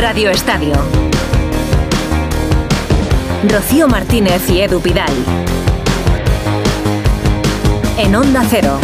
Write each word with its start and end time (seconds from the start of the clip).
Radio 0.00 0.30
Estadio. 0.30 0.72
Rocío 3.46 3.86
Martínez 3.86 4.48
y 4.48 4.62
Edu 4.62 4.80
Pidal. 4.80 5.12
En 7.98 8.16
Onda 8.16 8.42
Cero. 8.48 8.78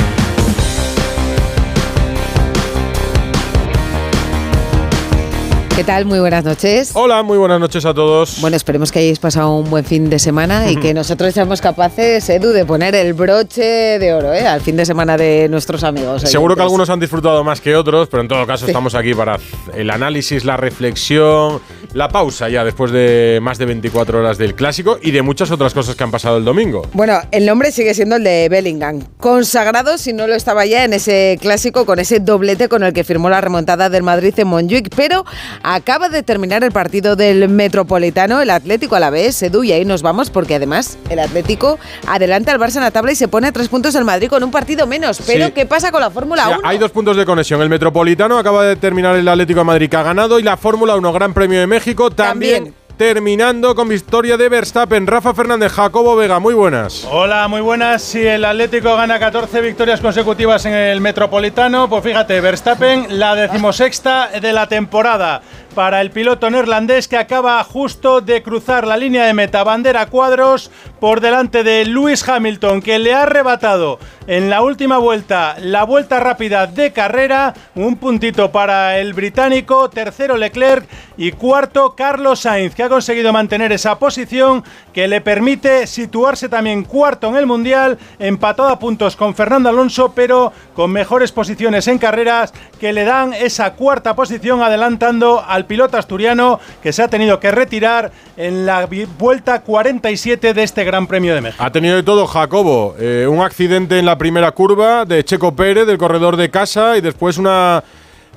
¿Qué 5.76 5.84
tal? 5.84 6.06
Muy 6.06 6.18
buenas 6.20 6.42
noches. 6.42 6.92
Hola, 6.94 7.22
muy 7.22 7.36
buenas 7.36 7.60
noches 7.60 7.84
a 7.84 7.92
todos. 7.92 8.40
Bueno, 8.40 8.56
esperemos 8.56 8.90
que 8.90 9.00
hayáis 9.00 9.18
pasado 9.18 9.54
un 9.56 9.68
buen 9.68 9.84
fin 9.84 10.08
de 10.08 10.18
semana 10.18 10.70
y 10.70 10.76
que 10.76 10.94
nosotros 10.94 11.34
seamos 11.34 11.60
capaces, 11.60 12.26
Edu, 12.30 12.48
de 12.48 12.64
poner 12.64 12.94
el 12.94 13.12
broche 13.12 13.98
de 13.98 14.14
oro 14.14 14.32
¿eh? 14.32 14.46
al 14.46 14.62
fin 14.62 14.74
de 14.74 14.86
semana 14.86 15.18
de 15.18 15.50
nuestros 15.50 15.84
amigos. 15.84 16.22
Seguro 16.22 16.56
que 16.56 16.62
algunos 16.62 16.88
han 16.88 16.98
disfrutado 16.98 17.44
más 17.44 17.60
que 17.60 17.76
otros, 17.76 18.08
pero 18.08 18.22
en 18.22 18.28
todo 18.28 18.46
caso 18.46 18.64
estamos 18.66 18.94
aquí 18.94 19.12
para 19.12 19.38
el 19.74 19.90
análisis, 19.90 20.46
la 20.46 20.56
reflexión, 20.56 21.60
la 21.96 22.08
pausa 22.08 22.50
ya 22.50 22.62
después 22.62 22.90
de 22.92 23.38
más 23.40 23.56
de 23.56 23.64
24 23.64 24.18
horas 24.18 24.36
del 24.36 24.54
clásico 24.54 24.98
y 25.00 25.12
de 25.12 25.22
muchas 25.22 25.50
otras 25.50 25.72
cosas 25.72 25.96
que 25.96 26.04
han 26.04 26.10
pasado 26.10 26.36
el 26.36 26.44
domingo. 26.44 26.86
Bueno, 26.92 27.18
el 27.30 27.46
nombre 27.46 27.72
sigue 27.72 27.94
siendo 27.94 28.16
el 28.16 28.24
de 28.24 28.48
Bellingham, 28.50 29.02
consagrado 29.18 29.96
si 29.96 30.12
no 30.12 30.26
lo 30.26 30.34
estaba 30.34 30.66
ya 30.66 30.84
en 30.84 30.92
ese 30.92 31.38
clásico 31.40 31.86
con 31.86 31.98
ese 31.98 32.20
doblete 32.20 32.68
con 32.68 32.82
el 32.82 32.92
que 32.92 33.02
firmó 33.02 33.30
la 33.30 33.40
remontada 33.40 33.88
del 33.88 34.02
Madrid 34.02 34.34
en 34.36 34.48
Montjuic, 34.48 34.94
pero 34.94 35.24
Acaba 35.62 36.08
de 36.08 36.22
terminar 36.22 36.64
el 36.64 36.72
partido 36.72 37.16
del 37.16 37.48
Metropolitano, 37.48 38.42
el 38.42 38.50
Atlético 38.50 38.96
a 38.96 39.00
la 39.00 39.10
vez, 39.10 39.42
Edu, 39.42 39.64
y 39.64 39.72
ahí 39.72 39.84
nos 39.84 40.02
vamos 40.02 40.30
porque 40.30 40.54
además 40.54 40.98
el 41.08 41.18
Atlético 41.18 41.78
adelanta 42.06 42.52
al 42.52 42.60
Barça 42.60 42.76
en 42.76 42.82
la 42.82 42.90
tabla 42.90 43.12
y 43.12 43.16
se 43.16 43.28
pone 43.28 43.46
a 43.46 43.52
tres 43.52 43.68
puntos 43.68 43.94
el 43.94 44.04
Madrid 44.04 44.28
con 44.28 44.44
un 44.44 44.50
partido 44.50 44.86
menos. 44.86 45.20
Pero 45.26 45.52
¿qué 45.54 45.64
pasa 45.64 45.90
con 45.90 46.00
la 46.00 46.10
Fórmula 46.10 46.48
1? 46.48 46.60
Hay 46.62 46.78
dos 46.78 46.90
puntos 46.90 47.16
de 47.16 47.24
conexión. 47.24 47.62
El 47.62 47.70
Metropolitano 47.70 48.38
acaba 48.38 48.64
de 48.64 48.76
terminar 48.76 49.16
el 49.16 49.26
Atlético 49.26 49.60
de 49.60 49.64
Madrid 49.64 49.88
que 49.88 49.96
ha 49.96 50.02
ganado 50.02 50.38
y 50.38 50.42
la 50.42 50.56
Fórmula 50.56 50.94
1 50.96 51.12
Gran 51.12 51.32
Premio 51.32 51.58
de 51.58 51.66
México 51.66 51.85
también 51.94 52.74
terminando 52.96 53.74
con 53.74 53.88
victoria 53.88 54.36
de 54.36 54.48
Verstappen. 54.48 55.06
Rafa 55.06 55.34
Fernández, 55.34 55.72
Jacobo 55.72 56.16
Vega, 56.16 56.38
muy 56.38 56.54
buenas. 56.54 57.06
Hola, 57.10 57.46
muy 57.46 57.60
buenas. 57.60 58.02
Si 58.02 58.26
el 58.26 58.44
Atlético 58.44 58.96
gana 58.96 59.18
14 59.18 59.60
victorias 59.60 60.00
consecutivas 60.00 60.64
en 60.64 60.72
el 60.72 61.00
Metropolitano, 61.00 61.88
pues 61.88 62.02
fíjate, 62.02 62.40
Verstappen 62.40 63.18
la 63.18 63.34
decimosexta 63.34 64.30
de 64.40 64.52
la 64.52 64.66
temporada 64.66 65.42
para 65.76 66.00
el 66.00 66.10
piloto 66.10 66.48
neerlandés 66.48 67.06
que 67.06 67.18
acaba 67.18 67.62
justo 67.62 68.22
de 68.22 68.42
cruzar 68.42 68.86
la 68.86 68.96
línea 68.96 69.26
de 69.26 69.34
meta 69.34 69.62
bandera 69.62 70.06
cuadros 70.06 70.70
por 71.00 71.20
delante 71.20 71.62
de 71.64 71.84
Lewis 71.84 72.26
Hamilton 72.26 72.80
que 72.80 72.98
le 72.98 73.12
ha 73.12 73.24
arrebatado 73.24 73.98
en 74.26 74.48
la 74.48 74.62
última 74.62 74.96
vuelta 74.96 75.54
la 75.60 75.84
vuelta 75.84 76.18
rápida 76.18 76.66
de 76.66 76.92
carrera, 76.92 77.52
un 77.74 77.96
puntito 77.96 78.50
para 78.50 78.98
el 78.98 79.12
británico, 79.12 79.90
tercero 79.90 80.38
Leclerc 80.38 80.88
y 81.18 81.32
cuarto 81.32 81.94
Carlos 81.94 82.40
Sainz 82.40 82.74
que 82.74 82.82
ha 82.82 82.88
conseguido 82.88 83.34
mantener 83.34 83.70
esa 83.70 83.98
posición 83.98 84.64
que 84.94 85.08
le 85.08 85.20
permite 85.20 85.86
situarse 85.86 86.48
también 86.48 86.84
cuarto 86.84 87.28
en 87.28 87.36
el 87.36 87.44
Mundial, 87.44 87.98
empatado 88.18 88.70
a 88.70 88.78
puntos 88.78 89.14
con 89.14 89.34
Fernando 89.34 89.68
Alonso 89.68 90.12
pero 90.14 90.54
con 90.74 90.90
mejores 90.90 91.32
posiciones 91.32 91.86
en 91.86 91.98
carreras 91.98 92.54
que 92.80 92.94
le 92.94 93.04
dan 93.04 93.34
esa 93.34 93.74
cuarta 93.74 94.16
posición 94.16 94.62
adelantando 94.62 95.44
al 95.46 95.65
piloto 95.66 95.96
asturiano 95.96 96.60
que 96.82 96.92
se 96.92 97.02
ha 97.02 97.08
tenido 97.08 97.40
que 97.40 97.50
retirar 97.50 98.12
en 98.36 98.66
la 98.66 98.88
vuelta 99.18 99.62
47 99.62 100.54
de 100.54 100.62
este 100.62 100.84
Gran 100.84 101.06
Premio 101.06 101.34
de 101.34 101.40
México. 101.40 101.62
Ha 101.62 101.70
tenido 101.70 101.96
de 101.96 102.02
todo 102.02 102.26
Jacobo, 102.26 102.94
eh, 102.98 103.26
un 103.28 103.40
accidente 103.40 103.98
en 103.98 104.06
la 104.06 104.18
primera 104.18 104.50
curva 104.52 105.04
de 105.04 105.24
Checo 105.24 105.54
Pérez, 105.54 105.86
del 105.86 105.98
corredor 105.98 106.36
de 106.36 106.50
casa, 106.50 106.96
y 106.96 107.00
después 107.00 107.38
una 107.38 107.82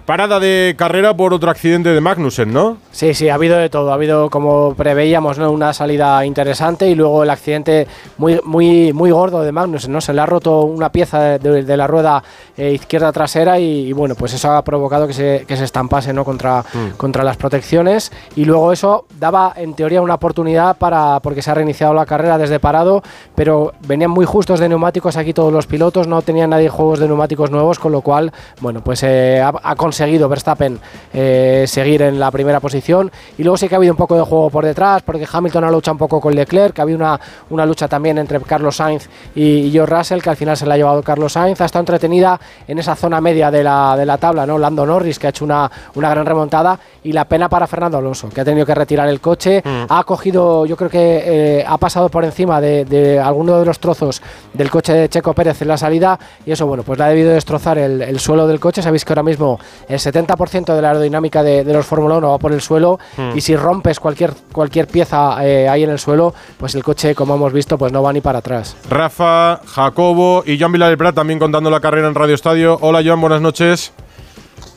parada 0.09 0.39
de 0.39 0.73
carrera 0.75 1.15
por 1.15 1.35
otro 1.35 1.51
accidente 1.51 1.89
de 1.89 2.01
Magnussen, 2.01 2.51
¿no? 2.51 2.77
Sí, 2.91 3.13
sí, 3.13 3.29
ha 3.29 3.35
habido 3.35 3.57
de 3.57 3.69
todo. 3.69 3.91
Ha 3.91 3.93
habido, 3.93 4.31
como 4.31 4.73
preveíamos, 4.73 5.37
¿no? 5.37 5.51
una 5.51 5.71
salida 5.71 6.25
interesante 6.25 6.89
y 6.89 6.95
luego 6.95 7.21
el 7.21 7.29
accidente 7.29 7.87
muy, 8.17 8.41
muy, 8.43 8.91
muy 8.91 9.11
gordo 9.11 9.43
de 9.43 9.51
Magnussen. 9.51 9.91
¿no? 9.91 10.01
Se 10.01 10.11
le 10.11 10.21
ha 10.21 10.25
roto 10.25 10.61
una 10.61 10.91
pieza 10.91 11.37
de, 11.37 11.77
la 11.77 11.85
rueda 11.85 12.23
eh, 12.57 12.71
izquierda 12.71 13.11
trasera 13.11 13.59
y, 13.59 13.93
bueno, 13.93 14.15
pues 14.15 14.33
eso 14.33 14.51
ha 14.51 14.63
provocado 14.63 15.05
que 15.05 15.13
se, 15.13 15.45
que 15.47 15.55
se 15.55 15.63
estampase 15.63 16.11
¿no? 16.11 16.25
contra, 16.25 16.61
mm. 16.61 16.97
contra 16.97 17.23
las 17.23 17.37
protecciones 17.37 18.11
y 18.35 18.45
luego 18.45 18.73
eso 18.73 19.05
daba 19.19 19.53
en 19.55 19.75
teoría 19.75 20.01
una 20.01 20.15
oportunidad 20.15 20.75
para 20.77 21.19
porque 21.19 21.43
se 21.43 21.51
ha 21.51 21.53
reiniciado 21.53 21.93
la 21.93 22.07
carrera 22.07 22.39
desde 22.39 22.59
parado, 22.59 23.03
pero 23.35 23.73
venían 23.85 24.09
muy 24.09 24.25
justos 24.25 24.59
de 24.59 24.69
neumáticos 24.69 25.17
aquí 25.17 25.35
todos 25.35 25.53
los 25.53 25.67
pilotos, 25.67 26.07
no 26.07 26.23
tenían 26.23 26.49
nadie 26.49 26.69
juegos 26.69 26.97
de 26.97 27.05
neumáticos 27.05 27.51
nuevos, 27.51 27.77
con 27.77 27.91
lo 27.91 28.01
cual, 28.01 28.33
bueno, 28.59 28.83
pues 28.83 29.03
eh, 29.03 29.39
ha, 29.39 29.53
ha 29.61 29.75
conseguido 29.75 29.98
conseguido 29.99 30.29
Verstappen 30.29 30.79
eh, 31.13 31.65
seguir 31.67 32.03
en 32.03 32.17
la 32.19 32.31
primera 32.31 32.61
posición. 32.61 33.11
Y 33.37 33.43
luego 33.43 33.57
sí 33.57 33.67
que 33.67 33.75
ha 33.75 33.77
habido 33.77 33.91
un 33.91 33.97
poco 33.97 34.15
de 34.15 34.21
juego 34.21 34.49
por 34.49 34.63
detrás, 34.63 35.01
porque 35.01 35.27
Hamilton 35.29 35.65
ha 35.65 35.71
luchado 35.71 35.95
un 35.95 35.97
poco 35.97 36.21
con 36.21 36.33
Leclerc, 36.33 36.73
que 36.73 36.79
ha 36.79 36.83
habido 36.83 36.99
una, 36.99 37.19
una 37.49 37.65
lucha 37.65 37.89
también 37.89 38.17
entre 38.17 38.39
Carlos 38.39 38.77
Sainz 38.77 39.09
y, 39.35 39.69
George 39.71 39.93
Russell, 39.93 40.21
que 40.21 40.29
al 40.29 40.37
final 40.37 40.55
se 40.55 40.65
la 40.65 40.75
ha 40.75 40.77
llevado 40.77 41.03
Carlos 41.03 41.33
Sainz. 41.33 41.59
Ha 41.59 41.65
estado 41.65 41.81
entretenida 41.81 42.39
en 42.65 42.79
esa 42.79 42.95
zona 42.95 43.19
media 43.19 43.51
de 43.51 43.61
la, 43.61 43.97
de 43.97 44.05
la 44.05 44.17
tabla, 44.17 44.45
¿no? 44.45 44.57
Lando 44.57 44.85
Norris, 44.85 45.19
que 45.19 45.27
ha 45.27 45.31
hecho 45.31 45.43
una, 45.43 45.69
una 45.95 46.09
gran 46.09 46.25
remontada. 46.25 46.79
Y 47.03 47.11
la 47.11 47.25
pena 47.25 47.49
para 47.49 47.67
Fernando 47.67 47.97
Alonso, 47.97 48.29
que 48.29 48.39
ha 48.39 48.45
tenido 48.45 48.65
que 48.65 48.75
retirar 48.75 49.09
el 49.09 49.19
coche. 49.19 49.61
Mm. 49.65 49.85
Ha 49.89 50.03
cogido, 50.05 50.65
yo 50.65 50.77
creo 50.77 50.89
que 50.89 51.23
eh, 51.59 51.65
ha 51.67 51.77
pasado 51.77 52.07
por 52.07 52.23
encima 52.23 52.61
de, 52.61 52.85
de 52.85 53.19
alguno 53.19 53.59
de 53.59 53.65
los 53.65 53.79
trozos 53.79 54.21
del 54.53 54.69
coche 54.69 54.93
de 54.93 55.09
Checo 55.09 55.33
Pérez 55.33 55.61
en 55.61 55.67
la 55.67 55.77
salida. 55.77 56.17
Y 56.45 56.51
eso, 56.53 56.65
bueno, 56.67 56.83
pues 56.83 56.97
le 56.97 57.03
ha 57.03 57.09
debido 57.09 57.31
destrozar 57.31 57.77
el, 57.77 58.01
el 58.01 58.19
suelo 58.19 58.47
del 58.47 58.61
coche. 58.61 58.81
Sabéis 58.81 59.03
que 59.03 59.11
ahora 59.11 59.23
mismo 59.23 59.59
el 59.89 59.97
70% 59.97 60.75
de 60.75 60.81
la 60.81 60.89
aerodinámica 60.89 61.41
de, 61.41 61.63
los 61.65 61.85
Fórmula 61.85 62.17
1 62.17 62.29
va 62.29 62.37
por 62.37 62.53
el 62.53 62.61
suelo 62.61 62.99
hmm. 63.17 63.35
y 63.35 63.41
si 63.41 63.55
rompes 63.55 63.99
cualquier, 63.99 64.33
cualquier 64.53 64.87
pieza 64.87 65.43
eh, 65.45 65.67
ahí 65.67 65.83
en 65.83 65.89
el 65.89 65.97
suelo, 65.97 66.33
pues 66.57 66.75
el 66.75 66.83
coche, 66.83 67.15
como 67.15 67.33
hemos 67.35 67.51
visto, 67.51 67.77
pues 67.77 67.91
no 67.91 68.03
va 68.03 68.13
ni 68.13 68.21
para 68.21 68.39
atrás. 68.39 68.77
Rafa, 68.87 69.59
Jacobo 69.65 70.43
y 70.45 70.59
Joan 70.59 70.73
Prat 70.95 71.15
también 71.15 71.39
contando 71.39 71.71
la 71.71 71.79
carrera 71.79 72.07
en 72.07 72.13
Radio 72.13 72.35
Estadio. 72.35 72.77
Hola 72.81 73.01
Joan, 73.03 73.19
buenas 73.19 73.41
noches. 73.41 73.91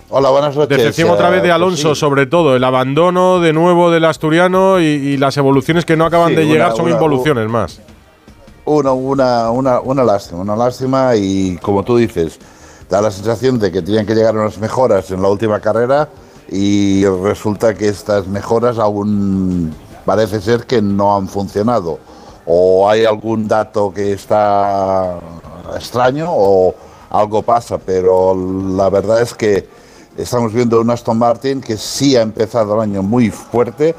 Hola, 0.09 0.31
buenas 0.31 0.57
noches. 0.57 0.77
Decepción 0.77 1.11
otra 1.11 1.29
vez 1.29 1.43
de 1.43 1.49
eh, 1.49 1.53
Alonso, 1.53 1.89
pues 1.89 1.99
sobre 1.99 2.27
todo. 2.27 2.57
El 2.57 2.65
abandono 2.65 3.39
de 3.41 3.53
nuevo 3.53 3.91
del 3.91 4.07
asturiano 4.07 4.81
y, 4.81 5.17
las 5.19 5.37
evoluciones 5.37 5.85
que 5.85 5.97
no 5.97 6.07
acaban 6.07 6.35
de 6.35 6.47
llegar 6.47 6.75
son 6.75 6.89
involuciones 6.91 7.49
más. 7.49 7.81
Una, 8.65 8.93
una, 8.93 9.51
una, 9.51 9.81
una 9.81 10.05
lástima, 10.05 10.41
una 10.41 10.57
lástima 10.57 11.17
y 11.17 11.57
como 11.63 11.83
tú 11.83 11.97
dices, 11.97 12.39
da 12.93 13.01
la 13.01 13.11
sensación 13.11 13.59
de 13.59 13.73
que 13.73 13.81
tenían 13.81 14.05
que 14.05 14.15
llegar 14.15 14.37
unas 14.37 14.59
mejoras 14.59 15.11
en 15.11 15.23
la 15.23 15.29
última 15.29 15.61
carrera 15.61 16.11
y 16.51 17.07
resulta 17.07 17.73
que 17.73 17.89
estas 17.89 18.27
mejoras 18.27 18.79
aún 18.79 19.75
parece 20.05 20.43
ser 20.43 20.67
que 20.67 20.83
no 20.83 21.17
han 21.17 21.27
funcionado. 21.27 21.99
O 22.45 22.87
hay 22.91 23.07
algún 23.07 23.49
dato 23.49 23.95
que 23.95 24.13
está 24.13 25.19
extraño 25.75 26.27
o 26.29 26.75
algo 27.09 27.41
pasa, 27.41 27.79
pero 27.79 28.37
la 28.37 28.91
verdad 28.91 29.23
es 29.23 29.33
que 29.33 29.67
estamos 30.19 30.53
viendo 30.53 30.79
un 30.79 30.91
Aston 30.91 31.17
Martin 31.17 31.63
que 31.63 31.79
sí 31.79 32.15
ha 32.15 32.21
empezado 32.21 32.75
el 32.75 32.81
año 32.83 33.03
muy 33.03 33.31
fuerte, 33.31 33.95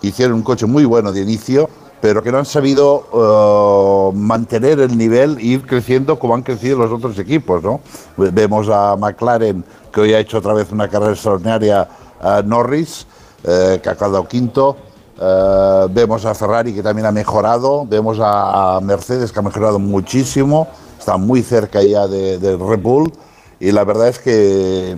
hicieron 0.00 0.34
un 0.34 0.42
coche 0.42 0.66
muy 0.66 0.84
bueno 0.84 1.12
de 1.12 1.20
inicio, 1.20 1.70
pero 2.02 2.20
que 2.20 2.32
no 2.32 2.38
han 2.38 2.46
sabido 2.46 3.06
uh, 3.12 4.12
mantener 4.12 4.80
el 4.80 4.98
nivel 4.98 5.38
e 5.38 5.42
ir 5.42 5.64
creciendo 5.64 6.18
como 6.18 6.34
han 6.34 6.42
crecido 6.42 6.76
los 6.78 6.90
otros 6.90 7.16
equipos. 7.16 7.62
¿no? 7.62 7.80
Vemos 8.16 8.68
a 8.68 8.96
McLaren, 8.96 9.64
que 9.92 10.00
hoy 10.00 10.12
ha 10.12 10.18
hecho 10.18 10.38
otra 10.38 10.52
vez 10.52 10.72
una 10.72 10.88
carrera 10.88 11.12
extraordinaria, 11.12 11.88
a 12.20 12.42
Norris, 12.42 13.06
eh, 13.44 13.78
que 13.80 13.88
ha 13.88 13.94
quedado 13.94 14.26
quinto. 14.26 14.76
Uh, 15.16 15.88
vemos 15.92 16.24
a 16.24 16.34
Ferrari, 16.34 16.74
que 16.74 16.82
también 16.82 17.06
ha 17.06 17.12
mejorado. 17.12 17.86
Vemos 17.86 18.18
a, 18.20 18.80
Mercedes, 18.82 19.30
que 19.30 19.38
ha 19.38 19.42
mejorado 19.42 19.78
muchísimo. 19.78 20.66
Está 20.98 21.16
muy 21.16 21.42
cerca 21.42 21.84
ya 21.84 22.08
de, 22.08 22.38
de 22.38 22.56
Red 22.56 22.80
Bull 22.80 23.12
y 23.62 23.70
la 23.70 23.84
verdad 23.84 24.08
es 24.08 24.18
que 24.18 24.96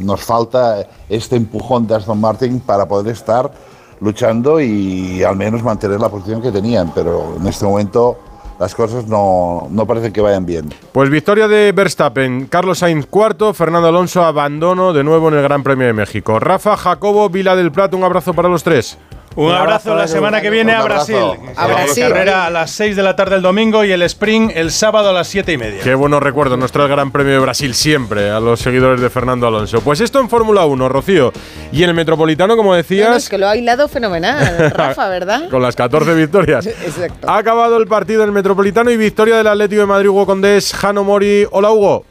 nos 0.00 0.22
falta 0.22 0.86
este 1.10 1.36
empujón 1.36 1.86
de 1.86 1.96
Aston 1.96 2.18
Martin 2.18 2.60
para 2.60 2.88
poder 2.88 3.12
estar 3.12 3.52
luchando 4.00 4.60
y 4.60 5.22
al 5.22 5.36
menos 5.36 5.62
mantener 5.62 6.00
la 6.00 6.08
posición 6.08 6.42
que 6.42 6.52
tenían, 6.52 6.92
pero 6.94 7.36
en 7.40 7.46
este 7.46 7.64
momento 7.64 8.18
las 8.58 8.74
cosas 8.74 9.06
no, 9.06 9.68
no 9.70 9.86
parecen 9.86 10.12
que 10.12 10.20
vayan 10.20 10.46
bien. 10.46 10.72
Pues 10.92 11.10
victoria 11.10 11.46
de 11.48 11.72
Verstappen, 11.72 12.46
Carlos 12.46 12.78
Sainz 12.78 13.06
cuarto, 13.06 13.52
Fernando 13.52 13.88
Alonso 13.88 14.24
abandono 14.24 14.92
de 14.92 15.04
nuevo 15.04 15.28
en 15.28 15.34
el 15.34 15.42
Gran 15.42 15.62
Premio 15.62 15.86
de 15.86 15.92
México. 15.92 16.40
Rafa, 16.40 16.76
Jacobo, 16.76 17.28
Vila 17.28 17.54
del 17.56 17.72
Plato, 17.72 17.96
un 17.96 18.04
abrazo 18.04 18.34
para 18.34 18.48
los 18.48 18.62
tres. 18.62 18.98
Un, 19.36 19.52
abrazo, 19.52 19.94
la 19.94 20.08
semana 20.08 20.40
que 20.40 20.48
viene 20.48 20.72
a 20.72 20.82
Brasil. 20.82 21.16
A 21.56 21.66
Brasil. 21.66 22.08
Carrera 22.08 22.46
a 22.46 22.50
las 22.50 22.70
6 22.70 22.96
de 22.96 23.02
la 23.02 23.14
tarde 23.14 23.36
el 23.36 23.42
domingo 23.42 23.84
y 23.84 23.92
el 23.92 24.00
sprint 24.02 24.52
el 24.54 24.70
sábado 24.70 25.10
a 25.10 25.12
las 25.12 25.28
7 25.28 25.52
y 25.52 25.58
media. 25.58 25.82
Qué 25.82 25.94
buenos 25.94 26.22
recuerdos, 26.22 26.58
nuestro 26.58 26.88
Gran 26.88 27.12
Premio 27.12 27.34
de 27.34 27.38
Brasil 27.40 27.74
siempre 27.74 28.30
a 28.30 28.40
los 28.40 28.60
seguidores 28.60 29.00
de 29.02 29.10
Fernando 29.10 29.46
Alonso. 29.46 29.82
Pues 29.82 30.00
esto 30.00 30.20
en 30.20 30.30
Fórmula 30.30 30.64
1, 30.64 30.88
Rocío. 30.88 31.34
Y 31.70 31.82
en 31.82 31.90
el 31.90 31.94
Metropolitano, 31.94 32.56
como 32.56 32.74
decías. 32.74 33.14
es 33.14 33.28
que 33.28 33.36
lo 33.36 33.46
ha 33.46 33.56
hilado 33.56 33.88
fenomenal, 33.88 34.70
Rafa, 34.74 35.08
¿verdad? 35.08 35.50
Con 35.50 35.60
las 35.60 35.76
14 35.76 36.14
victorias. 36.14 36.66
Exacto. 36.66 37.28
Ha 37.28 37.36
acabado 37.36 37.76
el 37.76 37.86
partido 37.86 38.22
en 38.22 38.30
el 38.30 38.32
Metropolitano 38.32 38.90
y 38.90 38.96
victoria 38.96 39.36
del 39.36 39.48
Atlético 39.48 39.82
de 39.82 39.86
Madrid, 39.86 40.08
Hugo 40.08 40.24
Condés, 40.24 40.72
Jano 40.72 41.04
Mori. 41.04 41.46
Hola, 41.50 41.70
Hugo. 41.72 42.06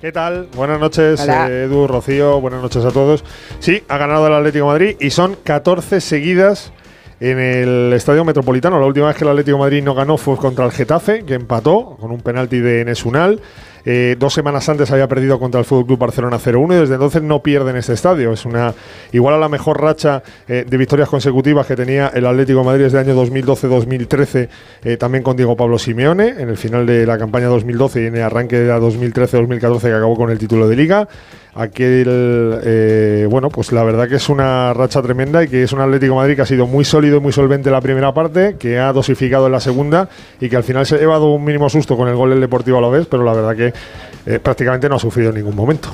¿Qué 0.00 0.12
tal? 0.12 0.48
Buenas 0.56 0.80
noches, 0.80 1.20
eh, 1.28 1.64
Edu, 1.64 1.86
Rocío, 1.86 2.40
buenas 2.40 2.62
noches 2.62 2.82
a 2.86 2.90
todos. 2.90 3.22
Sí, 3.58 3.82
ha 3.86 3.98
ganado 3.98 4.26
el 4.28 4.32
Atlético 4.32 4.64
de 4.64 4.72
Madrid 4.72 4.96
y 4.98 5.10
son 5.10 5.36
14 5.44 6.00
seguidas 6.00 6.72
en 7.20 7.38
el 7.38 7.92
Estadio 7.92 8.24
Metropolitano. 8.24 8.80
La 8.80 8.86
última 8.86 9.08
vez 9.08 9.16
que 9.16 9.24
el 9.24 9.30
Atlético 9.30 9.58
de 9.58 9.64
Madrid 9.64 9.84
no 9.84 9.94
ganó 9.94 10.16
fue 10.16 10.38
contra 10.38 10.64
el 10.64 10.72
Getafe, 10.72 11.26
que 11.26 11.34
empató 11.34 11.98
con 12.00 12.12
un 12.12 12.22
penalti 12.22 12.60
de 12.60 12.82
Nesunal. 12.86 13.42
Eh, 13.84 14.16
dos 14.18 14.34
semanas 14.34 14.68
antes 14.68 14.90
había 14.90 15.08
perdido 15.08 15.38
contra 15.38 15.60
el 15.60 15.66
Fútbol 15.66 15.86
Club 15.86 15.98
Barcelona 15.98 16.38
0-1 16.38 16.74
y 16.74 16.80
desde 16.80 16.94
entonces 16.94 17.22
no 17.22 17.42
pierde 17.42 17.70
en 17.70 17.76
este 17.76 17.92
estadio. 17.92 18.32
Es 18.32 18.44
una 18.44 18.74
igual 19.12 19.34
a 19.34 19.38
la 19.38 19.48
mejor 19.48 19.80
racha 19.80 20.22
eh, 20.48 20.64
de 20.68 20.76
victorias 20.76 21.08
consecutivas 21.08 21.66
que 21.66 21.76
tenía 21.76 22.08
el 22.08 22.26
Atlético 22.26 22.64
Madrid 22.64 22.84
desde 22.84 23.00
el 23.00 23.10
año 23.10 23.24
2012-2013, 23.24 24.48
eh, 24.84 24.96
también 24.96 25.22
con 25.22 25.36
Diego 25.36 25.56
Pablo 25.56 25.78
Simeone, 25.78 26.28
en 26.28 26.48
el 26.48 26.56
final 26.56 26.86
de 26.86 27.06
la 27.06 27.18
campaña 27.18 27.46
2012 27.46 28.02
y 28.02 28.06
en 28.06 28.16
el 28.16 28.22
arranque 28.22 28.58
de 28.58 28.68
la 28.68 28.78
2013-2014 28.80 29.80
que 29.80 29.94
acabó 29.94 30.16
con 30.16 30.30
el 30.30 30.38
título 30.38 30.68
de 30.68 30.76
Liga. 30.76 31.08
Aquel, 31.54 32.60
eh, 32.64 33.26
bueno, 33.28 33.48
pues 33.48 33.72
la 33.72 33.82
verdad 33.82 34.08
que 34.08 34.16
es 34.16 34.28
una 34.28 34.72
racha 34.72 35.02
tremenda 35.02 35.42
y 35.42 35.48
que 35.48 35.64
es 35.64 35.72
un 35.72 35.80
Atlético 35.80 36.12
de 36.12 36.20
Madrid 36.20 36.36
que 36.36 36.42
ha 36.42 36.46
sido 36.46 36.66
muy 36.66 36.84
sólido 36.84 37.16
y 37.16 37.20
muy 37.20 37.32
solvente 37.32 37.68
en 37.68 37.72
la 37.72 37.80
primera 37.80 38.14
parte, 38.14 38.56
que 38.58 38.78
ha 38.78 38.92
dosificado 38.92 39.46
en 39.46 39.52
la 39.52 39.60
segunda 39.60 40.08
y 40.40 40.48
que 40.48 40.56
al 40.56 40.64
final 40.64 40.86
se 40.86 40.94
ha 40.94 40.98
llevado 40.98 41.32
un 41.32 41.44
mínimo 41.44 41.68
susto 41.68 41.96
con 41.96 42.08
el 42.08 42.14
gol 42.14 42.30
del 42.30 42.40
Deportivo 42.40 42.78
a 42.78 42.80
la 42.80 42.88
vez, 42.88 43.06
pero 43.10 43.24
la 43.24 43.32
verdad 43.32 43.56
que 43.56 43.72
eh, 44.26 44.38
prácticamente 44.38 44.88
no 44.88 44.96
ha 44.96 45.00
sufrido 45.00 45.30
en 45.30 45.36
ningún 45.36 45.56
momento. 45.56 45.88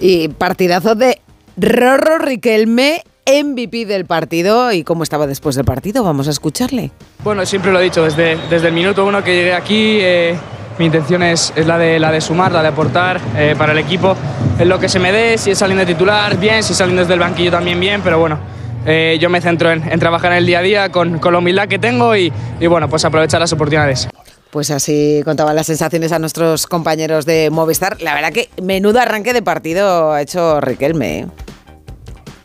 Y 0.00 0.28
partidazo 0.28 0.94
de 0.94 1.20
Rorro 1.56 2.18
Riquelme, 2.18 3.02
MVP 3.26 3.86
del 3.86 4.06
partido. 4.06 4.72
¿Y 4.72 4.82
cómo 4.82 5.02
estaba 5.02 5.26
después 5.26 5.56
del 5.56 5.64
partido? 5.64 6.02
Vamos 6.02 6.28
a 6.28 6.30
escucharle. 6.30 6.90
Bueno, 7.22 7.44
siempre 7.46 7.72
lo 7.72 7.80
he 7.80 7.84
dicho, 7.84 8.02
desde, 8.02 8.36
desde 8.48 8.68
el 8.68 8.74
minuto 8.74 9.04
uno 9.04 9.22
que 9.22 9.34
llegué 9.34 9.52
aquí, 9.52 9.98
eh, 10.00 10.36
mi 10.80 10.86
intención 10.86 11.22
es, 11.22 11.52
es 11.56 11.66
la, 11.66 11.76
de, 11.76 11.98
la 11.98 12.10
de 12.10 12.22
sumar, 12.22 12.52
la 12.52 12.62
de 12.62 12.68
aportar 12.68 13.20
eh, 13.36 13.54
para 13.56 13.72
el 13.72 13.78
equipo. 13.78 14.16
En 14.58 14.66
lo 14.70 14.80
que 14.80 14.88
se 14.88 14.98
me 14.98 15.12
dé, 15.12 15.36
si 15.36 15.50
es 15.50 15.58
saliendo 15.58 15.84
de 15.84 15.92
titular, 15.92 16.38
bien, 16.38 16.62
si 16.62 16.72
saliendo 16.72 17.02
desde 17.02 17.12
el 17.12 17.20
banquillo 17.20 17.50
también 17.50 17.78
bien, 17.78 18.00
pero 18.02 18.18
bueno, 18.18 18.38
eh, 18.86 19.18
yo 19.20 19.28
me 19.28 19.42
centro 19.42 19.70
en, 19.70 19.92
en 19.92 20.00
trabajar 20.00 20.32
en 20.32 20.38
el 20.38 20.46
día 20.46 20.60
a 20.60 20.62
día 20.62 20.88
con, 20.88 21.18
con 21.18 21.34
la 21.34 21.38
humildad 21.38 21.68
que 21.68 21.78
tengo 21.78 22.16
y, 22.16 22.32
y 22.58 22.66
bueno, 22.66 22.88
pues 22.88 23.04
aprovechar 23.04 23.40
las 23.40 23.52
oportunidades. 23.52 24.08
Pues 24.50 24.70
así 24.70 25.20
contaban 25.22 25.54
las 25.54 25.66
sensaciones 25.66 26.12
a 26.12 26.18
nuestros 26.18 26.66
compañeros 26.66 27.26
de 27.26 27.50
Movistar. 27.50 28.00
La 28.00 28.14
verdad 28.14 28.32
que 28.32 28.48
menudo 28.62 29.00
arranque 29.00 29.34
de 29.34 29.42
partido 29.42 30.12
ha 30.12 30.22
hecho 30.22 30.62
Riquelme. 30.62 31.18
¿eh? 31.18 31.26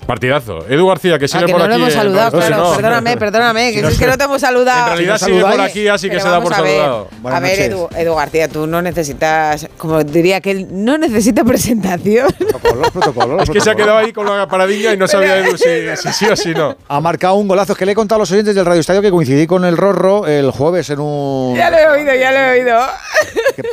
Partidazo. 0.05 0.65
Edu 0.69 0.87
García, 0.87 1.17
que 1.17 1.27
sigue 1.27 1.43
Ah, 1.43 1.45
que 1.47 1.51
por 1.51 1.61
no 1.61 1.65
aquí. 1.65 1.69
lo 1.73 1.75
hemos 1.81 1.93
saludado, 1.93 2.31
no, 2.39 2.45
claro. 2.45 2.63
no. 2.63 2.75
Perdóname, 2.75 3.17
perdóname, 3.17 3.73
que 3.73 3.79
es 3.79 3.97
que 3.97 4.05
no 4.05 4.17
te 4.17 4.23
hemos 4.23 4.39
saludado. 4.41 4.81
En 4.91 4.97
realidad 4.97 5.17
Si 5.17 5.25
sigue 5.25 5.39
no 5.39 5.49
por 5.49 5.61
aquí, 5.61 5.87
así 5.87 6.09
que 6.09 6.19
se 6.19 6.27
da 6.29 6.41
por 6.41 6.53
a 6.53 6.57
saludado. 6.57 7.07
A 7.25 7.39
ver. 7.39 7.59
Edu, 7.59 7.89
Edu 7.97 8.15
García, 8.15 8.47
tú 8.47 8.67
no 8.67 8.81
necesitas, 8.81 9.67
como 9.77 10.03
diría 10.03 10.41
que 10.41 10.51
él, 10.51 10.67
no 10.71 10.97
necesita 10.97 11.43
presentación. 11.45 12.31
Protocolo, 12.37 12.91
protocolo, 12.91 13.41
Es 13.41 13.49
que 13.49 13.61
se 13.61 13.71
ha 13.71 13.75
quedado 13.75 13.97
ahí 13.97 14.13
con 14.13 14.25
la 14.27 14.47
paradilla 14.47 14.93
y 14.93 14.97
no 14.97 15.07
sabía 15.07 15.39
Edu 15.39 15.57
si, 15.57 15.95
si 15.97 16.13
sí 16.13 16.25
o 16.27 16.35
si 16.35 16.53
no. 16.53 16.75
Ha 16.87 16.99
marcado 17.01 17.35
un 17.35 17.47
golazo. 17.47 17.71
Es 17.73 17.77
que 17.79 17.85
le 17.85 17.93
he 17.93 17.95
contado 17.95 18.17
a 18.17 18.19
los 18.19 18.31
oyentes 18.31 18.53
del 18.55 18.65
Radio 18.65 18.81
Estadio 18.81 19.01
que 19.01 19.09
coincidí 19.11 19.47
con 19.47 19.65
el 19.65 19.75
Rorro 19.75 20.27
el 20.27 20.51
jueves 20.51 20.89
en 20.91 20.99
un. 20.99 21.55
ya 21.57 21.69
lo 21.71 21.77
he 21.77 21.87
oído, 21.87 22.13
ya 22.13 22.31
lo 22.31 22.37
he 22.37 22.59
oído. 22.59 22.79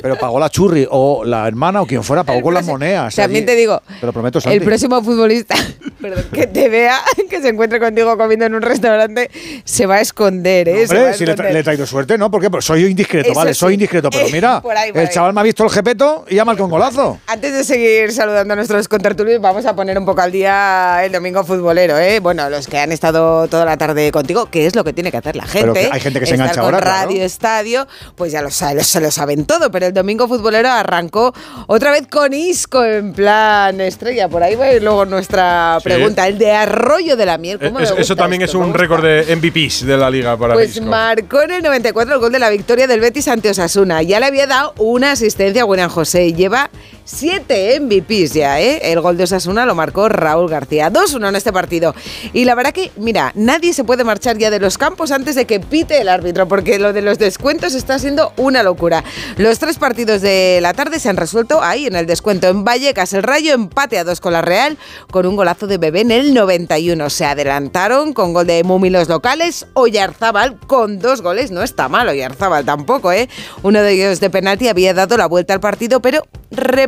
pero 0.01 0.17
pagó 0.17 0.41
la 0.41 0.49
churri 0.49 0.87
o 0.91 1.25
la 1.25 1.47
hermana 1.47 1.83
o 1.83 1.87
quien 1.87 2.03
fuera, 2.03 2.25
pagó 2.25 2.41
con 2.41 2.55
las 2.55 2.65
monedas. 2.67 3.15
También 3.15 3.43
allí. 3.43 3.47
te 3.47 3.55
digo, 3.57 3.83
Te 4.01 4.07
lo 4.07 4.13
prometo, 4.13 4.41
Santi. 4.41 4.57
el 4.57 4.65
próximo 4.65 5.03
futbolista 5.03 5.55
perdón, 6.01 6.22
que 6.33 6.47
te 6.47 6.69
vea, 6.69 6.99
que 7.31 7.41
se 7.41 7.49
encuentre 7.49 7.81
contigo 7.81 8.17
comiendo 8.17 8.47
en 8.47 8.55
un 8.55 8.63
restaurante, 8.63 9.31
se 9.65 9.87
va 9.87 9.97
a 9.97 10.01
esconder, 10.01 10.69
¿eh? 10.69 10.73
A 10.73 10.95
Hombre, 10.95 11.15
si 11.15 11.25
le, 11.25 11.33
esconder. 11.33 11.55
le 11.55 11.61
he 11.61 11.63
traído 11.65 11.87
suerte, 11.87 12.19
¿no? 12.19 12.31
Porque 12.31 12.51
pues 12.51 12.65
soy 12.65 12.85
indiscreto, 12.87 13.31
Eso 13.31 13.39
vale, 13.39 13.55
soy 13.55 13.75
indiscreto. 13.75 14.11
Pero 14.11 14.29
mira, 14.33 14.61
por 14.61 14.77
ahí, 14.77 14.93
por 14.93 15.01
el 15.01 15.09
ahí. 15.09 15.15
chaval 15.15 15.33
me 15.33 15.41
ha 15.41 15.45
visto 15.45 15.65
el 15.65 15.71
jepeto 15.71 16.25
y 16.29 16.39
ha 16.39 16.45
marcado 16.45 16.67
un 16.67 16.71
golazo. 16.71 17.19
Antes 17.27 17.53
de 17.53 17.65
seguir 17.65 18.13
saludando 18.13 18.53
a 18.53 18.57
nuestros 18.57 18.89
contertulios, 18.89 19.41
vamos 19.41 19.67
a 19.67 19.75
poner 19.75 19.99
un 19.99 20.05
poco 20.05 20.21
al 20.21 20.33
día 20.33 21.05
el 21.05 21.13
domingo 21.13 21.45
futbolero, 21.45 21.99
¿eh? 21.99 22.21
Bueno, 22.21 22.49
los 22.51 22.67
que 22.67 22.79
han 22.79 22.93
estado 22.93 23.49
toda 23.49 23.65
la 23.65 23.77
tarde 23.77 24.11
contigo, 24.13 24.47
que 24.51 24.67
es 24.67 24.75
lo 24.75 24.85
que 24.85 24.93
tiene 24.93 25.11
que 25.11 25.17
hacer 25.19 25.37
la 25.37 25.45
gente. 25.47 25.73
Pero 25.75 25.93
hay 25.93 26.01
gente 26.01 26.21
que 26.21 26.27
se 26.27 26.35
engancha 26.35 26.61
con 26.61 26.75
ahora. 26.75 26.81
Radio 27.03 27.23
Estadio, 27.25 27.87
pues 28.17 28.33
ya 28.33 28.43
lo, 28.43 28.51
se 28.51 29.01
lo 29.01 29.11
saben 29.11 29.45
todo, 29.47 29.71
pero 29.71 29.87
el 29.87 29.95
domingo 29.95 30.29
futbolero 30.29 30.69
arrancó 30.71 31.33
otra 31.67 31.91
vez 31.91 32.07
con 32.09 32.33
Isco 32.33 32.85
en 32.85 33.13
plan 33.13 33.81
estrella. 33.81 34.29
Por 34.29 34.43
ahí 34.43 34.55
va 34.55 34.73
y 34.73 34.81
luego 34.81 35.05
nuestra 35.05 35.79
Sí. 35.83 35.89
El 36.19 36.39
de 36.39 36.51
Arroyo 36.53 37.17
de 37.17 37.27
la 37.27 37.39
Miel. 37.39 37.59
¿cómo 37.59 37.79
me 37.79 37.85
Eh, 37.85 37.89
Eso, 37.99 38.15
también 38.17 38.43
esto? 38.43 38.59
es 38.63 38.67
un 38.67 38.75
récord 38.75 39.03
de 39.03 39.35
MVPs 39.37 39.87
de 39.87 39.97
la 39.97 40.11
liga 40.11 40.37
para 40.37 40.55
Pues 40.55 40.81
marcó 40.81 41.43
en 41.43 41.53
el 41.53 41.63
94 41.63 42.15
el 42.15 42.21
gol 42.21 42.33
de 42.33 42.39
la 42.39 42.51
victoria 42.51 42.87
del 42.87 43.01
Betis 43.01 43.29
ante 43.29 43.51
Osasuna. 43.51 44.03
Ya 44.03 44.21
le 44.21 44.27
había 44.27 44.47
dado 44.47 44.75
una 44.79 45.13
asistencia 45.13 45.63
a 45.63 45.65
William 45.65 45.91
José 45.91 46.27
y 46.27 46.35
lleva 46.35 46.71
siete 47.05 47.79
MVPs 47.81 48.35
ya, 48.35 48.61
¿eh? 48.61 48.93
El 48.93 49.01
gol 49.01 49.17
de 49.17 49.25
Osasuna 49.25 49.67
lo 49.67 49.75
marcó 49.75 50.09
Raúl 50.09 50.49
García. 50.49 50.91
2-1 50.91 51.29
en 51.29 51.37
este 51.37 51.53
partido. 51.53 51.95
Y 52.33 52.45
la 52.45 52.55
verdad 52.55 52.73
que, 52.73 52.91
mira, 52.97 53.33
nadie 53.35 53.73
se 53.73 53.85
puede 53.85 54.05
marchar 54.05 54.39
ya 54.39 54.51
de 54.51 54.61
los 54.61 54.79
campos 54.79 55.11
antes 55.11 55.35
de 55.35 55.47
que 55.47 55.61
pite 55.61 56.01
el 56.01 56.09
árbitro, 56.09 56.49
porque 56.49 56.79
lo 56.79 56.93
de 56.93 57.03
los 57.03 57.19
descuentos 57.19 57.75
está 57.75 57.99
siendo 57.99 58.33
una 58.37 58.63
locura. 58.63 59.05
Los 59.37 59.59
tres 59.59 59.79
partidos 59.79 60.21
de 60.21 60.59
la 60.63 60.75
tarde 60.75 61.01
se 61.01 61.09
han 61.09 61.17
resuelto 61.17 61.63
ahí 61.63 61.87
en 61.87 61.97
el 61.97 62.07
descuento. 62.07 62.49
En 62.49 62.65
Vallecas, 62.65 63.13
el 63.13 63.23
Rayo 63.23 63.55
empate 63.55 63.99
a 63.99 64.05
dos 64.05 64.21
con 64.21 64.33
la 64.33 64.43
Real 64.43 64.77
con 65.11 65.27
un 65.27 65.37
golazo 65.37 65.67
de 65.67 65.79
Bebé 65.79 66.01
en 66.01 66.11
el 66.11 66.35
91. 66.35 67.11
Se 67.11 67.25
adelantaron 67.25 68.13
con 68.13 68.33
gol 68.33 68.47
de 68.47 68.65
Mumi 68.65 68.91
los 68.91 69.09
locales. 69.09 69.67
Oyarzábal 69.75 70.59
con 70.67 70.99
dos 70.99 71.23
goles. 71.23 71.51
No 71.51 71.63
está 71.63 71.89
mal 71.89 72.09
Oyarzábal 72.09 72.65
tampoco, 72.65 73.13
¿eh? 73.13 73.29
Uno 73.63 73.83
de 73.83 73.93
ellos 73.93 74.21
de 74.21 74.31
penalti 74.31 74.69
había 74.69 74.95
dado 74.95 75.17
la 75.17 75.27
vuelta 75.27 75.55
al 75.55 75.61
partido, 75.61 76.01
pero 76.01 76.23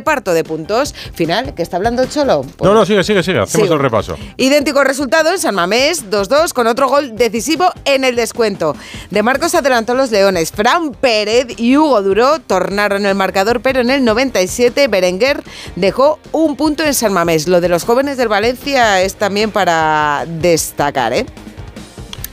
reparto 0.05 0.33
de 0.35 0.43
puntos. 0.43 0.93
Final, 1.15 1.55
que 1.55 1.63
está 1.63 1.77
hablando 1.77 2.05
Cholo. 2.05 2.41
Pues 2.41 2.69
No, 2.69 2.75
no, 2.75 2.85
sigue, 2.85 3.03
sigue, 3.03 3.23
sigue. 3.23 3.39
Hacemos 3.39 3.65
Sigo. 3.65 3.73
el 3.75 3.81
repaso. 3.81 4.15
Idéntico 4.37 4.83
resultado 4.83 5.31
en 5.31 5.39
San 5.39 5.55
Mamés, 5.55 6.11
2-2, 6.11 6.53
con 6.53 6.67
otro 6.67 6.87
gol 6.87 7.15
decisivo 7.15 7.71
en 7.85 8.03
el 8.03 8.15
descuento. 8.15 8.75
De 9.09 9.23
Marcos 9.23 9.55
adelantó 9.55 9.95
los 9.95 10.11
Leones. 10.11 10.51
Fran 10.51 10.91
Pérez 10.91 11.47
y 11.57 11.75
Hugo 11.75 12.03
Duró 12.03 12.37
tornaron 12.39 13.07
el 13.07 13.15
marcador, 13.15 13.61
pero 13.61 13.81
en 13.81 13.89
el 13.89 14.05
97 14.05 14.87
Berenguer 14.89 15.41
dejó 15.75 16.19
un 16.31 16.55
punto 16.55 16.83
en 16.83 16.93
San 16.93 17.11
Mamés. 17.11 17.47
Lo 17.47 17.59
de 17.59 17.69
los 17.69 17.83
jóvenes 17.83 18.17
del 18.17 18.27
Valencia 18.27 19.01
es 19.01 19.15
también 19.15 19.49
para 19.49 20.25
destacar, 20.27 21.13
¿eh? 21.13 21.25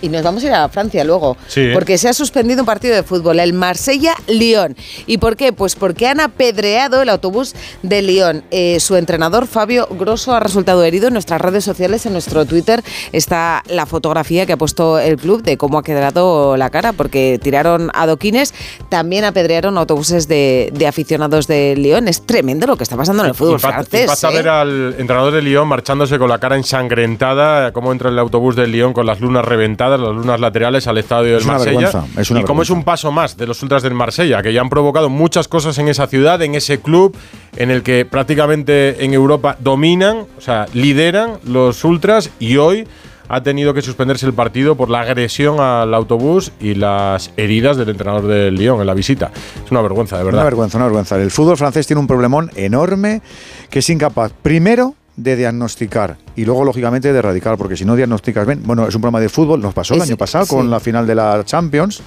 Y 0.03 0.09
nos 0.11 0.23
vamos 0.23 0.45
a 0.45 0.47
ir 0.49 0.53
a 0.53 0.69
Francia 0.69 1.03
luego, 1.05 1.37
Sí. 1.49 1.71
porque 1.73 1.97
se 1.97 2.09
ha 2.09 2.13
suspendido 2.13 2.61
un 2.61 2.67
partido 2.67 2.95
de 2.95 3.03
fútbol, 3.03 3.41
el 3.41 3.55
Marsella-Lyon. 3.55 4.77
¿Y 5.07 5.19
por 5.19 5.37
qué? 5.37 5.53
Pues 5.53 5.75
porque 5.77 6.07
han 6.09 6.21
apedreado 6.21 7.01
el 7.03 7.09
autobús 7.09 7.55
de 7.83 8.03
Lyon. 8.03 8.45
Eh, 8.51 8.79
su 8.81 8.97
entrenador, 8.97 9.47
Fabio 9.47 9.87
Grosso, 9.91 10.35
ha 10.35 10.41
resultado 10.41 10.83
herido. 10.85 11.07
En 11.09 11.15
nuestras 11.15 11.41
redes 11.41 11.65
sociales, 11.65 12.05
en 12.07 12.13
nuestro 12.13 12.45
Twitter, 12.45 12.83
está 13.13 13.63
la 13.69 13.87
fotografía 13.87 14.45
que 14.45 14.53
ha 14.53 14.57
puesto 14.57 14.99
el 14.99 15.17
club 15.17 15.43
de 15.43 15.57
cómo 15.57 15.79
ha 15.79 15.83
quedado 15.83 16.57
la 16.57 16.69
cara, 16.71 16.93
porque 16.93 17.39
tiraron 17.43 17.91
adoquines, 17.95 18.53
también 18.89 19.25
apedrearon 19.25 19.79
autobuses 19.79 20.29
de, 20.29 20.71
de 20.75 20.87
aficionados 20.87 21.47
de 21.47 21.75
Lyon. 21.77 22.09
Es 22.09 22.27
tremendo 22.27 22.67
lo 22.67 22.77
que 22.77 22.83
está 22.83 22.97
pasando 22.97 23.23
en 23.23 23.29
el 23.31 23.35
fútbol 23.35 23.59
Impacta- 23.61 23.73
francés. 23.85 24.01
impacta 24.03 24.31
¿eh? 24.31 24.35
ver 24.35 24.49
al 24.49 24.95
entrenador 24.99 25.33
de 25.33 25.43
Lyon 25.43 25.69
marchándose 25.69 26.19
con 26.19 26.29
la 26.29 26.39
cara 26.39 26.57
ensangrentada, 26.57 27.73
cómo 27.73 27.93
entra 27.93 28.09
el 28.11 28.19
autobús 28.19 28.57
del 28.57 28.73
Lyon 28.73 28.93
con 28.93 29.07
las 29.07 29.21
lunas 29.21 29.45
reventadas, 29.45 29.92
las 30.01 30.15
lunas 30.15 30.41
laterales 30.41 30.87
al 30.87 30.99
estadio 30.99 31.33
del 31.33 31.41
Es 31.41 31.45
una 31.45 31.55
Marsella. 31.55 32.05
es 32.17 32.31
una 32.31 32.41
y 32.41 32.45
cómo 32.45 32.63
es 32.63 32.71
un 32.71 32.85
paso 32.85 33.13
más 33.13 33.37
de 33.37 33.47
los 33.47 33.63
ultras 33.63 33.83
del 33.83 33.95
Marsella, 33.95 34.43
que 34.43 34.53
ya 34.53 34.61
han 34.61 34.69
provocado 34.69 35.09
muchas 35.09 35.49
cosas 35.49 35.79
en 35.79 35.89
esa 35.89 36.07
ciudad, 36.07 36.41
en 36.43 36.55
ese 36.55 36.81
club, 36.81 37.17
en 37.57 37.71
el 37.71 37.83
que 37.83 38.05
prácticamente 38.05 39.05
en 39.05 39.15
Europa 39.15 39.57
dominan, 39.61 40.27
o 40.37 40.41
sea, 40.41 40.67
lideran 40.73 41.39
los 41.45 41.85
ultras 41.85 42.31
y 42.39 42.57
hoy 42.57 42.87
ha 43.29 43.43
tenido 43.43 43.73
que 43.73 43.81
suspenderse 43.81 44.27
el 44.27 44.35
partido 44.35 44.77
por 44.77 44.91
la 44.91 45.01
agresión 45.01 45.59
al 45.59 45.95
autobús 45.95 46.53
y 46.61 46.75
las 46.75 47.33
heridas 47.39 47.79
del 47.79 47.89
entrenador 47.89 48.27
del 48.27 48.55
Lyon 48.57 48.81
en 48.81 48.87
la 48.87 48.93
visita. 48.93 49.31
Es 49.65 49.71
una 49.71 49.81
vergüenza, 49.81 50.19
de 50.19 50.25
verdad. 50.25 50.41
Una 50.41 50.45
vergüenza, 50.45 50.77
una 50.77 50.87
vergüenza. 50.87 51.17
El 51.17 51.31
fútbol 51.31 51.57
francés 51.57 51.87
tiene 51.87 52.01
un 52.01 52.07
problemón 52.07 52.51
enorme 52.57 53.23
que 53.71 53.79
es 53.79 53.89
incapaz, 53.89 54.33
primero, 54.43 54.97
de 55.17 55.37
diagnosticar 55.37 56.17
y 56.35 56.45
luego, 56.47 56.65
lógicamente, 56.65 57.13
de 57.13 57.19
erradicar, 57.19 57.59
porque 57.59 57.77
si 57.77 57.85
no 57.85 57.95
diagnosticas 57.97 58.47
bien, 58.47 58.63
bueno, 58.65 58.89
es 58.89 58.95
un 58.95 59.03
problema 59.03 59.21
de 59.21 59.29
fútbol, 59.29 59.61
nos 59.61 59.75
pasó 59.75 59.93
el 59.95 60.01
Es- 60.01 60.09
año 60.09 60.17
pasado 60.17 60.47
sí. 60.47 60.51
con 60.55 60.71
la 60.71 60.81
final 60.81 61.07
de 61.07 61.15
la 61.15 61.43
Champions, 61.45 62.03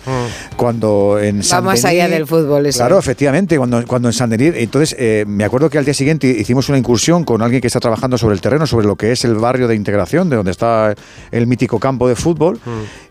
cuando 0.57 1.19
en 1.19 1.41
Va 1.41 1.62
más 1.62 1.85
allá 1.85 2.07
del 2.07 2.25
fútbol, 2.25 2.65
eso. 2.65 2.79
Claro, 2.79 2.97
efectivamente, 2.97 3.57
cuando, 3.57 3.85
cuando 3.85 4.07
en 4.09 4.13
San 4.13 4.29
Denis, 4.29 4.53
entonces 4.57 4.95
eh, 5.00 5.25
me 5.27 5.43
acuerdo 5.43 5.69
que 5.69 5.77
al 5.77 5.85
día 5.85 5.93
siguiente 5.93 6.27
hicimos 6.27 6.69
una 6.69 6.77
incursión 6.77 7.24
con 7.24 7.41
alguien 7.41 7.62
que 7.62 7.67
está 7.67 7.79
trabajando 7.79 8.17
sobre 8.17 8.33
el 8.35 8.41
terreno, 8.41 8.65
sobre 8.65 8.88
lo 8.88 8.95
que 8.95 9.12
es 9.12 9.24
el 9.25 9.35
barrio 9.35 9.67
de 9.67 9.75
integración, 9.75 10.29
de 10.29 10.38
donde 10.38 10.51
está 10.51 10.95
el 11.31 11.47
mítico 11.47 11.79
campo 11.79 12.07
de 12.07 12.15
fútbol, 12.15 12.59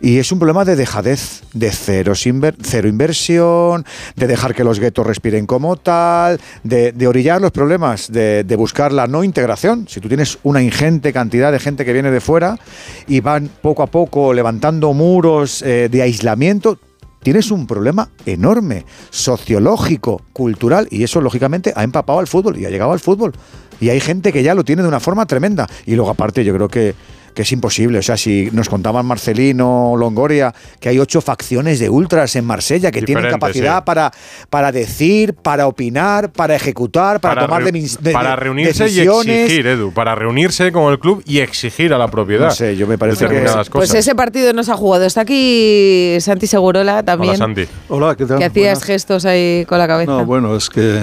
y 0.00 0.18
es 0.18 0.32
un 0.32 0.38
problema 0.38 0.64
de 0.64 0.76
dejadez, 0.76 1.42
de 1.52 1.70
cero, 1.70 2.12
inver- 2.14 2.56
cero 2.62 2.88
inversión, 2.88 3.84
de 4.16 4.26
dejar 4.26 4.54
que 4.54 4.64
los 4.64 4.80
guetos 4.80 5.06
respiren 5.06 5.46
como 5.46 5.76
tal, 5.76 6.40
de, 6.62 6.92
de 6.92 7.06
orillar 7.06 7.40
los 7.40 7.52
problemas, 7.52 8.10
de, 8.10 8.44
de 8.44 8.56
buscar 8.56 8.92
la 8.92 9.06
no 9.06 9.22
integración. 9.24 9.83
Si 9.88 10.00
tú 10.00 10.08
tienes 10.08 10.38
una 10.42 10.62
ingente 10.62 11.12
cantidad 11.12 11.52
de 11.52 11.58
gente 11.58 11.84
que 11.84 11.92
viene 11.92 12.10
de 12.10 12.20
fuera 12.20 12.58
y 13.06 13.20
van 13.20 13.50
poco 13.60 13.82
a 13.82 13.86
poco 13.86 14.32
levantando 14.32 14.92
muros 14.92 15.62
eh, 15.62 15.88
de 15.90 16.02
aislamiento, 16.02 16.78
tienes 17.22 17.50
un 17.50 17.66
problema 17.66 18.10
enorme, 18.26 18.84
sociológico, 19.10 20.22
cultural, 20.32 20.86
y 20.90 21.02
eso 21.02 21.20
lógicamente 21.20 21.72
ha 21.74 21.82
empapado 21.82 22.18
al 22.18 22.26
fútbol 22.26 22.58
y 22.58 22.66
ha 22.66 22.70
llegado 22.70 22.92
al 22.92 23.00
fútbol. 23.00 23.32
Y 23.80 23.88
hay 23.88 24.00
gente 24.00 24.32
que 24.32 24.42
ya 24.42 24.54
lo 24.54 24.64
tiene 24.64 24.82
de 24.82 24.88
una 24.88 25.00
forma 25.00 25.26
tremenda. 25.26 25.66
Y 25.86 25.94
luego 25.94 26.10
aparte 26.10 26.44
yo 26.44 26.54
creo 26.54 26.68
que 26.68 26.94
que 27.34 27.42
es 27.42 27.52
imposible. 27.52 27.98
O 27.98 28.02
sea, 28.02 28.16
si 28.16 28.48
nos 28.52 28.68
contaban 28.68 29.04
Marcelino 29.06 29.94
Longoria 29.96 30.54
que 30.80 30.88
hay 30.88 30.98
ocho 30.98 31.20
facciones 31.20 31.78
de 31.80 31.90
ultras 31.90 32.36
en 32.36 32.44
Marsella 32.44 32.90
que 32.90 33.02
tienen 33.02 33.28
capacidad 33.30 33.78
sí. 33.78 33.82
para, 33.84 34.12
para 34.50 34.72
decir, 34.72 35.34
para 35.34 35.66
opinar, 35.66 36.30
para 36.32 36.54
ejecutar, 36.54 37.20
para, 37.20 37.42
tomar 37.42 37.64
de, 37.64 37.72
de- 38.00 38.12
para 38.12 38.36
reunirse 38.36 38.84
decisiones. 38.84 39.26
y 39.26 39.30
exigir, 39.42 39.66
Edu. 39.66 39.92
Para 39.92 40.14
reunirse 40.14 40.70
con 40.72 40.92
el 40.92 40.98
club 40.98 41.22
y 41.26 41.40
exigir 41.40 41.92
a 41.92 41.98
la 41.98 42.08
propiedad. 42.08 42.46
No 42.46 42.54
sé, 42.54 42.76
yo 42.76 42.86
me 42.86 42.96
parece 42.96 43.26
que- 43.28 43.40
Pues 43.40 43.68
cosas. 43.68 43.94
ese 43.96 44.14
partido 44.14 44.52
no 44.52 44.62
se 44.62 44.70
ha 44.72 44.76
jugado. 44.76 45.04
Está 45.04 45.22
aquí 45.22 46.16
Santi 46.20 46.46
Segurola 46.46 47.02
también. 47.02 47.30
Hola, 47.34 47.38
Santi. 47.38 47.66
Hola, 47.88 48.14
¿qué 48.16 48.26
tal? 48.26 48.38
Que 48.38 48.44
hacías 48.44 48.78
Buenas. 48.78 48.84
gestos 48.84 49.24
ahí 49.24 49.64
con 49.68 49.78
la 49.78 49.86
cabeza. 49.88 50.12
No, 50.12 50.24
bueno, 50.24 50.56
es 50.56 50.70
que 50.70 51.00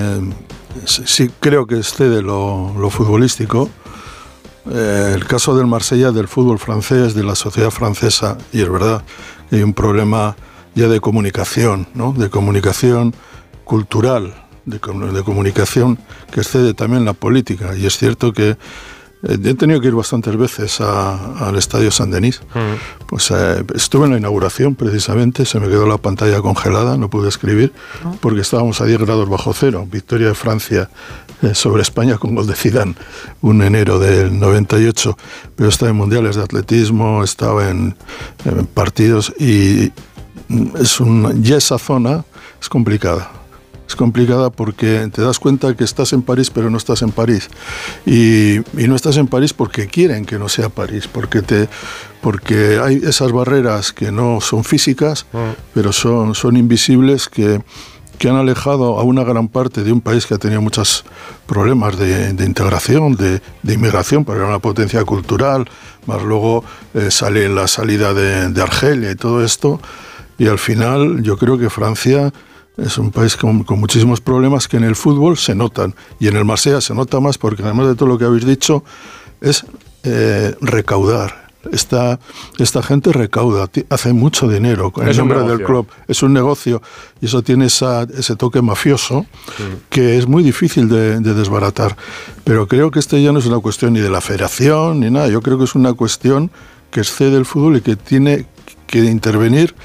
sí, 0.85 1.03
sí 1.05 1.31
creo 1.39 1.67
que 1.67 1.75
excede 1.77 2.21
lo, 2.21 2.73
lo 2.77 2.89
futbolístico. 2.89 3.69
Eh, 4.69 5.13
el 5.15 5.25
caso 5.25 5.55
del 5.55 5.67
Marsella, 5.67 6.11
del 6.11 6.27
fútbol 6.27 6.59
francés, 6.59 7.15
de 7.15 7.23
la 7.23 7.35
sociedad 7.35 7.71
francesa, 7.71 8.37
y 8.53 8.61
es 8.61 8.69
verdad 8.69 9.03
hay 9.51 9.63
un 9.63 9.73
problema 9.73 10.35
ya 10.75 10.87
de 10.87 10.99
comunicación, 10.99 11.87
¿no? 11.93 12.13
de 12.13 12.29
comunicación 12.29 13.13
cultural, 13.63 14.33
de, 14.65 14.79
de 14.79 15.23
comunicación 15.23 15.97
que 16.31 16.41
excede 16.41 16.73
también 16.73 17.05
la 17.05 17.13
política. 17.13 17.75
Y 17.75 17.85
es 17.85 17.97
cierto 17.97 18.31
que 18.33 18.57
he 19.23 19.53
tenido 19.55 19.79
que 19.81 19.87
ir 19.87 19.93
bastantes 19.93 20.35
veces 20.35 20.81
a- 20.81 21.47
al 21.47 21.55
estadio 21.55 21.91
San 21.91 22.09
Denis. 22.11 22.41
Pues 23.07 23.29
eh, 23.31 23.63
estuve 23.75 24.05
en 24.05 24.11
la 24.13 24.17
inauguración 24.17 24.75
precisamente, 24.75 25.45
se 25.45 25.59
me 25.59 25.67
quedó 25.67 25.85
la 25.87 25.97
pantalla 25.97 26.41
congelada, 26.41 26.97
no 26.97 27.09
pude 27.09 27.29
escribir, 27.29 27.71
porque 28.21 28.41
estábamos 28.41 28.81
a 28.81 28.85
10 28.85 28.99
grados 29.01 29.29
bajo 29.29 29.53
cero. 29.53 29.87
Victoria 29.91 30.27
de 30.29 30.35
Francia 30.35 30.89
eh, 31.41 31.53
sobre 31.55 31.81
España 31.81 32.17
con 32.17 32.35
gol 32.35 32.47
de 32.47 32.55
Zidane, 32.55 32.95
un 33.41 33.61
enero 33.61 33.99
del 33.99 34.39
98. 34.39 35.17
Pero 35.55 35.69
estaba 35.69 35.91
en 35.91 35.97
mundiales 35.97 36.35
de 36.35 36.43
atletismo, 36.43 37.23
estaba 37.23 37.69
en, 37.69 37.95
en 38.45 38.65
partidos 38.67 39.33
y 39.39 39.91
mm, 40.47 40.77
es 40.81 40.99
un, 40.99 41.43
ya 41.43 41.57
esa 41.57 41.77
zona 41.77 42.23
es 42.61 42.69
complicada. 42.69 43.31
Es 43.91 43.97
complicada 43.97 44.49
porque 44.51 45.09
te 45.13 45.21
das 45.21 45.37
cuenta 45.37 45.75
que 45.75 45.83
estás 45.83 46.13
en 46.13 46.21
París 46.21 46.49
pero 46.49 46.69
no 46.69 46.77
estás 46.77 47.01
en 47.01 47.11
París. 47.11 47.49
Y, 48.05 48.59
y 48.81 48.87
no 48.87 48.95
estás 48.95 49.17
en 49.17 49.27
París 49.27 49.51
porque 49.51 49.87
quieren 49.87 50.25
que 50.25 50.39
no 50.39 50.47
sea 50.47 50.69
París, 50.69 51.09
porque, 51.11 51.41
te, 51.41 51.67
porque 52.21 52.79
hay 52.81 53.01
esas 53.03 53.33
barreras 53.33 53.91
que 53.91 54.09
no 54.09 54.39
son 54.39 54.63
físicas, 54.63 55.25
pero 55.73 55.91
son, 55.91 56.35
son 56.35 56.55
invisibles 56.55 57.27
que, 57.27 57.61
que 58.17 58.29
han 58.29 58.37
alejado 58.37 58.97
a 58.97 59.03
una 59.03 59.25
gran 59.25 59.49
parte 59.49 59.83
de 59.83 59.91
un 59.91 59.99
país 59.99 60.25
que 60.25 60.35
ha 60.35 60.37
tenido 60.37 60.61
muchos 60.61 61.03
problemas 61.45 61.99
de, 61.99 62.31
de 62.31 62.45
integración, 62.45 63.17
de, 63.17 63.41
de 63.61 63.73
inmigración, 63.73 64.23
porque 64.23 64.39
era 64.39 64.47
una 64.47 64.59
potencia 64.59 65.03
cultural, 65.03 65.69
más 66.05 66.23
luego 66.23 66.63
eh, 66.93 67.11
sale 67.11 67.49
la 67.49 67.67
salida 67.67 68.13
de, 68.13 68.47
de 68.47 68.61
Argelia 68.61 69.11
y 69.11 69.15
todo 69.15 69.43
esto. 69.43 69.81
Y 70.37 70.47
al 70.47 70.59
final 70.59 71.23
yo 71.23 71.35
creo 71.35 71.57
que 71.57 71.69
Francia 71.69 72.31
es 72.77 72.97
un 72.97 73.11
país 73.11 73.35
con, 73.37 73.63
con 73.63 73.79
muchísimos 73.79 74.21
problemas 74.21 74.67
que 74.67 74.77
en 74.77 74.83
el 74.83 74.95
fútbol 74.95 75.37
se 75.37 75.53
notan. 75.55 75.93
Y 76.19 76.27
en 76.27 76.35
el 76.37 76.45
Marsella 76.45 76.81
se 76.81 76.93
nota 76.93 77.19
más 77.19 77.37
porque 77.37 77.63
además 77.63 77.87
de 77.87 77.95
todo 77.95 78.07
lo 78.09 78.17
que 78.17 78.25
habéis 78.25 78.45
dicho, 78.45 78.83
es 79.41 79.65
eh, 80.03 80.55
recaudar. 80.61 81.41
Esta, 81.71 82.19
esta 82.57 82.81
gente 82.81 83.11
recauda, 83.11 83.69
hace 83.91 84.13
mucho 84.13 84.47
dinero 84.47 84.89
con 84.89 85.03
el 85.03 85.11
Es 85.11 85.17
nombre 85.19 85.37
del 85.43 85.63
club. 85.63 85.87
Es 86.07 86.23
un 86.23 86.33
negocio 86.33 86.81
y 87.21 87.27
eso 87.27 87.43
tiene 87.43 87.65
esa- 87.67 88.01
ese 88.17 88.35
toque 88.35 88.63
mafioso 88.63 89.27
que 89.91 90.17
es 90.17 90.27
muy 90.27 90.41
difícil 90.41 90.89
de, 90.89 91.19
de 91.19 91.33
desbaratar. 91.35 91.95
Pero 92.45 92.67
creo 92.67 92.89
que 92.89 92.97
este 92.97 93.21
ya 93.21 93.31
no 93.31 93.37
es 93.37 93.45
una 93.45 93.59
cuestión 93.59 93.93
ni 93.93 93.99
de 93.99 94.09
la 94.09 94.21
federación 94.21 95.01
ni 95.01 95.11
nada. 95.11 95.27
Yo 95.27 95.41
creo 95.43 95.59
que 95.59 95.65
es 95.65 95.75
una 95.75 95.93
cuestión 95.93 96.49
que 96.89 97.01
excede 97.01 97.37
el 97.37 97.45
fútbol 97.45 97.77
y 97.77 97.81
que 97.81 97.95
tiene 97.95 98.47
que 98.87 98.97
intervenir 99.05 99.75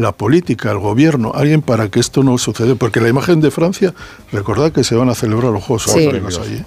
la 0.00 0.12
política, 0.12 0.70
el 0.70 0.78
gobierno, 0.78 1.32
alguien 1.34 1.62
para 1.62 1.88
que 1.88 2.00
esto 2.00 2.22
no 2.22 2.38
suceda. 2.38 2.74
Porque 2.74 3.00
la 3.00 3.08
imagen 3.08 3.40
de 3.40 3.50
Francia, 3.50 3.94
recordad 4.32 4.72
que 4.72 4.82
se 4.84 4.94
van 4.94 5.08
a 5.10 5.14
celebrar 5.14 5.52
los 5.52 5.62
Juegos 5.64 5.84
Sí. 5.84 6.06
Olímpicos 6.06 6.38
allí. 6.38 6.62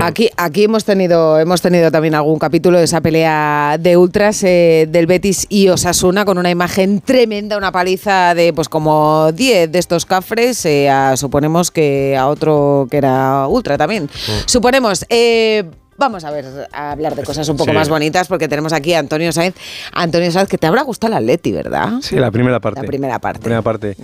Aquí, 0.00 0.28
aquí 0.36 0.64
hemos 0.64 0.84
tenido 0.84 1.40
hemos 1.40 1.60
tenido 1.60 1.90
también 1.90 2.14
algún 2.14 2.38
capítulo 2.38 2.78
de 2.78 2.84
esa 2.84 3.00
pelea 3.00 3.78
de 3.80 3.96
ultras 3.96 4.44
eh, 4.44 4.86
del 4.88 5.06
Betis 5.06 5.46
y 5.48 5.68
Osasuna 5.70 6.24
con 6.24 6.38
una 6.38 6.50
imagen 6.50 7.00
tremenda, 7.00 7.56
una 7.56 7.72
paliza 7.72 8.34
de 8.34 8.52
pues 8.52 8.68
como 8.68 9.32
10 9.32 9.72
de 9.72 9.78
estos 9.78 10.06
cafres, 10.06 10.64
eh, 10.66 10.88
a- 10.88 11.16
suponemos 11.16 11.72
que 11.72 12.16
a 12.16 12.28
otro 12.28 12.86
que 12.90 12.98
era 12.98 13.48
ultra 13.48 13.76
también. 13.76 14.08
Suponemos. 14.46 15.04
eh, 15.08 15.64
Vamos 15.98 16.22
a 16.24 16.30
ver, 16.30 16.44
a 16.72 16.92
hablar 16.92 17.16
de 17.16 17.24
cosas 17.24 17.48
un 17.48 17.56
poco 17.56 17.72
Sí. 17.72 17.76
más 17.76 17.88
bonitas 17.88 18.28
porque 18.28 18.46
tenemos 18.46 18.72
aquí 18.72 18.94
a 18.94 19.00
Antonio 19.00 19.32
Sainz. 19.32 19.56
Antonio 19.92 20.30
Sainz, 20.30 20.48
que 20.48 20.56
te 20.56 20.68
habrá 20.68 20.82
gustado 20.82 21.12
el 21.12 21.18
Atleti, 21.18 21.50
¿verdad? 21.50 21.94
Sí, 22.02 22.14
la 22.16 22.30
primera 22.30 22.60
parte. 22.60 22.80
La 22.82 22.86
primera 22.86 23.18
parte. 23.18 23.40
Primera 23.40 23.62
parte. 23.62 23.96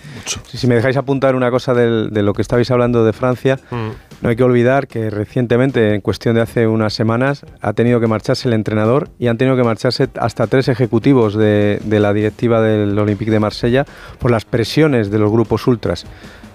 Si, 0.48 0.58
si 0.58 0.66
me 0.66 0.74
dejáis 0.74 0.96
apuntar 0.96 1.36
una 1.36 1.52
cosa 1.52 1.72
del- 1.72 2.10
de 2.10 2.22
lo 2.24 2.32
que 2.32 2.42
estabais 2.42 2.68
hablando 2.72 3.04
de 3.04 3.12
Francia, 3.12 3.60
no 3.70 4.28
hay 4.28 4.34
que 4.34 4.42
olvidar 4.42 4.88
que 4.88 5.08
recientemente, 5.08 5.94
en 5.94 6.00
cuestión 6.00 6.34
de 6.34 6.40
hace 6.40 6.66
unas 6.66 6.94
semanas, 6.94 7.46
ha 7.60 7.72
tenido 7.74 8.00
que 8.00 8.08
marcharse 8.08 8.48
el 8.48 8.54
entrenador 8.54 9.08
y 9.20 9.28
han 9.28 9.38
tenido 9.38 9.56
que 9.56 9.62
marcharse 9.62 10.08
hasta 10.18 10.48
tres 10.48 10.66
ejecutivos 10.66 11.34
de, 11.36 11.80
de 11.84 12.00
la 12.00 12.12
directiva 12.12 12.60
del 12.60 12.98
Olympique 12.98 13.30
de 13.30 13.38
Marsella 13.38 13.84
por 14.18 14.32
las 14.32 14.44
presiones 14.44 15.12
de 15.12 15.18
los 15.20 15.30
grupos 15.30 15.64
ultras. 15.68 16.06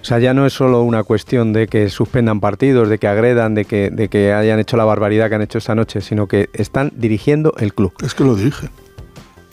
O 0.01 0.06
sea, 0.06 0.20
ya 0.20 0.34
no 0.34 0.46
es 0.46 0.53
solo 0.53 0.82
una 0.82 1.03
cuestión 1.03 1.51
de 1.51 1.68
que 1.68 1.89
suspendan 1.89 2.39
partidos, 2.39 2.89
de 2.89 3.00
que 3.00 3.08
agredan, 3.08 3.53
de 3.53 3.65
que, 3.65 3.89
de 3.91 4.08
que 4.08 4.34
hayan 4.34 4.60
hecho 4.60 4.77
la 4.77 4.86
barbaridad 4.86 5.29
que 5.29 5.36
han 5.36 5.41
hecho 5.41 5.58
esta 5.58 5.75
noche, 5.75 6.01
sino 6.01 6.27
que 6.27 6.50
están 6.53 6.91
dirigiendo 6.96 7.53
el 7.58 7.74
club. 7.74 7.94
Es 8.01 8.13
que 8.13 8.24
lo 8.24 8.36
dirigen. 8.36 8.70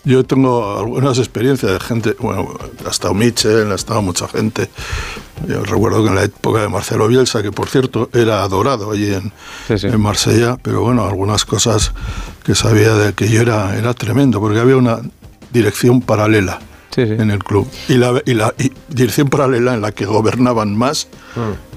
Yo 0.05 0.23
tengo 0.23 0.79
algunas 0.79 1.19
experiencias 1.19 1.73
de 1.73 1.81
gente, 1.81 2.15
bueno, 2.21 2.55
ha 2.87 2.91
estado 2.91 3.13
Michel, 3.13 3.73
ha 3.73 3.75
estado 3.75 4.03
mucha 4.03 4.29
gente. 4.29 4.71
Yo 5.49 5.65
recuerdo 5.65 6.05
que 6.05 6.11
en 6.11 6.15
la 6.15 6.23
época 6.23 6.61
de 6.61 6.69
Marcelo 6.69 7.09
Bielsa, 7.09 7.43
que 7.43 7.51
por 7.51 7.69
cierto 7.69 8.09
era 8.13 8.45
adorado 8.45 8.93
allí 8.93 9.13
en, 9.13 9.33
en 9.69 10.01
Marsella, 10.01 10.59
pero 10.63 10.83
bueno, 10.83 11.05
algunas 11.05 11.45
cosas 11.45 11.93
que 12.45 12.55
sabía 12.55 12.95
de 12.95 13.15
que 13.15 13.29
yo 13.29 13.41
era, 13.41 13.77
era 13.77 13.95
tremendo, 13.95 14.39
porque 14.39 14.61
había 14.61 14.77
una 14.77 15.01
dirección 15.53 16.01
paralela 16.01 16.61
en 16.97 17.31
el 17.31 17.43
club. 17.43 17.69
Y 17.89 17.95
la, 17.95 18.23
y 18.25 18.35
la 18.35 18.55
y 18.59 18.73
dirección 18.89 19.29
paralela 19.29 19.75
en 19.75 19.81
la 19.81 19.93
que 19.93 20.07
gobernaban 20.07 20.77
más 20.77 21.09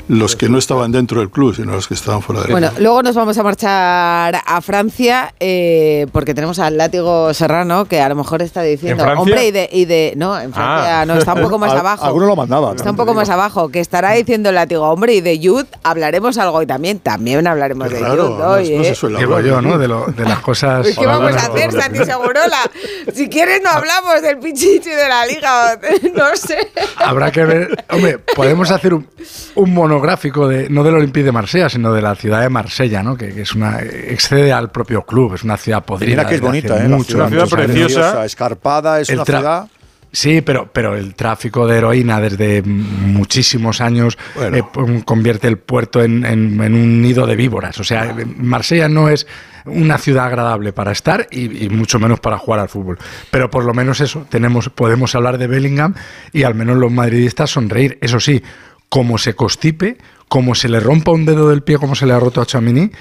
los 0.09 0.35
que 0.35 0.49
no 0.49 0.57
estaban 0.57 0.91
dentro 0.91 1.21
del 1.21 1.29
club, 1.29 1.55
sino 1.55 1.71
los 1.71 1.87
que 1.87 1.93
estaban 1.93 2.21
fuera 2.21 2.41
del 2.41 2.51
Bueno, 2.51 2.69
club. 2.71 2.81
luego 2.81 3.03
nos 3.03 3.15
vamos 3.15 3.37
a 3.37 3.43
marchar 3.43 4.41
a 4.45 4.61
Francia 4.61 5.33
eh, 5.39 6.07
porque 6.11 6.33
tenemos 6.33 6.59
al 6.59 6.77
látigo 6.77 7.33
Serrano 7.33 7.85
que 7.85 8.01
a 8.01 8.09
lo 8.09 8.15
mejor 8.15 8.41
está 8.41 8.61
diciendo, 8.63 9.05
hombre, 9.17 9.47
y 9.47 9.51
de, 9.51 9.69
y 9.71 9.85
de- 9.85 10.13
No, 10.17 10.37
en 10.39 10.51
Francia 10.53 11.01
Ah. 11.01 11.05
no, 11.05 11.15
está 11.15 11.33
un 11.35 11.41
poco 11.41 11.57
más 11.59 11.71
abajo. 11.73 12.05
alguno 12.05 12.25
lo 12.25 12.35
mandaba, 12.35 12.73
Está 12.75 12.89
un 12.91 12.97
poco 12.97 13.13
más 13.13 13.29
abajo, 13.29 13.69
que 13.69 13.79
estará 13.79 14.11
diciendo 14.13 14.49
el 14.49 14.55
látigo, 14.55 14.89
hombre, 14.89 15.13
y 15.13 15.21
de 15.21 15.39
Youth 15.39 15.67
hablaremos 15.83 16.37
algo 16.37 16.61
y 16.61 16.65
también, 16.65 16.99
también 16.99 17.45
hablaremos 17.47 17.89
de 17.89 17.99
Youth 17.99 18.41
hoy. 18.41 18.67
¿eh? 18.73 18.95
Digo 19.19 19.39
yo, 19.41 19.61
¿no? 19.61 19.77
De, 19.77 19.87
lo- 19.87 20.07
de 20.07 20.25
las 20.25 20.39
cosas. 20.39 20.87
¿Qué 20.97 21.05
vamos 21.05 21.33
a 21.35 21.37
hacer, 21.47 21.71
Santi 21.71 21.99
Segurola? 22.03 22.57
Si 23.13 23.27
quieres 23.29 23.61
no 23.63 23.69
hablamos 23.69 24.21
del 24.21 24.37
pichichi 24.39 24.89
de 24.89 25.07
la 25.07 25.25
liga, 25.25 25.79
no 26.15 26.35
sé. 26.35 26.57
Habrá 26.97 27.31
que 27.31 27.43
ver. 27.43 27.85
Hombre, 27.91 28.17
podemos 28.19 28.71
hacer 28.71 28.93
un, 28.93 29.07
un 29.55 29.73
monográfico 29.99 30.47
de 30.47 30.69
no 30.69 30.83
del 30.83 30.95
Olympique 30.95 31.25
de 31.25 31.31
Marsella, 31.31 31.69
sino 31.69 31.91
de 31.93 32.01
la 32.01 32.15
ciudad 32.15 32.41
de 32.41 32.49
Marsella, 32.49 33.03
¿no? 33.03 33.15
Que, 33.17 33.33
que 33.33 33.41
es 33.41 33.53
una 33.53 33.79
excede 33.81 34.51
al 34.53 34.71
propio 34.71 35.03
club, 35.03 35.35
es 35.35 35.43
una 35.43 35.57
ciudad 35.57 35.83
podrida. 35.83 36.11
Mira 36.11 36.25
que 36.27 36.35
es 36.35 36.41
bonita, 36.41 36.77
¿eh? 36.77 36.87
La 36.89 36.95
mucho, 36.95 37.27
ciudad, 37.29 37.47
preciosa, 37.49 38.25
escarpada, 38.25 38.99
es 39.01 39.09
una 39.09 39.25
ciudad. 39.25 39.67
Sí, 40.11 40.41
pero, 40.41 40.71
pero 40.73 40.95
el 40.95 41.13
tráfico 41.13 41.67
de 41.67 41.77
heroína 41.77 42.19
desde 42.19 42.63
muchísimos 42.63 43.79
años 43.79 44.17
eh, 44.41 44.63
convierte 45.05 45.47
el 45.47 45.59
puerto 45.59 46.01
en, 46.01 46.25
en- 46.25 46.59
en 46.63 46.73
un 46.73 46.99
nido 46.99 47.27
de 47.27 47.35
víboras. 47.35 47.79
O 47.79 47.83
sea, 47.83 48.15
Marsella 48.37 48.89
no 48.89 49.07
es 49.09 49.27
una 49.65 49.99
ciudad 49.99 50.25
agradable 50.25 50.73
para 50.73 50.93
estar 50.93 51.27
y, 51.29 51.65
y 51.65 51.69
mucho 51.69 51.99
menos 51.99 52.19
para 52.21 52.39
jugar 52.39 52.59
al 52.59 52.69
fútbol. 52.69 52.97
Pero 53.29 53.51
por 53.51 53.63
lo 53.65 53.73
menos 53.75 54.01
eso, 54.01 54.25
tenemos, 54.27 54.69
podemos 54.69 55.13
hablar 55.13 55.37
de 55.37 55.45
Bellingham 55.45 55.93
y 56.33 56.41
al 56.41 56.55
menos 56.55 56.77
los 56.77 56.91
madridistas 56.91 57.51
sonreír. 57.51 57.99
Eso 58.01 58.19
sí, 58.19 58.41
como 58.89 59.17
se 59.17 59.35
constipe, 59.35 59.97
como 60.27 60.55
se 60.55 60.67
le 60.69 60.79
rompa 60.79 61.11
un 61.11 61.25
dedo 61.25 61.49
del 61.49 61.61
pie 61.63 61.77
como 61.77 61.95
se 61.95 62.05
le 62.05 62.13
ha 62.13 62.19
roto 62.19 62.41
a 62.41 62.45
Chamini, 62.45 62.91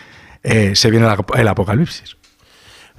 eh, 0.42 0.73
se 0.75 0.90
viene 0.90 1.07
el 1.07 1.12
ap- 1.12 1.35
el 1.37 1.49
apocalipsis. 1.49 2.16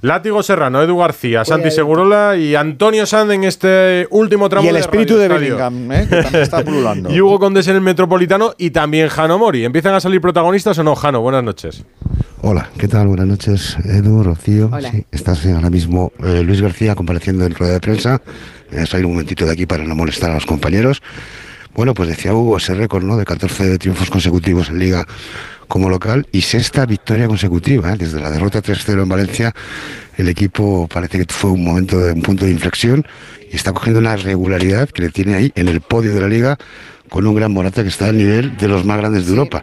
Látigo 0.02 0.42
Serrano, 0.42 0.80
Edu 0.82 0.96
García, 0.96 1.44
Santi 1.44 1.70
Segurola 1.70 2.34
y 2.34 2.54
Antonio 2.54 3.04
Sand 3.04 3.32
en 3.32 3.44
este 3.44 4.06
último 4.10 4.48
tramo 4.48 4.64
Y 4.64 4.68
el 4.68 4.74
de 4.76 4.80
espíritu 4.80 5.12
Radio 5.18 5.28
de. 5.28 5.34
Bellingham, 5.38 5.92
¿eh? 5.92 6.06
que 6.08 6.22
también 6.22 6.42
está 6.42 6.64
pululando. 6.64 7.12
Y 7.14 7.20
Hugo 7.20 7.38
Condés 7.38 7.68
en 7.68 7.74
el 7.74 7.82
Metropolitano 7.82 8.54
y 8.56 8.70
también 8.70 9.08
Jano 9.08 9.38
Mori. 9.38 9.62
¿Empiezan 9.62 9.92
a 9.92 10.00
salir 10.00 10.22
protagonistas 10.22 10.78
o 10.78 10.82
no, 10.84 10.94
Jano? 10.96 11.20
Buenas 11.20 11.44
noches. 11.44 11.84
Hola, 12.40 12.70
¿qué 12.78 12.88
tal? 12.88 13.08
Buenas 13.08 13.26
noches, 13.26 13.76
Edu, 13.84 14.22
Rocío. 14.22 14.70
Hola. 14.72 14.90
Sí, 14.90 15.04
estás 15.12 15.44
ahora 15.44 15.68
mismo 15.68 16.12
eh, 16.24 16.42
Luis 16.44 16.62
García 16.62 16.94
compareciendo 16.94 17.44
en 17.44 17.54
rueda 17.54 17.74
de 17.74 17.80
prensa. 17.80 18.22
Eh, 18.72 18.86
salir 18.86 19.04
un 19.04 19.12
momentito 19.12 19.44
de 19.44 19.52
aquí 19.52 19.66
para 19.66 19.84
no 19.84 19.94
molestar 19.94 20.30
a 20.30 20.34
los 20.34 20.46
compañeros. 20.46 21.02
Bueno, 21.74 21.94
pues 21.94 22.08
decía 22.08 22.34
Hugo 22.34 22.56
ese 22.56 22.74
récord, 22.74 23.04
¿no? 23.04 23.16
De 23.16 23.24
14 23.24 23.78
triunfos 23.78 24.10
consecutivos 24.10 24.68
en 24.70 24.78
Liga 24.78 25.06
como 25.68 25.88
local 25.88 26.26
y 26.32 26.42
sexta 26.42 26.84
victoria 26.84 27.28
consecutiva. 27.28 27.92
¿eh? 27.92 27.96
Desde 27.96 28.20
la 28.20 28.30
derrota 28.30 28.60
3-0 28.60 29.02
en 29.02 29.08
Valencia, 29.08 29.54
el 30.16 30.28
equipo 30.28 30.88
parece 30.88 31.18
que 31.18 31.32
fue 31.32 31.50
un 31.50 31.64
momento 31.64 31.98
de 31.98 32.12
un 32.12 32.22
punto 32.22 32.44
de 32.44 32.50
inflexión 32.50 33.06
y 33.50 33.56
está 33.56 33.72
cogiendo 33.72 34.00
una 34.00 34.16
regularidad 34.16 34.88
que 34.88 35.02
le 35.02 35.10
tiene 35.10 35.36
ahí 35.36 35.52
en 35.54 35.68
el 35.68 35.80
podio 35.80 36.12
de 36.12 36.20
la 36.20 36.28
Liga 36.28 36.58
con 37.08 37.26
un 37.26 37.34
gran 37.36 37.52
Morata 37.52 37.82
que 37.82 37.88
está 37.88 38.06
al 38.06 38.18
nivel 38.18 38.56
de 38.56 38.68
los 38.68 38.84
más 38.84 38.98
grandes 38.98 39.26
de 39.26 39.30
Europa. 39.30 39.62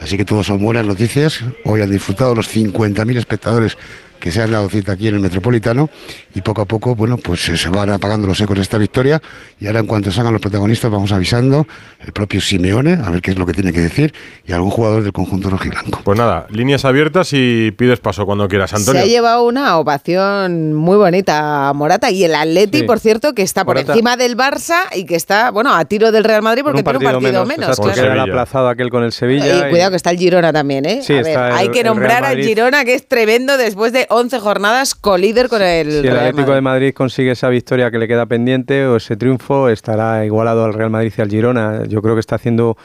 Así 0.00 0.16
que 0.16 0.24
todos 0.24 0.46
son 0.46 0.62
buenas 0.62 0.86
noticias. 0.86 1.40
Hoy 1.64 1.82
han 1.82 1.90
disfrutado 1.90 2.34
los 2.36 2.54
50.000 2.54 3.16
espectadores 3.16 3.76
que 4.20 4.30
se 4.32 4.42
han 4.42 4.50
dado 4.50 4.68
cita 4.68 4.92
aquí 4.92 5.08
en 5.08 5.14
el 5.14 5.20
Metropolitano 5.20 5.88
y 6.34 6.40
poco 6.42 6.62
a 6.62 6.64
poco, 6.64 6.94
bueno, 6.94 7.16
pues 7.18 7.48
eh, 7.48 7.56
se 7.56 7.68
van 7.68 7.90
apagando 7.90 8.26
los 8.26 8.40
ecos 8.40 8.56
de 8.56 8.62
esta 8.62 8.78
victoria 8.78 9.20
y 9.60 9.66
ahora 9.66 9.80
en 9.80 9.86
cuanto 9.86 10.10
salgan 10.10 10.32
los 10.32 10.42
protagonistas 10.42 10.90
vamos 10.90 11.12
avisando 11.12 11.66
el 12.04 12.12
propio 12.12 12.40
Simeone 12.40 12.98
a 13.04 13.10
ver 13.10 13.20
qué 13.22 13.30
es 13.32 13.38
lo 13.38 13.46
que 13.46 13.52
tiene 13.52 13.72
que 13.72 13.80
decir 13.80 14.12
y 14.46 14.52
algún 14.52 14.70
jugador 14.70 15.02
del 15.02 15.12
conjunto 15.12 15.50
rojiblanco. 15.50 16.00
Pues 16.04 16.18
nada, 16.18 16.46
líneas 16.50 16.84
abiertas 16.84 17.30
y 17.32 17.70
pides 17.72 18.00
paso 18.00 18.24
cuando 18.26 18.48
quieras, 18.48 18.72
Antonio. 18.74 19.00
Se 19.02 19.06
ha 19.06 19.10
llevado 19.10 19.44
una 19.44 19.76
ovación 19.78 20.74
muy 20.74 20.96
bonita 20.96 21.68
a 21.68 21.72
Morata 21.72 22.10
y 22.10 22.24
el 22.24 22.34
Atleti, 22.34 22.78
Sí. 22.78 22.84
por 22.84 22.98
cierto, 23.00 23.34
que 23.34 23.42
está 23.42 23.64
por 23.64 23.76
Morata. 23.76 23.92
encima 23.92 24.16
del 24.16 24.36
Barça 24.36 24.80
y 24.94 25.04
que 25.04 25.16
está, 25.16 25.50
bueno, 25.50 25.74
a 25.74 25.84
tiro 25.84 26.12
del 26.12 26.24
Real 26.24 26.42
Madrid 26.42 26.62
porque 26.64 26.82
tiene 26.82 26.98
un 26.98 27.04
partido 27.04 27.44
menos. 27.46 27.68
exacto, 27.70 27.82
claro. 27.92 28.02
queda 28.02 28.12
el 28.14 28.20
aplazado 28.20 28.68
aquel 28.68 28.90
con 28.90 29.04
el 29.04 29.12
Sevilla. 29.12 29.66
Y 29.66 29.70
cuidado 29.70 29.90
que 29.90 29.96
está 29.96 30.10
el 30.10 30.18
Girona 30.18 30.52
también, 30.52 30.84
¿eh? 30.86 31.00
Sí, 31.02 31.12
a 31.12 31.16
ver, 31.16 31.26
está 31.26 31.48
el- 31.50 31.56
hay 31.56 31.68
que 31.70 31.84
nombrar 31.84 32.24
al. 32.24 32.38
Girona, 32.42 32.84
que 32.84 32.94
es 32.94 33.06
tremendo 33.06 33.56
después 33.56 33.92
de 33.92 34.06
11 34.08 34.40
jornadas, 34.40 34.94
colíder 34.94 35.48
con 35.48 35.62
el 35.62 35.90
Si 35.90 35.96
el 35.98 36.02
Real 36.04 36.16
Atlético 36.18 36.52
de 36.54 36.60
Madrid. 36.60 36.86
Madrid 36.86 36.94
consigue 36.94 37.30
esa 37.32 37.48
victoria 37.48 37.90
que 37.90 37.98
le 37.98 38.08
queda 38.08 38.26
pendiente 38.26 38.86
o 38.86 38.96
ese 38.96 39.16
triunfo, 39.16 39.68
estará 39.68 40.24
igualado 40.24 40.64
al 40.64 40.74
Real 40.74 40.90
Madrid 40.90 41.12
y 41.16 41.20
al 41.20 41.28
Girona. 41.30 41.84
Yo 41.86 42.02
creo 42.02 42.14
que 42.14 42.20
está 42.20 42.36
haciendo 42.36 42.76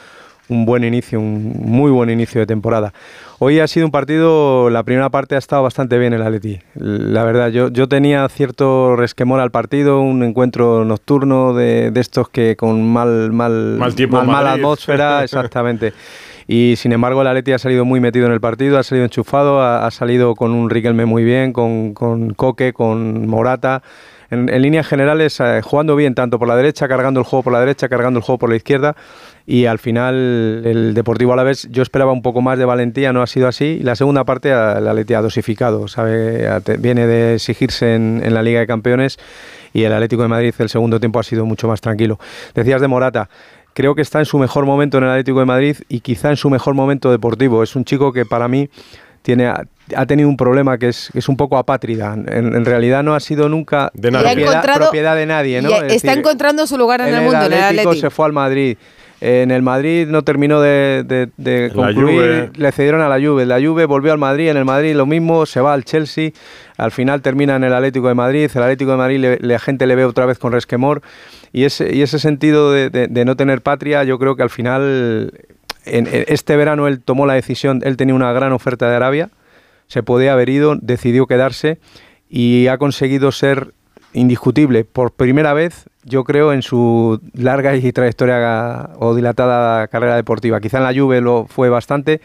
un 0.48 0.66
buen 0.66 0.84
inicio, 0.84 1.20
un 1.20 1.54
muy 1.64 1.90
buen 1.90 2.10
inicio 2.10 2.40
de 2.40 2.46
temporada. 2.46 2.92
Hoy 3.38 3.60
ha 3.60 3.66
sido 3.66 3.86
un 3.86 3.92
partido, 3.92 4.68
la 4.70 4.82
primera 4.82 5.08
parte 5.10 5.34
ha 5.34 5.38
estado 5.38 5.62
bastante 5.62 5.98
bien 5.98 6.12
el 6.12 6.22
Atleti. 6.22 6.60
La 6.74 7.24
verdad, 7.24 7.48
yo, 7.48 7.68
yo 7.68 7.88
tenía 7.88 8.28
cierto 8.28 8.94
resquemor 8.94 9.40
al 9.40 9.50
partido, 9.50 10.00
un 10.00 10.22
encuentro 10.22 10.84
nocturno 10.84 11.54
de, 11.54 11.90
de 11.90 12.00
estos 12.00 12.28
que 12.28 12.56
con 12.56 12.86
mal, 12.86 13.32
mal, 13.32 13.76
Mal 13.78 13.94
tiempo 13.94 14.20
en 14.20 14.26
mala 14.26 14.50
Madrid. 14.50 14.62
atmósfera, 14.64 15.24
exactamente. 15.24 15.94
Y 16.46 16.74
sin 16.76 16.92
embargo 16.92 17.22
el 17.22 17.28
Atleti 17.28 17.52
ha 17.52 17.58
salido 17.58 17.84
muy 17.84 18.00
metido 18.00 18.26
en 18.26 18.32
el 18.32 18.40
partido, 18.40 18.78
ha 18.78 18.82
salido 18.82 19.04
enchufado, 19.04 19.62
ha, 19.62 19.90
salido 19.90 20.34
con 20.34 20.52
un 20.52 20.70
Riquelme 20.70 21.06
muy 21.06 21.24
bien, 21.24 21.52
con, 21.52 21.94
con 21.94 22.34
Coque, 22.34 22.72
con 22.72 23.26
Morata. 23.26 23.82
En, 24.30 24.46
líneas 24.62 24.86
generales, 24.86 25.38
eh, 25.40 25.60
jugando 25.62 25.96
bien 25.96 26.14
tanto 26.14 26.38
por 26.38 26.48
la 26.48 26.56
derecha, 26.56 26.88
cargando 26.88 27.20
el 27.20 27.26
juego 27.26 27.42
por 27.44 27.52
la 27.52 27.60
derecha, 27.60 27.88
cargando 27.88 28.18
el 28.18 28.24
juego 28.24 28.38
por 28.38 28.50
la 28.50 28.56
izquierda. 28.56 28.96
Y 29.46 29.66
al 29.66 29.78
final 29.78 30.62
el 30.64 30.94
Deportivo 30.94 31.34
Alavés, 31.34 31.68
yo 31.70 31.82
esperaba 31.82 32.12
un 32.12 32.22
poco 32.22 32.40
más 32.40 32.58
de 32.58 32.64
valentía, 32.64 33.12
no 33.12 33.22
ha 33.22 33.26
sido 33.26 33.46
así. 33.46 33.80
La 33.82 33.94
segunda 33.94 34.24
parte 34.24 34.50
el 34.50 34.88
Atleti 34.88 35.14
ha 35.14 35.20
dosificado, 35.20 35.86
sabe, 35.88 36.48
viene 36.78 37.06
de 37.06 37.34
exigirse 37.34 37.94
en, 37.94 38.22
en 38.24 38.34
la 38.34 38.42
Liga 38.42 38.60
de 38.60 38.66
Campeones 38.66 39.18
y 39.74 39.82
el 39.82 39.92
Atlético 39.92 40.22
de 40.22 40.28
Madrid 40.28 40.54
el 40.58 40.68
segundo 40.70 40.98
tiempo 40.98 41.18
ha 41.18 41.22
sido 41.22 41.44
mucho 41.44 41.68
más 41.68 41.82
tranquilo. 41.82 42.18
Decías 42.54 42.80
de 42.80 42.88
Morata, 42.88 43.28
creo 43.74 43.94
que 43.94 44.02
está 44.02 44.18
en 44.20 44.24
su 44.24 44.38
mejor 44.38 44.64
momento 44.66 44.98
en 44.98 45.04
el 45.04 45.10
Atlético 45.10 45.40
de 45.40 45.46
Madrid 45.46 45.76
y 45.88 46.00
quizá 46.00 46.30
en 46.30 46.36
su 46.36 46.48
mejor 46.48 46.74
momento 46.74 47.10
deportivo. 47.10 47.62
Es 47.62 47.76
un 47.76 47.84
chico 47.84 48.12
que 48.12 48.24
para 48.24 48.48
mí 48.48 48.70
tiene, 49.22 49.46
ha 49.48 50.06
tenido 50.06 50.28
un 50.28 50.36
problema 50.36 50.78
que 50.78 50.88
es, 50.88 51.10
que 51.12 51.18
es 51.18 51.28
un 51.28 51.36
poco 51.36 51.56
apátrida. 51.58 52.14
En, 52.14 52.28
en 52.28 52.64
realidad 52.64 53.02
no 53.02 53.14
ha 53.14 53.20
sido 53.20 53.48
nunca 53.48 53.90
propiedad, 53.94 55.16
de 55.16 55.26
nadie. 55.26 55.62
¿no? 55.62 55.70
y 55.70 55.72
Es 55.72 55.82
está 55.94 56.08
decir, 56.08 56.18
encontrando 56.20 56.66
su 56.66 56.76
lugar 56.78 57.00
en 57.00 57.14
el, 57.14 57.22
mundo, 57.22 57.38
en 57.46 57.52
el 57.52 57.62
Atlético 57.62 57.94
se 57.94 58.10
fue 58.10 58.26
al 58.26 58.32
Madrid. 58.32 58.76
En 59.20 59.50
el 59.50 59.62
Madrid 59.62 60.06
no 60.08 60.22
terminó 60.22 60.60
de, 60.60 61.02
de- 61.06 61.30
de 61.38 61.68
La 61.68 61.74
concluir, 61.74 62.50
le 62.56 62.72
cedieron 62.72 63.00
a 63.00 63.08
la 63.08 63.16
Juve. 63.26 63.46
La 63.46 63.58
Juve 63.58 63.86
volvió 63.86 64.12
al 64.12 64.18
Madrid, 64.18 64.50
en 64.50 64.58
el 64.58 64.66
Madrid 64.66 64.94
lo 64.94 65.06
mismo, 65.06 65.46
se 65.46 65.62
va 65.62 65.72
al 65.72 65.84
Chelsea, 65.84 66.30
al 66.76 66.90
final 66.90 67.22
termina 67.22 67.56
en 67.56 67.64
el 67.64 67.72
Atlético 67.72 68.08
de 68.08 68.14
Madrid, 68.14 68.50
el 68.54 68.62
Atlético 68.62 68.90
de 68.90 68.96
Madrid 68.98 69.18
le- 69.20 69.38
la 69.40 69.58
gente 69.58 69.86
le 69.86 69.94
ve 69.94 70.04
otra 70.04 70.26
vez 70.26 70.38
con 70.38 70.52
resquemor 70.52 71.00
y 71.54 71.64
ese, 71.64 72.18
sentido 72.18 72.72
de 72.72 73.24
no 73.24 73.36
tener 73.36 73.62
patria, 73.62 74.02
yo 74.02 74.18
creo 74.18 74.34
que 74.34 74.42
al 74.42 74.50
final, 74.50 75.32
en, 75.86 76.06
en 76.08 76.24
este 76.26 76.56
verano 76.56 76.88
él 76.88 77.00
tomó 77.00 77.26
la 77.26 77.34
decisión, 77.34 77.80
él 77.84 77.96
tenía 77.96 78.14
una 78.14 78.32
gran 78.32 78.52
oferta 78.52 78.90
de 78.90 78.96
Arabia, 78.96 79.30
se 79.86 80.02
podía 80.02 80.32
haber 80.32 80.48
ido, 80.48 80.76
decidió 80.80 81.26
quedarse 81.26 81.78
y 82.28 82.66
ha 82.66 82.78
conseguido 82.78 83.30
ser 83.30 83.72
indiscutible 84.14 84.84
por 84.84 85.12
primera 85.12 85.52
vez, 85.52 85.86
yo 86.04 86.24
creo, 86.24 86.52
en 86.52 86.62
su 86.62 87.20
larga 87.34 87.76
y 87.76 87.92
trayectoria 87.92 88.90
o 88.98 89.14
dilatada 89.14 89.88
carrera 89.88 90.16
deportiva. 90.16 90.60
Quizá 90.60 90.78
en 90.78 90.84
la 90.84 90.94
Juve 90.94 91.20
lo 91.20 91.46
fue 91.46 91.68
bastante, 91.68 92.20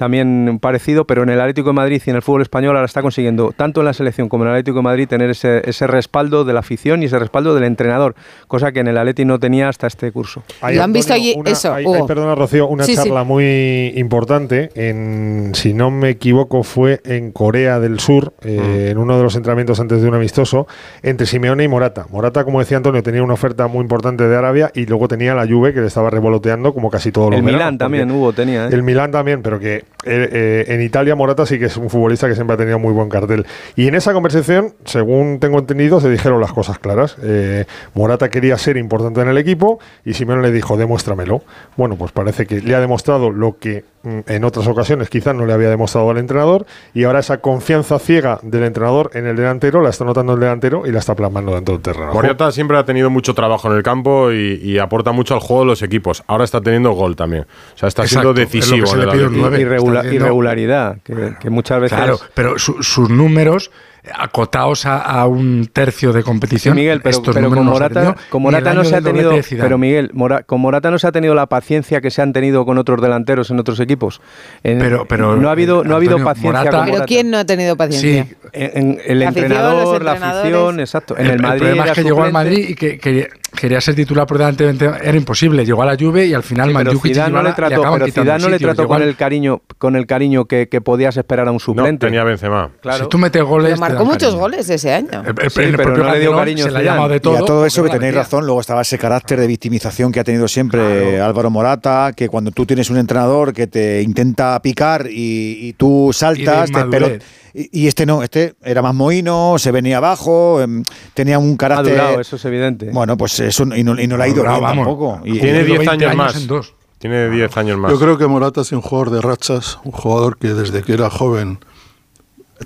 también 0.00 0.58
parecido, 0.60 1.04
pero 1.06 1.22
en 1.22 1.28
el 1.28 1.38
Atlético 1.40 1.68
de 1.68 1.74
Madrid 1.74 2.02
y 2.04 2.10
en 2.10 2.16
el 2.16 2.22
fútbol 2.22 2.40
español 2.42 2.74
ahora 2.74 2.86
está 2.86 3.02
consiguiendo, 3.02 3.52
tanto 3.54 3.80
en 3.82 3.84
la 3.84 3.92
selección 3.92 4.28
como 4.30 4.44
en 4.44 4.48
el 4.48 4.54
Atlético 4.56 4.78
de 4.78 4.82
Madrid, 4.82 5.06
tener 5.06 5.28
ese, 5.30 5.60
ese 5.68 5.86
respaldo 5.86 6.44
de 6.44 6.54
la 6.54 6.60
afición 6.60 7.02
y 7.02 7.06
ese 7.06 7.18
respaldo 7.18 7.54
del 7.54 7.64
entrenador, 7.64 8.14
cosa 8.48 8.72
que 8.72 8.80
en 8.80 8.88
el 8.88 8.96
Atleti 8.96 9.24
no 9.26 9.38
tenía 9.38 9.68
hasta 9.68 9.86
este 9.86 10.10
curso. 10.10 10.42
Hay, 10.62 10.76
Lo 10.76 10.82
han 10.84 10.92
visto 10.94 11.12
allí- 11.12 11.34
una- 11.36 11.50
eso, 11.50 11.74
hay- 11.74 11.84
Hugo. 11.84 11.94
hay, 11.96 12.02
perdona, 12.06 12.34
Rocío, 12.34 12.66
una 12.66 12.84
Sí, 12.84 12.96
sí. 12.96 13.02
charla 13.04 13.24
muy 13.24 13.92
importante. 13.96 14.70
En, 14.74 15.50
si 15.54 15.74
no 15.74 15.90
me 15.90 16.08
equivoco, 16.08 16.62
fue 16.62 17.00
en 17.04 17.30
Corea 17.32 17.78
del 17.78 18.00
Sur, 18.00 18.32
eh, 18.42 18.88
en 18.90 18.96
uno 18.98 19.16
de 19.18 19.22
los 19.22 19.36
entrenamientos 19.36 19.78
antes 19.80 20.00
de 20.02 20.08
un 20.08 20.14
amistoso, 20.14 20.66
entre 21.02 21.26
Simeone 21.26 21.64
y 21.64 21.68
Morata. 21.68 22.06
Morata, 22.10 22.44
como 22.44 22.60
decía 22.60 22.78
Antonio, 22.78 23.02
tenía 23.02 23.22
una 23.22 23.34
oferta 23.34 23.66
muy 23.66 23.82
importante 23.82 24.26
de 24.26 24.34
Arabia 24.36 24.70
y 24.74 24.86
luego 24.86 25.08
tenía 25.08 25.34
la 25.34 25.46
Juve 25.46 25.74
que 25.74 25.80
le 25.80 25.86
estaba 25.88 26.08
revoloteando 26.10 26.72
como 26.72 26.90
casi 26.90 27.12
todos 27.12 27.30
los 27.30 27.38
El 27.38 27.44
veranos, 27.44 27.60
Milán 27.66 27.78
también 27.78 28.10
hubo, 28.10 28.32
tenía. 28.32 28.66
¿eh? 28.66 28.70
el 28.72 28.82
Milán 28.82 29.10
también, 29.10 29.42
pero 29.42 29.58
que 29.60 29.84
eh, 30.04 30.28
eh, 30.32 30.64
en 30.68 30.82
Italia 30.82 31.14
Morata 31.14 31.44
sí 31.44 31.58
que 31.58 31.66
es 31.66 31.76
un 31.76 31.90
futbolista 31.90 32.26
que 32.26 32.34
siempre 32.34 32.54
ha 32.54 32.56
tenido 32.56 32.78
muy 32.78 32.92
buen 32.92 33.08
cartel. 33.08 33.46
Y 33.76 33.88
en 33.88 33.94
esa 33.94 34.12
conversación, 34.12 34.74
según 34.84 35.40
tengo 35.40 35.58
entendido, 35.58 36.00
se 36.00 36.08
dijeron 36.08 36.40
las 36.40 36.52
cosas 36.52 36.78
claras. 36.78 37.16
Eh, 37.22 37.66
Morata 37.94 38.30
quería 38.30 38.56
ser 38.56 38.76
importante 38.76 39.20
en 39.20 39.28
el 39.28 39.38
equipo 39.38 39.78
y 40.04 40.14
Simeone 40.14 40.42
le 40.42 40.52
dijo, 40.52 40.76
demuéstramelo. 40.76 41.42
Bueno, 41.76 41.96
pues 41.96 42.12
parece 42.12 42.46
que 42.46 42.60
le 42.60 42.74
ha 42.74 42.80
demostrado 42.80 43.30
lo 43.30 43.58
que 43.58 43.84
en 44.04 44.44
otras 44.44 44.66
ocasiones 44.66 45.10
quizás 45.10 45.34
no 45.34 45.44
le 45.44 45.52
había 45.52 45.68
demostrado 45.68 46.08
al 46.10 46.16
entrenador 46.18 46.64
y 46.94 47.04
ahora 47.04 47.18
esa 47.20 47.38
confianza 47.42 47.98
ciega 47.98 48.38
del 48.42 48.64
entrenador 48.64 49.10
en 49.14 49.26
el 49.26 49.36
delantero 49.36 49.82
la 49.82 49.90
está 49.90 50.04
notando 50.06 50.32
el 50.34 50.40
delantero 50.40 50.86
y 50.86 50.90
la 50.92 51.00
está 51.00 51.14
plasmando 51.14 51.54
dentro 51.54 51.74
del 51.74 51.82
terreno. 51.82 52.12
Morata 52.14 52.50
siempre 52.50 52.78
ha 52.78 52.84
tenido 52.84 53.10
mucho 53.10 53.34
trabajo 53.34 53.68
en 53.70 53.76
el 53.76 53.82
campo 53.82 54.32
y, 54.32 54.54
y 54.62 54.78
aporta 54.78 55.12
mucho 55.12 55.34
al 55.34 55.40
juego 55.40 55.62
de 55.62 55.66
los 55.68 55.82
equipos. 55.82 56.22
Ahora 56.26 56.44
está 56.44 56.60
teniendo 56.60 56.92
gol 56.92 57.14
también. 57.16 57.42
O 57.74 57.78
sea, 57.78 57.88
está 57.88 58.06
siendo 58.06 58.30
Exacto, 58.30 58.40
es 58.40 58.46
lo 58.46 58.50
que 58.50 58.58
decisivo. 58.58 58.86
se 58.86 58.96
le 58.96 59.06
pide 59.12 59.26
un. 59.26 59.34
Irregula- 59.54 60.04
irregularidad, 60.12 60.98
que, 61.04 61.34
que 61.38 61.50
muchas 61.50 61.80
veces... 61.80 61.98
Claro, 61.98 62.18
pero 62.34 62.58
su- 62.58 62.82
sus 62.82 63.10
números 63.10 63.70
acotados 64.14 64.86
a, 64.86 64.98
a 65.00 65.26
un 65.26 65.68
tercio 65.72 66.12
de 66.12 66.22
competición. 66.22 66.74
Miguel, 66.74 67.00
pero, 67.02 67.16
estos 67.18 67.34
pero 67.34 67.50
con 67.50 67.64
Morata, 67.66 68.16
con 68.30 68.40
el 68.40 68.42
Morata 68.44 68.74
no 68.74 68.84
se 68.84 68.96
ha 68.96 69.00
tenido, 69.00 69.34
pero 69.58 69.78
Miguel, 69.78 70.10
Mora- 70.14 70.42
con 70.42 70.60
Morata 70.60 70.90
no 70.90 70.98
se 70.98 71.06
ha 71.06 71.12
tenido 71.12 71.34
la 71.34 71.46
paciencia 71.46 72.00
que 72.00 72.10
se 72.10 72.22
han 72.22 72.32
tenido 72.32 72.64
con 72.64 72.78
otros 72.78 73.00
delanteros 73.02 73.50
en 73.50 73.58
otros 73.58 73.78
equipos. 73.80 74.20
En- 74.62 74.78
Pero- 74.78 75.06
pero, 75.06 75.36
no 75.36 75.48
ha 75.48 75.52
habido, 75.52 75.84
no 75.84 75.94
ha 75.94 75.96
habido 75.96 76.12
Antonio, 76.16 76.24
paciencia 76.34 76.50
Morata- 76.60 76.70
con 76.70 76.80
Pero 76.86 76.92
Morata. 76.92 77.06
¿quién 77.06 77.30
no 77.30 77.38
ha 77.38 77.44
tenido 77.44 77.76
paciencia? 77.76 78.24
Sí, 78.24 78.34
En, 78.52 78.70
en 78.74 79.00
el 79.06 79.18
La 79.20 79.28
afición, 79.28 79.44
entrenador, 79.52 79.92
los 79.92 80.02
la 80.02 80.12
afición, 80.12 80.80
exacto. 80.80 81.14
En 81.16 81.26
el, 81.26 81.30
el, 81.32 81.36
el 81.36 81.42
Madrid 81.42 81.58
problema 81.60 81.84
es 81.84 81.92
que 81.92 82.02
llegó 82.02 82.22
al. 82.24 82.32
Madrid 82.32 82.68
y 82.70 82.74
que 82.74 82.98
quería, 82.98 83.28
quería 83.56 83.80
ser 83.80 83.94
titular 83.94 84.26
por 84.26 84.38
delante 84.38 84.68
era 84.68 85.16
imposible. 85.16 85.64
Llegó 85.64 85.82
a 85.82 85.86
la 85.86 85.96
Juve 85.98 86.26
y 86.26 86.34
al 86.34 86.42
final 86.42 86.68
Sí, 86.68 86.74
pero 86.74 86.84
Mandzukic 86.90 87.10
y 87.10 87.14
Zidane 87.14 87.32
no 87.32 87.42
le 87.42 87.52
trató, 87.52 87.82
pero 87.92 88.06
Zidane 88.12 88.42
no 88.42 88.48
le 88.48 88.58
trató 88.58 88.86
con 88.88 89.02
al- 89.02 89.08
el 89.08 89.16
cariño, 89.16 89.62
con 89.78 89.96
el 89.96 90.06
cariño 90.06 90.44
que, 90.46 90.68
que 90.68 90.80
podías 90.80 91.16
esperar 91.16 91.48
a 91.48 91.50
un 91.50 91.56
No, 91.56 91.60
suplente. 91.60 92.06
tenía 92.06 92.24
Benzema. 92.24 92.70
claro. 92.80 93.04
Si 93.04 93.08
tú 93.10 93.18
metes 93.18 93.42
goles. 93.42 93.70
Pero 93.70 93.80
marcó 93.80 94.04
muchos 94.04 94.20
cariño. 94.22 94.38
goles 94.40 94.70
ese 94.70 94.92
año. 94.92 95.22
El, 95.26 95.34
el- 95.42 95.50
Sí, 95.50 95.60
el 95.62 95.72
pero 95.76 95.82
propio 95.84 96.04
no 96.04 96.12
le 96.12 96.20
dio 96.20 96.36
cariño 96.36 96.64
se 96.64 96.70
le 96.70 96.78
ha 96.78 96.82
llamado 96.82 97.08
de 97.08 97.16
Y 97.16 97.20
todo. 97.20 97.36
a 97.36 97.44
todo 97.44 97.66
eso 97.66 97.82
que 97.82 97.90
tenéis 97.90 98.14
razón, 98.14 98.44
luego 98.46 98.60
estaba 98.60 98.82
ese 98.82 98.98
carácter 98.98 99.40
de 99.40 99.46
victimización 99.46 100.12
que 100.12 100.20
ha 100.20 100.24
tenido 100.24 100.48
siempre 100.48 101.20
Álvaro 101.20 101.50
Morata, 101.50 102.12
que 102.16 102.28
cuando 102.28 102.50
tú 102.52 102.66
tienes 102.66 102.88
un 102.90 102.96
entrenador 102.98 103.52
que 103.52 103.66
te 103.66 104.02
intenta 104.02 104.60
picar 104.62 105.06
y, 105.10 105.68
y 105.68 105.72
tú 105.74 106.10
saltas, 106.12 106.70
Y 106.70 106.72
te 106.72 106.80
pelot- 106.80 107.22
y, 107.52 107.82
y 107.82 107.86
este 107.88 108.06
no, 108.06 108.22
este 108.22 108.54
era 108.62 108.80
más 108.80 108.94
mohino, 108.94 109.56
se 109.58 109.72
venía 109.72 109.96
abajo, 109.96 110.60
em, 110.60 110.84
tenía 111.14 111.36
un 111.40 111.56
carácter... 111.56 111.94
durado, 111.94 112.20
eso 112.20 112.36
es 112.36 112.44
evidente. 112.44 112.90
Bueno, 112.92 113.16
pues 113.16 113.39
eso 113.48 113.64
y 113.74 113.82
no, 113.84 114.00
y 114.00 114.06
no 114.06 114.16
le 114.16 114.24
ha 114.24 114.28
ido 114.28 114.42
bien 114.42 114.60
vamos. 114.60 114.84
tampoco. 114.86 115.20
Y- 115.24 115.32
Tiene 115.40 115.58
Cumplido 115.60 115.78
10 115.78 115.78
20 115.90 116.04
años 116.06 116.16
más. 116.16 116.36
en 116.36 116.46
dos. 116.46 116.74
Tiene 116.98 117.30
10 117.30 117.56
años 117.56 117.78
más. 117.78 117.90
Yo 117.92 117.98
creo 117.98 118.18
que 118.18 118.26
Morata 118.26 118.60
es 118.60 118.72
un 118.72 118.80
jugador 118.82 119.10
de 119.10 119.20
rachas, 119.22 119.78
un 119.84 119.92
jugador 119.92 120.36
que 120.36 120.48
desde 120.54 120.82
que 120.82 120.92
era 120.92 121.08
joven 121.10 121.58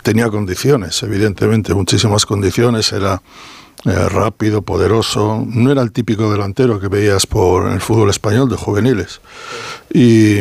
tenía 0.02 0.28
condiciones, 0.28 1.02
evidentemente, 1.04 1.72
muchísimas 1.74 2.26
condiciones, 2.26 2.92
era 2.92 3.22
eh, 3.84 4.08
rápido, 4.08 4.62
poderoso, 4.62 5.44
no 5.46 5.70
era 5.70 5.82
el 5.82 5.92
típico 5.92 6.32
delantero 6.32 6.80
que 6.80 6.88
veías 6.88 7.26
por 7.26 7.70
el 7.70 7.80
fútbol 7.80 8.10
español 8.10 8.48
de 8.48 8.56
juveniles. 8.56 9.20
Y 9.92 10.38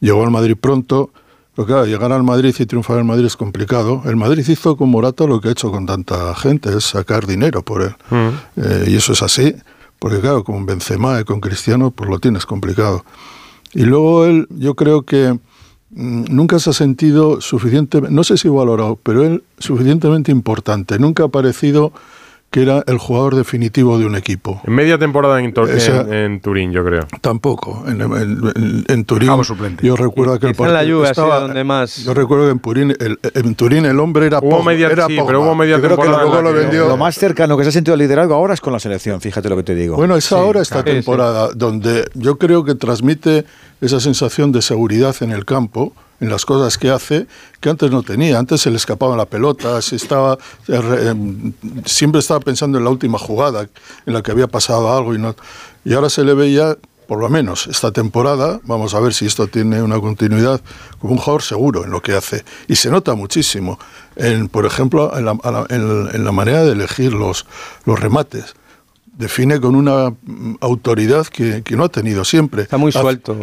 llegó 0.00 0.22
al 0.22 0.30
Madrid 0.30 0.56
pronto, 0.60 1.10
Pero 1.58 1.66
claro, 1.66 1.86
llegar 1.86 2.12
al 2.12 2.22
Madrid 2.22 2.54
y 2.56 2.66
triunfar 2.66 3.00
en 3.00 3.06
Madrid 3.08 3.24
es 3.24 3.36
complicado. 3.36 4.02
El 4.04 4.14
Madrid 4.14 4.46
hizo 4.46 4.76
con 4.76 4.90
Morata 4.90 5.26
lo 5.26 5.40
que 5.40 5.48
ha 5.48 5.50
hecho 5.50 5.72
con 5.72 5.86
tanta 5.86 6.32
gente, 6.36 6.68
es 6.72 6.84
sacar 6.84 7.26
dinero 7.26 7.62
por 7.62 7.82
él. 7.82 7.96
Eh, 8.54 8.84
y 8.86 8.94
eso 8.94 9.12
es 9.12 9.22
así, 9.24 9.56
porque 9.98 10.20
claro, 10.20 10.44
con 10.44 10.66
Benzema 10.66 11.20
y 11.20 11.24
con 11.24 11.40
Cristiano, 11.40 11.90
pues 11.90 12.08
lo 12.08 12.20
tienes 12.20 12.46
complicado. 12.46 13.04
Y 13.74 13.86
luego 13.86 14.24
él, 14.24 14.46
yo 14.50 14.76
creo 14.76 15.02
que 15.02 15.36
mm, 15.90 16.26
nunca 16.30 16.60
se 16.60 16.70
ha 16.70 16.72
sentido 16.72 17.40
suficientemente, 17.40 18.14
no 18.14 18.22
sé 18.22 18.36
si 18.36 18.48
valorado, 18.48 18.96
pero 19.02 19.24
él 19.24 19.42
suficientemente 19.58 20.30
importante. 20.30 21.00
Nunca 21.00 21.24
ha 21.24 21.28
parecido 21.28 21.92
que 22.50 22.62
era 22.62 22.82
el 22.86 22.96
jugador 22.96 23.34
definitivo 23.34 23.98
de 23.98 24.06
un 24.06 24.16
equipo. 24.16 24.62
En 24.66 24.72
media 24.74 24.96
temporada 24.96 25.38
en, 25.38 25.52
Tor- 25.52 25.68
Esa- 25.68 26.00
en- 26.00 26.12
en 26.14 26.40
Turín, 26.40 26.72
yo 26.72 26.82
creo. 26.82 27.06
Tampoco. 27.20 27.84
En, 27.86 28.00
en- 28.00 28.84
en 28.88 29.04
Turín. 29.04 29.28
Como 29.28 29.44
suplente. 29.44 29.86
Yo 29.86 29.96
recuerdo 29.96 30.38
que 30.40 30.46
el 30.46 30.52
Quizá 30.52 30.64
en 30.64 30.72
la 30.72 30.78
partido 30.78 30.98
Juve 31.00 31.10
estaba- 31.10 31.40
donde 31.40 31.62
más- 31.64 31.96
Yo 32.04 32.14
recuerdo 32.14 32.46
que 32.46 32.52
en, 32.52 32.58
Turín 32.58 32.96
el, 32.98 33.18
en 33.34 33.54
Turín 33.54 33.84
el 33.84 34.00
hombre 34.00 34.26
era 34.28 34.38
Hubo 34.38 34.48
Pogba, 34.48 34.64
media- 34.64 34.86
era 34.88 35.06
sí, 35.06 35.16
Pogba. 35.16 35.26
pero 35.26 35.42
hubo 35.42 35.54
media 35.54 35.76
Yo 35.76 35.82
creo 35.82 35.96
que 35.96 36.02
temporada 36.04 36.24
luego 36.26 36.42
lo 36.42 36.52
vendió. 36.54 36.88
Lo 36.88 36.96
más 36.96 37.14
cercano 37.16 37.56
que 37.58 37.64
se 37.64 37.68
ha 37.68 37.72
sentido 37.72 37.92
al 37.92 37.98
liderazgo 38.00 38.34
ahora 38.34 38.54
es 38.54 38.62
con 38.62 38.72
la 38.72 38.78
selección, 38.80 39.20
fíjate 39.20 39.48
lo 39.50 39.56
que 39.56 39.62
te 39.64 39.74
digo. 39.74 39.96
Bueno, 39.96 40.16
es 40.16 40.32
ahora 40.32 40.62
esta 40.62 40.82
claro. 40.82 40.96
temporada 40.96 41.48
donde 41.54 42.06
yo 42.14 42.38
creo 42.38 42.64
que 42.64 42.74
transmite 42.74 43.44
esa 43.80 44.00
sensación 44.00 44.52
de 44.52 44.62
seguridad 44.62 45.14
en 45.20 45.30
el 45.30 45.44
campo, 45.44 45.92
en 46.20 46.30
las 46.30 46.44
cosas 46.44 46.78
que 46.78 46.90
hace, 46.90 47.26
que 47.60 47.70
antes 47.70 47.90
no 47.90 48.02
tenía. 48.02 48.38
Antes 48.38 48.60
se 48.62 48.70
le 48.70 48.76
escapaba 48.76 49.16
la 49.16 49.26
pelota, 49.26 49.78
estaba, 49.78 50.38
eh, 50.66 51.08
em, 51.10 51.52
siempre 51.84 52.20
estaba 52.20 52.40
pensando 52.40 52.78
en 52.78 52.84
la 52.84 52.90
última 52.90 53.18
jugada, 53.18 53.68
en 54.06 54.12
la 54.12 54.22
que 54.22 54.32
había 54.32 54.48
pasado 54.48 54.92
algo 54.96 55.14
y 55.84 55.94
ahora 55.94 56.10
se 56.10 56.24
le 56.24 56.34
veía, 56.34 56.76
por 57.06 57.20
lo 57.20 57.28
menos 57.28 57.66
esta 57.68 57.92
temporada, 57.92 58.60
vamos 58.64 58.94
a 58.94 59.00
ver 59.00 59.14
si 59.14 59.26
esto 59.26 59.46
tiene 59.46 59.80
una 59.80 60.00
continuidad, 60.00 60.60
como 60.98 61.14
un 61.14 61.18
jugador 61.18 61.42
seguro 61.42 61.84
en 61.84 61.90
lo 61.90 62.02
que 62.02 62.14
hace. 62.14 62.44
Y 62.66 62.76
se 62.76 62.90
nota 62.90 63.14
muchísimo, 63.14 63.78
en, 64.16 64.48
por 64.48 64.66
ejemplo, 64.66 65.12
en 65.16 66.24
la 66.24 66.32
manera 66.32 66.64
de 66.64 66.72
elegir 66.72 67.12
los, 67.12 67.46
los 67.84 67.98
remates 67.98 68.54
define 69.18 69.60
con 69.60 69.74
una 69.74 70.14
autoridad 70.60 71.26
que, 71.26 71.62
que 71.62 71.76
no 71.76 71.84
ha 71.84 71.88
tenido 71.88 72.24
siempre. 72.24 72.62
Está 72.62 72.78
muy 72.78 72.92
suelto, 72.92 73.34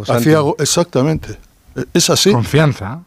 go- 0.42 0.56
exactamente. 0.58 1.38
E- 1.76 1.84
Es 1.92 2.10
así. 2.10 2.32
Confianza. 2.32 3.02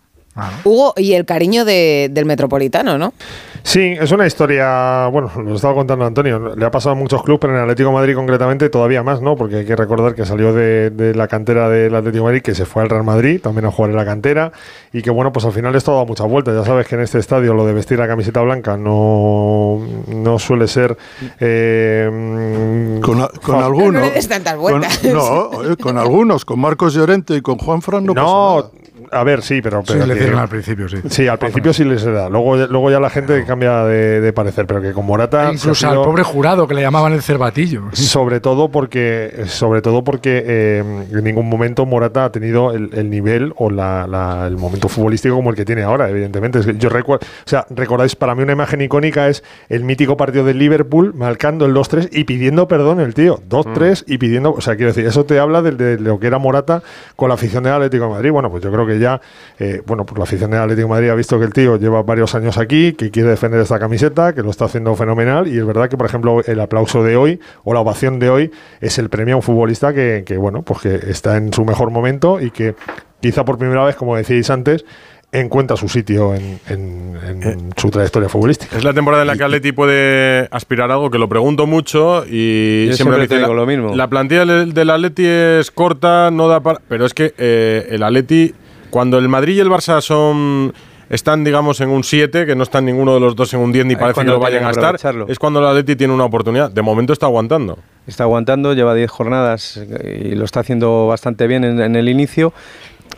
Hugo, 0.64 0.94
y 0.96 1.14
el 1.14 1.26
cariño 1.26 1.66
de- 1.66 2.08
del 2.12 2.26
Metropolitano, 2.26 2.98
¿no? 2.98 3.14
Sí, 3.62 3.94
es 4.00 4.10
una 4.14 4.26
historia, 4.26 5.08
bueno, 5.12 5.30
lo 5.44 5.54
estaba 5.56 5.74
contando 5.74 6.06
Antonio, 6.06 6.56
le 6.56 6.66
ha 6.66 6.72
pasado 6.72 6.94
a 6.94 6.96
muchos 6.96 7.22
clubes, 7.24 7.42
pero 7.42 7.52
en 7.54 7.58
el 7.58 7.64
Atlético 7.64 7.90
de 7.90 7.96
Madrid 7.96 8.16
concretamente 8.16 8.70
todavía 8.70 9.04
más, 9.04 9.22
¿no? 9.22 9.36
Porque 9.36 9.58
hay 9.58 9.66
que 9.66 9.76
recordar 9.76 10.16
que 10.16 10.26
salió 10.26 10.54
de, 10.54 10.92
de 10.92 11.14
la 11.14 11.28
cantera 11.28 11.68
del 11.68 11.94
Atlético 11.94 12.24
de 12.24 12.30
Madrid, 12.30 12.42
que 12.42 12.56
se 12.56 12.66
fue 12.66 12.84
al 12.84 12.90
Real 12.90 13.04
Madrid, 13.04 13.42
también 13.42 13.66
a 13.66 13.72
jugar 13.72 13.92
en 13.92 13.98
la 13.98 14.06
cantera, 14.06 14.54
y 14.94 15.02
que 15.02 15.10
bueno, 15.10 15.34
pues 15.34 15.44
al 15.46 15.52
final 15.52 15.76
esto 15.76 15.92
ha 15.92 15.96
dado 15.96 16.06
muchas 16.06 16.28
vueltas. 16.30 16.56
Ya 16.56 16.64
sabes 16.64 16.88
que 16.88 16.96
en 16.96 17.02
este 17.02 17.20
estadio 17.20 17.54
lo 17.54 17.66
de 17.66 17.74
vestir 17.74 18.00
la 18.00 18.08
camiseta 18.08 18.40
blanca 18.42 18.78
no, 18.78 19.82
no 20.08 20.40
suele 20.40 20.68
ser... 20.70 20.96
eh, 21.42 23.00
Con, 23.04 23.22
a- 23.22 23.28
con 23.28 23.60
fa- 23.60 23.66
algunos. 23.66 23.94
No 24.02 24.08
le 24.08 24.12
des 24.12 24.28
tantas 24.28 24.54
con, 24.54 24.62
vueltas. 24.62 25.04
no, 25.04 25.50
con 25.82 25.98
algunos, 25.98 26.46
con 26.46 26.60
Marcos 26.60 26.94
Llorente 26.94 27.36
y 27.36 27.42
con 27.42 27.58
Juan 27.58 27.82
Fran 27.82 28.06
no, 28.06 28.14
No, 28.14 28.72
a 29.12 29.24
ver, 29.24 29.42
sí, 29.42 29.62
pero... 29.62 29.82
Sí, 29.86 29.94
le 29.94 30.16
dieron 30.16 30.40
al 30.40 30.48
principio, 30.50 30.88
sí. 30.90 30.98
Sí, 31.10 31.28
al 31.28 31.38
principio 31.40 31.74
sí 31.74 31.84
les 31.84 32.04
da. 32.04 32.30
Luego, 32.30 32.56
luego 32.58 32.92
ya 32.92 33.00
la 33.00 33.10
gente 33.10 33.44
cambia 33.46 33.84
de, 33.86 34.22
de 34.22 34.34
parecer, 34.34 34.66
pero 34.68 34.82
que 34.82 34.94
con 34.94 35.06
Morata... 35.06 35.46
Incluso 35.54 35.76
se 35.76 35.86
ha 35.86 35.90
al 35.92 35.96
pobre 36.04 36.24
jurado 36.24 36.68
que 36.68 36.74
le 36.74 36.82
llamaban 36.82 37.14
el 37.14 37.22
cervatillo. 37.22 37.84
Sobre 37.94 38.40
todo 38.40 38.70
porque, 38.70 39.44
sobre 39.48 39.82
todo 39.82 40.04
porque 40.04 40.44
eh, 40.46 40.84
en 41.12 41.24
ningún 41.24 41.48
momento 41.50 41.86
Morata 41.86 42.26
ha 42.26 42.32
tenido 42.32 42.72
el, 42.74 42.90
el 42.94 43.10
nivel 43.10 43.54
o 43.58 43.70
la- 43.70 44.08
la- 44.08 44.46
el 44.48 44.58
momento 44.58 44.90
futbolístico 44.90 45.36
como 45.36 45.50
el 45.50 45.56
que 45.56 45.66
tiene 45.66 45.84
ahora, 45.84 46.10
evidentemente. 46.10 46.60
Es 46.60 46.66
que 46.66 46.78
Yo 46.78 46.90
recuerdo, 46.90 47.26
o 47.26 47.50
sea, 47.50 47.66
recordáis, 47.70 48.16
para 48.16 48.36
mí 48.36 48.44
una 48.44 48.54
imagen 48.54 48.82
icónica 48.82 49.28
es 49.28 49.44
el 49.70 49.84
mítico 49.84 50.18
partido 50.18 50.44
del 50.46 50.58
Liverpool 50.60 51.14
marcando 51.16 51.66
el 51.66 51.74
2-3 51.74 52.10
y 52.12 52.24
pidiendo 52.26 52.68
perdón 52.68 53.00
el 53.00 53.14
tío. 53.14 53.40
2-3 53.50 54.04
y 54.08 54.18
pidiendo, 54.18 54.52
o 54.54 54.62
sea, 54.62 54.76
quiero 54.76 54.92
decir, 54.92 55.06
eso 55.06 55.26
te 55.26 55.40
habla 55.40 55.62
de, 55.62 55.72
de 55.72 56.00
lo 56.00 56.20
que 56.20 56.28
era 56.28 56.38
Morata 56.38 56.82
con 57.16 57.30
la 57.30 57.36
afición 57.36 57.64
del 57.64 57.74
Atlético 57.74 58.06
de 58.06 58.10
Madrid. 58.12 58.32
Bueno, 58.32 58.50
pues 58.52 58.64
yo 58.64 58.72
creo 58.72 58.86
que 58.86 58.99
ya, 59.00 59.22
eh, 59.60 59.82
bueno, 59.86 60.06
pues 60.06 60.18
la 60.18 60.24
afición 60.26 60.52
del 60.52 60.60
Atlético 60.62 60.88
de 60.88 60.94
Madrid 60.94 61.10
ha 61.10 61.16
visto 61.16 61.40
que 61.40 61.46
el 61.46 61.54
tío 61.54 61.78
lleva 61.78 62.04
varios 62.04 62.36
años 62.36 62.58
aquí, 62.58 62.94
que 62.94 63.10
quiere 63.12 63.30
defender 63.30 63.60
esta 63.62 63.80
camiseta, 63.80 64.34
que 64.34 64.42
lo 64.44 64.50
está 64.52 64.66
haciendo 64.66 64.96
fenomenal 64.96 65.48
y 65.48 65.58
es 65.58 65.66
verdad 65.66 65.90
que, 65.90 65.98
por 65.98 66.06
ejemplo, 66.06 66.42
el 66.46 66.60
aplauso 66.60 67.04
de 67.04 67.16
hoy 67.16 67.40
o 67.64 67.74
la 67.74 67.80
ovación 67.80 68.20
de 68.20 68.30
hoy 68.30 68.52
es 68.82 68.98
el 69.00 69.10
premio 69.10 69.36
a 69.36 69.38
un 69.38 69.44
futbolista 69.44 69.94
que, 69.94 70.24
que, 70.26 70.38
bueno, 70.38 70.62
pues 70.62 70.82
que 70.82 70.96
está 71.12 71.38
en 71.38 71.52
su 71.54 71.66
mejor 71.66 71.90
momento 71.92 72.40
y 72.42 72.52
que 72.52 72.76
quizá 73.22 73.44
por 73.46 73.58
primera 73.58 73.84
vez, 73.84 73.96
como 73.96 74.16
decíais 74.16 74.50
antes, 74.50 74.86
encuentra 75.32 75.78
su 75.78 75.88
sitio 75.90 76.34
en, 76.34 76.60
en- 76.68 77.10
en 77.44 77.70
su 77.78 77.92
trayectoria 77.92 78.28
futbolística. 78.30 78.76
Es 78.76 78.84
la 78.84 78.94
temporada 78.94 79.22
en 79.22 79.28
la 79.28 79.36
que 79.36 79.44
Atleti 79.44 79.72
puede 79.74 80.48
aspirar 80.50 80.90
a 80.90 80.96
algo, 80.96 81.12
que 81.12 81.20
lo 81.20 81.30
pregunto 81.30 81.68
mucho 81.68 82.24
y 82.28 82.88
Yo 82.88 82.94
siempre, 82.94 83.18
siempre 83.18 83.28
te 83.28 83.36
digo 83.38 83.54
la, 83.54 83.62
lo 83.62 83.68
mismo. 83.68 83.96
La 83.96 84.08
plantilla 84.08 84.44
del, 84.46 84.74
del 84.74 84.90
Atleti 84.90 85.24
es 85.28 85.70
corta, 85.70 86.32
no 86.32 86.48
da 86.48 86.62
para... 86.62 86.80
Pero 86.88 87.06
es 87.06 87.14
que 87.14 87.36
eh, 87.38 87.90
el 87.92 88.02
Atleti, 88.02 88.56
cuando 88.90 89.18
el 89.18 89.30
Madrid 89.30 89.58
y 89.58 89.60
el 89.60 89.70
Barça 89.70 90.02
son... 90.02 90.74
Están, 91.10 91.44
digamos, 91.44 91.82
en 91.82 91.90
un 91.90 92.04
7, 92.04 92.46
que 92.46 92.56
no 92.56 92.62
están 92.62 92.86
ninguno 92.86 93.16
de 93.16 93.20
los 93.20 93.36
dos 93.36 93.52
en 93.56 93.62
un 93.62 93.72
10 93.72 93.88
ni 93.88 93.94
Ahí 93.96 94.00
parece 94.00 94.22
que 94.22 94.28
lo 94.28 94.40
vayan 94.40 94.66
a 94.66 94.70
estar. 94.70 94.96
Es 95.28 95.40
cuando 95.40 95.60
el 95.60 95.66
Atleti 95.66 95.96
tiene 95.96 96.14
una 96.14 96.26
oportunidad. 96.26 96.70
De 96.70 96.84
momento 96.84 97.14
está 97.14 97.26
aguantando. 97.26 97.80
Está 98.06 98.26
aguantando, 98.26 98.76
lleva 98.76 98.94
10 98.94 99.10
jornadas 99.10 99.84
y 100.04 100.36
lo 100.36 100.46
está 100.46 100.60
haciendo 100.60 101.08
bastante 101.08 101.48
bien 101.48 101.64
en, 101.64 101.82
en 101.82 101.96
el 101.96 102.10
inicio. 102.10 102.54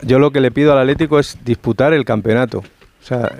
Yo 0.04 0.20
lo 0.20 0.32
que 0.32 0.40
le 0.40 0.52
pido 0.52 0.72
al 0.72 0.80
Atlético 0.80 1.20
es 1.20 1.38
disputar 1.44 1.92
el 1.92 2.06
campeonato. 2.06 2.64
O 3.02 3.04
sea, 3.04 3.32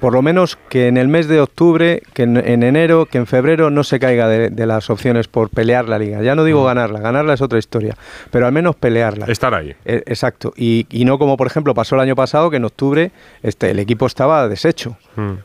por 0.00 0.14
lo 0.14 0.22
menos 0.22 0.56
que 0.70 0.88
en 0.88 0.96
el 0.96 1.08
mes 1.08 1.28
de 1.28 1.42
octubre, 1.42 2.02
que 2.14 2.22
en, 2.22 2.38
en 2.38 2.62
enero, 2.62 3.04
que 3.04 3.18
en 3.18 3.26
febrero 3.26 3.68
no 3.68 3.84
se 3.84 4.00
caiga 4.00 4.26
de, 4.28 4.48
de 4.48 4.66
las 4.66 4.88
opciones 4.88 5.28
por 5.28 5.50
pelear 5.50 5.90
la 5.90 5.98
liga. 5.98 6.22
Ya 6.22 6.34
no 6.34 6.42
digo 6.42 6.64
ganarla, 6.64 7.00
ganarla 7.00 7.34
es 7.34 7.42
otra 7.42 7.58
historia, 7.58 7.94
pero 8.30 8.46
al 8.46 8.52
menos 8.52 8.76
pelearla. 8.76 9.26
Estar 9.26 9.52
ahí. 9.52 9.74
Eh, 9.84 10.02
exacto. 10.06 10.54
Y, 10.56 10.86
y 10.88 11.04
no 11.04 11.18
como 11.18 11.36
por 11.36 11.46
ejemplo 11.46 11.74
pasó 11.74 11.96
el 11.96 12.00
año 12.00 12.16
pasado, 12.16 12.48
que 12.48 12.56
en 12.56 12.64
octubre 12.64 13.12
este, 13.42 13.70
el 13.70 13.78
equipo 13.78 14.06
estaba 14.06 14.48
deshecho 14.48 14.96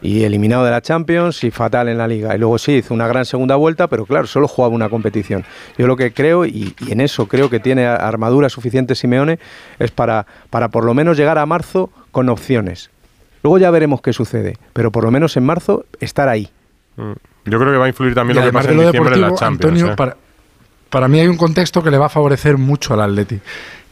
y 0.01 0.23
eliminado 0.23 0.63
de 0.63 0.71
la 0.71 0.81
Champions 0.81 1.43
y 1.43 1.51
fatal 1.51 1.89
en 1.89 1.97
la 1.97 2.07
liga. 2.07 2.33
Y 2.33 2.39
luego 2.39 2.57
sí, 2.57 2.75
hizo 2.75 2.93
una 2.93 3.09
gran 3.09 3.25
segunda 3.25 3.57
vuelta, 3.57 3.88
pero 3.88 4.05
claro, 4.05 4.25
solo 4.25 4.47
jugaba 4.47 4.73
una 4.73 4.88
competición. 4.88 5.43
Yo 5.77 5.85
lo 5.85 5.97
que 5.97 6.13
creo, 6.13 6.45
y, 6.45 6.73
y 6.79 6.93
en 6.93 7.01
eso 7.01 7.27
creo 7.27 7.49
que 7.49 7.59
tiene 7.59 7.85
armadura 7.85 8.47
suficiente 8.47 8.95
Simeone, 8.95 9.38
es 9.79 9.91
para, 9.91 10.25
para 10.49 10.69
por 10.69 10.85
lo 10.85 10.93
menos 10.93 11.17
llegar 11.17 11.38
a 11.38 11.45
marzo 11.45 11.89
con 12.11 12.29
opciones. 12.29 12.89
Luego 13.45 13.60
ya 13.60 13.69
veremos 13.69 14.01
qué 14.01 14.12
sucede, 14.12 14.58
pero 14.73 14.91
por 14.91 15.03
lo 15.03 15.12
menos 15.12 15.38
en 15.38 15.45
marzo 15.45 15.86
estar 15.99 16.27
ahí. 16.27 16.49
Mm. 16.95 17.12
Yo 17.45 17.60
creo 17.60 17.73
que 17.73 17.77
va 17.77 17.86
a 17.86 17.88
influir 17.89 18.15
también 18.15 18.39
Y 18.39 18.39
lo 18.39 18.47
que 18.47 18.51
pasa 18.51 18.69
de 18.69 18.73
en 18.73 18.77
lo 18.79 18.86
diciembre 18.86 19.13
en 19.13 19.21
la 19.21 19.36
Champions. 19.36 19.71
Antonio, 19.71 19.91
¿eh? 19.91 19.95
para, 19.95 20.17
para 20.89 21.08
mí 21.08 21.19
hay 21.19 21.27
un 21.27 21.38
contexto 21.38 21.84
que 21.84 21.91
le 21.91 21.99
va 21.99 22.08
a 22.08 22.10
favorecer 22.10 22.58
mucho 22.58 22.95
al 22.95 23.01
Atleti, 23.01 23.39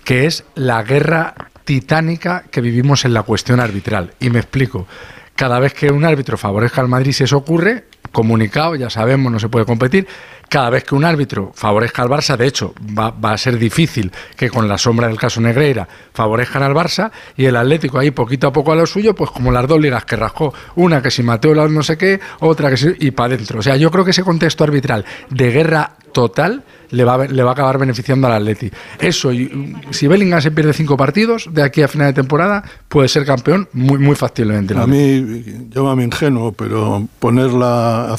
que 0.03 0.25
es 0.25 0.43
la 0.55 0.81
guerra 0.81 1.35
titánica 1.65 2.45
que 2.49 2.61
vivimos 2.61 3.05
en 3.05 3.13
la 3.13 3.21
cuestión 3.21 3.59
arbitral. 3.59 4.15
Y 4.19 4.31
me 4.31 4.39
explico. 4.39 4.87
Cada 5.35 5.59
vez 5.59 5.75
que 5.75 5.91
un 5.91 6.03
árbitro 6.03 6.35
favorezca 6.35 6.81
al 6.81 6.87
Madrid, 6.87 7.11
si 7.11 7.23
eso 7.23 7.37
ocurre, 7.37 7.83
comunicado, 8.11 8.73
ya 8.73 8.89
sabemos, 8.89 9.31
no 9.31 9.37
se 9.37 9.49
puede 9.49 9.67
competir. 9.67 10.07
Cada 10.53 10.69
vez 10.69 10.83
que 10.83 10.93
un 10.93 11.03
árbitro 11.03 11.51
favorezca 11.55 12.03
al 12.03 12.09
Barça, 12.09 12.37
de 12.37 12.45
hecho, 12.45 12.75
va, 12.95 13.11
a 13.23 13.37
ser 13.39 13.57
difícil 13.57 14.11
que 14.37 14.51
con 14.51 14.67
la 14.67 14.77
sombra 14.77 15.07
del 15.07 15.17
caso 15.17 15.41
Negreira 15.41 15.87
favorezcan 16.13 16.61
al 16.61 16.75
Barça 16.75 17.09
y 17.35 17.45
el 17.45 17.55
Atlético 17.55 17.97
ahí 17.97 18.11
poquito 18.11 18.45
a 18.45 18.53
poco 18.53 18.71
a 18.71 18.75
lo 18.75 18.85
suyo, 18.85 19.15
pues 19.15 19.31
como 19.31 19.51
las 19.51 19.67
dos 19.67 19.81
ligas 19.81 20.05
que 20.05 20.15
rascó, 20.15 20.53
una 20.75 21.01
que 21.01 21.09
si 21.09 21.23
Mateo 21.23 21.55
no 21.55 21.81
sé 21.81 21.97
qué, 21.97 22.19
otra 22.41 22.69
que 22.69 22.77
si 22.77 22.93
y 22.99 23.09
para 23.09 23.33
adentro. 23.33 23.61
O 23.61 23.61
sea, 23.63 23.77
yo 23.77 23.89
creo 23.89 24.05
que 24.05 24.11
ese 24.11 24.21
contexto 24.21 24.63
arbitral 24.63 25.05
de 25.31 25.49
guerra 25.49 25.95
total 26.13 26.63
le 26.91 27.03
va, 27.03 27.15
a, 27.15 27.27
le 27.27 27.43
va 27.43 27.49
a 27.49 27.53
acabar 27.53 27.77
beneficiando 27.77 28.27
al 28.27 28.33
Atleti. 28.33 28.71
Eso, 28.99 29.33
y 29.33 29.75
si 29.89 30.07
Bellingham 30.07 30.41
se 30.41 30.51
pierde 30.51 30.73
cinco 30.73 30.95
partidos 30.95 31.49
de 31.51 31.63
aquí 31.63 31.81
a 31.81 31.87
final 31.87 32.07
de 32.07 32.13
temporada, 32.13 32.63
puede 32.87 33.09
ser 33.09 33.25
campeón 33.25 33.67
muy, 33.73 33.97
muy 33.97 34.15
factiblemente. 34.15 34.77
A 34.77 34.87
mí, 34.87 35.43
llámame 35.69 36.03
ingenuo, 36.05 36.51
pero 36.51 37.05
poner 37.19 37.51
la 37.51 38.15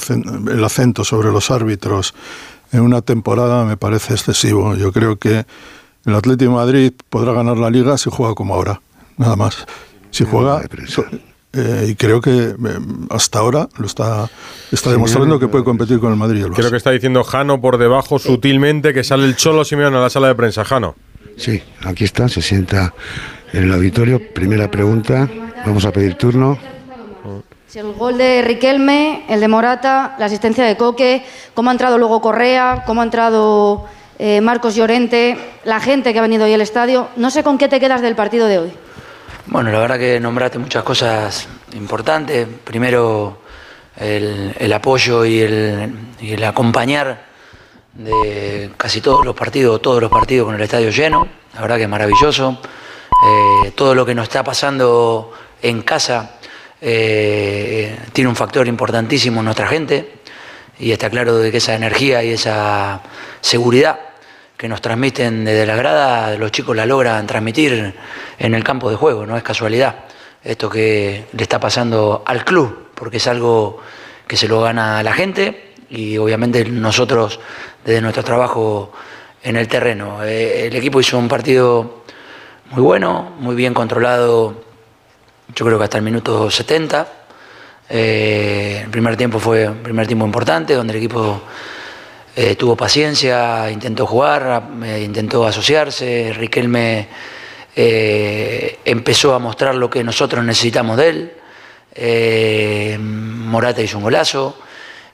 el 0.51 0.63
acento 0.63 1.03
sobre 1.03 1.31
los 1.31 1.49
árbitros 1.49 2.13
en 2.71 2.81
una 2.81 3.01
temporada 3.01 3.65
me 3.65 3.77
parece 3.77 4.13
excesivo. 4.13 4.75
Yo 4.75 4.91
creo 4.91 5.17
que 5.17 5.45
el 6.05 6.15
Atlético 6.15 6.51
de 6.51 6.57
Madrid 6.57 6.93
podrá 7.09 7.33
ganar 7.33 7.57
la 7.57 7.69
liga 7.69 7.97
si 7.97 8.09
juega 8.11 8.35
como 8.35 8.53
ahora, 8.53 8.81
nada 9.17 9.35
más. 9.35 9.65
Si 10.11 10.23
juega, 10.23 10.61
eh, 11.55 11.87
y 11.89 11.95
creo 11.95 12.19
que 12.19 12.31
eh, 12.31 12.55
hasta 13.09 13.39
ahora 13.39 13.69
lo 13.77 13.85
está, 13.85 14.29
está 14.71 14.91
demostrando 14.91 15.39
que 15.39 15.47
puede 15.47 15.63
competir 15.63 15.99
con 15.99 16.11
el 16.11 16.17
Madrid. 16.17 16.41
y 16.41 16.43
el 16.43 16.51
Barça. 16.51 16.55
Creo 16.55 16.71
que 16.71 16.77
está 16.77 16.91
diciendo 16.91 17.23
Jano 17.23 17.61
por 17.61 17.77
debajo 17.77 18.19
sutilmente 18.19 18.93
que 18.93 19.03
sale 19.03 19.25
el 19.25 19.35
Cholo 19.35 19.63
Simeone 19.63 19.97
a 19.97 20.01
la 20.01 20.09
sala 20.09 20.27
de 20.27 20.35
prensa. 20.35 20.65
Jano. 20.65 20.95
Sí, 21.37 21.61
aquí 21.83 22.03
está, 22.03 22.27
se 22.27 22.41
sienta 22.41 22.93
en 23.53 23.63
el 23.63 23.73
auditorio. 23.73 24.21
Primera 24.33 24.69
pregunta, 24.69 25.29
vamos 25.65 25.85
a 25.85 25.91
pedir 25.91 26.15
turno. 26.15 26.57
Si 27.67 27.79
el 27.79 27.93
gol 27.93 28.17
de 28.17 28.41
Riquelme, 28.41 29.25
el 29.27 29.39
de 29.39 29.47
Morata, 29.47 30.15
la 30.17 30.25
asistencia 30.25 30.63
de 30.63 30.77
Coque, 30.77 31.25
cómo 31.53 31.69
ha 31.69 31.73
entrado 31.73 31.97
luego 31.97 32.21
Correa, 32.21 32.83
cómo 32.85 33.01
ha 33.01 33.03
entrado 33.03 33.85
eh, 34.17 34.39
Marcos 34.39 34.75
Llorente, 34.75 35.37
la 35.65 35.79
gente 35.81 36.13
que 36.13 36.19
ha 36.19 36.21
venido 36.21 36.45
hoy 36.45 36.53
al 36.53 36.61
estadio. 36.61 37.09
No 37.17 37.29
sé 37.31 37.43
con 37.43 37.57
qué 37.57 37.67
te 37.67 37.79
quedas 37.79 38.01
del 38.01 38.15
partido 38.15 38.47
de 38.47 38.59
hoy. 38.59 38.71
Bueno, 39.47 39.71
la 39.71 39.77
verdad 39.77 39.99
que 39.99 40.19
nombraste 40.19 40.57
muchas 40.57 40.83
cosas 40.83 41.47
importantes. 41.73 42.47
Primero, 42.63 43.41
el, 43.95 44.73
apoyo 44.73 45.23
y 45.23 45.39
el, 45.39 45.93
y 46.19 46.33
el 46.33 46.43
acompañar 46.43 47.25
de 47.93 48.71
casi 48.75 49.01
todos 49.01 49.23
los 49.23 49.35
partidos, 49.35 49.83
todos 49.83 50.01
los 50.01 50.09
partidos 50.09 50.47
con 50.47 50.55
el 50.55 50.61
estadio 50.61 50.89
lleno. 50.89 51.27
La 51.53 51.61
verdad 51.61 51.77
que 51.77 51.83
es 51.83 51.89
maravilloso. 51.89 52.59
Eh, 53.63 53.71
todo 53.75 53.93
lo 53.93 54.03
que 54.03 54.15
nos 54.15 54.23
está 54.23 54.43
pasando 54.43 55.31
en 55.61 55.83
casa 55.83 56.37
eh, 56.81 57.99
tiene 58.13 58.29
un 58.29 58.35
factor 58.35 58.67
importantísimo 58.67 59.41
en 59.41 59.45
nuestra 59.45 59.67
gente 59.67 60.21
y 60.79 60.91
está 60.91 61.07
claro 61.11 61.37
de 61.37 61.51
que 61.51 61.57
esa 61.57 61.75
energía 61.75 62.23
y 62.23 62.31
esa 62.31 62.99
seguridad 63.41 63.99
que 64.57 64.67
nos 64.69 64.81
transmiten 64.81 65.45
desde 65.45 65.65
la 65.65 65.75
grada, 65.75 66.35
los 66.37 66.51
chicos 66.51 66.75
la 66.75 66.85
logran 66.85 67.27
transmitir 67.27 67.93
en 68.39 68.53
el 68.53 68.63
campo 68.63 68.89
de 68.89 68.95
juego, 68.95 69.25
no 69.25 69.35
es 69.35 69.43
casualidad 69.43 69.95
esto 70.45 70.69
que 70.69 71.25
le 71.33 71.43
está 71.43 71.59
pasando 71.59 72.23
al 72.25 72.45
club, 72.45 72.89
porque 72.93 73.17
es 73.17 73.27
algo 73.27 73.79
que 74.27 74.37
se 74.37 74.47
lo 74.47 74.61
gana 74.61 75.01
la 75.01 75.13
gente 75.13 75.73
y 75.89 76.17
obviamente 76.17 76.63
nosotros 76.65 77.39
desde 77.83 77.99
nuestro 77.99 78.23
trabajo 78.23 78.93
en 79.41 79.55
el 79.55 79.67
terreno. 79.67 80.23
Eh, 80.23 80.67
el 80.67 80.75
equipo 80.75 80.99
hizo 80.99 81.17
un 81.17 81.27
partido 81.27 82.03
muy 82.71 82.81
bueno, 82.81 83.33
muy 83.39 83.55
bien 83.55 83.73
controlado, 83.73 84.63
yo 85.53 85.65
creo 85.65 85.77
que 85.79 85.83
hasta 85.83 85.97
el 85.97 86.03
minuto 86.03 86.49
70. 86.49 87.07
Eh, 87.89 88.81
el 88.83 88.89
primer 88.89 89.17
tiempo 89.17 89.39
fue 89.39 89.67
un 89.67 89.81
primer 89.81 90.05
tiempo 90.05 90.25
importante, 90.25 90.75
donde 90.75 90.93
el 90.93 90.97
equipo 90.97 91.41
eh, 92.35 92.55
tuvo 92.55 92.75
paciencia, 92.75 93.71
intentó 93.71 94.05
jugar, 94.05 94.69
eh, 94.83 95.03
intentó 95.03 95.45
asociarse. 95.45 96.33
Riquelme 96.33 97.07
empezó 97.77 99.33
a 99.33 99.39
mostrar 99.39 99.75
lo 99.75 99.89
que 99.89 100.03
nosotros 100.03 100.43
necesitamos 100.45 100.97
de 100.97 101.09
él. 101.09 102.99
Morata 102.99 103.81
hizo 103.81 103.97
un 103.97 104.03
golazo 104.03 104.57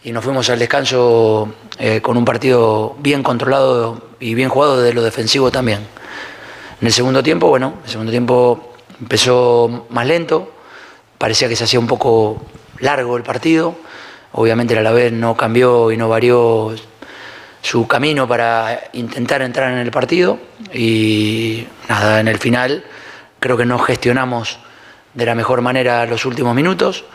y 0.04 0.12
nos 0.12 0.24
fuimos 0.24 0.50
al 0.50 0.60
descanso 0.60 1.56
con 2.04 2.18
un 2.18 2.26
partido 2.26 2.96
bien 3.00 3.24
controlado 3.24 4.10
y 4.20 4.36
bien 4.36 4.50
jugado 4.50 4.80
de 4.80 4.94
lo 4.94 5.02
defensivo 5.02 5.50
también. 5.50 5.80
En 6.82 6.88
el 6.88 6.94
segundo 6.94 7.22
tiempo, 7.24 7.48
bueno, 7.48 7.76
el 7.84 7.90
segundo 7.90 8.12
tiempo 8.12 8.74
empezó 9.00 9.86
más 9.90 10.06
lento, 10.06 10.52
parecía 11.18 11.48
que 11.50 11.56
se 11.56 11.64
hacía 11.64 11.80
un 11.80 11.88
poco 11.88 12.42
largo 12.80 13.18
el 13.18 13.24
partido. 13.24 13.76
Obviamente 14.34 14.74
el 14.74 14.80
Alavés 14.80 15.12
no 15.12 15.36
cambió 15.36 15.92
y 15.92 15.98
no 15.98 16.10
varió 16.10 16.74
su 17.62 17.88
camino 17.88 18.28
para 18.28 18.90
intentar 18.94 19.42
entrar 19.42 19.72
en 19.72 19.78
el 19.78 19.92
partido 19.92 20.40
y 20.74 21.68
nada, 21.88 22.20
en 22.20 22.28
el 22.28 22.38
final 22.38 22.84
creo 23.40 23.58
que 23.58 23.66
no 23.66 23.80
gestionamos 23.80 24.60
de 25.14 25.26
la 25.26 25.36
mejor 25.36 25.62
manera 25.62 26.06
los 26.06 26.26
últimos 26.26 26.56
minutos 26.56 27.06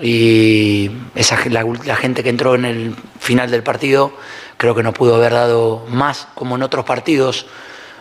y 0.00 0.90
esa, 1.14 1.38
la, 1.48 1.64
la 1.84 1.96
gente 1.96 2.22
que 2.22 2.30
entró 2.30 2.54
en 2.54 2.64
el 2.64 2.96
final 3.20 3.50
del 3.50 3.62
partido 3.62 4.12
creo 4.56 4.74
que 4.74 4.82
no 4.82 4.92
pudo 4.92 5.14
haber 5.14 5.32
dado 5.32 5.84
más 5.88 6.26
como 6.34 6.56
en 6.56 6.62
otros 6.62 6.84
partidos 6.84 7.46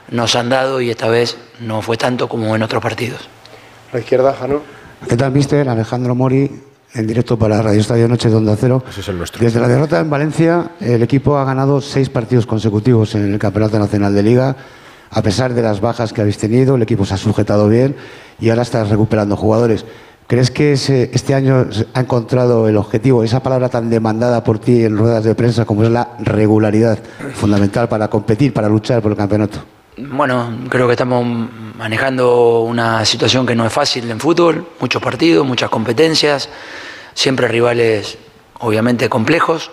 nos 0.09 0.35
han 0.35 0.49
dado 0.49 0.81
y 0.81 0.89
esta 0.89 1.07
vez 1.07 1.37
no 1.59 1.81
fue 1.81 1.97
tanto 1.97 2.27
como 2.27 2.55
en 2.55 2.63
otros 2.63 2.81
partidos. 2.81 3.21
A 3.91 3.95
la 3.95 3.99
izquierda, 3.99 4.33
Jano. 4.33 4.61
¿Qué 5.07 5.15
tal, 5.17 5.31
mister? 5.31 5.69
Alejandro 5.69 6.15
Mori, 6.15 6.51
en 6.93 7.07
directo 7.07 7.37
para 7.37 7.61
Radio 7.61 7.79
Estadio 7.81 8.07
Noche 8.07 8.29
de 8.29 8.35
Onda 8.35 8.55
Cero. 8.59 8.83
Ese 8.89 9.01
es 9.01 9.07
el 9.09 9.17
nuestro. 9.17 9.43
Desde 9.43 9.59
la 9.59 9.67
derrota 9.67 9.99
en 9.99 10.09
Valencia, 10.09 10.71
el 10.79 11.01
equipo 11.03 11.37
ha 11.37 11.45
ganado 11.45 11.81
seis 11.81 12.09
partidos 12.09 12.45
consecutivos 12.45 13.15
en 13.15 13.33
el 13.33 13.39
Campeonato 13.39 13.79
Nacional 13.79 14.13
de 14.13 14.23
Liga. 14.23 14.55
A 15.09 15.21
pesar 15.21 15.53
de 15.53 15.61
las 15.61 15.79
bajas 15.81 16.11
que 16.13 16.21
habéis 16.21 16.37
tenido, 16.37 16.75
el 16.75 16.81
equipo 16.81 17.05
se 17.05 17.13
ha 17.13 17.17
sujetado 17.17 17.67
bien 17.69 17.95
y 18.39 18.49
ahora 18.49 18.63
está 18.63 18.83
recuperando 18.83 19.35
jugadores. 19.37 19.85
¿Crees 20.25 20.49
que 20.51 20.73
ese- 20.73 21.11
este 21.13 21.35
año 21.35 21.67
ha 21.93 21.99
encontrado 21.99 22.67
el 22.67 22.77
objetivo, 22.77 23.23
esa 23.23 23.43
palabra 23.43 23.69
tan 23.69 23.89
demandada 23.89 24.43
por 24.43 24.57
ti 24.57 24.83
en 24.83 24.97
ruedas 24.97 25.23
de 25.23 25.35
prensa 25.35 25.65
como 25.65 25.83
es 25.83 25.89
la 25.91 26.11
regularidad, 26.19 26.97
fundamental 27.35 27.89
para 27.89 28.07
competir, 28.09 28.53
para 28.53 28.69
luchar 28.69 29.01
por 29.01 29.11
el 29.11 29.17
campeonato? 29.17 29.59
Bueno, 29.95 30.57
creo 30.69 30.87
que 30.87 30.93
estamos 30.93 31.23
manejando 31.77 32.61
una 32.61 33.05
situación 33.05 33.45
que 33.45 33.53
no 33.53 33.63
es 33.63 33.71
fácil 33.71 34.09
en 34.09 34.19
fútbol, 34.19 34.67
muchos 34.79 34.99
partidos, 34.99 35.45
muchas 35.45 35.69
competencias, 35.69 36.49
siempre 37.13 37.47
rivales 37.47 38.17
obviamente 38.59 39.07
complejos. 39.07 39.69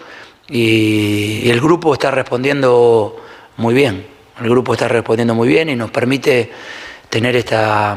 Y, 0.47 1.49
el 1.49 1.61
grupo 1.61 1.95
está 1.95 2.11
respondiendo 2.11 3.17
muy 3.57 3.73
bien, 3.73 4.07
el 4.43 4.51
grupo 4.51 4.75
está 4.75 4.89
respondiendo 4.89 5.35
muy 5.35 5.49
bien 5.49 5.71
y 5.71 5.77
nos 5.77 5.91
permite 5.91 6.53
tener 7.09 7.35
esta 7.35 7.97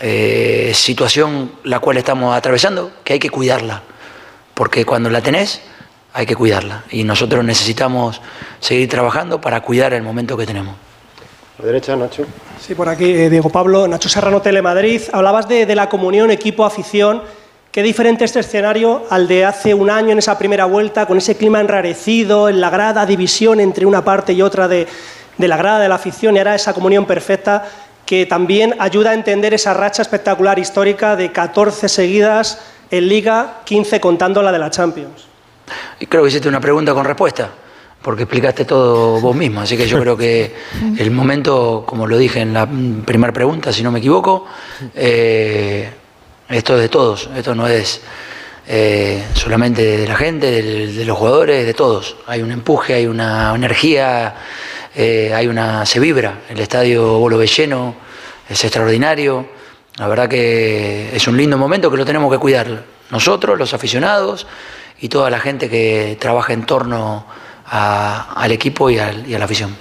eh, 0.00 0.72
situación 0.74 1.52
la 1.64 1.78
cual 1.78 1.96
estamos 1.96 2.36
atravesando, 2.36 2.92
que 3.02 3.14
hay 3.14 3.18
que 3.18 3.30
cuidarla, 3.30 3.82
porque 4.52 4.84
cuando 4.84 5.08
la 5.08 5.22
tenés 5.22 5.62
hay 6.12 6.26
que 6.26 6.36
cuidarla. 6.36 6.84
Y 6.90 7.04
nosotros 7.04 7.42
necesitamos 7.42 8.20
seguir 8.60 8.90
trabajando 8.90 9.40
para 9.40 9.62
cuidar 9.62 9.94
el 9.94 10.02
momento 10.02 10.36
que 10.36 10.44
tenemos. 10.44 10.81
A 11.58 11.62
la 11.62 11.66
derecha, 11.66 11.94
Nacho. 11.96 12.24
Sí, 12.60 12.74
por 12.74 12.88
aquí, 12.88 13.04
eh, 13.12 13.30
Diego 13.30 13.50
Pablo, 13.50 13.86
Nacho 13.86 14.08
Serrano, 14.08 14.40
Telemadrid. 14.40 15.02
Hablabas 15.12 15.48
de, 15.48 15.66
de 15.66 15.74
la 15.74 15.88
comunión 15.88 16.30
equipo-afición. 16.30 17.22
Qué 17.70 17.82
diferente 17.82 18.24
este 18.24 18.40
escenario 18.40 19.04
al 19.10 19.28
de 19.28 19.44
hace 19.44 19.74
un 19.74 19.90
año 19.90 20.10
en 20.10 20.18
esa 20.18 20.38
primera 20.38 20.66
vuelta, 20.66 21.06
con 21.06 21.18
ese 21.18 21.36
clima 21.36 21.60
enrarecido, 21.60 22.48
en 22.48 22.60
la 22.60 22.70
grada, 22.70 23.06
división 23.06 23.60
entre 23.60 23.86
una 23.86 24.04
parte 24.04 24.32
y 24.34 24.42
otra 24.42 24.68
de, 24.68 24.86
de 25.38 25.48
la 25.48 25.56
grada 25.56 25.80
de 25.80 25.88
la 25.88 25.94
afición, 25.94 26.36
y 26.36 26.38
ahora 26.38 26.54
esa 26.54 26.74
comunión 26.74 27.06
perfecta 27.06 27.66
que 28.04 28.26
también 28.26 28.74
ayuda 28.78 29.10
a 29.10 29.14
entender 29.14 29.54
esa 29.54 29.72
racha 29.72 30.02
espectacular 30.02 30.58
histórica 30.58 31.16
de 31.16 31.32
14 31.32 31.88
seguidas 31.88 32.60
en 32.90 33.08
Liga, 33.08 33.60
15 33.64 34.00
contando 34.00 34.42
la 34.42 34.52
de 34.52 34.58
la 34.58 34.70
Champions. 34.70 35.26
Y 35.98 36.06
creo 36.06 36.22
que 36.22 36.28
hiciste 36.28 36.48
una 36.48 36.60
pregunta 36.60 36.92
con 36.92 37.06
respuesta, 37.06 37.48
porque 38.02 38.24
explicaste 38.24 38.64
todo 38.64 39.20
vos 39.20 39.34
mismo. 39.36 39.60
Así 39.60 39.76
que 39.76 39.86
yo 39.86 40.00
creo 40.00 40.16
que 40.16 40.54
el 40.98 41.10
momento, 41.10 41.84
como 41.86 42.06
lo 42.06 42.18
dije 42.18 42.40
en 42.40 42.52
la 42.52 42.66
primera 43.04 43.32
pregunta, 43.32 43.72
si 43.72 43.82
no 43.82 43.90
me 43.92 44.00
equivoco, 44.00 44.46
eh, 44.94 45.88
esto 46.48 46.74
es 46.76 46.80
de 46.82 46.88
todos. 46.88 47.30
Esto 47.36 47.54
no 47.54 47.66
es 47.66 48.00
eh, 48.68 49.22
solamente 49.34 49.98
de 49.98 50.06
la 50.06 50.16
gente, 50.16 50.50
de, 50.50 50.92
de 50.92 51.04
los 51.04 51.16
jugadores, 51.18 51.64
de 51.66 51.74
todos. 51.74 52.16
Hay 52.26 52.42
un 52.42 52.50
empuje, 52.52 52.94
hay 52.94 53.06
una 53.06 53.54
energía, 53.54 54.34
eh, 54.94 55.32
hay 55.34 55.46
una 55.46 55.86
se 55.86 55.98
vibra. 56.00 56.40
El 56.48 56.60
estadio 56.60 57.18
vos 57.18 57.30
lo 57.30 57.38
ves 57.38 57.56
lleno, 57.56 57.94
es 58.48 58.62
extraordinario. 58.64 59.46
La 59.96 60.08
verdad 60.08 60.28
que 60.28 61.14
es 61.14 61.26
un 61.28 61.36
lindo 61.36 61.58
momento 61.58 61.90
que 61.90 61.96
lo 61.96 62.04
tenemos 62.04 62.32
que 62.32 62.38
cuidar 62.38 62.84
nosotros, 63.10 63.58
los 63.58 63.74
aficionados 63.74 64.46
y 65.00 65.08
toda 65.08 65.28
la 65.28 65.38
gente 65.38 65.68
que 65.68 66.16
trabaja 66.18 66.52
en 66.54 66.64
torno 66.64 67.26
a- 67.28 67.42
al 67.66 68.52
equipo 68.52 68.90
y, 68.90 68.96
y 68.96 68.98
a 69.34 69.38
la 69.38 69.44
afición. 69.44 69.76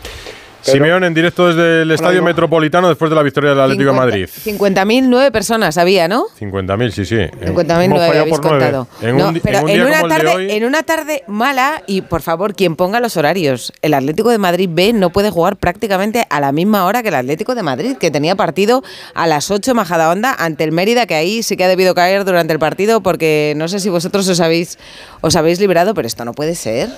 Simeón 0.62 1.04
en 1.04 1.14
directo 1.14 1.48
desde 1.48 1.82
el 1.84 1.92
Estadio 1.92 2.22
Metropolitano 2.24 2.88
después 2.90 3.10
de 3.10 3.16
la 3.16 3.24
victoria 3.24 3.52
del 3.52 3.60
Atlético 3.62 3.92
de 3.92 3.98
Madrid. 3.98 4.28
50.009 4.28 5.32
personas 5.32 5.78
había, 5.78 6.08
¿no? 6.08 6.26
50.000, 6.40 6.92
sí, 6.92 7.06
sí. 7.06 7.16
50.009 7.16 7.84
Hemos 7.84 8.00
fallado 8.00 8.20
habéis 8.22 8.36
por 8.40 8.46
nueve. 8.46 8.60
contado. 8.72 8.88
En 9.02 9.18
No, 9.18 9.28
un, 9.30 9.34
di- 9.34 9.40
pero 9.40 9.58
en 9.60 9.64
un 9.64 9.70
en, 9.70 9.76
día 9.76 9.86
una 9.86 10.08
tarde, 10.08 10.36
hoy, 10.36 10.52
en 10.52 10.66
una 10.66 10.84
tarde 10.84 11.24
mala, 11.28 11.82
y 11.88 12.02
por 12.02 12.22
favor, 12.22 12.54
quien 12.56 12.76
ponga 12.76 13.00
los 13.00 13.18
horarios, 13.18 13.74
el 13.82 13.94
Atlético 13.94 14.30
de 14.30 14.38
Madrid 14.38 14.70
B 14.72 14.94
no 14.94 15.10
puede 15.10 15.32
jugar 15.32 15.56
prácticamente 15.58 16.26
a 16.30 16.40
la 16.40 16.52
misma 16.52 16.86
hora 16.86 17.02
que 17.02 17.10
el 17.10 17.16
Atlético 17.16 17.56
de 17.56 17.64
Madrid, 17.64 17.98
que 17.98 18.12
tenía 18.12 18.36
partido 18.36 18.84
a 19.16 19.26
las 19.28 19.50
8 19.52 19.74
Majadahonda 19.74 20.36
ante 20.38 20.64
el 20.64 20.72
Mérida, 20.72 21.06
que 21.08 21.16
ahí 21.16 21.42
sí 21.44 21.58
que 21.58 21.64
ha 21.64 21.68
debido 21.68 21.96
caer 21.96 22.26
durante 22.26 22.54
el 22.54 22.60
partido, 22.60 23.02
porque 23.02 23.54
no 23.58 23.68
sé 23.68 23.80
si 23.80 23.90
vosotros 23.90 24.28
os 24.30 24.40
habéis, 24.40 24.78
os 25.22 25.36
habéis 25.36 25.60
librado, 25.60 25.94
pero 25.94 26.08
esto 26.08 26.26
no 26.26 26.34
puede 26.34 26.54
ser. 26.56 26.90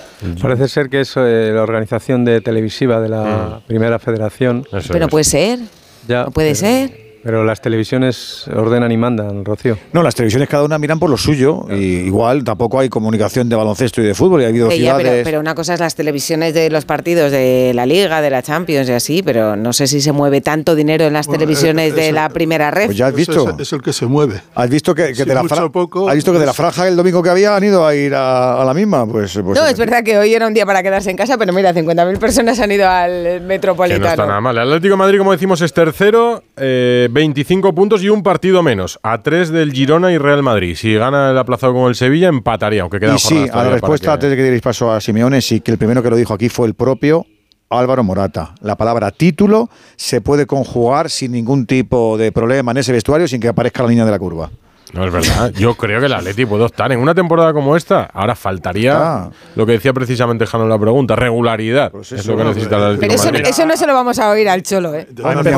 Parece 0.42 0.68
ser 0.68 0.90
que 0.90 1.00
es 1.00 1.14
eh, 1.16 1.50
la 1.54 1.62
organización 1.62 2.24
de 2.24 2.40
televisiva 2.42 3.00
de 3.00 3.14
Mm. 3.14 3.53
La 3.54 3.60
Primera 3.66 3.98
Federación. 3.98 4.66
pero 4.70 4.98
no 5.00 5.08
puede 5.08 5.24
ser. 5.24 5.60
Ya, 6.06 6.24
no 6.24 6.30
puede 6.30 6.48
pero- 6.54 6.60
ser. 6.60 7.03
Pero 7.24 7.42
las 7.42 7.60
televisiones 7.62 8.44
ordenan 8.54 8.92
y 8.92 8.96
mandan, 8.98 9.44
Rocío. 9.46 9.78
No, 9.94 10.02
las 10.02 10.14
televisiones 10.14 10.46
cada 10.48 10.62
una 10.64 10.78
miran 10.78 10.98
por 10.98 11.08
lo 11.08 11.16
suyo. 11.16 11.64
Y 11.70 11.74
igual 12.06 12.44
tampoco 12.44 12.78
hay 12.80 12.90
comunicación 12.90 13.48
de 13.48 13.56
baloncesto 13.56 14.02
y 14.02 14.04
de 14.04 14.14
fútbol. 14.14 14.42
Y 14.42 14.44
ha 14.44 14.48
habido 14.48 14.70
Eh, 14.70 14.78
ya, 14.78 14.96
ciudades. 14.96 15.08
pero, 15.12 15.24
pero 15.24 15.40
una 15.40 15.54
cosa 15.54 15.74
es 15.74 15.80
las 15.80 15.94
televisiones 15.94 16.52
de 16.52 16.68
los 16.70 16.84
partidos 16.84 17.32
de 17.32 17.72
la 17.74 17.86
Liga, 17.86 18.20
de 18.20 18.28
la 18.30 18.42
Champions 18.42 18.88
y 18.88 18.92
así, 18.92 19.22
pero 19.22 19.56
no 19.56 19.72
sé 19.72 19.86
si 19.86 20.00
se 20.02 20.12
mueve 20.12 20.42
tanto 20.42 20.74
dinero 20.74 21.06
en 21.06 21.14
las 21.14 21.26
televisiones 21.26 21.92
eh, 21.92 21.96
de 21.96 22.12
la 22.12 22.28
primera 22.28 22.70
red. 22.70 22.86
Pues 22.86 22.98
ya 22.98 23.06
has 23.06 23.14
visto. 23.14 23.48
Es, 23.50 23.58
es 23.60 23.72
el 23.72 23.80
que 23.82 23.92
se 23.94 24.06
mueve. 24.06 24.42
¿Has 24.54 24.68
visto 24.68 24.94
que, 24.94 25.06
que 25.08 25.14
Si 25.14 25.24
de, 25.24 25.34
la 25.34 25.44
fra- 25.44 25.68
poco, 25.70 26.08
¿has 26.10 26.14
visto 26.16 26.30
que 26.32 26.38
de 26.38 26.44
la 26.46 26.52
pues- 26.52 26.56
franja 26.58 26.88
el 26.88 26.96
domingo 26.96 27.22
que 27.22 27.30
había 27.30 27.56
han 27.56 27.64
ido 27.64 27.86
a 27.86 27.94
ir 27.94 28.14
a, 28.14 28.60
a 28.60 28.64
la 28.66 28.74
misma? 28.74 29.06
Pues, 29.06 29.32
pues 29.42 29.58
no, 29.58 29.66
es 29.66 29.78
verdad 29.78 30.02
que 30.04 30.18
hoy 30.18 30.34
era 30.34 30.46
un 30.46 30.52
día 30.52 30.66
para 30.66 30.82
quedarse 30.82 31.10
en 31.10 31.16
casa, 31.16 31.38
pero 31.38 31.52
mira, 31.54 31.72
50.000 31.72 32.18
personas 32.18 32.60
han 32.60 32.70
ido 32.70 32.86
al 32.88 33.22
que 33.24 33.40
Metropolitano. 33.40 34.04
no 34.04 34.10
está 34.10 34.26
nada 34.26 34.40
mal. 34.42 34.56
El 34.58 34.64
Atlético 34.68 34.92
de 34.92 34.98
Madrid, 34.98 35.18
como 35.18 35.32
decimos, 35.32 35.60
es 35.62 35.72
tercero, 35.72 36.42
eh, 36.56 37.08
25 37.14 37.72
puntos 37.76 38.02
y 38.02 38.08
un 38.08 38.24
partido 38.24 38.64
menos. 38.64 38.98
A 39.04 39.22
tres 39.22 39.50
del 39.50 39.72
Girona 39.72 40.10
y 40.10 40.18
Real 40.18 40.42
Madrid. 40.42 40.74
Si 40.74 40.94
gana 40.94 41.30
el 41.30 41.38
aplazado 41.38 41.72
con 41.72 41.88
el 41.88 41.94
Sevilla, 41.94 42.26
empataría, 42.26 42.82
aunque 42.82 42.98
queda 42.98 43.14
y 43.14 43.18
sí, 43.20 43.46
a 43.52 43.62
la 43.62 43.70
respuesta, 43.70 44.12
antes 44.12 44.28
de 44.28 44.34
que 44.34 44.42
dierais 44.42 44.60
paso 44.60 44.90
a 44.90 45.00
Simeone, 45.00 45.40
sí 45.40 45.60
que 45.60 45.70
el 45.70 45.78
primero 45.78 46.02
que 46.02 46.10
lo 46.10 46.16
dijo 46.16 46.34
aquí 46.34 46.48
fue 46.48 46.66
el 46.66 46.74
propio 46.74 47.24
Álvaro 47.70 48.02
Morata. 48.02 48.56
La 48.62 48.74
palabra 48.74 49.12
título 49.12 49.70
se 49.94 50.22
puede 50.22 50.46
conjugar 50.46 51.08
sin 51.08 51.30
ningún 51.30 51.66
tipo 51.66 52.18
de 52.18 52.32
problema 52.32 52.72
en 52.72 52.78
ese 52.78 52.90
vestuario 52.90 53.28
sin 53.28 53.40
que 53.40 53.46
aparezca 53.46 53.84
la 53.84 53.90
línea 53.90 54.04
de 54.04 54.10
la 54.10 54.18
curva. 54.18 54.50
No 54.94 55.04
es 55.06 55.12
verdad. 55.12 55.52
Yo 55.52 55.74
creo 55.74 55.98
que 56.00 56.06
el 56.06 56.12
Atleti 56.12 56.46
puede 56.46 56.66
estar 56.66 56.90
en 56.92 57.00
una 57.00 57.14
temporada 57.14 57.52
como 57.52 57.76
esta. 57.76 58.04
Ahora 58.12 58.34
faltaría 58.34 58.96
Ah. 58.96 59.30
lo 59.56 59.66
que 59.66 59.72
decía 59.72 59.92
precisamente 59.92 60.46
Jano 60.46 60.64
en 60.64 60.70
la 60.70 60.78
pregunta, 60.78 61.16
regularidad. 61.16 61.92
es 61.96 62.26
lo 62.26 62.36
que 62.36 62.44
necesita 62.44 62.76
el 62.76 62.82
Atlético 62.82 63.00
Pero 63.00 63.14
eso, 63.14 63.50
eso 63.50 63.66
no 63.66 63.76
se 63.76 63.86
lo 63.86 63.94
vamos 63.94 64.18
a 64.18 64.30
oír 64.30 64.48
al 64.48 64.62
Cholo, 64.62 64.94
¿eh? 64.94 65.08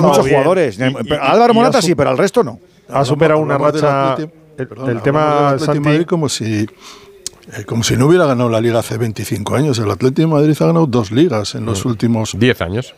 Muchos 0.00 0.26
jugadores. 0.28 0.78
Álvaro 1.20 1.54
Morata 1.54 1.82
sí, 1.82 1.94
pero 1.94 2.10
al 2.10 2.18
resto 2.18 2.42
no. 2.42 2.58
Ha 2.88 3.04
superado 3.04 3.40
una 3.40 3.58
racha. 3.58 4.16
Atleti- 4.16 4.30
El, 4.58 4.68
perdón, 4.68 4.84
el 4.90 4.96
hablamos 4.98 5.02
tema, 5.04 5.20
del 5.20 5.36
Atleti 5.44 5.60
de 5.60 5.66
Santi, 5.66 5.80
Madrid 5.80 6.06
como 6.06 6.28
si 6.30 6.66
eh, 7.58 7.64
como 7.66 7.82
si 7.84 7.96
no 7.96 8.06
hubiera 8.06 8.24
ganado 8.26 8.48
la 8.48 8.60
liga 8.60 8.78
hace 8.78 8.96
25 8.96 9.54
años. 9.54 9.78
El 9.78 9.90
Atlético 9.90 10.22
de 10.22 10.34
Madrid 10.34 10.56
ha 10.60 10.66
ganado 10.66 10.86
dos 10.86 11.10
ligas 11.12 11.54
en 11.54 11.66
los 11.66 11.84
últimos 11.84 12.32
10 12.38 12.60
años. 12.62 12.94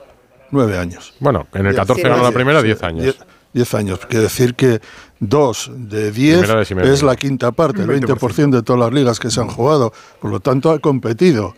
9 0.50 0.78
años. 0.78 1.14
Bueno, 1.20 1.46
en 1.52 1.66
el 1.66 1.72
Diez. 1.72 1.76
14 1.80 2.02
Sí, 2.02 2.08
ganó 2.08 2.22
la 2.22 2.30
primera, 2.32 2.60
sí, 2.60 2.66
10 2.66 2.82
años. 2.82 3.02
diez- 3.04 3.18
10 3.52 3.74
años. 3.74 3.98
Quiere 4.06 4.22
decir 4.24 4.54
que 4.54 4.80
dos 5.20 5.70
de 5.74 6.12
10 6.12 6.38
Primera 6.38 6.58
décima 6.60 6.82
de 6.82 6.92
es 6.92 7.02
la 7.02 7.16
quinta 7.16 7.52
parte, 7.52 7.82
el 7.82 7.88
20% 7.88 8.50
de 8.50 8.62
todas 8.62 8.80
las 8.80 8.92
ligas 8.92 9.18
que 9.18 9.30
se 9.30 9.40
han 9.40 9.48
jugado. 9.48 9.92
Por 10.20 10.30
lo 10.30 10.40
tanto, 10.40 10.70
ha 10.70 10.78
competido 10.78 11.54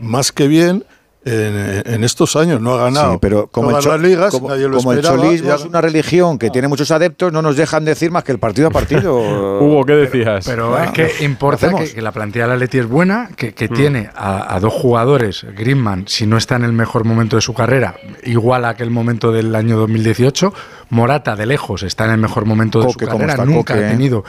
más 0.00 0.32
que 0.32 0.48
bien 0.48 0.84
en, 1.24 1.82
en 1.94 2.04
estos 2.04 2.36
años. 2.36 2.60
No 2.60 2.74
ha 2.74 2.84
ganado 2.84 3.12
Sí, 3.12 3.18
pero 3.20 3.46
como, 3.48 3.70
el, 3.76 3.82
cho- 3.82 3.90
las 3.92 4.00
ligas, 4.00 4.30
como- 4.32 4.48
nadie 4.48 4.68
lo 4.68 4.76
como 4.78 4.92
el 4.92 5.02
cholismo 5.02 5.48
y 5.48 5.50
ha- 5.50 5.54
es 5.56 5.64
una 5.64 5.80
religión 5.80 6.38
que 6.38 6.50
tiene 6.50 6.68
muchos 6.68 6.90
adeptos, 6.90 7.32
no 7.32 7.42
nos 7.42 7.56
dejan 7.56 7.84
decir 7.84 8.10
más 8.10 8.24
que 8.24 8.32
el 8.32 8.38
partido 8.38 8.68
a 8.68 8.70
partido. 8.70 9.14
Hugo, 9.60 9.84
¿qué 9.84 9.94
decías? 9.94 10.44
Pero 10.46 10.74
Ah, 10.76 10.84
es 10.86 10.90
que 10.92 11.24
importa 11.24 11.72
que, 11.74 11.92
que 11.92 12.02
la 12.02 12.12
plantilla 12.12 12.44
del 12.44 12.52
Atleti 12.54 12.78
es 12.78 12.86
buena, 12.88 13.30
que, 13.36 13.54
que 13.54 13.68
Mm. 13.68 13.74
tiene 13.74 14.10
a, 14.14 14.54
a 14.54 14.60
dos 14.60 14.72
jugadores, 14.72 15.46
Griezmann, 15.56 16.04
si 16.08 16.26
no 16.26 16.36
está 16.36 16.56
en 16.56 16.64
el 16.64 16.72
mejor 16.72 17.04
momento 17.04 17.36
de 17.36 17.42
su 17.42 17.54
carrera, 17.54 17.96
igual 18.24 18.64
a 18.64 18.70
aquel 18.70 18.90
momento 18.90 19.32
del 19.32 19.54
año 19.54 19.76
2018, 19.76 20.52
Morata 20.90 21.34
de 21.36 21.46
lejos 21.46 21.82
está 21.82 22.04
en 22.04 22.10
el 22.12 22.18
mejor 22.18 22.44
momento 22.44 22.80
de 22.80 22.86
Coque, 22.86 23.06
su 23.06 23.10
¿cómo 23.10 23.20
carrera, 23.20 23.32
está 23.34 23.44
nunca 23.46 23.74
Coque, 23.74 23.84
ha 23.84 23.88
eh? 23.88 23.90
tenido 23.92 24.24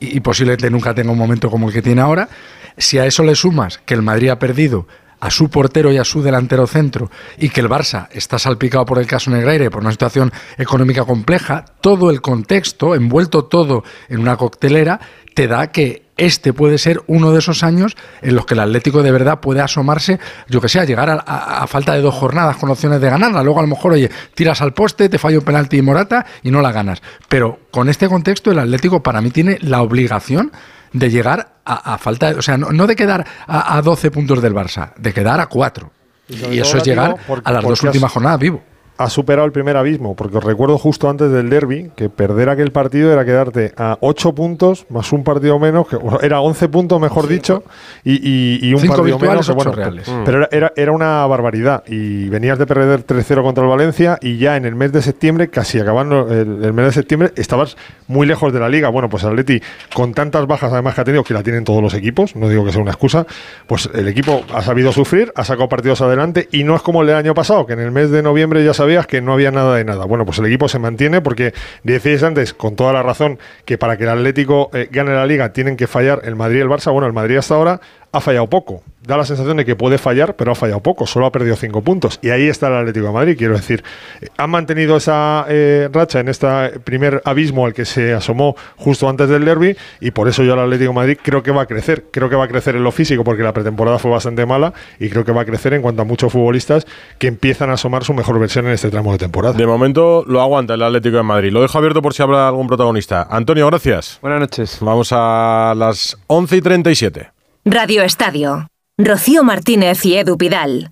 y, 0.00 0.16
y 0.16 0.20
posiblemente 0.20 0.68
nunca 0.70 0.94
tenga 0.94 1.12
un 1.12 1.18
momento 1.18 1.48
como 1.50 1.68
el 1.68 1.72
que 1.74 1.80
tiene 1.82 2.00
ahora. 2.00 2.28
Si 2.76 2.98
a 2.98 3.06
eso 3.06 3.22
le 3.22 3.34
sumas 3.34 3.78
que 3.84 3.94
el 3.94 4.02
Madrid 4.02 4.30
ha 4.30 4.38
perdido 4.38 4.86
a 5.22 5.30
su 5.30 5.48
portero 5.48 5.92
y 5.92 5.98
a 5.98 6.04
su 6.04 6.20
delantero 6.20 6.66
centro 6.66 7.08
y 7.38 7.48
que 7.48 7.60
el 7.60 7.68
Barça 7.68 8.08
está 8.10 8.40
salpicado 8.40 8.84
por 8.84 8.98
el 8.98 9.06
caso 9.06 9.30
Negreira 9.30 9.64
y 9.64 9.68
por 9.68 9.80
una 9.82 9.92
situación 9.92 10.32
económica 10.58 11.04
compleja, 11.04 11.64
todo 11.80 12.10
el 12.10 12.20
contexto, 12.20 12.96
envuelto 12.96 13.44
todo 13.44 13.84
en 14.08 14.18
una 14.18 14.36
coctelera, 14.36 14.98
te 15.34 15.46
da 15.46 15.68
que 15.68 16.02
este 16.16 16.52
puede 16.52 16.76
ser 16.76 17.00
uno 17.06 17.30
de 17.30 17.38
esos 17.38 17.62
años 17.62 17.96
en 18.20 18.34
los 18.34 18.46
que 18.46 18.54
el 18.54 18.60
Atlético 18.60 19.02
de 19.04 19.12
verdad 19.12 19.38
puede 19.40 19.60
asomarse, 19.60 20.18
yo 20.48 20.60
que 20.60 20.68
sé, 20.68 20.80
a 20.80 20.84
llegar 20.84 21.08
a, 21.08 21.14
a- 21.14 21.66
falta 21.68 21.94
de 21.94 22.02
dos 22.02 22.14
jornadas 22.14 22.56
con 22.56 22.68
opciones 22.70 23.00
de 23.00 23.08
ganarla. 23.08 23.42
Luego 23.44 23.60
a 23.60 23.62
lo 23.62 23.68
mejor, 23.68 23.92
oye, 23.92 24.10
tiras 24.34 24.60
al 24.60 24.74
poste, 24.74 25.08
te 25.08 25.18
falla 25.18 25.38
un 25.38 25.44
penalti 25.44 25.78
y 25.78 25.82
Morata 25.82 26.26
y 26.42 26.50
no 26.50 26.60
la 26.60 26.72
ganas. 26.72 27.00
Pero 27.28 27.60
con 27.70 27.88
este 27.88 28.08
contexto 28.08 28.50
el 28.50 28.58
Atlético 28.58 29.02
para 29.02 29.20
mí 29.22 29.30
tiene 29.30 29.58
la 29.62 29.80
obligación 29.82 30.50
de 30.92 31.10
llegar 31.10 31.51
a, 31.64 31.94
a 31.94 31.98
falta, 31.98 32.30
o 32.36 32.42
sea, 32.42 32.56
no, 32.56 32.70
no 32.72 32.86
de 32.86 32.96
quedar 32.96 33.24
a, 33.46 33.76
a 33.76 33.82
12 33.82 34.10
puntos 34.10 34.42
del 34.42 34.54
Barça, 34.54 34.92
de 34.96 35.12
quedar 35.12 35.40
a 35.40 35.46
4. 35.46 35.90
Y 36.28 36.58
eso 36.58 36.78
es 36.78 36.84
llegar 36.84 37.16
a 37.44 37.52
las 37.52 37.62
dos 37.64 37.82
últimas 37.82 38.10
jornadas 38.12 38.38
vivo. 38.40 38.62
Ha 39.02 39.10
superado 39.10 39.46
el 39.46 39.52
primer 39.52 39.76
abismo, 39.76 40.14
porque 40.16 40.38
os 40.38 40.44
recuerdo 40.44 40.78
justo 40.78 41.08
antes 41.08 41.30
del 41.30 41.50
derby 41.50 41.90
que 41.96 42.08
perder 42.08 42.48
aquel 42.48 42.72
partido 42.72 43.12
era 43.12 43.24
quedarte 43.24 43.72
a 43.76 43.98
8 44.00 44.34
puntos 44.34 44.86
más 44.90 45.12
un 45.12 45.24
partido 45.24 45.58
menos, 45.58 45.86
que 45.88 45.96
era 46.22 46.40
11 46.40 46.68
puntos 46.68 47.00
mejor 47.00 47.26
dicho, 47.28 47.62
y, 48.04 48.12
y- 48.12 48.58
y 48.68 48.74
un 48.74 48.80
Cinco 48.80 48.96
partido 48.96 49.18
menos. 49.18 49.46
que, 49.46 49.52
bueno, 49.52 49.72
reales. 49.72 50.04
pero- 50.08 50.24
Pero 50.24 50.38
era, 50.38 50.48
era, 50.52 50.72
era 50.76 50.92
una 50.92 51.26
barbaridad, 51.26 51.82
y 51.86 52.28
venías 52.28 52.58
de 52.58 52.66
perder 52.66 53.04
3-0 53.04 53.42
contra 53.42 53.64
el 53.64 53.70
Valencia, 53.70 54.18
y 54.20 54.38
ya 54.38 54.56
en 54.56 54.64
el 54.64 54.74
mes 54.74 54.92
de 54.92 55.02
septiembre, 55.02 55.48
casi 55.48 55.78
acabando 55.80 56.28
el, 56.30 56.64
el 56.64 56.72
mes 56.72 56.86
de 56.86 56.92
septiembre, 56.92 57.32
estabas 57.36 57.76
muy 58.08 58.26
lejos 58.26 58.52
de 58.52 58.60
la 58.60 58.68
liga. 58.68 58.88
Bueno, 58.88 59.08
pues 59.08 59.22
el 59.24 59.30
Atleti, 59.30 59.60
con 59.94 60.14
tantas 60.14 60.46
bajas 60.46 60.72
además 60.72 60.94
que 60.94 61.00
ha 61.00 61.04
tenido, 61.04 61.24
que 61.24 61.34
la 61.34 61.42
tienen 61.42 61.64
todos 61.64 61.82
los 61.82 61.94
equipos, 61.94 62.36
no 62.36 62.48
digo 62.48 62.64
que 62.64 62.72
sea 62.72 62.80
una 62.82 62.90
excusa, 62.92 63.26
pues 63.66 63.88
el 63.94 64.06
equipo 64.08 64.42
ha 64.54 64.62
sabido 64.62 64.92
sufrir, 64.92 65.32
ha 65.34 65.44
sacado 65.44 65.68
partidos 65.68 66.00
adelante, 66.02 66.48
y 66.52 66.64
no 66.64 66.76
es 66.76 66.82
como 66.82 67.00
el 67.02 67.08
del 67.08 67.16
año 67.16 67.34
pasado, 67.34 67.66
que 67.66 67.72
en 67.72 67.80
el 67.80 67.90
mes 67.90 68.10
de 68.10 68.22
noviembre 68.22 68.64
ya 68.64 68.74
que 69.06 69.20
no 69.20 69.32
había 69.32 69.50
nada 69.50 69.76
de 69.76 69.84
nada. 69.84 70.04
Bueno, 70.04 70.24
pues 70.24 70.38
el 70.38 70.46
equipo 70.46 70.68
se 70.68 70.78
mantiene 70.78 71.20
porque 71.20 71.54
decíais 71.82 72.22
antes, 72.22 72.54
con 72.54 72.76
toda 72.76 72.92
la 72.92 73.02
razón, 73.02 73.38
que 73.64 73.78
para 73.78 73.96
que 73.96 74.04
el 74.04 74.10
Atlético 74.10 74.70
eh, 74.72 74.88
gane 74.90 75.12
la 75.12 75.26
liga 75.26 75.52
tienen 75.52 75.76
que 75.76 75.86
fallar 75.86 76.20
el 76.24 76.36
Madrid 76.36 76.58
y 76.58 76.60
el 76.60 76.68
Barça. 76.68 76.92
Bueno, 76.92 77.06
el 77.06 77.12
Madrid 77.12 77.36
hasta 77.36 77.54
ahora 77.54 77.80
ha 78.12 78.20
fallado 78.20 78.46
poco. 78.46 78.82
Da 79.04 79.16
la 79.16 79.24
sensación 79.24 79.56
de 79.56 79.64
que 79.64 79.74
puede 79.74 79.98
fallar, 79.98 80.36
pero 80.36 80.52
ha 80.52 80.54
fallado 80.54 80.80
poco. 80.80 81.06
Solo 81.06 81.26
ha 81.26 81.32
perdido 81.32 81.56
cinco 81.56 81.82
puntos. 81.82 82.20
Y 82.22 82.30
ahí 82.30 82.46
está 82.46 82.68
el 82.68 82.74
Atlético 82.74 83.06
de 83.06 83.12
Madrid. 83.12 83.34
Quiero 83.36 83.54
decir, 83.54 83.82
eh, 84.20 84.28
han 84.36 84.50
mantenido 84.50 84.96
esa 84.96 85.44
eh, 85.48 85.88
racha 85.92 86.20
en 86.20 86.28
este 86.28 86.46
primer 86.84 87.20
abismo 87.24 87.66
al 87.66 87.74
que 87.74 87.84
se 87.84 88.12
asomó 88.12 88.54
justo 88.76 89.08
antes 89.08 89.28
del 89.28 89.44
derby. 89.44 89.76
Y 90.00 90.12
por 90.12 90.28
eso 90.28 90.44
yo 90.44 90.54
el 90.54 90.60
Atlético 90.60 90.90
de 90.90 90.94
Madrid 90.94 91.18
creo 91.20 91.42
que 91.42 91.50
va 91.50 91.62
a 91.62 91.66
crecer. 91.66 92.04
Creo 92.12 92.28
que 92.28 92.36
va 92.36 92.44
a 92.44 92.48
crecer 92.48 92.76
en 92.76 92.84
lo 92.84 92.92
físico 92.92 93.24
porque 93.24 93.42
la 93.42 93.52
pretemporada 93.52 93.98
fue 93.98 94.10
bastante 94.10 94.46
mala. 94.46 94.72
Y 95.00 95.08
creo 95.08 95.24
que 95.24 95.32
va 95.32 95.42
a 95.42 95.44
crecer 95.46 95.74
en 95.74 95.82
cuanto 95.82 96.02
a 96.02 96.04
muchos 96.04 96.30
futbolistas 96.30 96.86
que 97.18 97.26
empiezan 97.26 97.70
a 97.70 97.72
asomar 97.72 98.04
su 98.04 98.14
mejor 98.14 98.38
versión 98.38 98.66
en 98.66 98.72
este 98.72 98.88
tramo 98.88 99.10
de 99.10 99.18
temporada. 99.18 99.54
De 99.54 99.66
momento 99.66 100.22
lo 100.28 100.40
aguanta 100.40 100.74
el 100.74 100.82
Atlético 100.82 101.16
de 101.16 101.22
Madrid. 101.24 101.50
Lo 101.50 101.62
dejo 101.62 101.76
abierto 101.76 102.02
por 102.02 102.14
si 102.14 102.22
habrá 102.22 102.46
algún 102.46 102.68
protagonista. 102.68 103.26
Antonio, 103.28 103.66
gracias. 103.66 104.18
Buenas 104.22 104.38
noches. 104.38 104.78
Vamos 104.80 105.08
a 105.12 105.74
las 105.76 106.16
11 106.28 106.56
y 106.56 106.60
37. 106.60 107.31
Radio 107.64 108.02
Estadio. 108.02 108.66
Rocío 108.98 109.44
Martínez 109.44 110.04
y 110.04 110.16
Edu 110.16 110.36
Pidal. 110.36 110.90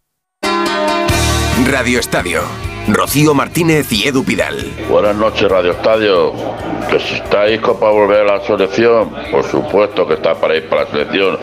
Radio 1.68 1.98
Estadio. 1.98 2.42
Rocío 2.86 3.34
Martínez 3.34 3.92
y 3.92 4.06
Edu 4.06 4.24
Pidal. 4.24 4.56
Buenas 4.88 5.16
noches, 5.16 5.50
Radio 5.50 5.72
Estadio. 5.72 6.32
Que 6.88 7.00
si 7.00 7.14
está 7.14 7.48
Isco 7.48 7.74
para 7.80 7.90
volver 7.90 8.20
a 8.20 8.36
la 8.36 8.46
selección, 8.46 9.12
por 9.32 9.42
supuesto 9.42 10.06
que 10.06 10.14
está 10.14 10.36
para 10.36 10.54
ir 10.58 10.68
para 10.68 10.84
la 10.84 10.90
selección. 10.92 11.38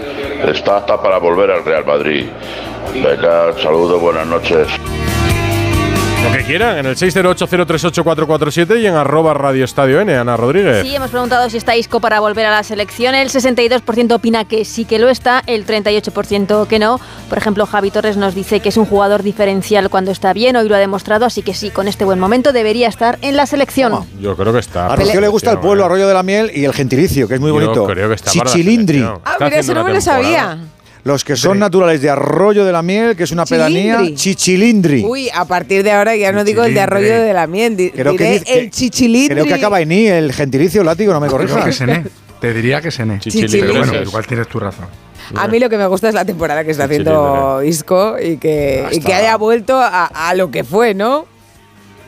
Está 0.47 0.77
hasta 0.77 1.01
para 1.01 1.17
volver 1.17 1.51
al 1.51 1.65
Real 1.65 1.85
Madrid. 1.85 2.27
Venga, 2.93 3.51
saludos, 3.61 3.99
buenas 3.99 4.27
noches. 4.27 4.65
Lo 6.27 6.33
que 6.33 6.43
quieran, 6.43 6.77
en 6.77 6.85
el 6.85 6.97
608-038-447 6.97 8.81
y 8.81 8.85
en 8.85 8.95
arroba 8.95 9.33
Radio 9.33 9.63
Estadio 9.63 10.01
N, 10.01 10.13
Ana 10.13 10.35
Rodríguez. 10.35 10.81
Sí, 10.85 10.93
hemos 10.93 11.09
preguntado 11.09 11.49
si 11.49 11.55
está 11.55 11.77
Isco 11.77 12.01
para 12.01 12.19
volver 12.19 12.45
a 12.45 12.51
la 12.51 12.63
selección. 12.63 13.15
El 13.15 13.29
62% 13.29 14.13
opina 14.13 14.43
que 14.43 14.65
sí 14.65 14.83
que 14.83 14.99
lo 14.99 15.07
está, 15.07 15.41
el 15.47 15.65
38% 15.65 16.67
que 16.67 16.79
no. 16.79 16.99
Por 17.29 17.37
ejemplo, 17.37 17.65
Javi 17.65 17.91
Torres 17.91 18.17
nos 18.17 18.35
dice 18.35 18.59
que 18.59 18.67
es 18.69 18.75
un 18.75 18.85
jugador 18.85 19.23
diferencial 19.23 19.89
cuando 19.89 20.11
está 20.11 20.33
bien, 20.33 20.57
hoy 20.57 20.67
lo 20.67 20.75
ha 20.75 20.79
demostrado, 20.79 21.25
así 21.25 21.43
que 21.43 21.53
sí, 21.53 21.69
con 21.69 21.87
este 21.87 22.03
buen 22.03 22.19
momento 22.19 22.51
debería 22.51 22.89
estar 22.89 23.17
en 23.21 23.37
la 23.37 23.45
selección. 23.45 24.05
Yo 24.19 24.35
creo 24.35 24.51
que 24.51 24.59
está. 24.59 24.87
A 24.87 24.97
Rocío 24.97 25.21
le 25.21 25.29
gusta 25.29 25.51
el 25.51 25.59
pueblo, 25.59 25.85
Arroyo 25.85 26.09
de 26.09 26.13
la 26.13 26.23
Miel 26.23 26.51
y 26.53 26.65
el 26.65 26.73
gentilicio, 26.73 27.29
que 27.29 27.35
es 27.35 27.39
muy 27.39 27.49
Yo 27.49 27.53
bonito. 27.53 27.85
creo 27.85 28.09
que 28.09 28.15
está 28.15 28.31
para 28.33 28.49
la 28.49 28.51
Chichilindri. 28.51 29.01
Ah, 29.23 29.37
mira, 29.39 29.59
eso 29.59 29.73
no 29.73 29.85
me 29.85 29.93
lo 29.93 30.01
sabía. 30.01 30.57
Los 31.07 31.23
que 31.23 31.35
son 31.37 31.57
naturales 31.57 32.01
de 32.01 32.09
Arroyo 32.09 32.65
de 32.65 32.71
la 32.73 32.81
Miel, 32.81 33.15
que 33.15 33.23
es 33.23 33.31
una 33.31 33.45
pedanía, 33.45 33.95
Chilindri. 33.99 34.15
Chichilindri. 34.15 35.03
Uy, 35.05 35.29
a 35.33 35.45
partir 35.45 35.81
de 35.83 35.91
ahora 35.91 36.15
ya 36.17 36.31
no 36.33 36.43
digo 36.43 36.63
el 36.65 36.73
de 36.73 36.81
Arroyo 36.81 37.21
de 37.21 37.33
la 37.33 37.47
Miel, 37.47 37.77
di- 37.77 37.91
Creo 37.91 38.15
que 38.15 38.23
diré 38.25 38.39
dice- 38.39 38.59
el 38.59 38.69
chichilindri. 38.71 39.33
Creo 39.35 39.45
que 39.45 39.53
acaba 39.53 39.79
en 39.79 39.91
I, 39.91 40.07
el 40.07 40.33
gentilicio 40.33 40.83
látigo, 40.83 41.13
no 41.13 41.19
me 41.21 41.27
Creo 41.27 41.39
corrijas. 41.39 41.63
que 41.65 41.71
Sené. 41.71 42.03
Te 42.41 42.53
diría 42.53 42.81
que 42.81 42.91
Sené. 42.91 43.19
Chichilindri. 43.19 43.61
Pero 43.61 43.73
bueno, 43.77 44.01
igual 44.03 44.27
tienes 44.27 44.47
tu 44.47 44.59
razón. 44.59 44.85
A 45.35 45.47
mí 45.47 45.59
lo 45.59 45.69
que 45.69 45.77
me 45.77 45.87
gusta 45.87 46.09
es 46.09 46.13
la 46.13 46.25
temporada 46.25 46.63
que 46.65 46.71
está 46.71 46.83
haciendo 46.85 47.61
Isco 47.63 48.17
y 48.21 48.37
que, 48.37 48.85
y 48.91 48.99
que 48.99 49.13
haya 49.13 49.35
vuelto 49.37 49.77
a, 49.81 50.05
a 50.05 50.33
lo 50.35 50.51
que 50.51 50.63
fue, 50.63 50.93
¿no? 50.93 51.25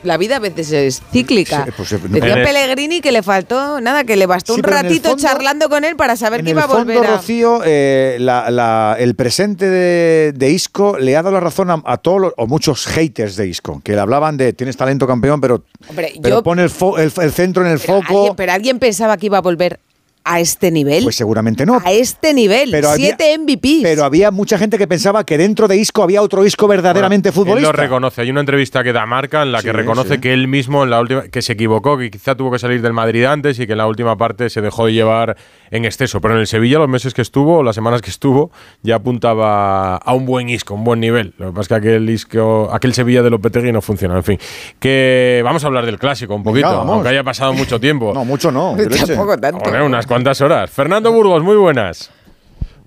La 0.02 0.16
vida 0.16 0.36
a 0.36 0.38
veces 0.38 0.72
es 0.72 1.02
cíclica. 1.12 1.64
Sí, 1.66 1.70
pues, 1.76 1.92
eh, 1.92 1.98
Decía 2.08 2.32
en 2.32 2.38
el- 2.38 2.44
Pellegrini 2.44 3.00
que 3.00 3.12
le 3.12 3.22
faltó 3.22 3.80
nada, 3.80 4.04
que 4.04 4.16
le 4.16 4.26
bastó 4.26 4.54
Sí, 4.54 4.60
un 4.60 4.66
en 4.66 4.72
el 4.76 4.82
ratito 4.82 5.08
fondo- 5.10 5.22
charlando 5.22 5.68
con 5.68 5.84
él 5.84 5.96
para 5.96 6.16
saber 6.16 6.40
En 6.40 6.46
que 6.46 6.52
el 6.52 6.56
iba 6.56 6.64
a 6.64 6.68
fondo, 6.68 6.92
volver 6.94 7.10
a. 7.10 7.16
Rocío, 7.16 7.60
eh, 7.64 8.16
la- 8.20 8.50
la- 8.50 8.96
el 8.98 9.14
presente 9.14 9.66
de, 9.68 10.32
de 10.34 10.50
Isco 10.50 10.98
le 10.98 11.16
ha 11.16 11.22
dado 11.22 11.34
la 11.34 11.40
razón 11.40 11.70
a, 11.70 11.82
a 11.84 11.96
todos 11.98 12.20
los, 12.20 12.32
o 12.36 12.46
muchos 12.46 12.86
haters 12.86 13.36
de 13.36 13.46
Isco, 13.48 13.80
que 13.84 13.92
le 13.92 14.00
hablaban 14.00 14.36
de 14.36 14.52
tienes 14.52 14.76
talento 14.76 15.06
campeón, 15.06 15.40
pero, 15.40 15.64
Hombre, 15.88 16.12
pero 16.22 16.36
yo- 16.36 16.42
pone 16.42 16.62
el, 16.62 16.70
fo- 16.70 16.98
el- 16.98 17.12
el 17.22 17.32
centro 17.32 17.64
en 17.64 17.72
el 17.72 17.78
foco. 17.78 18.00
¿Alguien- 18.20 18.36
pero 18.36 18.52
alguien 18.52 18.78
pensaba 18.78 19.16
que 19.16 19.26
iba 19.26 19.38
a 19.38 19.42
volver 19.42 19.80
a 20.24 20.40
este 20.40 20.70
nivel. 20.70 21.02
Pues 21.02 21.16
seguramente 21.16 21.64
no. 21.66 21.80
A 21.84 21.90
este 21.92 22.34
nivel. 22.34 22.70
Pero 22.70 22.90
había- 22.90 23.06
Siete 23.16 23.36
MVPs. 23.38 23.82
Pero 23.82 24.04
había 24.04 24.30
mucha 24.30 24.58
gente 24.58 24.78
que 24.78 24.86
pensaba 24.86 25.24
que 25.24 25.38
dentro 25.38 25.66
de 25.68 25.76
Isco 25.76 26.02
había 26.02 26.22
otro 26.22 26.44
Isco 26.44 26.68
verdaderamente 26.68 27.30
Él 27.30 27.34
futbolista. 27.34 27.72
lo 27.72 27.76
reconoce. 27.76 28.20
Hay 28.22 28.30
una 28.30 28.40
entrevista 28.40 28.84
que 28.84 28.92
da 28.92 29.06
Marca 29.06 29.42
en 29.42 29.52
la 29.52 29.62
que 29.62 29.72
reconoce 29.72 30.14
sí. 30.14 30.20
que 30.20 30.32
él 30.32 30.46
mismo 30.48 30.84
en 30.84 30.90
la 30.90 31.00
última 31.00 31.22
que 31.28 31.42
se 31.42 31.54
equivocó, 31.54 31.96
que 31.98 32.10
quizá 32.10 32.34
tuvo 32.34 32.50
que 32.50 32.58
salir 32.58 32.82
del 32.82 32.92
Madrid 32.92 33.24
antes 33.24 33.58
y 33.58 33.66
que 33.66 33.72
en 33.72 33.78
la 33.78 33.86
última 33.86 34.16
parte 34.16 34.50
se 34.50 34.60
dejó 34.60 34.86
de 34.86 34.92
llevar 34.92 35.36
en 35.70 35.84
exceso. 35.84 36.20
Pero 36.20 36.34
en 36.34 36.40
el 36.40 36.46
Sevilla, 36.46 36.78
los 36.78 36.88
meses 36.88 37.14
que 37.14 37.22
estuvo, 37.22 37.62
las 37.62 37.74
semanas 37.74 38.02
que 38.02 38.10
estuvo, 38.10 38.50
ya 38.82 38.96
apuntaba 38.96 39.96
a 39.96 40.14
un 40.14 40.26
buen 40.26 40.48
Isco, 40.48 40.74
un 40.74 40.84
buen 40.84 41.00
nivel. 41.00 41.34
Lo 41.38 41.46
que 41.46 41.52
pasa 41.52 41.60
es 41.62 41.68
que 41.68 41.74
aquel 41.88 42.10
Isco, 42.10 42.68
aquel 42.72 42.92
Sevilla 42.94 43.22
de 43.22 43.30
Lopetegui 43.30 43.72
no 43.72 43.80
funciona. 43.80 44.16
En 44.16 44.24
fin, 44.24 44.38
que 44.78 45.40
vamos 45.44 45.64
a 45.64 45.66
hablar 45.68 45.86
del 45.86 45.98
clásico 45.98 46.34
un 46.34 46.42
poquito, 46.42 46.68
aunque 46.68 47.08
haya 47.08 47.24
pasado 47.24 47.52
mucho 47.52 47.80
tiempo. 47.80 48.12
No, 48.20 48.24
mucho 48.24 48.50
no. 48.50 48.76
Tampoco 49.06 49.38
tanto. 49.38 49.64
Joder, 49.64 49.82
unas 49.82 50.06
cuantas 50.10 50.40
horas. 50.40 50.68
Fernando 50.72 51.12
Burgos, 51.12 51.40
muy 51.44 51.54
buenas. 51.54 52.10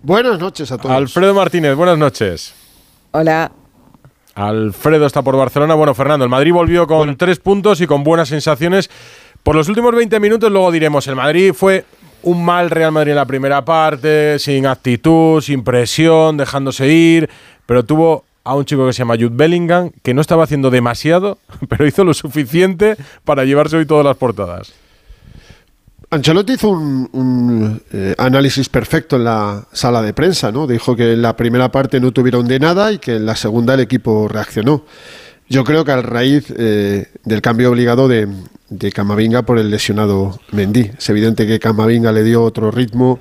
Buenas 0.02 0.38
noches 0.40 0.70
a 0.74 0.78
todos. 0.78 0.94
Alfredo 0.94 1.34
Martínez, 1.34 1.74
buenas 1.74 1.98
noches. 1.98 2.54
Hola. 3.12 3.50
Alfredo 4.36 5.06
está 5.06 5.22
por 5.22 5.38
Barcelona. 5.38 5.74
Bueno, 5.74 5.94
Fernando, 5.94 6.26
el 6.26 6.30
Madrid 6.30 6.52
volvió 6.52 6.86
con 6.86 7.16
tres 7.16 7.40
puntos 7.40 7.80
y 7.80 7.88
con 7.88 8.04
buenas 8.04 8.28
sensaciones. 8.28 8.90
Por 9.42 9.56
los 9.56 9.70
últimos 9.70 9.96
20 9.96 10.20
minutos 10.20 10.52
luego 10.52 10.70
diremos, 10.70 11.08
el 11.08 11.16
Madrid 11.16 11.54
fue 11.54 11.86
un 12.24 12.44
mal 12.44 12.70
Real 12.70 12.92
Madrid 12.92 13.12
en 13.12 13.16
la 13.16 13.26
primera 13.26 13.64
parte, 13.64 14.38
sin 14.38 14.68
actitud, 14.68 15.40
sin 15.40 15.64
presión, 15.64 16.36
dejándose 16.36 16.90
ir, 16.90 17.30
pero 17.66 17.86
tuvo 17.86 18.26
a 18.44 18.54
un 18.54 18.66
chico 18.66 18.86
que 18.86 18.92
se 18.92 19.00
llama 19.00 19.16
Jude 19.16 19.30
Bellingham, 19.32 19.92
que 20.02 20.14
no 20.14 20.20
estaba 20.20 20.44
haciendo 20.44 20.70
demasiado, 20.70 21.38
pero 21.70 21.88
hizo 21.88 22.04
lo 22.04 22.14
suficiente 22.14 22.98
para 23.24 23.46
llevarse 23.46 23.78
hoy 23.78 23.86
todas 23.86 24.04
las 24.04 24.18
portadas. 24.18 24.74
Ancelotti 26.14 26.53
hizo 26.53 26.70
un, 26.70 27.09
un, 27.11 27.82
eh, 27.91 28.14
análisis 28.20 28.70
perfecto 28.70 29.16
en 29.16 29.24
la 29.24 29.66
sala 29.72 29.99
de 30.03 30.14
prensa, 30.14 30.51
¿no? 30.51 30.68
Dijo 30.68 30.95
que 30.95 31.14
en 31.14 31.24
la 31.24 31.36
primera 31.36 31.72
parte 31.72 31.99
no 31.99 32.11
tuvieron 32.11 32.47
de 32.47 32.59
nada 32.59 32.91
y 32.91 32.99
que 32.99 33.16
en 33.16 33.26
la 33.26 33.36
segunda 33.36 33.74
el 33.74 33.80
equipo 33.80 34.28
reaccionó. 34.28 34.86
Yo 35.49 35.64
creo 35.64 35.84
que 35.84 35.91
a 35.91 36.01
raíz 36.03 36.53
eh, 36.55 37.07
del 37.24 37.41
cambio 37.41 37.72
obligado 37.72 38.07
de, 38.07 38.28
de, 38.70 38.91
Camavinga 38.91 39.41
por 39.41 39.57
el 39.57 39.72
lesionado 39.72 40.39
Mendy. 40.51 40.91
Es 40.99 41.09
evidente 41.09 41.47
que 41.47 41.59
Camavinga 41.59 42.11
le 42.11 42.24
dio 42.24 42.43
otro 42.43 42.70
ritmo, 42.70 43.20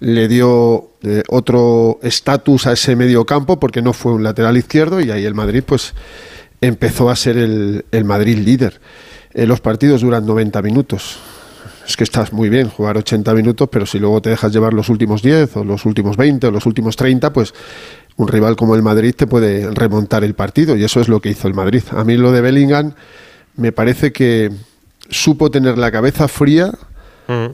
le 0.00 0.26
dio 0.26 0.88
eh, 1.02 1.22
otro 1.28 1.98
estatus 2.02 2.66
a 2.66 2.72
ese 2.72 2.96
medio 2.96 3.26
campo 3.26 3.60
porque 3.60 3.82
no 3.82 3.92
fue 3.92 4.12
un 4.12 4.22
lateral 4.22 4.56
izquierdo 4.56 5.02
y 5.02 5.10
ahí 5.10 5.26
el 5.26 5.34
Madrid 5.34 5.62
pues 5.66 5.92
empezó 6.62 7.10
a 7.10 7.16
ser 7.16 7.36
el, 7.36 8.04
Madrid 8.06 8.38
líder. 8.38 8.80
Los 9.34 9.60
partidos 9.60 10.00
duran 10.00 10.24
90 10.24 10.62
minutos 10.62 11.18
es 11.86 11.96
que 11.96 12.04
estás 12.04 12.32
muy 12.32 12.48
bien 12.48 12.68
jugar 12.68 12.96
80 12.96 13.34
minutos, 13.34 13.68
pero 13.70 13.86
si 13.86 13.98
luego 13.98 14.20
te 14.22 14.30
dejas 14.30 14.52
llevar 14.52 14.72
los 14.74 14.88
últimos 14.88 15.22
10 15.22 15.56
o 15.56 15.64
los 15.64 15.84
últimos 15.84 16.16
20 16.16 16.46
o 16.46 16.50
los 16.50 16.66
últimos 16.66 16.96
30, 16.96 17.32
pues 17.32 17.54
un 18.16 18.28
rival 18.28 18.56
como 18.56 18.74
el 18.74 18.82
Madrid 18.82 19.14
te 19.16 19.26
puede 19.26 19.70
remontar 19.70 20.24
el 20.24 20.34
partido 20.34 20.76
y 20.76 20.84
eso 20.84 21.00
es 21.00 21.08
lo 21.08 21.20
que 21.20 21.30
hizo 21.30 21.48
el 21.48 21.54
Madrid. 21.54 21.82
A 21.92 22.04
mí 22.04 22.16
lo 22.16 22.32
de 22.32 22.40
Bellingham 22.40 22.92
me 23.56 23.72
parece 23.72 24.12
que 24.12 24.50
supo 25.08 25.50
tener 25.50 25.78
la 25.78 25.90
cabeza 25.90 26.28
fría 26.28 26.72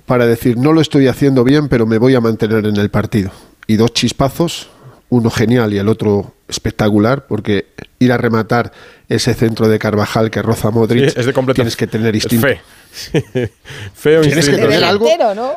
para 0.07 0.27
decir 0.27 0.57
no 0.57 0.73
lo 0.73 0.81
estoy 0.81 1.07
haciendo 1.07 1.45
bien, 1.45 1.69
pero 1.69 1.87
me 1.87 1.99
voy 1.99 2.15
a 2.15 2.21
mantener 2.21 2.67
en 2.67 2.77
el 2.77 2.91
partido. 2.91 3.31
Y 3.67 3.77
dos 3.77 3.93
chispazos, 3.93 4.69
uno 5.09 5.31
genial 5.31 5.73
y 5.73 5.79
el 5.79 5.89
otro 5.89 6.33
espectacular, 6.49 7.27
porque 7.27 7.67
ir 7.99 8.13
a 8.13 8.17
rematar 8.17 8.73
ese 9.09 9.35
centro 9.35 9.69
de 9.69 9.79
Carvajal 9.79 10.31
que 10.31 10.43
roza 10.43 10.71
Modric, 10.71 11.11
sí, 11.11 11.21
es 11.21 11.27
de 11.27 11.55
tienes 11.55 11.77
que 11.77 11.87
tener 11.87 12.15
instinto. 12.15 12.47
Fe. 12.47 12.61
Feo 13.95 14.23
Tienes 14.23 14.49
que 14.49 14.57
tener 14.57 14.83
algo. 14.85 15.07
¿no? 15.35 15.57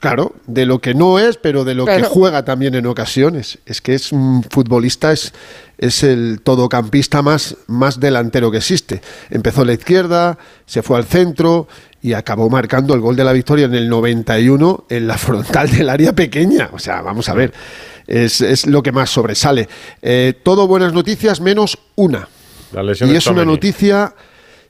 Claro, 0.00 0.34
de 0.46 0.64
lo 0.64 0.80
que 0.80 0.94
no 0.94 1.18
es, 1.18 1.36
pero 1.36 1.64
de 1.64 1.74
lo 1.74 1.84
que 1.84 2.02
juega 2.02 2.44
también 2.44 2.74
en 2.74 2.86
ocasiones. 2.86 3.58
Es 3.66 3.82
que 3.82 3.94
es 3.94 4.10
un 4.10 4.42
futbolista, 4.42 5.12
es, 5.12 5.32
es 5.76 6.02
el 6.02 6.40
todocampista 6.42 7.20
más, 7.20 7.56
más 7.66 8.00
delantero 8.00 8.50
que 8.50 8.58
existe. 8.58 9.02
Empezó 9.30 9.60
en 9.60 9.66
la 9.68 9.72
izquierda, 9.74 10.38
se 10.64 10.82
fue 10.82 10.96
al 10.96 11.04
centro 11.04 11.68
y 12.00 12.14
acabó 12.14 12.48
marcando 12.48 12.94
el 12.94 13.00
gol 13.00 13.16
de 13.16 13.24
la 13.24 13.32
victoria 13.32 13.66
en 13.66 13.74
el 13.74 13.88
91 13.88 14.86
en 14.88 15.06
la 15.06 15.18
frontal 15.18 15.70
del 15.70 15.88
área 15.88 16.14
pequeña. 16.14 16.70
O 16.72 16.78
sea, 16.78 17.02
vamos 17.02 17.28
a 17.28 17.34
ver, 17.34 17.52
es, 18.06 18.40
es 18.40 18.66
lo 18.66 18.82
que 18.82 18.92
más 18.92 19.10
sobresale. 19.10 19.68
Eh, 20.00 20.34
todo 20.42 20.66
buenas 20.66 20.92
noticias 20.92 21.40
menos 21.40 21.78
una. 21.94 22.28
La 22.72 22.82
lesión 22.82 23.10
Y 23.10 23.16
es 23.16 23.26
una 23.26 23.44
noticia. 23.44 24.14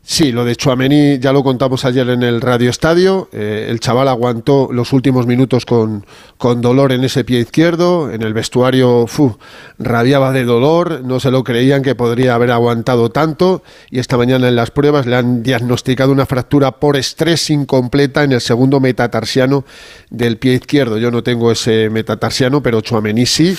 Sí, 0.05 0.32
lo 0.32 0.44
de 0.44 0.57
Chuamení 0.57 1.20
ya 1.20 1.32
lo 1.32 1.44
contamos 1.44 1.84
ayer 1.84 2.09
en 2.11 2.24
el 2.24 2.40
Radio 2.40 2.70
Estadio. 2.70 3.28
Eh, 3.32 3.68
el 3.70 3.78
chaval 3.78 4.09
aguantó 4.09 4.68
los 4.72 4.92
últimos 4.92 5.28
minutos 5.28 5.64
con, 5.64 6.05
con 6.38 6.61
dolor 6.61 6.90
en 6.90 7.05
ese 7.05 7.22
pie 7.22 7.38
izquierdo. 7.38 8.11
En 8.11 8.22
el 8.22 8.34
vestuario 8.34 9.07
fu, 9.07 9.38
rabiaba 9.78 10.32
de 10.32 10.44
dolor. 10.44 11.03
No 11.05 11.20
se 11.20 11.30
lo 11.30 11.44
creían 11.44 11.82
que 11.82 11.94
podría 11.94 12.34
haber 12.34 12.50
aguantado 12.50 13.11
tanto. 13.11 13.62
Y 13.90 14.00
esta 14.00 14.16
mañana 14.16 14.48
en 14.48 14.57
las 14.57 14.72
pruebas 14.72 15.07
le 15.07 15.14
han 15.14 15.44
diagnosticado 15.44 16.11
una 16.11 16.26
fractura 16.26 16.72
por 16.72 16.96
estrés 16.96 17.48
incompleta 17.50 18.24
en 18.24 18.32
el 18.32 18.40
segundo 18.40 18.80
metatarsiano 18.80 19.64
del 20.11 20.36
pie 20.36 20.55
izquierdo. 20.55 20.98
Yo 20.98 21.12
no 21.12 21.22
tengo 21.22 21.53
ese 21.53 21.90
metatarsiano, 21.90 22.61
pero 22.61 22.80
Chuamení 22.80 23.24
sí. 23.24 23.57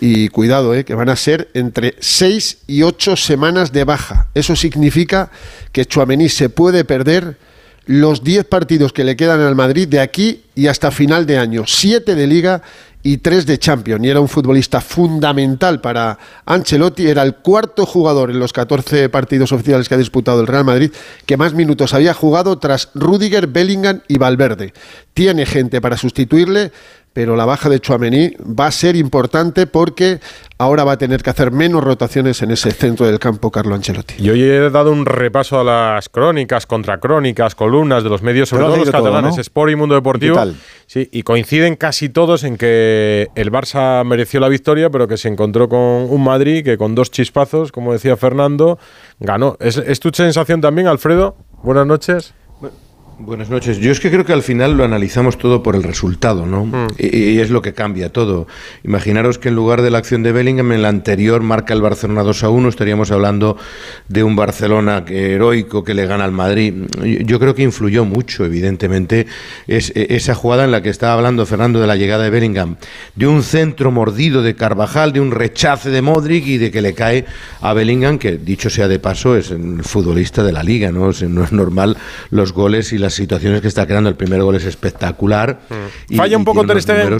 Y 0.00 0.28
cuidado, 0.28 0.74
eh, 0.74 0.84
que 0.84 0.96
van 0.96 1.08
a 1.08 1.14
ser 1.14 1.50
entre 1.54 1.94
6 2.00 2.58
y 2.66 2.82
8 2.82 3.14
semanas 3.14 3.70
de 3.70 3.84
baja. 3.84 4.26
Eso 4.34 4.56
significa 4.56 5.30
que 5.70 5.83
Chuamení 5.86 6.28
se 6.28 6.48
puede 6.48 6.84
perder 6.84 7.36
los 7.86 8.24
10 8.24 8.46
partidos 8.46 8.92
que 8.92 9.04
le 9.04 9.16
quedan 9.16 9.40
al 9.40 9.54
Madrid 9.54 9.88
de 9.88 10.00
aquí 10.00 10.42
y 10.54 10.68
hasta 10.68 10.90
final 10.90 11.26
de 11.26 11.38
año. 11.38 11.64
7 11.66 12.14
de 12.14 12.26
liga 12.26 12.62
y 13.02 13.18
3 13.18 13.44
de 13.46 13.58
Champions. 13.58 14.04
Y 14.04 14.08
era 14.08 14.20
un 14.20 14.28
futbolista 14.28 14.80
fundamental 14.80 15.80
para 15.80 16.18
Ancelotti. 16.46 17.06
Era 17.06 17.22
el 17.22 17.36
cuarto 17.36 17.84
jugador 17.84 18.30
en 18.30 18.38
los 18.38 18.52
14 18.52 19.10
partidos 19.10 19.52
oficiales 19.52 19.88
que 19.88 19.94
ha 19.94 19.98
disputado 19.98 20.40
el 20.40 20.46
Real 20.46 20.64
Madrid 20.64 20.90
que 21.26 21.36
más 21.36 21.52
minutos 21.52 21.92
había 21.92 22.14
jugado 22.14 22.58
tras 22.58 22.88
Rudiger, 22.94 23.46
Bellingham 23.46 24.00
y 24.08 24.16
Valverde. 24.16 24.72
Tiene 25.12 25.44
gente 25.44 25.80
para 25.80 25.98
sustituirle, 25.98 26.72
pero 27.14 27.36
la 27.36 27.46
baja 27.46 27.68
de 27.70 27.80
Chuamení 27.80 28.32
va 28.40 28.66
a 28.66 28.70
ser 28.72 28.96
importante 28.96 29.68
porque 29.68 30.18
ahora 30.58 30.82
va 30.82 30.92
a 30.92 30.98
tener 30.98 31.22
que 31.22 31.30
hacer 31.30 31.52
menos 31.52 31.82
rotaciones 31.82 32.42
en 32.42 32.50
ese 32.50 32.72
centro 32.72 33.06
del 33.06 33.20
campo 33.20 33.52
Carlo 33.52 33.74
Ancelotti. 33.76 34.14
Y 34.18 34.30
hoy 34.30 34.42
he 34.42 34.68
dado 34.68 34.90
un 34.90 35.06
repaso 35.06 35.60
a 35.60 35.64
las 35.64 36.08
crónicas, 36.08 36.66
contracrónicas, 36.66 37.54
columnas 37.54 38.02
de 38.02 38.10
los 38.10 38.20
medios, 38.22 38.48
sobre 38.48 38.64
todo 38.64 38.76
los 38.76 38.90
todo, 38.90 39.04
catalanes, 39.04 39.36
¿no? 39.36 39.40
Sport 39.40 39.72
y 39.72 39.76
Mundo 39.76 39.94
Deportivo. 39.94 40.34
¿Qué 40.34 40.40
tal? 40.40 40.56
Sí, 40.86 41.08
y 41.12 41.22
coinciden 41.22 41.76
casi 41.76 42.08
todos 42.08 42.42
en 42.42 42.56
que 42.56 43.28
el 43.36 43.52
Barça 43.52 44.04
mereció 44.04 44.40
la 44.40 44.48
victoria, 44.48 44.90
pero 44.90 45.06
que 45.06 45.16
se 45.16 45.28
encontró 45.28 45.68
con 45.68 45.78
un 45.78 46.24
Madrid 46.24 46.64
que 46.64 46.76
con 46.76 46.96
dos 46.96 47.12
chispazos, 47.12 47.70
como 47.70 47.92
decía 47.92 48.16
Fernando, 48.16 48.78
ganó. 49.20 49.56
¿Es, 49.60 49.76
es 49.76 50.00
tu 50.00 50.10
sensación 50.12 50.60
también, 50.60 50.88
Alfredo? 50.88 51.36
Buenas 51.62 51.86
noches. 51.86 52.34
Buenas 53.16 53.48
noches. 53.48 53.78
Yo 53.78 53.92
es 53.92 54.00
que 54.00 54.10
creo 54.10 54.24
que 54.24 54.32
al 54.32 54.42
final 54.42 54.76
lo 54.76 54.82
analizamos 54.84 55.38
todo 55.38 55.62
por 55.62 55.76
el 55.76 55.84
resultado, 55.84 56.46
¿no? 56.46 56.88
Y, 56.98 57.16
y 57.16 57.38
es 57.40 57.48
lo 57.48 57.62
que 57.62 57.72
cambia 57.72 58.12
todo. 58.12 58.48
Imaginaros 58.82 59.38
que 59.38 59.50
en 59.50 59.54
lugar 59.54 59.82
de 59.82 59.90
la 59.92 59.98
acción 59.98 60.24
de 60.24 60.32
Bellingham, 60.32 60.72
en 60.72 60.82
la 60.82 60.88
anterior 60.88 61.40
marca 61.40 61.74
el 61.74 61.80
Barcelona 61.80 62.24
2 62.24 62.42
a 62.42 62.48
1, 62.50 62.68
estaríamos 62.68 63.12
hablando 63.12 63.56
de 64.08 64.24
un 64.24 64.34
Barcelona 64.34 65.04
heroico 65.08 65.84
que 65.84 65.94
le 65.94 66.06
gana 66.06 66.24
al 66.24 66.32
Madrid. 66.32 66.74
Yo, 67.04 67.20
yo 67.20 67.38
creo 67.38 67.54
que 67.54 67.62
influyó 67.62 68.04
mucho, 68.04 68.44
evidentemente, 68.44 69.26
es, 69.68 69.92
e- 69.94 70.08
esa 70.16 70.34
jugada 70.34 70.64
en 70.64 70.72
la 70.72 70.82
que 70.82 70.90
estaba 70.90 71.12
hablando 71.14 71.46
Fernando 71.46 71.80
de 71.80 71.86
la 71.86 71.94
llegada 71.94 72.24
de 72.24 72.30
Bellingham, 72.30 72.76
de 73.14 73.28
un 73.28 73.44
centro 73.44 73.92
mordido 73.92 74.42
de 74.42 74.56
Carvajal, 74.56 75.12
de 75.12 75.20
un 75.20 75.30
rechace 75.30 75.90
de 75.90 76.02
Modric 76.02 76.46
y 76.48 76.58
de 76.58 76.72
que 76.72 76.82
le 76.82 76.94
cae 76.94 77.26
a 77.60 77.74
Bellingham, 77.74 78.18
que 78.18 78.38
dicho 78.38 78.68
sea 78.70 78.88
de 78.88 78.98
paso, 78.98 79.36
es 79.36 79.52
el 79.52 79.84
futbolista 79.84 80.42
de 80.42 80.50
la 80.52 80.64
liga, 80.64 80.90
¿no? 80.90 81.04
O 81.04 81.12
sea, 81.12 81.28
no 81.28 81.44
es 81.44 81.52
normal 81.52 81.96
los 82.30 82.52
goles 82.52 82.92
y 82.92 83.03
las 83.04 83.14
situaciones 83.14 83.60
que 83.60 83.68
está 83.68 83.86
creando. 83.86 84.08
El 84.10 84.16
primer 84.16 84.42
gol 84.42 84.56
es 84.56 84.64
espectacular. 84.64 85.58
y- 86.08 86.16
Falla 86.16 86.36
un 86.36 86.44
poco 86.44 86.66
Ter 86.66 86.82
Stegen. 86.82 87.18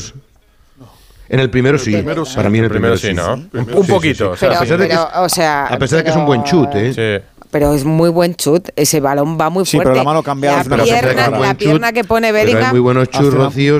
En 1.28 1.40
el 1.40 1.48
primero 1.48 1.78
sí, 1.78 1.92
primero 1.92 2.24
sí. 2.26 2.36
para 2.36 2.50
mí 2.50 2.58
en 2.58 2.64
el 2.64 2.70
El 2.70 2.72
primero 2.72 2.96
primero, 2.96 2.98
sí, 2.98 3.08
sí. 3.08 3.50
¿no? 3.54 3.60
Un- 3.60 3.74
un 3.80 3.86
poquito, 3.86 4.32
o 4.32 4.36
sea, 4.36 4.58
a 4.58 4.60
pesar 4.60 4.78
de 4.78 4.88
que, 4.88 4.94
pero, 4.94 5.22
o 5.24 5.28
sea, 5.30 5.66
a 5.66 5.78
pesar 5.78 5.98
de 5.98 6.04
que 6.04 6.10
es 6.10 6.16
un 6.16 6.26
buen 6.26 6.44
chut, 6.44 6.68
¿eh? 6.74 7.22
Pero 7.50 7.72
es 7.72 7.84
muy 7.84 8.10
buen 8.10 8.34
chut. 8.34 8.68
Ese 8.74 8.98
balón 9.00 9.38
va 9.40 9.48
muy 9.48 9.64
Sí, 9.64 9.76
fuerte. 9.76 9.90
pero 9.92 9.96
la 9.98 10.04
mano 10.04 10.22
cambiada 10.24 10.64
La 10.64 10.82
pierna, 10.82 11.30
la 11.30 11.54
pierna 11.54 11.92
que 11.92 12.02
pone 12.04 12.32
Pero 12.32 12.38
hay 12.66 12.72
muy 12.72 12.80
buenos 12.80 13.08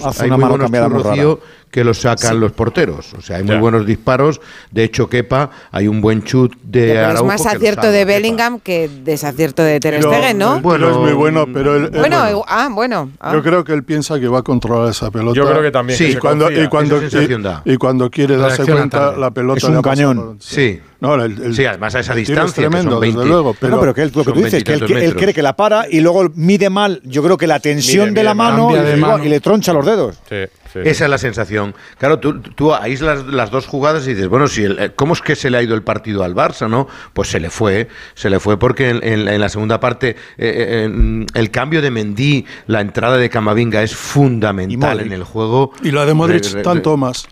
hace 0.07 0.23
hay 0.23 0.29
una 0.29 0.37
muy 0.37 0.43
mano 0.45 0.51
buenos 0.59 0.71
churrocíos 1.03 1.39
que 1.75 1.83
los 1.83 1.99
sacan 2.03 2.39
los 2.39 2.53
porteros. 2.53 3.13
O 3.15 3.21
sea, 3.21 3.39
hay 3.39 3.43
muy 3.43 3.57
Ya. 3.57 3.61
buenos 3.61 3.85
disparos. 3.85 4.41
De 4.71 4.85
hecho, 4.85 5.09
Kepa, 5.09 5.51
hay 5.73 5.89
un 5.89 6.01
buen 6.01 6.23
chut 6.23 6.55
de 6.63 6.87
Pero 6.87 7.01
es 7.01 7.07
Araujo 7.07 7.25
más 7.27 7.43
que 7.43 7.49
lo 7.49 7.55
acierto 7.57 7.87
de 7.91 7.99
Kepa. 7.99 8.13
Bellingham 8.13 8.61
que 8.61 8.89
desacierto 9.03 9.65
de 9.65 9.81
Ter 9.81 10.01
Stegen, 10.01 10.39
¿no? 10.39 10.61
Bueno, 10.61 10.89
es 10.89 10.97
muy 10.97 11.13
bueno, 11.15 11.47
pero 11.53 11.75
él, 11.75 11.91
él- 11.93 11.99
Bueno, 11.99 12.45
ah, 12.47 12.69
bueno. 12.71 13.11
ah. 13.19 13.33
yo 13.33 13.43
creo 13.43 13.65
que 13.65 13.73
él 13.73 13.83
piensa 13.83 14.21
que 14.21 14.29
va 14.29 14.39
a 14.39 14.43
controlar 14.43 14.89
esa 14.91 15.11
pelota. 15.11 15.35
Yo 15.37 15.49
creo 15.51 15.63
que 15.63 15.73
también, 15.73 15.99
Sí, 15.99 16.05
que 16.05 16.11
y 16.13 16.17
cuando, 16.17 16.49
y, 16.53 16.69
cuando, 16.69 17.03
y, 17.03 17.73
y 17.73 17.77
cuando 17.77 18.09
quiere 18.09 18.37
darse 18.37 18.65
cuenta, 18.65 18.99
tarde. 19.07 19.19
la 19.21 19.31
pelota 19.33 19.59
Es 19.59 19.65
un 19.65 19.83
cañón. 19.83 20.37
Sí. 20.41 20.81
No, 21.01 21.17
el, 21.17 21.43
el- 21.43 21.55
Sí, 21.57 21.67
además 21.67 21.93
a 21.97 22.01
esa 22.01 22.13
tiro 22.15 22.23
es 22.23 22.29
distancia, 22.29 22.55
que 22.63 22.69
tremendo, 22.69 22.93
son 22.93 23.01
20. 23.01 23.19
desde 23.19 23.29
luego. 23.31 23.57
Pero, 23.59 23.75
no, 23.75 23.81
pero 23.81 23.95
que 23.95 24.03
él, 24.03 24.13
lo 24.15 24.25
que 24.25 24.33
tú 24.33 24.43
dices, 24.45 24.63
que 24.63 24.75
él, 24.75 24.83
él 24.93 25.17
cree 25.17 25.35
que 25.35 25.43
la 25.43 25.57
para 25.57 25.87
y 25.91 25.99
luego 26.01 26.31
mide 26.37 26.71
mal, 26.71 27.01
yo 27.05 27.21
creo 27.25 27.37
que 27.37 27.49
la 27.49 27.59
tensión 27.59 28.11
Mide, 28.11 28.21
de 28.21 28.25
la 28.25 28.35
mano, 28.35 28.73
de 28.73 28.97
y, 28.97 29.01
mano. 29.01 29.25
y 29.25 29.29
le 29.29 29.41
troncha 29.41 29.73
los 29.73 29.85
dedos. 29.85 30.17
Sí, 30.29 30.37
sí. 30.75 30.81
Esa 30.85 31.05
es 31.05 31.11
la 31.11 31.17
sensación. 31.19 31.75
Claro, 31.99 32.19
tú, 32.19 32.41
tú 32.41 32.75
aíslas 32.75 33.25
las 33.27 33.51
dos 33.51 33.67
jugadas 33.67 34.07
y 34.07 34.11
dices, 34.11 34.29
bueno, 34.29 34.47
si 34.49 34.65
el- 34.65 34.79
eh, 34.79 34.93
¿cómo 34.95 35.15
es 35.15 35.23
que 35.23 35.35
se 35.37 35.49
le 35.51 35.57
ha 35.57 35.63
ido 35.63 35.75
el 35.75 35.83
partido 35.83 36.23
al 36.25 36.35
Barça, 36.35 36.69
no? 36.69 36.87
Pues 37.15 37.29
se 37.31 37.41
le 37.41 37.49
fue, 37.49 37.89
se 38.15 38.29
le 38.29 38.39
fue 38.41 38.59
porque 38.59 38.91
en, 38.91 39.01
en 39.03 39.25
la- 39.25 39.35
en 39.35 39.41
la 39.41 39.49
segunda 39.49 39.81
parte 39.81 40.11
eh, 40.11 40.17
eh, 40.39 40.85
en- 40.85 41.27
el 41.35 41.51
cambio 41.51 41.81
de 41.81 41.91
Mendy, 41.91 42.45
la 42.67 42.81
entrada 42.83 43.17
de 43.17 43.31
Camavinga 43.31 43.83
es 43.83 43.95
fundamental 43.97 45.01
en 45.01 45.13
el 45.13 45.25
juego. 45.25 45.73
y 45.83 45.91
la 45.91 46.05
de 46.05 46.15
Modric, 46.15 46.45
Re- 46.45 46.51
re- 46.51 46.63
tanto 46.63 46.97
más. 46.97 47.27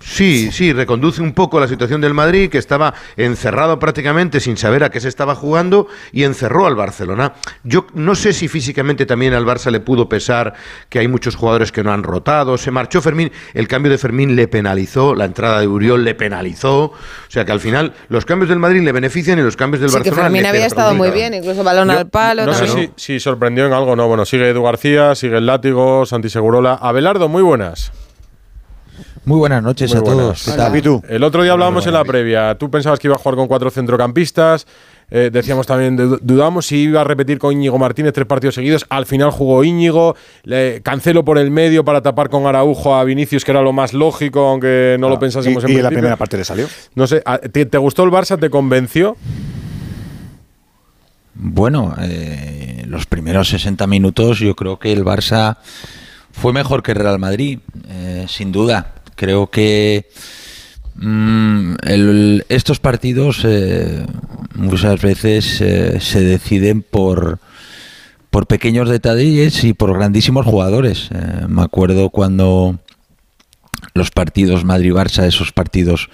Sí, 0.00 0.50
sí, 0.50 0.72
reconduce 0.72 1.22
un 1.22 1.32
poco 1.32 1.60
la 1.60 1.68
situación 1.68 2.00
del 2.00 2.14
Madrid, 2.14 2.50
que 2.50 2.58
estaba 2.58 2.94
encerrado 3.16 3.78
prácticamente 3.78 4.40
sin 4.40 4.56
saber 4.56 4.82
a 4.82 4.90
qué 4.90 5.00
se 5.00 5.08
estaba 5.08 5.34
jugando 5.34 5.86
y 6.12 6.24
encerró 6.24 6.66
al 6.66 6.74
Barcelona. 6.74 7.34
Yo 7.62 7.86
no 7.94 8.14
sé 8.14 8.32
si 8.32 8.48
físicamente 8.48 9.06
también 9.06 9.34
al 9.34 9.44
Barça 9.44 9.70
le 9.70 9.80
pudo 9.80 10.08
pesar 10.08 10.54
que 10.88 10.98
hay 10.98 11.08
muchos 11.08 11.36
jugadores 11.36 11.70
que 11.70 11.84
no 11.84 11.92
han 11.92 12.02
rotado. 12.02 12.58
Se 12.58 12.70
marchó 12.70 13.00
Fermín, 13.00 13.30
el 13.54 13.68
cambio 13.68 13.90
de 13.92 13.98
Fermín 13.98 14.34
le 14.34 14.48
penalizó, 14.48 15.14
la 15.14 15.24
entrada 15.24 15.60
de 15.60 15.68
Uriol 15.68 16.04
le 16.04 16.14
penalizó. 16.14 16.86
O 16.86 16.94
sea 17.28 17.44
que 17.44 17.52
al 17.52 17.60
final 17.60 17.94
los 18.08 18.24
cambios 18.24 18.48
del 18.48 18.58
Madrid 18.58 18.82
le 18.82 18.92
benefician 18.92 19.38
y 19.38 19.42
los 19.42 19.56
cambios 19.56 19.80
del 19.80 19.90
Sí, 19.90 19.96
que 19.96 20.10
Barcelona 20.10 20.22
Fermín 20.24 20.42
le 20.42 20.48
había 20.48 20.66
estado 20.66 20.94
muy 20.94 21.10
bien, 21.10 21.34
incluso 21.34 21.62
balón 21.62 21.90
al 21.90 22.08
palo. 22.08 22.44
No 22.44 22.54
sé 22.54 22.90
si 22.96 23.20
sorprendió 23.20 23.66
en 23.66 23.72
algo, 23.72 23.94
no. 23.94 24.08
Bueno, 24.08 24.24
sigue 24.24 24.48
Edu 24.48 24.62
García, 24.62 25.14
sigue 25.14 25.38
el 25.38 25.46
látigo, 25.46 26.06
Santi 26.06 26.28
Segurola. 26.28 26.74
Abelardo, 26.74 27.28
muy 27.28 27.42
buenas. 27.42 27.92
Muy 29.26 29.38
buenas 29.38 29.60
noches 29.60 29.90
Muy 29.90 29.98
a 29.98 30.00
buenas. 30.02 30.18
todos. 30.22 30.44
¿Qué 30.44 30.52
tal? 30.52 31.02
El 31.08 31.24
otro 31.24 31.42
día 31.42 31.50
hablábamos 31.52 31.84
en 31.88 31.94
la 31.94 32.04
previa. 32.04 32.54
Tú 32.56 32.70
pensabas 32.70 33.00
que 33.00 33.08
iba 33.08 33.16
a 33.16 33.18
jugar 33.18 33.34
con 33.34 33.48
cuatro 33.48 33.70
centrocampistas. 33.70 34.66
eh, 35.10 35.30
decíamos 35.32 35.66
también, 35.68 35.96
du- 35.96 36.18
dudamos 36.20 36.66
si 36.66 36.78
iba 36.78 37.00
a 37.00 37.04
repetir 37.04 37.38
con 37.38 37.52
Íñigo 37.52 37.76
Martínez 37.78 38.12
tres 38.12 38.26
partidos 38.26 38.54
seguidos. 38.56 38.86
Al 38.88 39.04
final 39.06 39.30
jugó 39.32 39.62
Íñigo. 39.64 40.14
Le 40.44 40.80
cancelo 40.82 41.24
por 41.24 41.38
el 41.38 41.50
medio 41.50 41.84
para 41.84 42.02
tapar 42.02 42.28
con 42.28 42.46
Araujo 42.46 42.94
a 42.96 43.02
Vinicius, 43.04 43.44
que 43.44 43.50
era 43.52 43.62
lo 43.62 43.72
más 43.72 43.92
lógico, 43.92 44.46
aunque 44.48 44.96
no 45.00 45.08
lo 45.08 45.18
pensásemos 45.18 45.62
y- 45.64 45.66
en 45.66 45.72
y 45.72 45.76
en 45.76 45.82
la 45.82 45.88
principio. 45.88 45.98
primera 45.98 46.16
parte 46.16 46.36
le 46.38 46.44
salió. 46.44 46.66
No 46.94 47.06
sé, 47.08 47.20
¿a- 47.24 47.38
¿te, 47.38 47.66
te 47.66 47.78
gustó 47.78 48.04
el 48.04 48.10
Barça? 48.10 48.38
¿Te 48.38 48.48
convenció? 48.50 49.16
Bueno, 51.34 51.94
eh, 52.00 52.84
los 52.88 53.06
primeros 53.06 53.48
60 53.48 53.86
minutos 53.88 54.38
yo 54.38 54.54
creo 54.56 54.78
que 54.78 54.92
el 54.92 55.04
Barça 55.04 55.56
fue 56.32 56.52
mejor 56.52 56.82
que 56.82 56.92
el 56.92 56.98
Real 56.98 57.18
Madrid, 57.18 57.58
eh, 57.88 58.26
sin 58.28 58.50
duda. 58.52 58.92
Creo 59.16 59.48
que 59.50 60.06
mm, 60.94 61.74
el- 61.84 62.44
estos 62.48 62.78
partidos 62.80 63.40
eh, 63.44 64.06
muchas 64.54 65.00
veces 65.02 65.60
eh, 65.60 65.98
se 66.00 66.20
deciden 66.20 66.82
por, 66.82 67.38
por 68.30 68.46
pequeños 68.46 68.88
detalles 68.88 69.64
y 69.64 69.72
por 69.74 69.92
grandísimos 69.94 70.46
jugadores. 70.46 71.08
Eh, 71.12 71.46
me 71.48 71.62
acuerdo 71.62 72.10
cuando 72.10 72.78
los 73.94 74.10
partidos 74.10 74.64
Madrid-Barça, 74.64 75.24
esos 75.26 75.52
partidos 75.52 76.08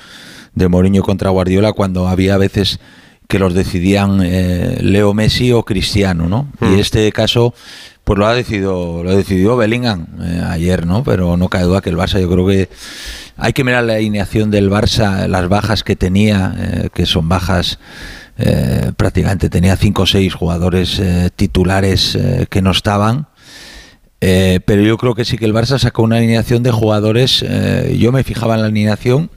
de 0.54 0.68
Mourinho 0.68 1.02
contra 1.02 1.30
Guardiola, 1.30 1.72
cuando 1.72 2.08
había 2.08 2.36
veces 2.36 2.78
que 3.28 3.38
los 3.38 3.54
decidían 3.54 4.20
eh, 4.22 4.78
Leo 4.82 5.14
Messi 5.14 5.52
o 5.52 5.62
Cristiano, 5.64 6.28
¿no? 6.28 6.48
Y 6.76 6.80
este 6.80 7.10
caso, 7.12 7.54
pues 8.04 8.18
lo 8.18 8.26
ha 8.26 8.34
decidido, 8.34 9.02
lo 9.04 9.10
ha 9.10 9.14
decidido 9.14 9.56
Bellingham 9.56 10.06
eh, 10.20 10.42
ayer, 10.48 10.86
¿no? 10.86 11.04
Pero 11.04 11.36
no 11.36 11.48
cabe 11.48 11.64
duda 11.64 11.80
que 11.80 11.90
el 11.90 11.96
Barça, 11.96 12.20
yo 12.20 12.30
creo 12.30 12.46
que 12.46 12.68
hay 13.36 13.52
que 13.52 13.64
mirar 13.64 13.84
la 13.84 13.94
alineación 13.94 14.50
del 14.50 14.70
Barça, 14.70 15.26
las 15.28 15.48
bajas 15.48 15.84
que 15.84 15.96
tenía, 15.96 16.54
eh, 16.58 16.88
que 16.92 17.06
son 17.06 17.28
bajas 17.28 17.78
eh, 18.38 18.92
prácticamente 18.96 19.50
tenía 19.50 19.76
cinco 19.76 20.02
o 20.02 20.06
seis 20.06 20.34
jugadores 20.34 20.98
eh, 20.98 21.30
titulares 21.34 22.14
eh, 22.14 22.46
que 22.48 22.62
no 22.62 22.70
estaban. 22.70 23.26
Eh, 24.20 24.60
pero 24.64 24.82
yo 24.82 24.96
creo 24.98 25.14
que 25.14 25.24
sí 25.24 25.36
que 25.36 25.44
el 25.44 25.54
Barça 25.54 25.78
sacó 25.78 26.02
una 26.02 26.16
alineación 26.16 26.62
de 26.62 26.70
jugadores. 26.70 27.44
yo 27.92 28.12
me 28.12 28.22
fijaba 28.22 28.54
en 28.54 28.60
la 28.60 28.68
alineación 28.68 29.30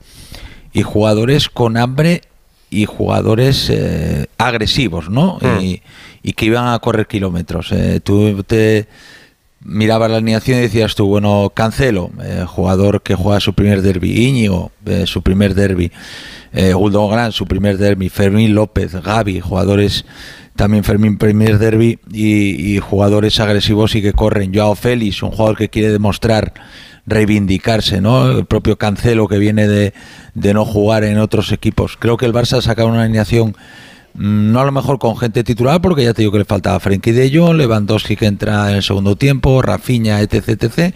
y 0.72 0.82
jugadores 0.82 1.48
con 1.48 1.76
hambre 1.76 2.22
y 2.70 2.84
jugadores 2.84 3.70
eh, 3.70 4.26
agresivos, 4.38 5.08
¿no? 5.08 5.38
Y, 5.60 5.82
y 6.26 6.32
que 6.32 6.46
iban 6.46 6.66
a 6.66 6.78
correr 6.80 7.06
kilómetros. 7.06 7.70
Eh, 7.70 8.00
tú 8.02 8.42
te 8.42 8.88
mirabas 9.60 10.10
la 10.10 10.16
alineación 10.16 10.58
y 10.58 10.62
decías 10.62 10.96
tú, 10.96 11.06
bueno, 11.06 11.52
Cancelo, 11.54 12.10
eh, 12.20 12.44
jugador 12.48 13.02
que 13.02 13.14
juega 13.14 13.38
su 13.38 13.54
primer 13.54 13.80
derby, 13.80 14.26
Íñigo, 14.26 14.72
eh, 14.86 15.04
su 15.06 15.22
primer 15.22 15.54
derby, 15.54 15.92
eh, 16.52 16.74
Gran, 16.74 17.30
su 17.30 17.46
primer 17.46 17.78
derby, 17.78 18.08
Fermín 18.08 18.56
López, 18.56 18.92
Gaby, 18.92 19.38
jugadores 19.38 20.04
también 20.56 20.82
Fermín 20.82 21.16
primer 21.16 21.60
derby 21.60 22.00
y, 22.10 22.74
y 22.74 22.78
jugadores 22.80 23.38
agresivos 23.38 23.94
y 23.94 24.02
que 24.02 24.12
corren. 24.12 24.52
Joao 24.52 24.74
Félix, 24.74 25.22
un 25.22 25.30
jugador 25.30 25.56
que 25.56 25.68
quiere 25.68 25.92
demostrar 25.92 26.54
reivindicarse, 27.06 28.00
¿no? 28.00 28.32
El 28.32 28.46
propio 28.46 28.78
Cancelo 28.78 29.28
que 29.28 29.38
viene 29.38 29.68
de, 29.68 29.94
de 30.34 30.54
no 30.54 30.64
jugar 30.64 31.04
en 31.04 31.18
otros 31.18 31.52
equipos. 31.52 31.96
Creo 31.96 32.16
que 32.16 32.26
el 32.26 32.32
Barça 32.32 32.58
ha 32.58 32.62
sacado 32.62 32.88
una 32.88 33.02
alineación 33.02 33.54
no 34.18 34.60
a 34.60 34.64
lo 34.64 34.72
mejor 34.72 34.98
con 34.98 35.16
gente 35.16 35.44
titular, 35.44 35.80
porque 35.80 36.04
ya 36.04 36.14
te 36.14 36.22
digo 36.22 36.32
que 36.32 36.38
le 36.38 36.44
faltaba 36.44 36.80
Frenkie 36.80 37.12
de 37.12 37.30
Jong, 37.36 37.56
Lewandowski 37.56 38.16
que 38.16 38.26
entra 38.26 38.70
en 38.70 38.76
el 38.76 38.82
segundo 38.82 39.16
tiempo, 39.16 39.60
Rafinha, 39.62 40.20
etc, 40.20 40.48
etc. 40.48 40.94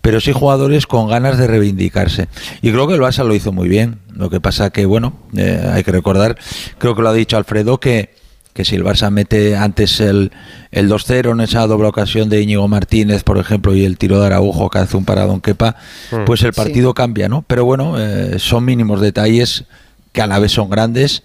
Pero 0.00 0.20
sí 0.20 0.32
jugadores 0.32 0.86
con 0.86 1.08
ganas 1.08 1.38
de 1.38 1.46
reivindicarse. 1.46 2.28
Y 2.60 2.70
creo 2.70 2.88
que 2.88 2.94
el 2.94 3.00
Barça 3.00 3.24
lo 3.24 3.34
hizo 3.34 3.52
muy 3.52 3.68
bien. 3.68 3.98
Lo 4.14 4.30
que 4.30 4.40
pasa 4.40 4.70
que, 4.70 4.84
bueno, 4.86 5.14
eh, 5.36 5.70
hay 5.72 5.84
que 5.84 5.92
recordar, 5.92 6.36
creo 6.78 6.94
que 6.96 7.02
lo 7.02 7.08
ha 7.08 7.12
dicho 7.14 7.36
Alfredo, 7.36 7.78
que, 7.78 8.10
que 8.52 8.64
si 8.64 8.74
el 8.74 8.84
Barça 8.84 9.10
mete 9.10 9.56
antes 9.56 10.00
el, 10.00 10.32
el 10.72 10.90
2-0 10.90 11.30
en 11.32 11.40
esa 11.40 11.66
doble 11.68 11.86
ocasión 11.88 12.28
de 12.28 12.42
Íñigo 12.42 12.66
Martínez, 12.68 13.22
por 13.22 13.38
ejemplo, 13.38 13.74
y 13.76 13.84
el 13.84 13.96
tiro 13.96 14.18
de 14.20 14.26
Araujo 14.26 14.68
que 14.70 14.78
hace 14.78 14.96
un 14.96 15.04
paradón 15.04 15.40
quepa, 15.40 15.76
Mm. 16.10 16.24
pues 16.26 16.42
el 16.42 16.52
Sí. 16.52 16.60
partido 16.60 16.94
cambia, 16.94 17.28
¿no? 17.28 17.42
Pero 17.46 17.64
bueno, 17.64 17.94
eh, 17.98 18.38
son 18.38 18.64
mínimos 18.64 19.00
detalles 19.00 19.64
que 20.12 20.20
a 20.20 20.26
la 20.26 20.38
vez 20.40 20.52
son 20.52 20.68
grandes 20.68 21.22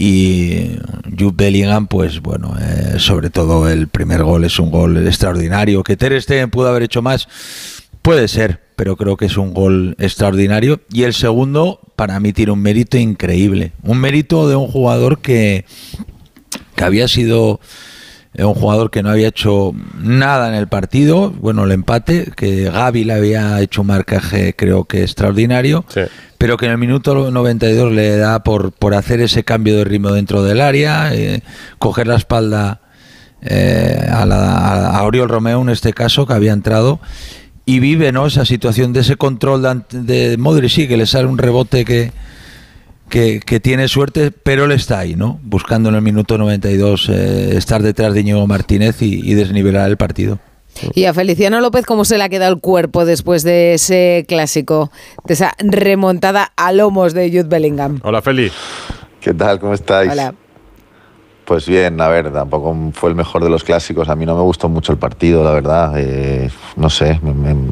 y 0.00 0.78
Jude 1.18 1.34
Bellingham, 1.34 1.88
pues 1.88 2.20
bueno, 2.20 2.54
eh, 2.60 3.00
sobre 3.00 3.30
todo 3.30 3.68
el 3.68 3.88
primer 3.88 4.22
gol 4.22 4.44
es 4.44 4.60
un 4.60 4.70
gol 4.70 5.04
extraordinario. 5.04 5.82
Que 5.82 5.96
Ter 5.96 6.22
Stegen 6.22 6.50
pudo 6.50 6.68
haber 6.68 6.84
hecho 6.84 7.02
más, 7.02 7.26
puede 8.00 8.28
ser, 8.28 8.60
pero 8.76 8.96
creo 8.96 9.16
que 9.16 9.26
es 9.26 9.36
un 9.36 9.52
gol 9.52 9.96
extraordinario. 9.98 10.80
Y 10.92 11.02
el 11.02 11.14
segundo, 11.14 11.80
para 11.96 12.20
mí, 12.20 12.32
tiene 12.32 12.52
un 12.52 12.62
mérito 12.62 12.96
increíble. 12.96 13.72
Un 13.82 13.98
mérito 13.98 14.48
de 14.48 14.54
un 14.54 14.68
jugador 14.68 15.18
que, 15.18 15.64
que 16.76 16.84
había 16.84 17.08
sido 17.08 17.58
un 18.34 18.54
jugador 18.54 18.90
que 18.90 19.02
no 19.02 19.10
había 19.10 19.28
hecho 19.28 19.72
nada 19.98 20.48
en 20.48 20.54
el 20.54 20.68
partido, 20.68 21.30
bueno, 21.30 21.64
el 21.64 21.72
empate, 21.72 22.32
que 22.36 22.64
Gaby 22.64 23.04
le 23.04 23.14
había 23.14 23.60
hecho 23.60 23.80
un 23.80 23.88
marcaje 23.88 24.54
creo 24.54 24.84
que 24.84 25.02
extraordinario, 25.02 25.84
pero 26.36 26.56
que 26.56 26.66
en 26.66 26.72
el 26.72 26.78
minuto 26.78 27.30
92 27.30 27.92
le 27.92 28.16
da 28.16 28.44
por, 28.44 28.72
por 28.72 28.94
hacer 28.94 29.20
ese 29.20 29.44
cambio 29.44 29.76
de 29.76 29.84
ritmo 29.84 30.12
dentro 30.12 30.42
del 30.42 30.60
área, 30.60 31.14
eh, 31.14 31.42
coger 31.78 32.06
la 32.06 32.16
espalda 32.16 32.80
eh, 33.42 34.06
a, 34.10 34.24
la, 34.26 34.90
a 34.90 35.02
Oriol 35.04 35.28
Romeo 35.28 35.62
en 35.62 35.70
este 35.70 35.92
caso, 35.92 36.26
que 36.26 36.34
había 36.34 36.52
entrado, 36.52 37.00
y 37.64 37.80
vive 37.80 38.12
¿no? 38.12 38.26
esa 38.26 38.44
situación 38.44 38.92
de 38.92 39.00
ese 39.00 39.16
control 39.16 39.84
de, 39.90 40.02
de 40.02 40.36
Modric, 40.36 40.70
sí, 40.70 40.88
que 40.88 40.96
le 40.96 41.06
sale 41.06 41.26
un 41.26 41.38
rebote 41.38 41.84
que, 41.84 42.12
que, 43.08 43.40
que 43.40 43.60
tiene 43.60 43.88
suerte, 43.88 44.30
pero 44.30 44.64
él 44.64 44.72
está 44.72 44.98
ahí, 45.00 45.14
¿no? 45.16 45.38
Buscando 45.42 45.88
en 45.88 45.94
el 45.96 46.02
minuto 46.02 46.38
92 46.38 47.08
eh, 47.08 47.56
estar 47.56 47.82
detrás 47.82 48.14
de 48.14 48.20
Íñigo 48.20 48.46
Martínez 48.46 49.02
y, 49.02 49.28
y 49.30 49.34
desnivelar 49.34 49.88
el 49.88 49.96
partido. 49.96 50.38
Y 50.94 51.06
a 51.06 51.14
Feliciano 51.14 51.60
López, 51.60 51.84
¿cómo 51.86 52.04
se 52.04 52.18
le 52.18 52.24
ha 52.24 52.28
quedado 52.28 52.52
el 52.54 52.60
cuerpo 52.60 53.04
después 53.04 53.42
de 53.42 53.74
ese 53.74 54.24
clásico, 54.28 54.92
de 55.24 55.34
esa 55.34 55.52
remontada 55.58 56.52
a 56.56 56.72
lomos 56.72 57.14
de 57.14 57.28
Jude 57.30 57.44
Bellingham? 57.48 57.98
Hola, 58.04 58.22
Feli. 58.22 58.50
¿Qué 59.20 59.34
tal? 59.34 59.58
¿Cómo 59.58 59.74
estáis? 59.74 60.12
Hola. 60.12 60.34
Pues 61.44 61.66
bien, 61.66 62.00
a 62.00 62.08
ver, 62.08 62.30
tampoco 62.32 62.76
fue 62.92 63.08
el 63.08 63.16
mejor 63.16 63.42
de 63.42 63.50
los 63.50 63.64
clásicos. 63.64 64.08
A 64.08 64.14
mí 64.14 64.26
no 64.26 64.36
me 64.36 64.42
gustó 64.42 64.68
mucho 64.68 64.92
el 64.92 64.98
partido, 64.98 65.42
la 65.42 65.52
verdad. 65.52 65.94
Eh, 65.96 66.50
no 66.76 66.90
sé, 66.90 67.18
me- 67.22 67.32
me- 67.34 67.70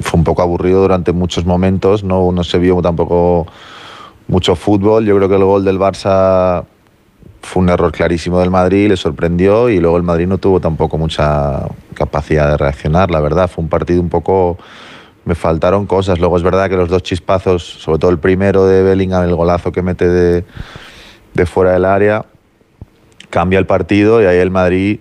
fue 0.00 0.18
un 0.18 0.24
poco 0.24 0.42
aburrido 0.42 0.80
durante 0.80 1.12
muchos 1.12 1.44
momentos. 1.44 2.02
No, 2.02 2.32
no 2.32 2.42
se 2.42 2.58
vio 2.58 2.80
tampoco 2.82 3.46
mucho 4.28 4.56
fútbol. 4.56 5.04
Yo 5.04 5.16
creo 5.16 5.28
que 5.28 5.36
el 5.36 5.44
gol 5.44 5.64
del 5.64 5.78
Barça 5.78 6.64
fue 7.42 7.62
un 7.62 7.68
error 7.68 7.92
clarísimo 7.92 8.40
del 8.40 8.50
Madrid, 8.50 8.88
le 8.88 8.96
sorprendió 8.96 9.68
y 9.68 9.78
luego 9.78 9.96
el 9.96 10.02
Madrid 10.02 10.26
no 10.26 10.38
tuvo 10.38 10.60
tampoco 10.60 10.96
mucha 10.98 11.68
capacidad 11.94 12.50
de 12.50 12.56
reaccionar, 12.56 13.10
la 13.10 13.20
verdad. 13.20 13.48
Fue 13.48 13.62
un 13.62 13.68
partido 13.68 14.00
un 14.00 14.08
poco... 14.08 14.58
Me 15.26 15.34
faltaron 15.34 15.86
cosas. 15.86 16.18
Luego 16.18 16.36
es 16.36 16.42
verdad 16.42 16.68
que 16.68 16.76
los 16.76 16.90
dos 16.90 17.02
chispazos, 17.02 17.62
sobre 17.62 17.98
todo 17.98 18.10
el 18.10 18.18
primero 18.18 18.66
de 18.66 18.82
Bellingham, 18.82 19.24
el 19.24 19.34
golazo 19.34 19.72
que 19.72 19.80
mete 19.80 20.06
de, 20.06 20.44
fuera 21.46 21.72
del 21.72 21.86
área, 21.86 22.26
cambia 23.30 23.58
el 23.58 23.64
partido 23.64 24.22
y 24.22 24.26
ahí 24.26 24.36
el 24.36 24.50
Madrid 24.50 25.00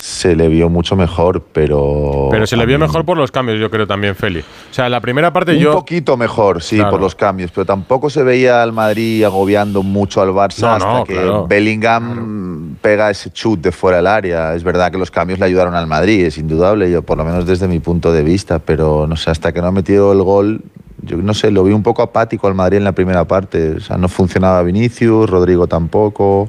se 0.00 0.34
le 0.34 0.48
vio 0.48 0.68
mucho 0.70 0.96
mejor, 0.96 1.42
pero... 1.52 2.28
Pero 2.30 2.46
se 2.46 2.56
le 2.56 2.64
vio 2.64 2.78
mejor 2.78 3.04
por 3.04 3.18
los 3.18 3.30
cambios, 3.30 3.60
yo 3.60 3.70
creo 3.70 3.86
también, 3.86 4.14
Feli. 4.16 4.40
O 4.40 4.44
sea, 4.74 4.88
la 4.88 5.00
primera 5.00 5.30
parte 5.32 5.52
un 5.52 5.58
yo. 5.58 5.72
poquito 5.74 6.16
mejor, 6.16 6.62
sí, 6.62 6.76
Claro. 6.76 6.92
por 6.92 7.00
los 7.00 7.14
cambios, 7.14 7.50
pero 7.50 7.66
tampoco 7.66 8.08
se 8.08 8.22
veía 8.22 8.62
al 8.62 8.72
Madrid 8.72 9.22
agobiando 9.24 9.82
mucho 9.82 10.22
al 10.22 10.30
Barça 10.30 10.62
No, 10.62 10.72
hasta 10.72 10.92
no, 10.92 11.04
que 11.04 11.12
claro. 11.12 11.46
Bellingham 11.46 12.76
pega 12.80 13.10
ese 13.10 13.30
chut 13.30 13.60
de 13.60 13.72
fuera 13.72 13.98
del 13.98 14.06
área. 14.06 14.54
Es 14.54 14.64
verdad 14.64 14.90
que 14.90 14.96
los 14.98 15.10
cambios 15.10 15.38
le 15.38 15.44
ayudaron 15.44 15.74
al 15.74 15.86
Madrid, 15.86 16.24
es 16.24 16.38
indudable, 16.38 16.90
yo 16.90 17.02
por 17.02 17.18
lo 17.18 17.24
menos 17.24 17.44
desde 17.46 17.68
mi 17.68 17.78
punto 17.78 18.10
de 18.12 18.22
vista, 18.22 18.58
pero 18.58 19.06
no 19.06 19.16
sé, 19.16 19.30
hasta 19.30 19.52
que 19.52 19.60
no 19.60 19.66
ha 19.66 19.72
metido 19.72 20.12
el 20.12 20.22
gol, 20.22 20.62
yo 21.02 21.18
no 21.18 21.34
sé, 21.34 21.50
lo 21.50 21.62
vi 21.64 21.72
un 21.72 21.82
poco 21.82 22.00
apático 22.02 22.46
al 22.48 22.54
Madrid 22.54 22.78
en 22.78 22.84
la 22.84 22.92
primera 22.92 23.24
parte. 23.26 23.72
O 23.76 23.80
sea, 23.80 23.96
no 23.98 24.08
funcionaba 24.08 24.62
Vinicius, 24.62 25.28
Rodrigo 25.28 25.66
tampoco. 25.66 26.48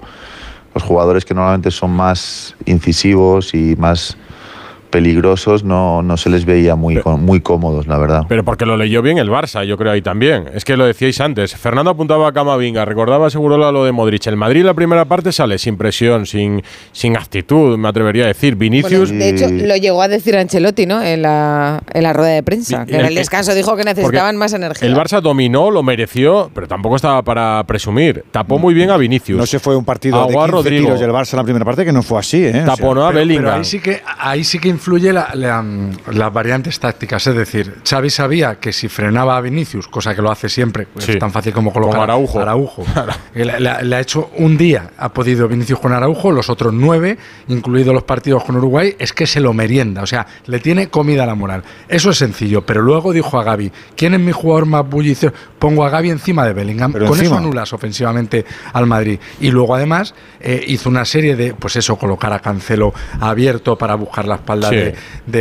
Los 0.73 0.83
jugadores 0.83 1.25
que 1.25 1.33
normalmente 1.33 1.71
son 1.71 1.91
más 1.91 2.55
incisivos 2.65 3.53
y 3.53 3.75
más 3.75 4.17
peligrosos 4.91 5.63
no, 5.63 6.03
no 6.03 6.17
se 6.17 6.29
les 6.29 6.45
veía 6.45 6.75
muy, 6.75 7.01
muy 7.17 7.41
cómodos, 7.41 7.87
la 7.87 7.97
verdad. 7.97 8.25
Pero 8.27 8.43
porque 8.43 8.65
lo 8.65 8.77
leyó 8.77 9.01
bien 9.01 9.17
el 9.17 9.29
Barça, 9.29 9.65
yo 9.65 9.77
creo 9.77 9.93
ahí 9.93 10.01
también. 10.01 10.45
Es 10.53 10.65
que 10.65 10.77
lo 10.77 10.85
decíais 10.85 11.19
antes. 11.21 11.55
Fernando 11.55 11.91
apuntaba 11.91 12.27
a 12.27 12.31
Camavinga, 12.31 12.85
recordaba 12.85 13.29
seguro 13.29 13.57
lo 13.71 13.85
de 13.85 13.91
Modric. 13.91 14.27
El 14.27 14.37
Madrid 14.37 14.63
la 14.63 14.73
primera 14.73 15.05
parte 15.05 15.31
sale 15.31 15.57
sin 15.57 15.77
presión, 15.77 16.25
sin, 16.25 16.61
sin 16.91 17.17
actitud, 17.17 17.77
me 17.77 17.87
atrevería 17.87 18.25
a 18.25 18.27
decir. 18.27 18.55
Vinicius. 18.55 19.09
de 19.09 19.29
hecho, 19.29 19.47
lo 19.49 19.75
llegó 19.77 20.01
a 20.01 20.07
decir 20.07 20.35
Ancelotti, 20.35 20.85
¿no? 20.85 21.01
En 21.01 21.21
la, 21.21 21.81
en 21.93 22.03
la 22.03 22.13
rueda 22.13 22.31
de 22.31 22.43
prensa. 22.43 22.85
Que 22.85 22.95
en 22.95 23.05
el 23.05 23.15
descanso 23.15 23.53
dijo 23.55 23.75
que 23.75 23.83
necesitaban 23.83 24.35
más 24.35 24.53
energía. 24.53 24.87
El 24.87 24.95
Barça 24.95 25.21
dominó, 25.21 25.71
lo 25.71 25.83
mereció, 25.83 26.51
pero 26.53 26.67
tampoco 26.67 26.97
estaba 26.97 27.21
para 27.21 27.63
presumir. 27.65 28.25
Tapó 28.31 28.59
muy 28.59 28.73
bien 28.73 28.89
a 28.89 28.97
Vinicius. 28.97 29.37
No 29.37 29.45
se 29.45 29.59
fue 29.59 29.75
un 29.75 29.85
partido 29.85 30.27
de 30.27 30.33
15 30.33 30.47
Rodrigo. 30.47 30.85
tiros 30.85 30.99
del 30.99 31.11
Barça 31.11 31.33
en 31.33 31.37
la 31.37 31.43
primera 31.43 31.65
parte 31.65 31.85
que 31.85 31.91
no 31.91 32.03
fue 32.03 32.19
así, 32.19 32.43
¿eh? 32.45 32.63
Tapó 32.65 32.93
no 32.93 33.05
a 33.05 33.11
Bellingham. 33.11 33.59
ahí 33.59 33.63
sí 33.63 33.79
que 33.79 34.01
ahí 34.17 34.43
sí 34.43 34.59
que 34.59 34.69
influye 34.81 35.13
la, 35.13 35.29
la, 35.35 35.63
las 36.11 36.33
variantes 36.33 36.79
tácticas. 36.79 37.27
Es 37.27 37.35
decir, 37.35 37.75
Xavi 37.87 38.09
sabía 38.09 38.55
que 38.59 38.73
si 38.73 38.89
frenaba 38.89 39.37
a 39.37 39.41
Vinicius, 39.41 39.87
cosa 39.87 40.15
que 40.15 40.23
lo 40.23 40.31
hace 40.31 40.49
siempre, 40.49 40.87
pues 40.91 41.05
Sí. 41.05 41.11
es 41.11 41.19
tan 41.19 41.31
fácil 41.31 41.53
como 41.53 41.71
colocar 41.71 42.01
Araujo. 42.01 42.39
a 42.39 42.41
Araujo. 42.41 42.83
Le, 43.35 43.95
ha 43.95 43.99
hecho 43.99 44.31
un 44.37 44.57
día, 44.57 44.89
ha 44.97 45.09
podido 45.13 45.47
Vinicius 45.47 45.79
con 45.79 45.93
Araujo, 45.93 46.31
los 46.31 46.49
otros 46.49 46.73
nueve, 46.73 47.17
incluidos 47.47 47.93
los 47.93 48.03
partidos 48.03 48.43
con 48.43 48.55
Uruguay, 48.55 48.95
es 48.97 49.13
que 49.13 49.27
se 49.27 49.39
lo 49.39 49.53
merienda. 49.53 50.01
O 50.01 50.07
sea, 50.07 50.25
le 50.47 50.59
tiene 50.59 50.87
comida 50.89 51.23
a 51.23 51.27
la 51.27 51.35
moral. 51.35 51.63
Eso 51.87 52.09
es 52.09 52.17
sencillo. 52.17 52.65
Pero 52.65 52.81
luego 52.81 53.13
dijo 53.13 53.39
a 53.39 53.43
Gaby, 53.43 53.71
¿quién 53.95 54.15
es 54.15 54.19
mi 54.19 54.31
jugador 54.31 54.65
más 54.65 54.87
bullicioso? 54.89 55.35
Pongo 55.59 55.85
a 55.85 55.91
Gaby 55.91 56.09
encima 56.09 56.43
de 56.47 56.53
Bellingham. 56.53 56.91
Pero 56.91 57.05
con 57.05 57.17
encima. 57.19 57.35
eso 57.35 57.43
anulas 57.45 57.71
ofensivamente 57.71 58.45
al 58.73 58.87
Madrid. 58.87 59.19
Y 59.39 59.51
luego 59.51 59.75
además 59.75 60.15
eh, 60.39 60.63
hizo 60.67 60.89
una 60.89 61.05
serie 61.05 61.35
de, 61.35 61.53
pues 61.53 61.75
eso, 61.75 61.97
colocar 61.97 62.33
a 62.33 62.39
Cancelo 62.39 62.93
abierto 63.19 63.77
para 63.77 63.93
buscar 63.93 64.25
la 64.27 64.35
espalda 64.35 64.70
Sí. 64.71 64.75
de, 64.77 64.95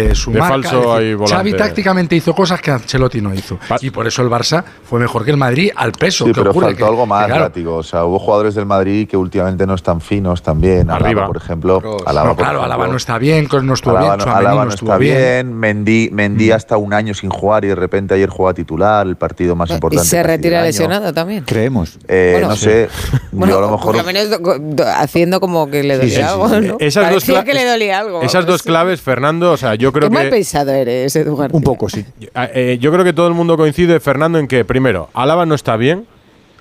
de 0.09 0.15
su 0.15 0.31
De 0.33 0.39
marca. 0.41 0.71
decir. 0.71 1.19
Xavi 1.29 1.53
tácticamente 1.55 2.17
hizo 2.17 2.35
cosas 2.35 2.61
que 2.61 2.71
Ancelotti 2.71 3.21
no 3.21 3.33
hizo. 3.35 3.59
Y 3.81 3.91
por 3.91 4.07
eso 4.07 4.23
el 4.23 4.29
Barça 4.29 4.63
fue 4.85 5.01
mejor 5.01 5.25
que 5.25 5.31
el 5.31 5.37
Madrid 5.37 5.71
al 5.75 5.93
peso. 5.93 6.25
Sí, 6.25 6.33
¿Qué 6.33 6.41
pero 6.41 6.51
ocurre? 6.51 6.67
faltó 6.67 6.79
Que- 6.85 6.91
algo 6.91 7.07
más, 7.07 7.23
que 7.23 7.29
claro, 7.29 7.45
látigo. 7.45 7.77
O 7.77 7.83
sea, 7.83 8.05
hubo 8.05 8.19
jugadores 8.19 8.55
del 8.55 8.67
Madrid 8.67 9.09
que 9.09 9.17
últimamente 9.17 9.67
no 9.67 9.75
están 9.75 10.01
finos 10.01 10.43
también. 10.43 10.91
Alaba, 10.91 11.07
Arriba. 11.07 11.27
por 11.27 11.37
ejemplo. 11.37 11.81
Alaba, 12.07 12.29
No, 12.29 12.37
por 12.37 12.45
claro. 12.45 12.63
Alaba 12.63 12.87
no 12.89 12.97
está 12.97 13.19
bien, 13.19 13.49
no 13.63 13.75
estuvo 13.75 13.97
Alaba 13.97 14.17
bien, 14.17 14.29
no- 14.29 14.35
Alaba 14.37 14.55
no 14.61 14.65
no 14.67 14.71
estuvo 14.71 14.91
está 14.91 14.99
bien. 14.99 15.17
bien. 15.17 15.55
Mendy, 15.59 16.11
Mendy 16.13 16.51
hasta 16.51 16.77
un 16.77 16.93
año 16.93 17.15
sin 17.15 17.31
jugar 17.31 17.65
y 17.65 17.69
de 17.69 17.75
repente 17.75 18.15
ayer 18.15 18.29
juega 18.29 18.55
titular, 18.55 19.07
el 19.07 19.17
partido 19.17 19.55
más 19.57 19.71
Y 19.71 19.75
importante. 19.75 20.05
se 20.07 20.17
casi 20.17 20.27
retira 20.27 20.63
lesionado 20.63 21.13
también. 21.13 21.45
Creemos. 21.45 21.99
Eh, 22.09 22.31
Bueno, 22.33 22.49
no 22.49 22.57
sí. 22.57 22.65
sé, 22.65 22.89
Bueno, 23.33 23.53
yo 23.55 23.59
a 23.59 23.61
lo 23.63 23.71
mejor. 23.71 23.87
por 23.87 23.97
lo 23.97 24.05
menos 24.05 24.31
do- 24.31 24.59
do- 24.59 24.85
haciendo 24.87 25.41
como 25.41 25.69
que 25.71 25.83
le 25.83 25.97
dolía 25.97 26.09
Sí, 26.11 26.17
sí, 26.17 26.23
sí. 26.23 26.29
algo, 26.29 26.49
¿no? 26.49 26.77
Esas 26.81 27.05
dos 27.11 27.25
Parecía 27.25 27.41
cla- 27.41 27.45
que 27.45 27.55
le 27.55 27.65
dolía 27.67 27.99
algo. 27.99 28.23
Esas 28.23 28.47
dos 28.47 28.63
claves, 28.63 29.01
Fernando, 29.21 29.53
o 29.53 29.57
sea, 29.59 29.75
yo 29.75 29.93
creo 29.93 30.09
Qué 30.09 30.15
mal 30.15 30.25
que. 30.25 30.31
pensado 30.31 30.71
eres, 30.73 31.15
Eduardo. 31.15 31.55
Un 31.55 31.63
poco, 31.63 31.91
sí. 31.91 32.07
Eh, 32.55 32.79
yo 32.81 32.91
creo 32.91 33.05
que 33.05 33.13
todo 33.13 33.29
el 33.29 33.35
mundo 33.35 33.59
coincide, 33.59 34.01
Fernando, 34.01 34.39
en 34.39 34.49
que, 34.49 34.65
primero, 34.65 35.11
Alaba 35.13 35.45
no 35.45 35.55
está 35.55 35.77
bien. 35.77 36.07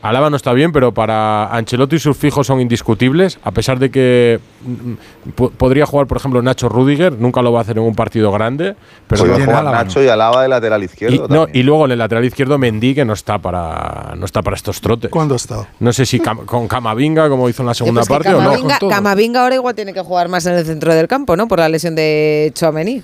Alaba 0.01 0.29
no 0.29 0.37
está 0.37 0.53
bien, 0.53 0.71
pero 0.71 0.93
para 0.93 1.47
Ancelotti 1.53 1.99
sus 1.99 2.15
fijos 2.15 2.47
son 2.47 2.61
indiscutibles, 2.61 3.37
a 3.43 3.51
pesar 3.51 3.79
de 3.79 3.91
que 3.91 4.39
mm, 4.63 5.31
po- 5.31 5.49
podría 5.49 5.85
jugar, 5.85 6.07
por 6.07 6.15
ejemplo, 6.17 6.41
Nacho 6.41 6.69
Rudiger, 6.69 7.13
nunca 7.19 7.41
lo 7.41 7.51
va 7.51 7.59
a 7.59 7.61
hacer 7.63 7.77
en 7.77 7.83
un 7.83 7.95
partido 7.95 8.31
grande. 8.31 8.75
Pero 9.07 9.25
no 9.25 9.37
no. 9.37 9.63
Nacho 9.71 10.01
y 10.01 10.07
Alaba 10.07 10.41
de 10.43 10.47
lateral 10.47 10.81
Y, 10.81 10.85
izquierdo. 10.85 11.27
no, 11.27 11.27
también. 11.45 11.49
y 11.53 11.63
luego 11.63 11.83
en 11.85 11.91
el 11.91 11.99
lateral 11.99 12.23
izquierdo 12.23 12.57
Mendy, 12.57 12.95
que 12.95 13.03
no 13.03 13.11
está 13.13 13.39
para, 13.39 14.13
no 14.17 14.25
está 14.25 14.41
para 14.41 14.55
estos 14.55 14.79
trotes. 14.79 15.11
¿Cuándo 15.11 15.33
ha 15.33 15.37
estado? 15.37 15.67
No 15.81 15.91
sé 15.91 16.05
si 16.05 16.19
cam- 16.21 16.45
con 16.45 16.67
Camavinga, 16.69 17.27
como 17.27 17.49
hizo 17.49 17.61
en 17.63 17.67
la 17.67 17.73
segunda 17.73 17.99
Pues 18.01 18.07
parte, 18.09 18.29
o 18.33 18.41
no. 18.41 18.51
Camavinga, 18.51 18.79
Camavinga 18.89 19.43
ahora 19.43 19.55
igual 19.55 19.75
tiene 19.75 19.93
que 19.93 20.01
jugar 20.01 20.29
más 20.29 20.45
en 20.45 20.53
el 20.53 20.65
centro 20.65 20.93
del 20.95 21.07
campo, 21.09 21.35
¿no? 21.35 21.47
Por 21.49 21.59
la 21.59 21.67
lesión 21.67 21.95
de 21.95 22.51
Chouameni. 22.55 23.03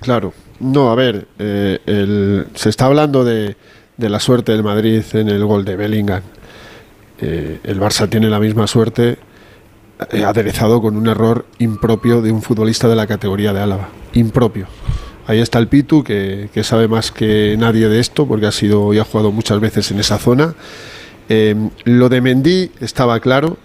Claro. 0.00 0.32
No, 0.60 0.90
a 0.90 0.94
ver, 0.94 1.26
eh, 1.38 1.78
el- 1.86 2.46
se 2.54 2.68
está 2.70 2.86
hablando 2.86 3.24
de, 3.24 3.56
de 3.96 4.08
la 4.08 4.20
suerte 4.20 4.52
del 4.52 4.62
Madrid 4.62 5.02
en 5.12 5.28
el 5.28 5.44
gol 5.44 5.64
de 5.64 5.76
Bellingham. 5.76 6.22
Eh, 7.20 7.60
el 7.64 7.80
Barça 7.80 8.08
tiene 8.08 8.28
la 8.28 8.38
misma 8.38 8.66
suerte 8.66 9.18
eh, 10.10 10.24
aderezado 10.24 10.82
con 10.82 10.96
un 10.96 11.06
error 11.06 11.46
impropio 11.58 12.20
de 12.20 12.30
un 12.30 12.42
futbolista 12.42 12.88
de 12.88 12.96
la 12.96 13.06
categoría 13.06 13.52
de 13.52 13.60
Álava. 13.60 13.88
Impropio. 14.12 14.66
Ahí 15.26 15.40
está 15.40 15.58
el 15.58 15.68
Pitu, 15.68 16.04
que, 16.04 16.50
que 16.52 16.62
sabe 16.62 16.86
más 16.86 17.10
que 17.10 17.56
nadie 17.58 17.88
de 17.88 17.98
esto, 17.98 18.26
porque 18.28 18.46
ha 18.46 18.52
sido 18.52 18.92
y 18.94 18.98
ha 18.98 19.04
jugado 19.04 19.32
muchas 19.32 19.58
veces 19.60 19.90
en 19.90 19.98
esa 19.98 20.18
zona. 20.18 20.54
Eh, 21.28 21.56
lo 21.84 22.08
de 22.08 22.20
Mendy 22.20 22.70
estaba 22.80 23.18
claro. 23.20 23.56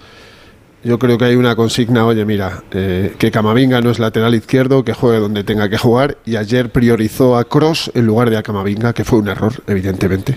Yo 0.84 0.98
creo 0.98 1.20
que 1.20 1.26
hay 1.26 1.36
una 1.36 1.56
consigna, 1.56 2.08
oye, 2.08 2.26
mira, 2.26 2.64
eh, 2.72 3.14
que 3.20 3.30
Camavinga 3.30 3.82
no 3.82 3.92
es 3.92 4.00
lateral 4.00 4.34
izquierdo, 4.34 4.84
que 4.84 4.94
juegue 4.94 5.20
donde 5.20 5.44
tenga 5.44 5.70
que 5.70 5.78
jugar, 5.78 6.18
y 6.26 6.38
ayer 6.38 6.72
priorizó 6.72 7.38
a 7.38 7.44
Cross 7.44 7.92
en 7.94 8.08
lugar 8.08 8.32
de 8.32 8.38
a 8.38 8.42
Camavinga, 8.42 8.92
que 8.92 9.04
fue 9.04 9.20
un 9.20 9.28
error, 9.28 9.54
evidentemente, 9.68 10.36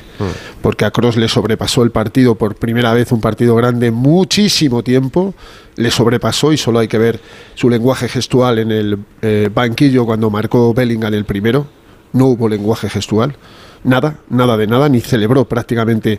porque 0.60 0.84
a 0.84 0.90
Cross 0.90 1.16
le 1.16 1.28
sobrepasó 1.28 1.82
el 1.82 1.92
partido 1.92 2.34
por 2.34 2.56
primera 2.56 2.92
vez, 2.92 3.10
un 3.10 3.22
partido 3.22 3.56
grande, 3.56 3.90
muchísimo 3.90 4.82
tiempo, 4.82 5.34
le 5.76 5.90
sobrepasó 5.90 6.52
y 6.52 6.58
solo 6.58 6.80
hay 6.80 6.88
que 6.88 6.98
ver 6.98 7.20
su 7.54 7.70
lenguaje 7.70 8.06
gestual 8.08 8.58
en 8.58 8.70
el 8.70 8.98
eh, 9.22 9.48
banquillo 9.52 10.04
cuando 10.04 10.28
marcó 10.28 10.74
Bellingham 10.74 11.14
el 11.14 11.24
primero, 11.24 11.66
no 12.12 12.26
hubo 12.26 12.50
lenguaje 12.50 12.90
gestual, 12.90 13.34
nada, 13.82 14.18
nada 14.28 14.58
de 14.58 14.66
nada, 14.66 14.90
ni 14.90 15.00
celebró 15.00 15.46
prácticamente 15.46 16.18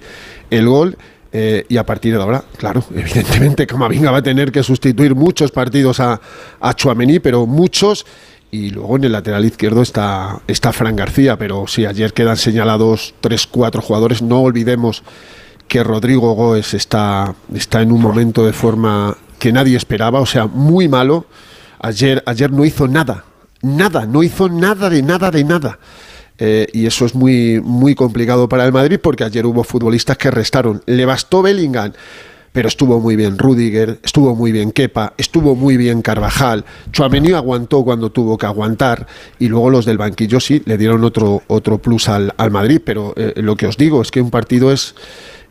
el 0.50 0.68
gol. 0.68 0.98
Eh, 1.38 1.66
y 1.68 1.76
a 1.76 1.86
partir 1.86 2.16
de 2.16 2.22
ahora, 2.22 2.46
claro, 2.56 2.82
evidentemente 2.96 3.68
Camavinga 3.68 4.10
va 4.10 4.20
a 4.20 4.24
tener 4.24 4.54
que 4.54 4.64
sustituir 4.64 5.16
muchos 5.16 5.52
partidos 5.52 6.00
a, 6.00 6.22
a 6.62 6.74
Chouameni, 6.74 7.20
pero 7.20 7.46
muchos. 7.46 8.06
Y 8.52 8.70
luego 8.70 8.96
en 8.96 9.04
el 9.04 9.12
lateral 9.12 9.44
izquierdo 9.44 9.82
está, 9.82 10.40
está 10.48 10.72
Fran 10.72 10.96
García, 10.96 11.38
pero 11.38 11.68
si 11.68 11.86
ayer 11.86 12.14
quedan 12.14 12.38
señalados 12.38 13.16
tres, 13.20 13.48
cuatro 13.48 13.82
jugadores, 13.82 14.22
no 14.22 14.44
olvidemos 14.44 15.04
que 15.68 15.84
Rodrigo 15.84 16.36
Goes 16.36 16.74
está, 16.74 17.36
está 17.54 17.82
en 17.82 17.92
un 17.92 18.02
momento 18.02 18.46
de 18.46 18.54
forma 18.54 19.18
que 19.38 19.52
nadie 19.52 19.76
esperaba, 19.76 20.22
o 20.22 20.26
sea, 20.26 20.48
muy 20.48 20.88
malo. 20.88 21.26
Ayer, 21.82 22.24
ayer 22.26 22.50
no 22.50 22.64
hizo 22.64 22.88
nada, 22.88 23.26
nada, 23.62 24.06
no 24.06 24.24
hizo 24.24 24.48
nada 24.48 24.90
de 24.90 25.02
nada 25.02 25.32
de 25.32 25.44
nada. 25.44 25.80
Eh, 26.38 26.68
y 26.74 26.86
eso 26.86 27.06
es 27.06 27.16
muy, 27.16 27.62
muy 27.64 27.96
complicado 27.96 28.50
para 28.50 28.66
el 28.66 28.74
Madrid 28.74 29.00
porque 29.02 29.24
ayer 29.24 29.46
hubo 29.46 29.64
futbolistas 29.64 30.18
que 30.18 30.32
restaron. 30.32 30.82
Le 30.86 31.06
bastó 31.06 31.42
Bellingham, 31.42 31.94
pero 32.52 32.68
estuvo 32.68 33.00
muy 33.00 33.16
bien 33.16 33.38
Rudiger, 33.38 34.00
estuvo 34.04 34.36
muy 34.36 34.52
bien 34.52 34.72
Kepa, 34.72 35.14
estuvo 35.18 35.56
muy 35.56 35.78
bien 35.78 36.02
Carvajal. 36.02 36.66
Chouameni 36.92 37.34
aguantó 37.34 37.84
cuando 37.84 38.12
tuvo 38.12 38.38
que 38.38 38.46
aguantar 38.46 39.08
y 39.40 39.48
luego 39.48 39.70
los 39.70 39.86
del 39.86 39.98
banquillo 39.98 40.40
sí 40.40 40.62
le 40.66 40.78
dieron 40.78 41.04
otro, 41.04 41.44
otro 41.48 41.78
plus 41.78 42.10
al, 42.10 42.34
al 42.38 42.52
Madrid. 42.52 42.82
Pero 42.84 43.14
eh, 43.16 43.34
lo 43.38 43.56
que 43.56 43.68
os 43.68 43.78
digo 43.78 44.02
es 44.02 44.12
que 44.12 44.22
un 44.22 44.32
partido 44.32 44.72
es 44.72 44.96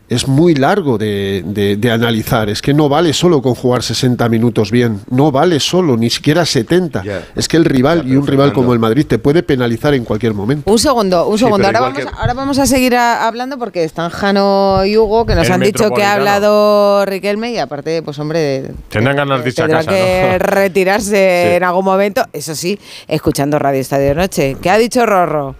es 0.07 0.27
muy 0.27 0.53
largo 0.55 0.97
de, 0.97 1.43
de- 1.45 1.77
de 1.77 1.91
analizar. 1.91 2.49
Es 2.49 2.61
que 2.61 2.73
no 2.73 2.89
vale 2.89 3.13
solo 3.13 3.41
con 3.41 3.55
jugar 3.55 3.81
60 3.83 4.29
minutos 4.29 4.69
bien, 4.71 5.01
no 5.09 5.31
vale 5.31 5.59
solo, 5.59 5.97
ni 5.97 6.09
siquiera 6.09 6.45
70. 6.45 7.03
Es 7.35 7.47
que 7.47 7.57
el 7.57 7.65
rival 7.65 8.07
y 8.07 8.15
un 8.15 8.27
rival 8.27 8.53
como 8.53 8.73
el 8.73 8.79
Madrid 8.79 9.05
te 9.07 9.17
puede 9.17 9.41
penalizar 9.43 9.93
en 9.93 10.05
cualquier 10.05 10.33
momento. 10.33 10.69
Un 10.71 10.77
segundo, 10.79 11.27
un 11.27 11.37
segundo. 11.39 11.65
Ahora 11.65 11.79
vamos, 11.79 11.99
ahora 12.17 12.33
vamos 12.33 12.59
a 12.59 12.65
seguir 12.65 12.95
a- 12.95 13.27
hablando 13.27 13.57
porque 13.57 13.83
están 13.83 14.09
Jano 14.11 14.85
y 14.85 14.95
Hugo, 14.97 15.25
que 15.25 15.35
nos 15.35 15.47
El 15.47 15.53
han 15.53 15.61
dicho 15.61 15.89
que 15.91 16.03
ha 16.03 16.13
hablado 16.13 17.05
Riquelme 17.05 17.51
y 17.51 17.57
aparte, 17.57 18.01
pues 18.03 18.19
hombre, 18.19 18.71
Tendrán 18.89 19.15
ganas 19.15 19.43
de 19.43 19.49
irse 19.49 19.67
casa, 19.67 19.89
que 19.89 20.29
¿no? 20.33 20.37
retirarse 20.45 21.05
Sí. 21.49 21.55
en 21.55 21.63
algún 21.63 21.85
momento. 21.85 22.23
Eso 22.33 22.53
sí, 22.55 22.77
escuchando 23.07 23.57
Radio 23.59 23.79
Estadio 23.81 24.09
de 24.09 24.15
Noche. 24.15 24.57
¿Qué 24.61 24.69
ha 24.69 24.77
dicho 24.77 25.05
Rorro? 25.05 25.55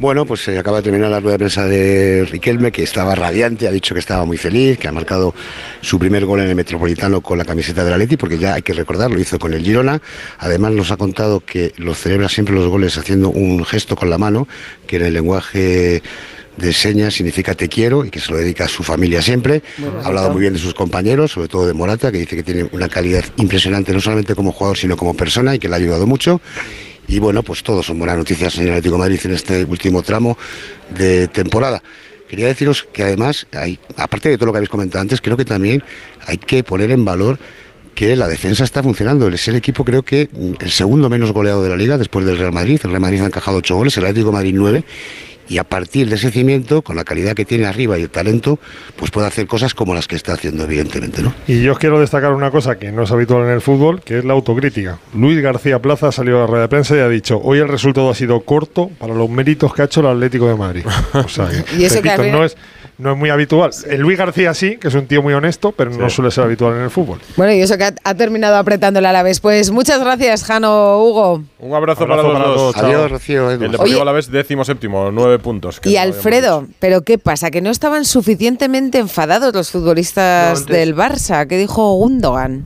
Bueno, 0.00 0.24
pues 0.24 0.40
se 0.40 0.58
acaba 0.58 0.78
de 0.78 0.84
terminar 0.84 1.10
la 1.10 1.20
rueda 1.20 1.32
de 1.32 1.38
prensa 1.40 1.66
de 1.66 2.24
Riquelme, 2.24 2.72
que 2.72 2.82
estaba 2.82 3.14
radiante, 3.14 3.68
ha 3.68 3.70
dicho 3.70 3.92
que 3.92 4.00
estaba 4.00 4.24
muy 4.24 4.38
feliz, 4.38 4.78
que 4.78 4.88
ha 4.88 4.92
marcado 4.92 5.34
su 5.82 5.98
primer 5.98 6.24
gol 6.24 6.40
en 6.40 6.48
el 6.48 6.54
Metropolitano 6.54 7.20
con 7.20 7.36
la 7.36 7.44
camiseta 7.44 7.84
del 7.84 7.92
Atleti, 7.92 8.16
porque 8.16 8.38
ya 8.38 8.54
hay 8.54 8.62
que 8.62 8.72
recordar, 8.72 9.10
lo 9.10 9.20
hizo 9.20 9.38
con 9.38 9.52
el 9.52 9.62
Girona. 9.62 10.00
Además 10.38 10.72
nos 10.72 10.90
ha 10.90 10.96
contado 10.96 11.40
que 11.40 11.74
los 11.76 11.98
celebra 11.98 12.30
siempre 12.30 12.54
los 12.54 12.66
goles 12.68 12.96
haciendo 12.96 13.28
un 13.28 13.62
gesto 13.66 13.94
con 13.94 14.08
la 14.08 14.16
mano, 14.16 14.48
que 14.86 14.96
en 14.96 15.02
el 15.02 15.12
lenguaje 15.12 16.02
de 16.56 16.72
señas 16.72 17.12
significa 17.12 17.54
te 17.54 17.68
quiero 17.68 18.02
y 18.06 18.08
que 18.08 18.20
se 18.20 18.32
lo 18.32 18.38
dedica 18.38 18.64
a 18.64 18.68
su 18.68 18.82
familia 18.82 19.20
siempre. 19.20 19.62
Ha 20.02 20.06
hablado 20.06 20.30
muy 20.30 20.40
bien 20.40 20.54
de 20.54 20.60
sus 20.60 20.72
compañeros, 20.72 21.32
sobre 21.32 21.48
todo 21.48 21.66
de 21.66 21.74
Morata, 21.74 22.10
que 22.10 22.16
dice 22.16 22.36
que 22.36 22.42
tiene 22.42 22.66
una 22.72 22.88
calidad 22.88 23.24
impresionante, 23.36 23.92
no 23.92 24.00
solamente 24.00 24.34
como 24.34 24.50
jugador, 24.50 24.78
sino 24.78 24.96
como 24.96 25.12
persona 25.12 25.54
y 25.54 25.58
que 25.58 25.68
le 25.68 25.74
ha 25.74 25.76
ayudado 25.76 26.06
mucho. 26.06 26.40
Y 27.10 27.18
bueno, 27.18 27.42
pues 27.42 27.64
todos 27.64 27.86
son 27.86 27.98
buenas 27.98 28.16
noticias 28.16 28.56
el 28.58 28.68
Atlético 28.68 28.96
Madrid 28.96 29.18
en 29.24 29.32
este 29.32 29.64
último 29.64 30.00
tramo 30.00 30.38
de 30.96 31.26
temporada. 31.26 31.82
Quería 32.28 32.46
deciros 32.46 32.86
que 32.92 33.02
además, 33.02 33.48
hay, 33.52 33.80
aparte 33.96 34.28
de 34.28 34.38
todo 34.38 34.46
lo 34.46 34.52
que 34.52 34.58
habéis 34.58 34.70
comentado 34.70 35.02
antes, 35.02 35.20
creo 35.20 35.36
que 35.36 35.44
también 35.44 35.82
hay 36.24 36.38
que 36.38 36.62
poner 36.62 36.92
en 36.92 37.04
valor 37.04 37.40
que 37.96 38.14
la 38.14 38.28
defensa 38.28 38.62
está 38.62 38.80
funcionando. 38.80 39.26
Es 39.26 39.48
el 39.48 39.56
equipo, 39.56 39.84
creo 39.84 40.04
que 40.04 40.28
mm, 40.32 40.52
el 40.60 40.70
segundo 40.70 41.10
menos 41.10 41.32
goleado 41.32 41.64
de 41.64 41.70
la 41.70 41.76
liga 41.76 41.98
después 41.98 42.24
del 42.24 42.38
Real 42.38 42.52
Madrid. 42.52 42.80
El 42.84 42.90
Real 42.90 43.02
Madrid 43.02 43.22
ha 43.22 43.26
encajado 43.26 43.56
ocho 43.56 43.74
goles, 43.74 43.96
el 43.96 44.04
Atlético 44.04 44.30
Madrid 44.30 44.54
nueve. 44.54 44.84
Y 45.50 45.58
a 45.58 45.64
partir 45.64 46.08
de 46.08 46.14
ese 46.14 46.30
cimiento, 46.30 46.80
con 46.80 46.94
la 46.94 47.02
calidad 47.02 47.34
que 47.34 47.44
tiene 47.44 47.66
arriba 47.66 47.98
y 47.98 48.02
el 48.02 48.10
talento, 48.10 48.60
pues 48.94 49.10
puede 49.10 49.26
hacer 49.26 49.48
cosas 49.48 49.74
como 49.74 49.94
las 49.94 50.06
que 50.06 50.14
está 50.14 50.34
haciendo, 50.34 50.62
evidentemente, 50.62 51.22
¿no? 51.22 51.34
Y 51.48 51.60
yo 51.62 51.72
os 51.72 51.78
quiero 51.80 51.98
destacar 51.98 52.32
una 52.32 52.52
cosa 52.52 52.78
que 52.78 52.92
no 52.92 53.02
es 53.02 53.10
habitual 53.10 53.42
en 53.42 53.50
el 53.50 53.60
fútbol, 53.60 54.00
que 54.00 54.18
es 54.18 54.24
la 54.24 54.32
autocrítica. 54.32 54.98
Luis 55.12 55.42
García 55.42 55.80
Plaza 55.80 56.12
salió 56.12 56.36
a 56.36 56.40
la 56.42 56.46
rueda 56.46 56.62
de 56.62 56.68
prensa 56.68 56.96
y 56.96 57.00
ha 57.00 57.08
dicho, 57.08 57.40
hoy 57.42 57.58
el 57.58 57.66
resultado 57.66 58.08
ha 58.10 58.14
sido 58.14 58.40
corto 58.42 58.92
para 58.96 59.12
los 59.12 59.28
méritos 59.28 59.74
que 59.74 59.82
ha 59.82 59.86
hecho 59.86 60.00
el 60.02 60.06
Atlético 60.06 60.46
de 60.46 60.54
Madrid. 60.54 60.84
O 61.12 61.28
sea, 61.28 61.48
que, 61.48 61.76
Y 61.76 61.84
eso 61.84 62.00
que 62.00 62.16
repito, 62.16 62.38
no 62.38 62.44
es 62.44 62.56
no 63.00 63.12
es 63.12 63.18
muy 63.18 63.30
habitual. 63.30 63.70
El 63.88 64.00
Luis 64.02 64.18
García 64.18 64.54
sí, 64.54 64.76
que 64.76 64.88
es 64.88 64.94
un 64.94 65.06
tío 65.06 65.22
muy 65.22 65.34
honesto, 65.34 65.72
pero 65.72 65.90
no 65.90 66.08
suele 66.10 66.30
ser 66.30 66.44
habitual 66.44 66.74
en 66.76 66.82
el 66.82 66.90
fútbol. 66.90 67.18
Bueno, 67.36 67.52
y 67.52 67.60
eso 67.60 67.76
que 67.78 67.84
ha, 67.84 67.94
ha 68.04 68.14
terminado 68.14 68.56
apretándole 68.56 69.08
a 69.08 69.12
la 69.12 69.22
vez. 69.22 69.40
Pues 69.40 69.70
muchas 69.70 70.00
gracias, 70.00 70.44
Jano 70.44 70.98
Hugo. 71.02 71.42
Un 71.58 71.74
abrazo, 71.74 72.04
Abrazo 72.04 72.22
para 72.32 72.38
los 72.38 72.42
para 72.42 72.54
dos. 72.54 72.74
chao. 72.74 72.86
Adiós, 72.86 73.10
Rocío. 73.10 73.50
El 73.50 73.58
Deportivo 73.58 73.84
Oye. 73.96 74.02
a 74.02 74.04
la 74.04 74.12
vez 74.12 74.30
décimo 74.30 74.64
séptimo, 74.64 75.10
nueve 75.10 75.38
puntos. 75.38 75.80
Y 75.84 75.94
no 75.94 76.00
Alfredo, 76.00 76.66
¿pero 76.78 77.02
qué 77.02 77.18
pasa? 77.18 77.50
¿Que 77.50 77.60
no 77.60 77.70
estaban 77.70 78.04
suficientemente 78.04 78.98
enfadados 78.98 79.54
los 79.54 79.70
futbolistas 79.70 80.66
No, 80.68 80.74
del 80.74 80.94
Barça? 80.94 81.46
¿Qué 81.46 81.56
dijo 81.58 81.94
Gundogan? 81.94 82.64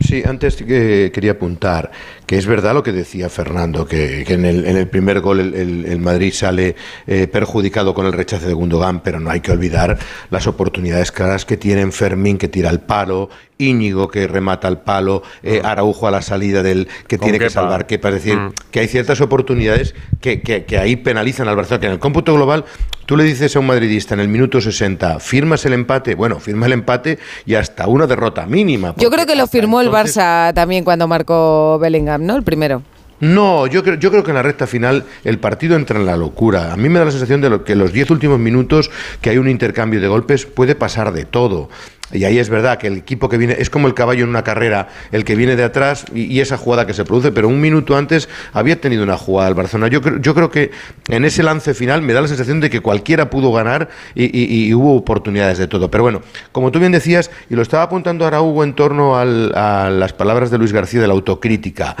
Sí, 0.00 0.22
antes 0.26 0.56
que 0.56 1.10
quería 1.14 1.32
apuntar 1.32 1.90
es 2.36 2.46
verdad 2.46 2.74
lo 2.74 2.82
que 2.82 2.92
decía 2.92 3.28
Fernando, 3.28 3.86
que, 3.86 4.22
en, 4.22 4.44
el, 4.44 4.88
primer 4.88 5.20
gol 5.20 5.40
el, 5.40 6.00
Madrid 6.00 6.32
sale 6.32 6.74
eh, 7.06 7.26
perjudicado 7.26 7.94
con 7.94 8.06
el 8.06 8.12
rechace 8.12 8.46
de 8.46 8.54
Gundogan, 8.54 9.00
pero 9.00 9.20
no 9.20 9.30
hay 9.30 9.40
que 9.40 9.52
olvidar 9.52 9.98
las 10.30 10.46
oportunidades 10.46 11.12
claras 11.12 11.44
que 11.44 11.56
tienen 11.56 11.92
Fermín, 11.92 12.38
que 12.38 12.48
tira 12.48 12.70
el 12.70 12.80
palo, 12.80 13.28
Íñigo, 13.68 14.08
que 14.08 14.26
remata 14.26 14.68
el 14.68 14.78
palo, 14.78 15.22
eh, 15.42 15.60
Araujo 15.64 16.06
a 16.06 16.10
la 16.10 16.22
salida 16.22 16.62
del 16.62 16.88
que 17.06 17.18
tiene 17.18 17.38
que 17.38 17.50
salvar 17.50 17.86
Kepa. 17.86 18.08
Es 18.08 18.14
decir, 18.16 18.36
Mm. 18.36 18.52
que 18.70 18.80
hay 18.80 18.88
ciertas 18.88 19.20
oportunidades 19.20 19.94
que, 20.20 20.40
que- 20.42 20.64
que 20.64 20.78
ahí 20.78 20.96
penalizan 20.96 21.48
al 21.48 21.56
Barcelona. 21.56 21.80
Que 21.80 21.86
en 21.86 21.92
el 21.92 21.98
cómputo 21.98 22.34
global, 22.34 22.64
tú 23.06 23.16
le 23.16 23.24
dices 23.24 23.54
a 23.56 23.60
un 23.60 23.66
madridista 23.66 24.14
en 24.14 24.20
el 24.20 24.28
minuto 24.28 24.60
60, 24.60 25.18
firmas 25.20 25.64
el 25.64 25.72
empate, 25.74 26.14
bueno, 26.14 26.40
firma 26.40 26.66
el 26.66 26.72
empate 26.72 27.18
y 27.46 27.54
hasta 27.54 27.86
una 27.86 28.06
derrota 28.06 28.46
mínima. 28.46 28.94
Yo 28.98 29.10
creo 29.10 29.26
que 29.26 29.36
lo 29.36 29.46
firmó 29.46 29.80
el 29.80 29.90
Barça 29.90 30.52
también 30.54 30.84
cuando 30.84 31.06
marcó 31.08 31.78
Bellingham, 31.80 32.24
¿no? 32.24 32.36
El 32.36 32.42
primero. 32.42 32.82
No, 33.20 33.68
yo 33.68 33.84
creo, 33.84 33.94
yo 33.94 34.10
creo 34.10 34.24
que 34.24 34.32
en 34.32 34.34
la 34.34 34.42
recta 34.42 34.66
final 34.66 35.04
el 35.22 35.38
partido 35.38 35.76
entra 35.76 35.96
en 35.96 36.06
la 36.06 36.16
locura. 36.16 36.72
A 36.72 36.76
mí 36.76 36.88
me 36.88 36.98
da 36.98 37.04
la 37.04 37.12
sensación 37.12 37.40
de 37.40 37.50
lo, 37.50 37.62
que 37.62 37.76
los 37.76 37.92
10 37.92 38.10
últimos 38.10 38.40
minutos 38.40 38.90
que 39.20 39.30
hay 39.30 39.38
un 39.38 39.48
intercambio 39.48 40.00
de 40.00 40.08
golpes 40.08 40.44
puede 40.44 40.74
pasar 40.74 41.12
de 41.12 41.24
todo. 41.24 41.68
Y 42.10 42.24
ahí 42.24 42.38
es 42.38 42.50
verdad 42.50 42.76
que 42.78 42.88
el 42.88 42.98
equipo 42.98 43.28
que 43.30 43.38
viene 43.38 43.56
es 43.58 43.70
como 43.70 43.86
el 43.86 43.94
caballo 43.94 44.24
en 44.24 44.28
una 44.30 44.44
carrera, 44.44 44.88
el 45.12 45.24
que 45.24 45.34
viene 45.34 45.56
de 45.56 45.64
atrás 45.64 46.04
y, 46.14 46.24
y 46.24 46.40
esa 46.40 46.58
jugada 46.58 46.86
que 46.86 46.92
se 46.92 47.04
produce, 47.06 47.32
pero 47.32 47.48
un 47.48 47.58
minuto 47.58 47.96
antes 47.96 48.28
había 48.52 48.78
tenido 48.78 49.02
una 49.02 49.16
jugada 49.16 49.48
el 49.48 49.54
Barcelona. 49.54 49.88
Yo 49.88 50.02
creo, 50.02 50.18
yo 50.18 50.34
creo 50.34 50.50
que 50.50 50.72
en 51.08 51.24
ese 51.24 51.42
lance 51.42 51.72
final 51.72 52.02
me 52.02 52.12
da 52.12 52.20
la 52.20 52.28
sensación 52.28 52.60
de 52.60 52.68
que 52.68 52.80
cualquiera 52.80 53.30
pudo 53.30 53.50
ganar 53.52 53.88
y, 54.14 54.24
y- 54.24 54.66
y 54.66 54.74
hubo 54.74 54.94
oportunidades 54.94 55.56
de 55.56 55.68
todo. 55.68 55.90
Pero 55.90 56.02
bueno, 56.02 56.20
como 56.52 56.70
tú 56.70 56.80
bien 56.80 56.92
decías, 56.92 57.30
y 57.48 57.54
lo 57.54 57.62
estaba 57.62 57.84
apuntando 57.84 58.24
ahora 58.26 58.42
Hugo 58.42 58.62
en 58.64 58.74
torno 58.74 59.16
al- 59.16 59.54
a 59.54 59.88
las 59.88 60.12
palabras 60.12 60.50
de 60.50 60.58
Luis 60.58 60.72
García 60.74 61.00
de 61.00 61.06
la 61.06 61.14
autocrítica. 61.14 61.96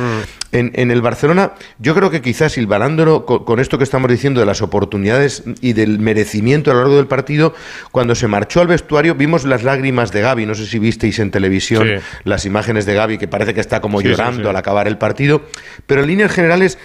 En, 0.50 0.72
en 0.74 0.90
el 0.90 1.00
Barcelona, 1.00 1.52
yo 1.78 1.94
creo 1.94 2.10
que 2.10 2.20
quizás 2.20 2.52
silbanándolo 2.52 3.24
con, 3.24 3.44
con 3.44 3.60
esto 3.60 3.78
que 3.78 3.84
estamos 3.84 4.10
diciendo 4.10 4.40
de 4.40 4.46
las 4.46 4.60
oportunidades 4.60 5.44
y 5.62 5.72
del 5.72 5.98
merecimiento 6.00 6.70
a 6.70 6.74
lo 6.74 6.80
largo 6.80 6.96
del 6.96 7.06
partido, 7.06 7.54
cuando 7.92 8.14
se 8.14 8.28
marchó 8.28 8.60
al 8.60 8.66
vestuario 8.66 9.14
vimos 9.14 9.44
las 9.44 9.62
lágrimas 9.62 9.91
de 9.92 10.20
Gaby, 10.22 10.46
no 10.46 10.54
sé 10.54 10.66
si 10.66 10.78
visteis 10.78 11.18
en 11.18 11.30
televisión 11.30 11.86
Sí. 11.86 12.04
las 12.24 12.44
imágenes 12.46 12.86
de 12.86 12.94
Gaby 12.94 13.18
que 13.18 13.28
parece 13.28 13.54
que 13.54 13.60
está 13.60 13.80
como 13.80 14.00
Sí, 14.00 14.08
llorando 14.08 14.42
sí. 14.44 14.48
al 14.48 14.56
acabar 14.56 14.88
el 14.88 14.98
partido, 14.98 15.42
pero 15.86 16.00
en 16.02 16.08
líneas 16.08 16.32
generales 16.32 16.78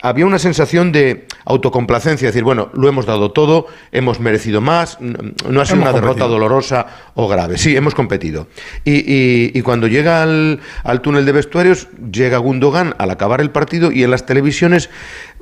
había 0.00 0.24
una 0.24 0.38
sensación 0.38 0.92
de 0.92 1.26
autocomplacencia, 1.44 2.28
decir, 2.28 2.42
bueno, 2.42 2.70
lo 2.72 2.88
hemos 2.88 3.04
dado 3.04 3.32
todo, 3.32 3.66
hemos 3.92 4.18
merecido 4.18 4.62
más, 4.62 4.98
no 5.00 5.60
ha 5.60 5.66
sido 5.66 5.76
Hemos 5.76 5.90
una 5.90 5.92
derrota 5.92 6.24
dolorosa 6.24 6.86
o 7.14 7.28
grave. 7.28 7.58
Sí, 7.58 7.76
hemos 7.76 7.94
competido. 7.94 8.48
Y, 8.84 8.92
y- 8.94 9.50
y 9.52 9.60
cuando 9.60 9.86
llega 9.86 10.22
al, 10.22 10.60
al 10.84 11.02
túnel 11.02 11.26
de 11.26 11.32
vestuarios, 11.32 11.88
llega 12.10 12.38
Gundogan 12.38 12.94
al 12.96 13.10
acabar 13.10 13.42
el 13.42 13.50
partido 13.50 13.92
y 13.92 14.02
en 14.04 14.10
las 14.10 14.24
televisiones 14.24 14.88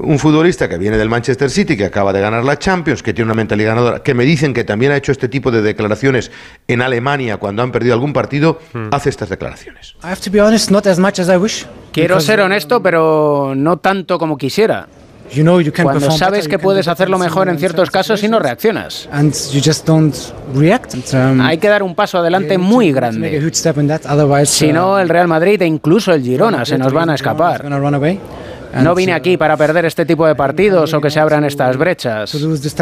un 0.03 0.19
futbolista 0.19 0.69
que 0.69 0.79
viene 0.79 0.99
del 0.99 1.09
Manchester 1.09 1.51
City, 1.51 1.77
que 1.77 1.85
acaba 1.87 2.13
de 2.13 2.21
ganar 2.21 2.45
la 2.45 2.59
Champions, 2.59 3.03
que 3.03 3.15
tiene 3.15 3.27
una 3.27 3.35
mentalidad 3.35 3.71
ganadora, 3.71 4.03
que 4.03 4.15
me 4.15 4.25
dicen 4.25 4.53
que 4.53 4.65
también 4.65 4.93
ha 4.93 4.97
hecho 4.97 5.13
este 5.13 5.29
tipo 5.29 5.51
de 5.51 5.63
declaraciones 5.63 6.31
en 6.69 6.83
Alemania 6.83 7.37
cuando 7.37 7.63
han 7.63 7.73
perdido 7.73 7.95
algún 7.95 8.13
partido, 8.13 8.59
hace 8.91 9.09
estas 9.09 9.29
declaraciones. 9.29 9.95
I 10.03 10.09
have 10.09 10.21
to 10.21 10.31
be 10.31 10.41
honest, 10.41 10.71
not 10.71 10.87
as 10.87 10.99
much 10.99 11.19
as 11.19 11.29
I 11.29 11.37
wish. 11.37 11.67
Quiero 11.93 12.21
ser 12.21 12.41
honesto, 12.41 12.83
pero 12.83 13.55
no 13.57 13.79
tanto 13.79 14.19
como 14.19 14.37
quisiera. 14.37 14.89
You 15.33 15.45
know 15.45 15.61
you 15.61 15.73
can 15.73 15.85
Cuando 15.85 16.01
perform 16.01 16.19
sabes 16.19 16.41
better, 16.41 16.51
que 16.51 16.59
puedes 16.59 16.89
hacerlo 16.89 17.19
mejor 17.19 17.49
en 17.49 17.59
ciertos 17.59 17.91
casos 17.91 18.23
y 18.23 18.29
no 18.29 18.39
reaccionas. 18.39 19.09
And 19.11 19.33
you 19.53 19.63
just 19.65 19.87
don't 19.87 20.15
react. 20.55 20.93
And, 20.95 21.05
um, 21.15 21.41
Hay 21.41 21.57
que 21.57 21.69
dar 21.69 21.83
un 21.83 21.95
paso 21.95 22.19
adelante 22.19 22.59
muy 22.59 22.93
grande. 22.93 23.39
huge 23.39 23.55
step 23.55 23.79
in 23.79 23.89
that, 23.89 24.03
otherwise, 24.05 24.47
Si 24.47 24.73
no, 24.73 24.95
uh, 24.95 24.99
el 24.99 25.09
Real 25.09 25.29
Madrid 25.29 25.63
e 25.63 25.67
incluso 25.67 26.13
el 26.13 26.23
Girona 26.23 26.67
se 26.67 26.77
nos 26.77 26.93
van 26.93 27.09
a 27.09 27.15
escapar. 27.15 27.65
No 28.81 28.95
vine 28.95 29.13
aquí 29.13 29.37
para 29.37 29.57
perder 29.57 29.85
este 29.85 30.07
tipo 30.07 30.27
de 30.27 30.35
partidos 30.35 30.95
o 30.95 31.01
que 31.01 31.11
se 31.11 31.21
abran 31.21 31.45
estas 31.45 31.77
brechas. 31.77 32.31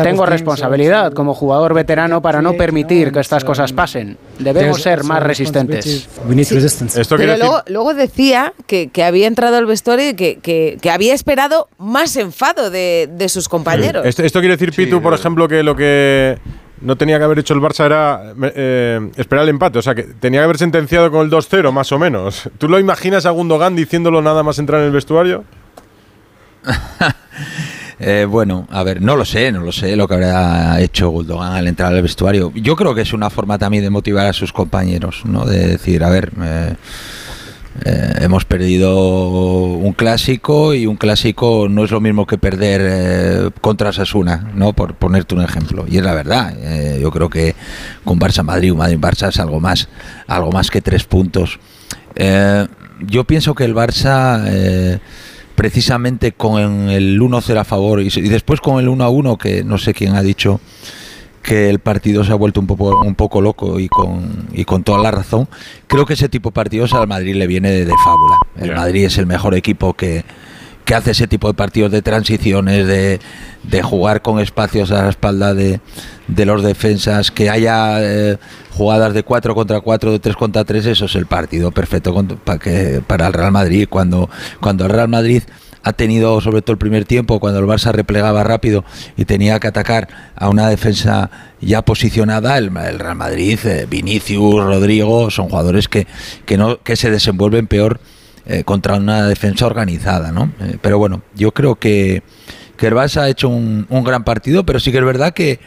Tengo 0.03 0.25
responsabilidad 0.27 1.13
como 1.13 1.35
jugador 1.35 1.75
veterano 1.75 2.23
para 2.23 2.41
no 2.43 2.53
permitir 2.55 3.13
que 3.13 3.21
estas 3.21 3.45
cosas 3.45 3.73
pasen. 3.73 4.17
Debemos 4.39 4.81
ser 4.83 5.05
más 5.05 5.23
resistentes. 5.23 6.09
We 6.29 6.35
need 6.35 6.47
resistance. 6.51 7.01
Pero 7.09 7.37
luego, 7.39 7.63
luego 7.67 7.95
decía 7.95 8.53
que, 8.67 8.89
que 8.89 9.03
había 9.05 9.27
entrado 9.27 9.57
al 9.57 9.67
vestuario 9.67 10.11
y 10.11 10.15
que, 10.15 10.39
que- 10.39 10.79
que 10.81 10.91
había 10.91 11.15
esperado 11.15 11.69
más 11.79 12.17
enfado 12.17 12.71
de, 12.71 13.09
de 13.13 13.29
sus 13.29 13.49
compañeros. 13.49 14.07
Esto, 14.07 14.23
esto 14.23 14.41
quiere 14.41 14.57
decir, 14.57 14.73
Pitu, 14.75 15.03
por 15.03 15.15
ejemplo, 15.15 15.49
que 15.49 15.63
lo 15.63 15.75
que 15.77 16.39
no 16.81 16.97
tenía 16.97 17.19
que 17.19 17.25
haber 17.25 17.39
hecho 17.39 17.53
el 17.55 17.61
Barça 17.61 17.85
era 17.87 18.33
eh, 18.55 19.11
esperar 19.17 19.45
el 19.45 19.51
empate. 19.51 19.79
O 19.79 19.83
sea, 19.83 19.95
que 19.95 20.05
tenía 20.05 20.41
que 20.41 20.45
haber 20.45 20.59
sentenciado 20.59 21.11
con 21.11 21.23
el 21.27 21.31
2-0, 21.31 21.73
más 21.73 21.93
o 21.93 21.99
menos. 21.99 22.49
¿Tú 22.59 22.69
lo 22.69 22.79
imaginas 22.79 23.27
a 23.27 23.31
Gundogan 23.31 23.77
diciéndolo 23.77 24.23
nada 24.23 24.43
más 24.43 24.59
entrar 24.59 24.81
en 24.81 24.87
el 24.87 24.93
vestuario? 24.93 25.45
Eh, 28.03 28.25
bueno, 28.25 28.67
a 28.71 28.83
ver, 28.83 29.03
no 29.03 29.15
lo 29.15 29.27
sé, 29.27 29.53
no 29.53 29.61
lo 29.61 29.73
sé 29.73 29.95
lo 29.95 30.09
que 30.09 30.15
habrá 30.15 30.81
hecho 30.81 31.11
Gundogan 31.11 31.53
al 31.53 31.69
entrar 31.69 31.93
al 31.93 32.01
vestuario. 32.01 32.51
Yo 32.55 32.75
creo 32.75 32.95
que 32.95 33.03
es 33.03 33.13
una 33.13 33.29
forma 33.29 33.59
también 33.59 33.85
de 33.85 33.91
motivar 33.91 34.27
a 34.27 34.33
sus 34.33 34.55
compañeros, 34.55 35.23
¿no? 35.27 35.45
De 35.45 35.67
decir, 35.67 36.03
a 36.03 36.09
ver, 36.09 36.33
eh, 36.43 36.77
eh, 37.85 38.13
hemos 38.21 38.47
perdido 38.47 38.97
un 38.97 39.93
clásico 39.93 40.73
y 40.73 40.87
un 40.87 40.97
clásico 40.97 41.67
no 41.69 41.85
es 41.85 41.91
lo 41.91 42.01
mismo 42.01 42.27
que 42.27 42.39
perder 42.39 43.53
contra 43.61 43.93
Sasuna, 43.93 44.51
¿no? 44.55 44.73
Por 44.73 44.95
ponerte 44.95 45.35
un 45.35 45.43
ejemplo. 45.43 45.85
Y 45.87 45.99
es 45.99 46.03
la 46.03 46.15
verdad. 46.15 46.57
yo 46.99 47.11
creo 47.11 47.29
que 47.29 47.55
con 48.03 48.19
Barça 48.19 48.43
Madrid, 48.43 48.73
Madrid 48.73 48.99
Barça 48.99 49.29
es 49.29 49.39
algo 49.39 49.61
más, 49.61 49.91
algo 50.27 50.51
más 50.53 50.71
que 50.71 50.81
tres 50.81 51.05
puntos. 51.05 51.61
Yo 53.01 53.25
pienso 53.25 53.55
que 53.55 53.65
el 53.65 53.75
Barça 53.75 55.01
precisamente 55.61 56.33
con 56.33 56.89
el 56.89 57.21
1-0 57.21 57.59
a 57.59 57.65
favor 57.65 58.01
y, 58.01 58.07
y 58.07 58.29
después 58.31 58.63
con 58.63 58.81
el 58.81 58.89
1-1 58.89 59.37
que 59.37 59.63
no 59.63 59.77
sé 59.77 59.93
quién 59.93 60.17
ha 60.17 60.23
dicho 60.23 60.59
que 61.43 61.69
el 61.69 61.81
partido 61.81 62.25
se 62.25 62.33
ha 62.33 62.35
vuelto 62.35 62.61
un 62.61 62.67
poco, 62.67 62.99
un 63.03 63.15
poco 63.15 63.43
loco 63.43 63.79
y 63.79 63.87
con, 63.87 64.49
y 64.55 64.65
con 64.65 64.85
toda 64.85 65.03
la 65.03 65.11
razón. 65.11 65.51
Creo 65.87 66.07
que 66.07 66.15
ese 66.15 66.31
tipo 66.31 66.49
de 66.49 66.55
partidos 66.55 66.95
al 66.95 67.07
Madrid 67.07 67.35
le 67.35 67.47
viene 67.47 67.71
de, 67.73 67.85
de 67.85 67.93
fábula. 68.03 68.39
El. 68.57 68.75
Madrid 68.75 69.05
es 69.05 69.19
el 69.19 69.27
mejor 69.27 69.55
equipo 69.55 69.93
que, 69.93 70.25
que 70.91 70.97
hace 70.97 71.13
ese 71.13 71.29
tipo 71.29 71.47
de 71.47 71.55
partidos 71.55 71.93
de 71.93 72.03
transiciones, 72.03 72.85
de, 72.85 73.21
jugar 73.81 74.23
con 74.23 74.41
espacios 74.41 74.91
a 74.91 75.05
la 75.05 75.11
espalda 75.11 75.55
de, 75.55 75.79
de 76.27 76.45
los 76.45 76.65
defensas, 76.65 77.31
que 77.31 77.49
haya 77.49 78.03
eh, 78.03 78.39
jugadas 78.73 79.15
de 79.15 79.23
4 79.23 79.55
contra 79.55 79.81
4, 79.83 80.11
de 80.11 80.19
3 80.19 80.35
contra 80.35 80.65
3, 80.65 80.87
eso 80.87 81.05
es 81.05 81.15
el 81.15 81.27
partido 81.27 81.71
perfecto 81.71 82.13
con- 82.13 82.27
para, 82.27 82.59
que, 82.59 83.01
para 83.07 83.29
el 83.29 83.33
Real 83.35 83.53
Madrid. 83.53 83.87
Cuando, 83.89 84.29
el 84.69 84.79
Real 84.91 85.07
Madrid 85.07 85.45
ha 85.85 85.93
tenido, 85.93 86.41
sobre 86.41 86.61
todo 86.61 86.73
el 86.73 86.79
primer 86.79 87.05
tiempo, 87.05 87.39
cuando 87.39 87.61
el 87.61 87.67
Barça 87.67 87.93
replegaba 87.93 88.43
rápido 88.43 88.85
y 89.17 89.27
tenía 89.27 89.61
que 89.61 89.69
atacar 89.69 90.09
a 90.35 90.49
una 90.49 90.69
defensa 90.69 91.31
ya 91.61 91.83
posicionada, 91.83 92.59
el, 92.59 92.77
el 92.77 92.99
Real 92.99 93.15
Madrid, 93.15 93.61
eh, 93.63 93.87
Vinicius, 93.89 94.65
Rodrigo, 94.65 95.31
son 95.31 95.51
jugadores 95.51 95.87
que, 95.87 96.09
no, 96.59 96.83
que 96.83 96.97
se 96.97 97.13
desenvuelven 97.13 97.69
peor 97.69 98.01
eh, 98.47 98.65
contra 98.65 98.95
una 98.95 99.27
defensa 99.27 99.67
organizada, 99.67 100.33
¿no? 100.33 100.51
Eh, 100.61 100.79
pero 100.81 100.99
bueno, 100.99 101.23
yo 101.35 101.53
creo 101.53 101.77
que, 101.77 102.23
que 102.77 102.87
el 102.87 102.95
Barça 102.95 103.21
ha 103.21 103.29
hecho 103.29 103.51
un, 103.51 103.87
un 103.91 104.03
gran 104.03 104.25
partido, 104.25 104.65
pero 104.65 104.81
sí 104.81 104.91
que 104.91 104.99
es 104.99 105.05
verdad 105.05 105.35
que, 105.35 105.61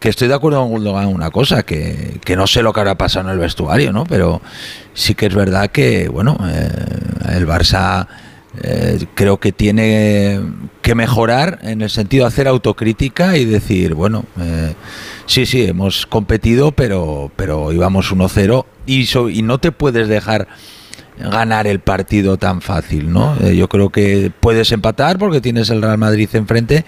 que 0.00 0.08
estoy 0.08 0.26
de 0.26 0.34
acuerdo 0.34 0.60
con 0.60 0.70
Gundogan 0.70 1.06
una 1.06 1.30
cosa, 1.30 1.62
que, 1.62 2.18
que 2.24 2.34
no 2.34 2.48
sé 2.48 2.62
lo 2.62 2.72
que 2.72 2.80
habrá 2.80 2.98
pasado 2.98 3.28
en 3.28 3.34
el 3.34 3.38
vestuario, 3.38 3.92
¿no? 3.92 4.04
Pero 4.04 4.42
sí 4.92 5.14
que 5.14 5.26
es 5.26 5.34
verdad 5.34 5.70
que, 5.70 6.08
bueno, 6.08 6.36
eh, 6.46 6.68
el 7.36 7.46
Barça 7.46 8.06
creo 9.14 9.40
que 9.40 9.50
tiene 9.50 10.40
que 10.80 10.94
mejorar 10.94 11.58
en 11.62 11.82
el 11.82 11.90
sentido 11.90 12.22
de 12.24 12.28
hacer 12.28 12.46
autocrítica 12.46 13.36
y 13.36 13.44
decir, 13.44 13.94
bueno, 13.94 14.26
sí, 15.26 15.44
sí, 15.44 15.64
hemos 15.64 16.06
competido, 16.06 16.70
pero, 16.70 17.32
pero 17.34 17.72
íbamos 17.72 18.12
1-0 18.12 18.64
y, 18.86 19.08
y 19.36 19.42
no 19.42 19.58
te 19.58 19.72
puedes 19.72 20.06
dejar 20.06 20.46
ganar 21.18 21.66
el 21.66 21.80
partido 21.80 22.36
tan 22.36 22.60
fácil, 22.60 23.12
¿no? 23.12 23.36
Eh, 23.40 23.56
yo 23.56 23.68
creo 23.68 23.90
que 23.90 24.32
puedes 24.40 24.72
empatar 24.72 25.18
porque 25.18 25.40
tienes 25.40 25.70
el 25.70 25.82
Real 25.82 25.98
Madrid 25.98 26.28
enfrente, 26.32 26.84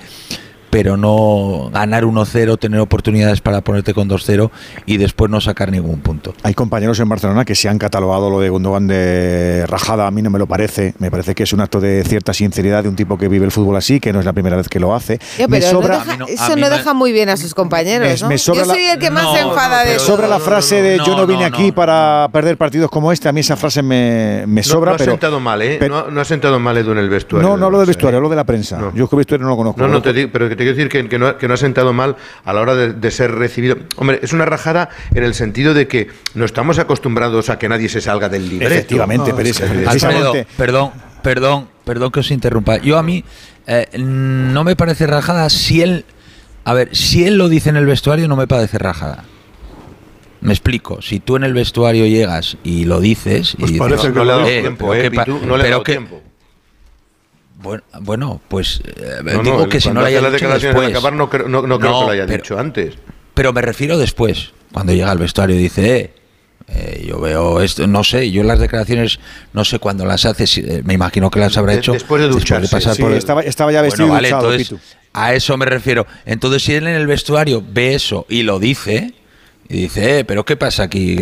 pero 0.77 0.99
no 0.99 1.71
ganar 1.73 2.05
1-0, 2.05 2.59
tener 2.59 2.81
oportunidades 2.81 3.41
para 3.41 3.63
ponerte 3.63 3.95
con 3.95 4.11
2-0 4.11 4.51
y 4.85 4.99
después 4.99 5.31
no 5.31 5.41
sacar 5.41 5.71
ningún 5.71 6.01
punto. 6.01 6.35
Hay 6.43 6.53
compañeros 6.53 7.01
en 7.01 7.09
Barcelona 7.09 7.47
que 7.47 7.55
se 7.55 7.71
han 7.71 7.79
catalogado 7.79 8.29
lo 8.29 8.41
de 8.41 8.51
Gundogan 8.51 8.87
de 8.87 9.65
rajada, 9.69 10.07
a 10.07 10.11
mí 10.11 10.21
no 10.21 10.29
me 10.29 10.39
lo 10.39 10.47
parece, 10.47 10.93
me 10.99 11.11
parece 11.11 11.35
que 11.35 11.45
es 11.45 11.53
un 11.55 11.63
acto 11.63 11.81
de 11.81 12.05
cierta 12.05 12.35
sinceridad 12.35 12.83
de 12.83 12.91
un 12.91 12.95
tipo 12.95 13.17
que 13.17 13.27
vive 13.29 13.47
el 13.47 13.53
fútbol 13.53 13.77
así, 13.77 14.01
que 14.01 14.13
no 14.13 14.21
es 14.21 14.27
la 14.27 14.35
primera 14.35 14.55
vez 14.55 14.69
que 14.69 14.79
lo 14.79 14.95
hace. 14.95 15.19
Ya, 15.39 15.49
Me 15.49 15.61
no 15.61 15.67
sobra- 15.67 16.05
deja- 16.05 16.25
eso 16.29 16.57
no 16.57 16.69
deja 16.69 16.93
muy 16.93 17.11
bien 17.11 17.31
a 17.31 17.39
sus 17.39 17.55
compañeros, 17.55 18.07
Me- 18.07 18.19
¿no? 18.21 18.29
me 18.29 18.37
sobra 18.37 18.61
Yo 18.61 18.67
la- 18.67 18.75
soy 18.75 18.85
el 18.85 18.99
que 18.99 19.11
más 19.11 19.33
se 19.33 19.41
enfada 19.41 19.81
de 19.83 19.93
Me 19.93 19.97
todo. 19.97 20.07
sobra 20.09 20.29
la 20.29 20.41
frase 20.41 20.83
de 20.83 20.99
yo 20.99 21.17
no 21.17 21.27
vine 21.27 21.47
aquí 21.47 21.73
para 21.73 22.29
perder 22.31 22.59
partidos 22.59 22.91
como 22.91 23.13
este, 23.13 23.31
a 23.31 23.33
mí 23.33 23.41
esa 23.41 23.57
frase 23.57 23.83
me, 23.83 24.45
sobra, 24.63 24.91
no, 24.91 24.97
ha 24.97 24.99
sentado 24.99 25.41
mal, 25.41 25.63
¿eh? 25.63 25.79
pero- 25.81 26.05
no, 26.05 26.11
no 26.11 26.21
ha 26.21 26.25
sentado 26.27 26.61
mal 26.61 26.77
Edu 26.77 26.93
en 26.93 26.99
el 26.99 27.09
vestuario. 27.09 27.49
No, 27.49 27.57
no 27.57 27.65
hablo 27.65 27.79
del 27.79 27.87
¿eh? 27.87 27.93
vestuario, 27.93 28.19
hablo 28.19 28.29
de 28.29 28.37
la 28.37 28.45
prensa. 28.45 28.79
Yo 28.95 29.05
es 29.05 29.09
que 29.09 29.17
el 29.17 29.19
vestuario 29.21 29.45
no 29.45 29.51
lo 29.53 29.57
conozco. 29.57 29.81
No, 29.81 29.89
no, 29.89 30.03
te 30.03 30.13
digo, 30.13 30.29
pero 30.31 30.49
que 30.51 30.57
te 30.57 30.66
quiero 30.75 30.77
decir 30.77 30.89
que, 31.05 31.09
que 31.09 31.19
no, 31.19 31.39
que 31.39 31.49
no 31.49 31.55
ha 31.55 31.57
sentado 31.57 31.93
mal 31.93 32.17
a 32.45 32.53
la 32.53 32.61
hora 32.61 32.75
de, 32.75 32.93
de 32.93 33.11
ser 33.11 33.33
recibido. 33.33 33.77
Hombre, 33.97 34.21
es 34.23 34.33
una 34.33 34.45
rajada 34.45 34.89
en 35.15 35.25
el 35.25 35.35
sentido 35.35 35.75
de 35.75 35.87
que 35.89 36.09
no 36.35 36.45
estamos 36.45 36.79
acostumbrados 36.79 37.51
a 37.51 37.59
que 37.59 37.69
nadie 37.69 37.89
se 37.89 38.01
salga 38.01 38.29
del 38.29 38.49
libreto. 38.49 38.73
Efectivamente, 38.75 39.33
pero 39.37 39.49
es- 39.49 39.61
Alfredo, 39.61 39.85
precisamente- 39.91 40.47
perdón, 40.57 40.91
perdón, 41.23 41.69
perdón 41.85 42.11
que 42.13 42.21
os 42.21 42.31
interrumpa. 42.31 42.79
Yo 42.79 42.99
a 42.99 43.03
mí 43.03 43.25
eh, 43.67 43.87
no 43.99 44.63
me 44.65 44.77
parece 44.77 45.07
rajada 45.07 45.49
si 45.51 45.83
él, 45.83 46.05
a 46.65 46.73
ver, 46.75 46.95
si 46.95 47.25
él 47.27 47.37
lo 47.39 47.49
dice 47.49 47.69
en 47.71 47.77
el 47.77 47.87
vestuario 47.87 48.29
no 48.29 48.37
me 48.37 48.47
parece 48.47 48.79
rajada. 48.79 49.25
Me 50.41 50.53
explico, 50.53 51.03
si 51.03 51.19
tú 51.19 51.37
en 51.37 51.45
el 51.45 51.55
vestuario 51.55 52.07
llegas 52.07 52.57
y 52.63 52.85
lo 52.85 53.01
dices 53.01 53.55
y 53.55 53.57
Pues 53.57 53.73
dices, 53.73 53.79
parece 53.89 54.07
que 54.09 54.13
no 54.13 54.25
le 54.25 54.33
ha 54.33 54.37
dado 54.37 54.49
eh, 54.49 54.61
tiempo, 54.61 54.89
pero 54.91 55.03
eh, 55.03 55.11
no 55.43 55.55
pero 55.57 55.57
dado 55.71 55.83
qué- 55.83 55.93
tiempo. 55.93 56.23
Bueno, 57.67 57.83
bueno, 58.01 58.41
pues 58.49 58.81
eh, 58.85 59.17
No, 59.25 59.33
no, 59.35 59.43
digo 59.43 59.69
que 59.69 59.81
si 59.81 59.89
no 59.89 59.95
lo 59.95 60.01
hace 60.01 60.09
haya 60.09 60.21
las 60.23 60.33
dicho 60.33 60.45
declaraciones 60.45 60.75
después. 60.77 60.89
acabar 60.91 61.13
no, 61.13 61.29
creo- 61.31 61.49
no- 61.49 61.63
no 61.67 61.79
creo 61.79 62.01
que 62.01 62.05
lo 62.07 62.11
haya 62.13 62.27
pero- 62.27 62.43
dicho 62.43 62.59
antes. 62.59 62.95
Pero 63.35 63.53
me 63.53 63.61
refiero 63.61 63.99
después, 63.99 64.53
cuando 64.73 64.93
llega 64.95 65.11
al 65.11 65.19
vestuario 65.19 65.57
y 65.57 65.59
dice, 65.59 65.97
eh, 66.01 66.11
eh, 66.69 67.05
yo 67.07 67.21
veo 67.21 67.61
esto, 67.61 67.87
no 67.87 68.03
sé, 68.03 68.31
yo 68.31 68.43
las 68.43 68.59
declaraciones 68.59 69.19
no 69.53 69.65
sé 69.65 69.79
cuándo 69.79 70.07
las 70.07 70.25
hace, 70.25 70.47
si- 70.47 70.61
eh, 70.63 70.83
me 70.85 70.95
imagino 70.95 71.31
que 71.31 71.39
las 71.41 71.57
habrá 71.59 71.75
hecho 71.75 71.93
después 71.93 72.23
de 72.23 72.29
ducharse. 72.29 72.69
pasar 72.69 72.95
Sí, 72.97 73.03
por 73.03 73.13
el- 73.13 73.19
estaba- 73.19 73.43
estaba 73.43 73.71
ya 73.73 73.83
vestido 73.83 74.07
y 74.07 74.11
vale, 74.11 74.29
duchado, 74.29 74.53
entonces, 74.55 74.69
Pitu. 74.71 74.81
a 75.13 75.35
eso 75.35 75.57
me 75.57 75.67
refiero. 75.67 76.07
Entonces, 76.25 76.63
si 76.63 76.73
él 76.75 76.87
en 76.87 76.95
el 76.95 77.07
vestuario 77.07 77.63
ve 77.69 77.95
eso 77.95 78.25
y 78.29 78.43
lo 78.43 78.59
dice, 78.59 79.13
y 79.69 79.83
dice, 79.83 80.21
eh, 80.21 80.25
pero 80.25 80.45
¿qué 80.45 80.57
pasa 80.57 80.85
aquí? 80.85 81.17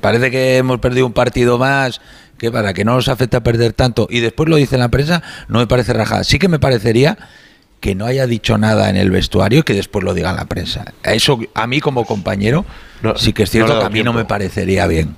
Parece 0.00 0.30
que 0.30 0.56
hemos 0.56 0.78
perdido 0.80 1.06
un 1.06 1.12
partido 1.12 1.58
más, 1.58 2.00
que 2.38 2.50
para 2.50 2.74
que 2.74 2.84
no 2.84 2.94
nos 2.94 3.08
afecta 3.08 3.42
perder 3.42 3.72
tanto, 3.72 4.06
y 4.10 4.20
después 4.20 4.48
lo 4.48 4.56
dice 4.56 4.76
en 4.76 4.80
la 4.80 4.88
prensa, 4.90 5.22
no 5.48 5.58
me 5.58 5.66
parece 5.66 5.92
rajada. 5.92 6.24
Sí 6.24 6.38
que 6.38 6.48
me 6.48 6.58
parecería 6.58 7.18
que 7.80 7.94
no 7.94 8.06
haya 8.06 8.26
dicho 8.26 8.58
nada 8.58 8.90
en 8.90 8.96
el 8.96 9.10
vestuario 9.10 9.60
y 9.60 9.62
que 9.62 9.74
después 9.74 10.04
lo 10.04 10.14
diga 10.14 10.30
en 10.30 10.36
la 10.36 10.46
prensa. 10.46 10.92
Eso 11.02 11.38
a 11.54 11.66
mí 11.66 11.80
como 11.80 12.04
compañero 12.04 12.64
sí 13.16 13.32
que 13.32 13.44
es 13.44 13.50
no 13.50 13.52
cierto 13.52 13.78
que 13.78 13.84
a 13.84 13.90
mí 13.90 14.02
no 14.02 14.12
me 14.12 14.24
parecería 14.24 14.86
bien. 14.86 15.14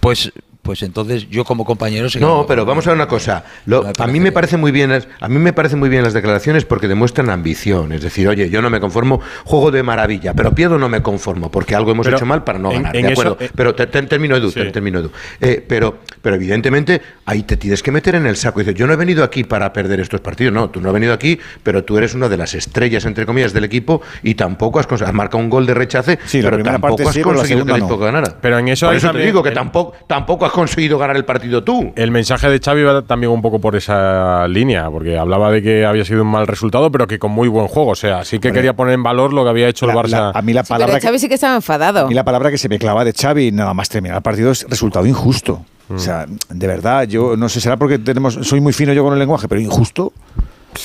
Pues 0.00 0.32
pues 0.62 0.82
entonces 0.84 1.28
yo 1.28 1.44
como 1.44 1.64
compañero 1.64 2.06
No, 2.20 2.46
pero 2.46 2.64
vamos 2.64 2.86
a 2.86 2.90
ver 2.90 2.96
una 2.96 3.08
cosa. 3.08 3.44
Lo- 3.66 3.84
a 3.98 4.06
mí 4.06 4.20
me 4.20 4.30
parece 4.30 4.56
muy 4.56 4.70
bien, 4.70 4.90
las- 4.90 5.08
a 5.20 5.28
mí 5.28 5.38
me 5.40 5.52
parecen 5.52 5.80
muy 5.80 5.88
bien 5.88 6.04
las 6.04 6.12
declaraciones 6.12 6.64
porque 6.64 6.86
demuestran 6.86 7.30
ambición. 7.30 7.90
Es 7.92 8.00
decir, 8.02 8.28
oye, 8.28 8.48
yo 8.48 8.62
no 8.62 8.70
me 8.70 8.78
conformo, 8.78 9.20
juego 9.44 9.72
de 9.72 9.82
maravilla, 9.82 10.34
pero 10.34 10.54
pierdo 10.54 10.78
no 10.78 10.88
me 10.88 11.02
conformo 11.02 11.50
porque 11.50 11.74
algo 11.74 11.90
hemos 11.90 12.04
Pero 12.06 12.16
hecho 12.16 12.26
mal 12.26 12.44
para 12.44 12.60
no 12.60 12.70
en- 12.70 12.76
ganar. 12.82 12.96
en 12.96 13.02
de 13.06 13.12
eso, 13.12 13.22
acuerdo. 13.22 13.44
eh, 13.44 13.50
pero 13.56 13.74
te- 13.74 13.88
te- 13.88 14.02
termino 14.04 14.36
Edu, 14.36 14.52
te- 14.52 14.66
termino 14.70 15.00
Edu. 15.00 15.10
Eh, 15.40 15.64
pero, 15.66 15.98
pero 16.22 16.36
evidentemente 16.36 17.02
ahí 17.26 17.42
te 17.42 17.56
tienes 17.56 17.82
que 17.82 17.90
meter 17.90 18.14
en 18.14 18.26
el 18.26 18.36
saco 18.36 18.60
y 18.60 18.64
dices, 18.64 18.78
yo 18.78 18.86
no 18.86 18.92
he 18.92 18.96
venido 18.96 19.24
aquí 19.24 19.42
para 19.42 19.72
perder 19.72 19.98
estos 19.98 20.20
partidos. 20.20 20.54
No, 20.54 20.70
tú 20.70 20.80
no 20.80 20.90
has 20.90 20.94
venido 20.94 21.12
aquí, 21.12 21.40
pero 21.64 21.82
tú 21.82 21.98
eres 21.98 22.14
una 22.14 22.28
de 22.28 22.36
las 22.36 22.54
estrellas 22.54 23.04
entre 23.04 23.26
comillas 23.26 23.52
del 23.52 23.64
equipo 23.64 24.00
y 24.22 24.36
tampoco 24.36 24.78
has, 24.78 24.86
has 25.02 25.12
marcado 25.12 25.42
un 25.42 25.50
gol 25.50 25.66
de 25.66 25.74
rechace, 25.74 26.20
Sí, 26.24 26.38
la 26.40 26.50
pero 26.50 26.56
primera 26.58 26.74
tampoco 26.74 26.96
parte 26.98 27.08
has 27.08 27.14
sí, 27.16 27.22
conseguido 27.22 27.64
que 27.66 27.72
el 27.72 27.78
equipo 27.78 27.94
no. 27.96 27.98
ganara. 27.98 28.36
Pero 28.40 28.58
en 28.60 28.68
eso 28.68 28.86
Por 28.86 28.94
eso 28.94 29.10
te 29.10 29.18
digo 29.18 29.42
que 29.42 29.50
tampoco, 29.50 29.94
tampoco 30.06 30.46
has 30.46 30.51
conseguido 30.52 30.98
ganar 30.98 31.16
el 31.16 31.24
partido 31.24 31.64
tú. 31.64 31.92
El 31.96 32.10
mensaje 32.10 32.48
de 32.48 32.60
Xavi 32.60 32.82
va 32.82 33.02
también 33.02 33.32
un 33.32 33.42
poco 33.42 33.60
por 33.60 33.74
esa 33.74 34.46
línea, 34.48 34.90
porque 34.90 35.18
hablaba 35.18 35.50
de 35.50 35.62
que 35.62 35.84
había 35.84 36.04
sido 36.04 36.22
un 36.22 36.28
mal 36.28 36.46
resultado, 36.46 36.92
pero 36.92 37.06
que 37.06 37.18
con 37.18 37.32
muy 37.32 37.48
buen 37.48 37.66
juego. 37.66 37.90
O 37.90 37.94
sea, 37.96 38.24
sí 38.24 38.38
que 38.38 38.52
quería 38.52 38.74
poner 38.74 38.94
en 38.94 39.02
valor 39.02 39.32
lo 39.32 39.42
que 39.44 39.50
había 39.50 39.68
hecho 39.68 39.86
el 39.86 39.96
Barça. 39.96 40.10
la- 40.10 40.30
a 40.30 40.42
mí 40.42 40.52
la 40.52 40.62
Pero 40.62 40.68
palabra 40.74 41.00
que, 41.00 41.06
Xavi 41.06 41.18
sí 41.18 41.28
que 41.28 41.34
estaba 41.34 41.56
enfadado. 41.56 42.06
a 42.06 42.08
mí 42.08 42.14
la 42.14 42.24
palabra 42.24 42.50
que 42.50 42.58
se 42.58 42.68
me 42.68 42.78
clava 42.78 43.04
de 43.04 43.12
Xavi 43.12 43.50
nada 43.52 43.74
más 43.74 43.88
terminar 43.88 44.18
el 44.18 44.22
partido 44.22 44.50
es 44.52 44.64
resultado 44.68 45.06
injusto. 45.06 45.64
O 45.94 45.98
sea, 45.98 46.24
de 46.48 46.66
verdad, 46.66 47.02
yo 47.06 47.36
no 47.36 47.48
sé, 47.50 47.60
será 47.60 47.76
porque 47.76 47.98
tenemos, 47.98 48.34
soy 48.42 48.60
muy 48.62 48.72
fino 48.72 48.92
yo 48.94 49.02
con 49.04 49.12
el 49.12 49.18
lenguaje, 49.18 49.46
pero 49.48 49.60
injusto. 49.60 50.12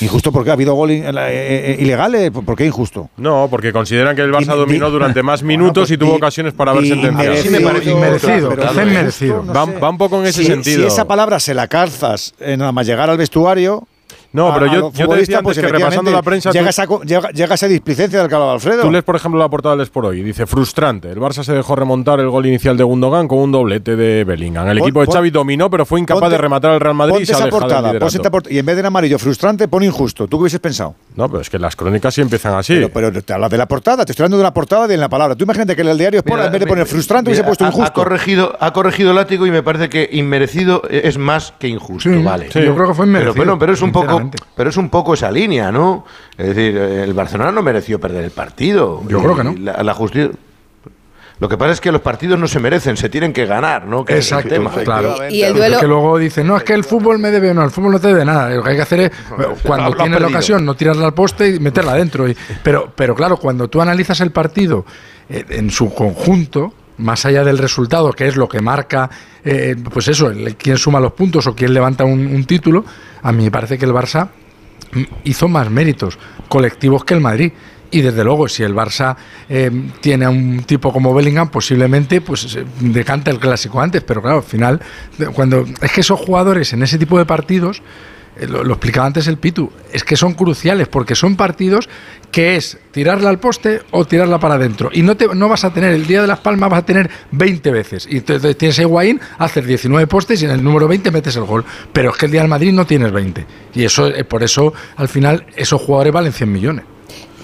Injusto 0.02 0.32
porque 0.32 0.50
ha 0.50 0.54
habido 0.54 0.74
gol 0.76 0.92
in- 0.92 1.04
eh, 1.06 1.12
eh, 1.30 1.78
ilegal, 1.80 2.14
eh, 2.16 2.30
¿por 2.32 2.56
qué 2.56 2.66
injusto? 2.66 3.10
No, 3.18 3.48
porque 3.50 3.72
consideran 3.72 4.16
que 4.16 4.22
el 4.22 4.32
Barça 4.32 4.56
dominó 4.56 4.90
durante 4.90 5.24
más 5.24 5.44
minutos 5.44 5.84
pues 5.84 5.92
y 5.92 5.98
tuvo 5.98 6.16
ocasiones 6.16 6.54
para 6.54 6.72
haber 6.72 6.88
sentenciado. 6.88 7.36
Sí 7.38 7.50
me 7.50 7.62
parece 7.62 7.92
inmerecido, 7.92 8.50
va 9.54 9.90
un 9.90 9.98
poco 9.98 10.20
en 10.20 10.28
ese 10.28 10.42
si, 10.42 10.48
sentido. 10.48 10.82
Si 10.82 10.88
esa 10.88 11.08
palabra 11.08 11.40
se 11.40 11.54
la 11.54 11.68
calzas 11.68 12.34
eh, 12.40 12.58
nada 12.58 12.72
más 12.72 12.86
llegar 12.86 13.10
al 13.10 13.18
vestuario. 13.18 13.88
No, 14.34 14.50
a- 14.50 14.54
pero 14.54 14.66
a 14.70 14.74
yo- 14.74 14.92
yo 14.92 15.08
te 15.08 15.16
decía 15.18 15.38
antes 15.40 15.56
pues 15.56 15.66
que 15.66 15.68
repasando 15.74 16.12
la 16.12 16.22
prensa, 16.22 16.52
Llega, 16.52 16.66
tú- 16.66 16.70
esa, 16.70 16.88
co- 16.88 17.02
llega, 17.04 17.30
llega 17.32 17.56
esa 17.56 17.68
displicencia 17.68 18.20
del 18.22 18.34
hablaba 18.34 18.54
Alfredo. 18.54 18.82
Tú 18.82 18.92
lees, 18.92 19.04
por 19.04 19.16
ejemplo, 19.16 19.40
la 19.40 19.50
portada 19.50 19.76
del 19.76 19.84
Sport 19.84 20.08
hoy 20.08 20.20
y 20.20 20.24
dice 20.24 20.46
frustrante. 20.46 21.10
El 21.10 21.20
Barça 21.20 21.44
se 21.44 21.54
dejó 21.54 21.76
remontar 21.76 22.20
el 22.20 22.30
gol 22.30 22.46
inicial 22.46 22.76
de 22.78 22.84
Gundogan 22.84 23.28
con 23.28 23.40
un 23.40 23.52
doblete 23.52 23.96
de 23.96 24.24
Bellingham. 24.24 24.68
El 24.68 24.80
Pon- 24.80 24.88
equipo 24.88 25.00
de 25.02 25.06
pon- 25.08 25.16
Xavi 25.16 25.30
dominó, 25.30 25.70
pero 25.70 25.86
fue 25.86 26.00
incapaz 26.00 26.22
ponte- 26.22 26.36
de 26.36 26.42
rematar 26.42 26.72
al 26.72 26.80
Real 26.80 26.96
Madrid 26.96 27.16
y 27.22 27.26
se 27.26 27.32
esa 27.32 27.48
portada, 27.48 27.60
portada, 28.30 28.54
y 28.54 28.58
en 28.60 28.66
vez 28.66 28.76
de 28.76 28.80
en 28.82 28.86
amarillo 28.86 29.18
frustrante, 29.18 29.68
pon 29.68 29.84
injusto. 29.84 30.28
¿Tú 30.28 30.38
qué 30.38 30.42
hubieses 30.44 30.60
pensado? 30.60 30.96
No, 31.16 31.28
pero 31.30 31.42
es 31.42 31.50
que 31.50 31.58
las 31.58 31.76
crónicas 31.76 32.14
sí 32.14 32.22
empiezan 32.22 32.54
así. 32.56 32.74
Pero, 32.76 32.90
pero 32.90 33.12
te 33.24 33.34
hablas 33.34 33.50
de 33.50 33.58
la 33.58 33.68
portada, 33.68 34.06
te 34.06 34.12
estoy 34.12 34.24
hablando 34.24 34.38
de 34.38 34.42
una 34.44 34.54
portada 34.54 34.88
de 34.88 34.94
en 34.94 35.00
la 35.00 35.10
palabra. 35.10 35.36
Tú 35.36 35.44
imagínate 35.46 35.76
que 35.76 35.82
en 35.82 35.88
el 35.90 35.98
diario 35.98 36.20
Sport, 36.20 36.36
Mira, 36.36 36.46
en 36.48 36.52
vez 36.52 36.60
de 36.62 36.68
poner 36.68 36.84
mira, 36.84 36.92
frustrante, 36.92 37.30
mira, 37.32 37.42
hubiese 37.42 37.48
puesto 37.48 37.66
ha- 37.66 37.68
injusto. 37.70 38.02
Ha 38.02 38.04
corregido, 38.04 38.58
ha 38.60 38.74
corregido 38.74 39.14
látigo 39.14 39.46
y 39.48 39.52
me 39.52 39.64
parece 39.64 39.90
que 39.90 40.10
inmerecido 40.12 40.82
es 40.90 41.18
más 41.18 41.54
que 41.60 41.68
injusto, 41.68 42.10
Sí, 42.10 42.22
vale. 42.24 42.52
sí, 42.52 42.62
yo 42.64 42.76
creo 42.76 42.88
que 42.90 42.94
fue 42.94 43.06
inmerecido, 43.06 43.34
Pero, 43.34 43.46
bueno, 43.46 43.60
pero 43.60 43.74
es 43.74 43.82
un 43.82 43.92
poco, 43.92 44.17
pero 44.56 44.70
es 44.70 44.78
un 44.78 44.90
poco 44.90 45.14
esa 45.14 45.32
línea, 45.32 45.72
¿no? 45.72 46.06
Es 46.38 46.48
decir, 46.56 46.76
el 46.78 47.14
Barcelona 47.14 47.52
no 47.52 47.62
mereció 47.62 48.00
perder 48.00 48.24
el 48.26 48.32
partido. 48.32 49.02
Yo 49.08 49.20
Y 49.20 49.22
creo 49.24 49.36
que 49.38 49.44
no. 49.44 49.54
La, 49.60 49.84
la 49.84 49.94
justicia. 49.94 50.32
Lo 51.40 51.48
que 51.48 51.56
pasa 51.56 51.72
es 51.74 51.80
que 51.82 51.92
los 51.92 52.02
partidos 52.02 52.40
no 52.40 52.48
se 52.48 52.60
merecen, 52.60 52.98
se 52.98 53.10
tienen 53.10 53.32
que 53.32 53.46
ganar, 53.46 53.86
¿no? 53.86 54.04
Que 54.04 54.18
es 54.18 54.32
el 54.32 54.40
Exacto, 54.40 54.56
tema. 54.56 54.72
claro. 54.84 55.30
Y 55.30 55.44
el 55.44 55.54
duelo- 55.54 55.80
Que 55.80 55.86
luego 55.86 56.18
dicen, 56.18 56.48
no, 56.48 56.58
es 56.58 56.64
que 56.64 56.74
el 56.74 56.84
fútbol 56.84 57.20
me 57.20 57.30
debe, 57.30 57.54
no, 57.54 57.64
el 57.64 57.70
fútbol 57.70 57.92
no 57.92 58.00
te 58.00 58.08
debe 58.08 58.26
nada. 58.26 58.50
Lo 58.50 58.64
que 58.64 58.72
hay 58.72 58.76
que 58.76 58.82
hacer 58.82 59.00
es, 59.02 59.12
cuando 59.64 59.96
tienes 59.96 60.20
la 60.20 60.28
ocasión, 60.28 60.66
no 60.66 60.74
tirarla 60.76 61.06
al 61.06 61.14
poste 61.14 61.48
y 61.50 61.60
meterla 61.60 61.94
dentro. 61.94 62.28
Y- 62.28 62.36
pero, 62.64 62.92
pero 62.96 63.14
claro, 63.14 63.38
cuando 63.38 63.68
tú 63.68 63.80
analizas 63.80 64.20
el 64.22 64.32
partido 64.32 64.84
eh, 65.30 65.46
en 65.50 65.70
su 65.70 65.94
conjunto, 65.94 66.74
más 66.98 67.26
allá 67.26 67.44
del 67.44 67.58
resultado, 67.58 68.12
que 68.12 68.28
es 68.28 68.36
lo 68.36 68.48
que 68.48 68.62
marca, 68.62 69.10
eh, 69.44 69.76
pues 69.92 70.08
eso, 70.08 70.32
quién 70.58 70.78
suma 70.78 71.00
los 71.00 71.14
puntos 71.14 71.48
o 71.48 71.56
quién 71.56 71.74
levanta 71.74 72.04
un, 72.06 72.44
título, 72.46 72.86
a 73.22 73.32
mí 73.32 73.44
me 73.46 73.52
parece 73.52 73.78
que 73.78 73.86
el 73.86 73.94
Barça 73.94 74.30
hizo 75.24 75.48
más 75.48 75.70
méritos 75.70 76.18
colectivos 76.48 77.04
que 77.04 77.14
el 77.14 77.22
Madrid. 77.22 77.52
Y 77.90 78.02
desde 78.02 78.22
luego, 78.26 78.50
si 78.50 78.64
el 78.64 78.76
Barça 78.76 79.16
eh, 79.48 79.72
tiene 80.02 80.26
a 80.26 80.30
un 80.30 80.64
tipo 80.66 80.92
como 80.92 81.14
Bellingham, 81.14 81.50
posiblemente 81.50 82.20
pues 82.20 82.42
se 82.42 82.66
decanta 82.82 83.32
el 83.32 83.40
clásico 83.40 83.80
antes. 83.80 84.04
Pero 84.04 84.22
claro, 84.22 84.38
al 84.38 84.44
final, 84.44 84.82
cuando 85.34 85.66
es 85.82 85.92
que 85.94 86.02
esos 86.02 86.20
jugadores 86.20 86.74
en 86.74 86.84
ese 86.84 86.98
tipo 86.98 87.18
de 87.18 87.26
partidos, 87.26 87.82
eh, 87.82 87.84
lo, 88.48 88.64
lo 88.64 88.74
explicaba 88.74 89.08
antes 89.08 89.28
el 89.28 89.38
Pitu, 89.38 89.72
es 89.92 90.04
que 90.04 90.16
son 90.16 90.34
cruciales 90.34 90.88
porque 90.88 91.16
son 91.16 91.36
partidos 91.36 91.90
que 92.32 92.56
es 92.56 92.78
tirarla 92.92 93.30
al 93.30 93.40
poste 93.40 93.82
o 93.92 94.06
tirarla 94.06 94.40
para 94.40 94.56
adentro. 94.56 94.90
Y 94.94 95.02
no, 95.02 95.16
te, 95.16 95.28
no 95.34 95.50
vas 95.50 95.64
a 95.64 95.74
tener, 95.74 95.94
el 95.94 96.06
día 96.06 96.22
de 96.22 96.28
las 96.28 96.40
palmas 96.40 96.70
vas 96.70 96.80
a 96.80 96.86
tener 96.86 97.10
20 97.32 97.72
veces. 97.72 98.08
Y 98.10 98.18
entonces 98.18 98.58
tienes 98.58 98.78
a 98.80 98.82
Higuaín, 98.84 99.20
haces 99.38 99.66
19 99.66 100.08
postes 100.08 100.42
y 100.42 100.46
en 100.46 100.52
el 100.52 100.64
número 100.64 100.88
20 100.88 101.12
metes 101.12 101.36
el 101.36 101.46
gol. 101.46 101.64
Pero 101.94 102.12
es 102.12 102.18
que 102.18 102.26
el 102.26 102.32
día 102.32 102.42
del 102.42 102.50
Madrid 102.50 102.74
no 102.74 102.86
tienes 102.86 103.12
20. 103.12 103.46
Y 103.76 103.84
eso, 103.84 104.08
eh, 104.08 104.24
por 104.24 104.44
eso, 104.44 104.74
al 104.96 105.08
final, 105.08 105.46
esos 105.56 105.82
jugadores 105.82 106.14
valen 106.14 106.34
100 106.34 106.52
millones. 106.52 106.86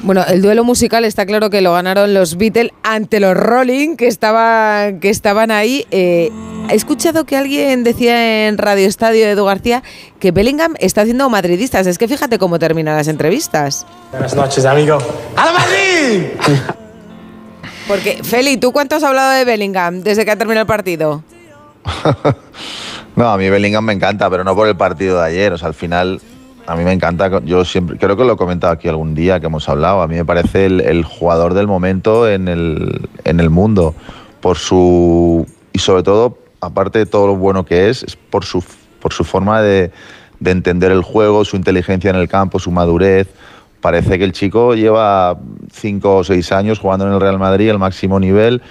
Bueno, 0.02 0.24
el 0.28 0.42
duelo 0.42 0.64
musical 0.64 1.06
está 1.06 1.26
claro 1.26 1.50
que 1.50 1.62
lo 1.62 1.74
ganaron 1.74 2.14
los 2.14 2.38
Beatles 2.38 2.72
ante 2.84 3.20
los 3.20 3.36
Rolling, 3.38 3.96
que, 3.96 4.08
estaba, 4.08 4.92
que 5.00 5.10
estaban 5.10 5.50
ahí. 5.50 5.86
Eh, 5.92 6.30
he 6.70 6.76
escuchado 6.76 7.24
que 7.26 7.38
alguien 7.38 7.84
decía 7.84 8.48
en 8.48 8.58
Radio 8.58 8.88
Estadio, 8.88 9.26
Edu 9.26 9.46
García, 9.46 9.82
que 10.20 10.32
Bellingham 10.32 10.74
está 10.80 11.02
haciendo 11.02 11.30
madridistas. 11.30 11.88
Es 11.88 11.98
que 11.98 12.08
fíjate 12.08 12.38
cómo 12.38 12.60
terminan 12.60 12.98
las 12.98 13.08
entrevistas. 13.08 13.86
Buenas 14.12 14.36
noches, 14.36 14.66
amigo. 14.66 14.98
¡A 15.38 15.52
Madrid! 15.54 16.24
Porque, 17.88 18.24
Feli, 18.24 18.58
¿tú 18.58 18.72
cuánto 18.72 18.96
has 18.96 19.04
hablado 19.04 19.32
de 19.32 19.46
Bellingham 19.46 20.02
desde 20.02 20.26
que 20.26 20.32
ha 20.32 20.36
terminado 20.36 20.62
el 20.62 20.68
partido? 20.68 21.24
No, 23.16 23.30
a 23.30 23.38
mí 23.38 23.48
Bellingham 23.50 23.86
me 23.86 23.94
encanta, 23.94 24.30
pero 24.30 24.44
no 24.44 24.56
por 24.56 24.68
el 24.68 24.76
partido 24.76 25.20
de 25.20 25.28
ayer. 25.28 25.54
O 25.54 25.58
sea, 25.58 25.68
al 25.68 25.74
final, 25.74 26.20
a 26.66 26.76
mí 26.76 26.84
me 26.84 26.94
encanta. 26.94 27.42
Yo 27.46 27.66
siempre, 27.66 27.98
creo 27.98 28.16
que 28.16 28.24
lo 28.24 28.34
he 28.34 28.38
comentado 28.38 28.74
aquí 28.74 28.88
algún 28.88 29.16
día 29.16 29.40
que 29.40 29.48
hemos 29.48 29.68
hablado. 29.70 30.02
A 30.02 30.08
mí 30.08 30.16
me 30.16 30.26
parece 30.26 30.66
el, 30.66 30.82
el 30.82 31.04
jugador 31.04 31.54
del 31.54 31.68
momento 31.68 32.30
en 32.30 32.48
el, 32.48 33.10
en 33.24 33.40
el 33.40 33.50
mundo. 33.50 33.96
Por 34.42 34.58
su. 34.58 35.46
Y 35.72 35.80
sobre 35.80 36.04
todo, 36.04 36.38
aparte 36.62 37.00
de 37.00 37.06
todo 37.06 37.28
lo 37.28 37.36
bueno 37.36 37.66
que 37.66 37.90
es, 37.90 38.04
es 38.04 38.16
por 38.16 38.46
su, 38.46 38.64
por 39.00 39.14
su 39.14 39.24
forma 39.24 39.62
de, 39.62 39.92
de 40.40 40.52
entender 40.52 40.92
el 40.92 41.02
juego, 41.02 41.46
su 41.46 41.56
inteligencia 41.56 42.10
en 42.10 42.16
el 42.16 42.28
campo, 42.28 42.60
su 42.60 42.72
madurez, 42.72 43.28
parece 43.82 44.18
que 44.18 44.24
el 44.24 44.32
chico 44.34 44.76
lleva 44.76 45.38
cinco 45.72 46.18
o 46.18 46.24
seis 46.24 46.52
años 46.52 46.80
jugando 46.80 47.08
en 47.08 47.14
el 47.14 47.20
Real 47.20 47.40
Madrid 47.40 47.70
al 47.70 47.80
máximo 47.80 48.20
nivel. 48.20 48.62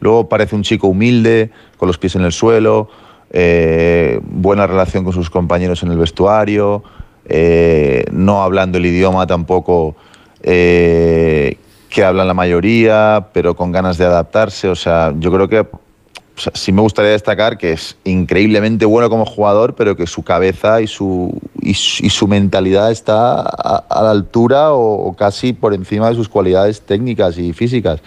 Luego 0.00 0.28
parece 0.28 0.54
un 0.54 0.62
chico 0.62 0.88
humilde, 0.88 1.50
con 1.76 1.88
los 1.88 1.98
pies 1.98 2.14
en 2.16 2.22
el 2.22 2.32
suelo, 2.32 2.88
eh, 3.30 4.20
buena 4.22 4.66
relación 4.66 5.04
con 5.04 5.12
sus 5.12 5.28
compañeros 5.28 5.82
en 5.82 5.90
el 5.90 5.98
vestuario, 5.98 6.82
eh, 7.28 8.04
no 8.10 8.42
hablando 8.42 8.78
el 8.78 8.86
idioma 8.86 9.26
tampoco 9.26 9.96
eh, 10.42 11.56
que 11.88 12.04
hablan 12.04 12.26
la 12.26 12.34
mayoría, 12.34 13.28
pero 13.32 13.54
con 13.54 13.72
ganas 13.72 13.98
de 13.98 14.04
adaptarse. 14.04 14.68
O 14.68 14.74
sea, 14.74 15.14
yo 15.18 15.30
creo 15.32 15.48
que 15.48 15.60
o 15.60 16.40
sea, 16.40 16.52
sí 16.54 16.70
me 16.70 16.82
gustaría 16.82 17.10
destacar 17.10 17.58
que 17.58 17.72
es 17.72 17.96
increíblemente 18.04 18.84
bueno 18.84 19.10
como 19.10 19.26
jugador, 19.26 19.74
pero 19.74 19.96
que 19.96 20.06
su 20.06 20.22
cabeza 20.22 20.80
y 20.80 20.86
su, 20.86 21.36
y 21.60 21.74
su, 21.74 22.06
y 22.06 22.10
su 22.10 22.28
mentalidad 22.28 22.92
está 22.92 23.40
a, 23.40 23.84
a 23.88 24.02
la 24.04 24.10
altura 24.12 24.72
o, 24.72 25.08
o, 25.08 25.16
casi 25.16 25.52
por 25.52 25.74
encima 25.74 26.08
de 26.08 26.14
sus 26.14 26.28
cualidades 26.28 26.80
técnicas 26.80 27.38
y 27.38 27.52
físicas, 27.52 28.00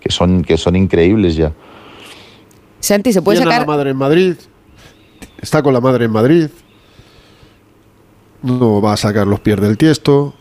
que 0.00 0.12
son, 0.12 0.44
que 0.44 0.56
son 0.56 0.76
increíbles 0.76 1.34
ya. 1.34 1.50
Santi, 2.78 3.12
¿se 3.12 3.22
puede 3.22 3.38
Tiene 3.38 3.50
sacar? 3.50 3.66
la 3.66 3.74
madre 3.74 3.90
en 3.90 3.96
Madrid. 3.96 4.34
Está 5.40 5.62
con 5.62 5.74
la 5.74 5.80
madre 5.80 6.04
en 6.04 6.12
Madrid. 6.12 6.48
No 8.44 8.82
va 8.82 8.92
a 8.92 8.96
sacar 8.98 9.26
los 9.26 9.40
pies 9.40 9.58
del 9.58 9.78
tiesto. 9.78 10.34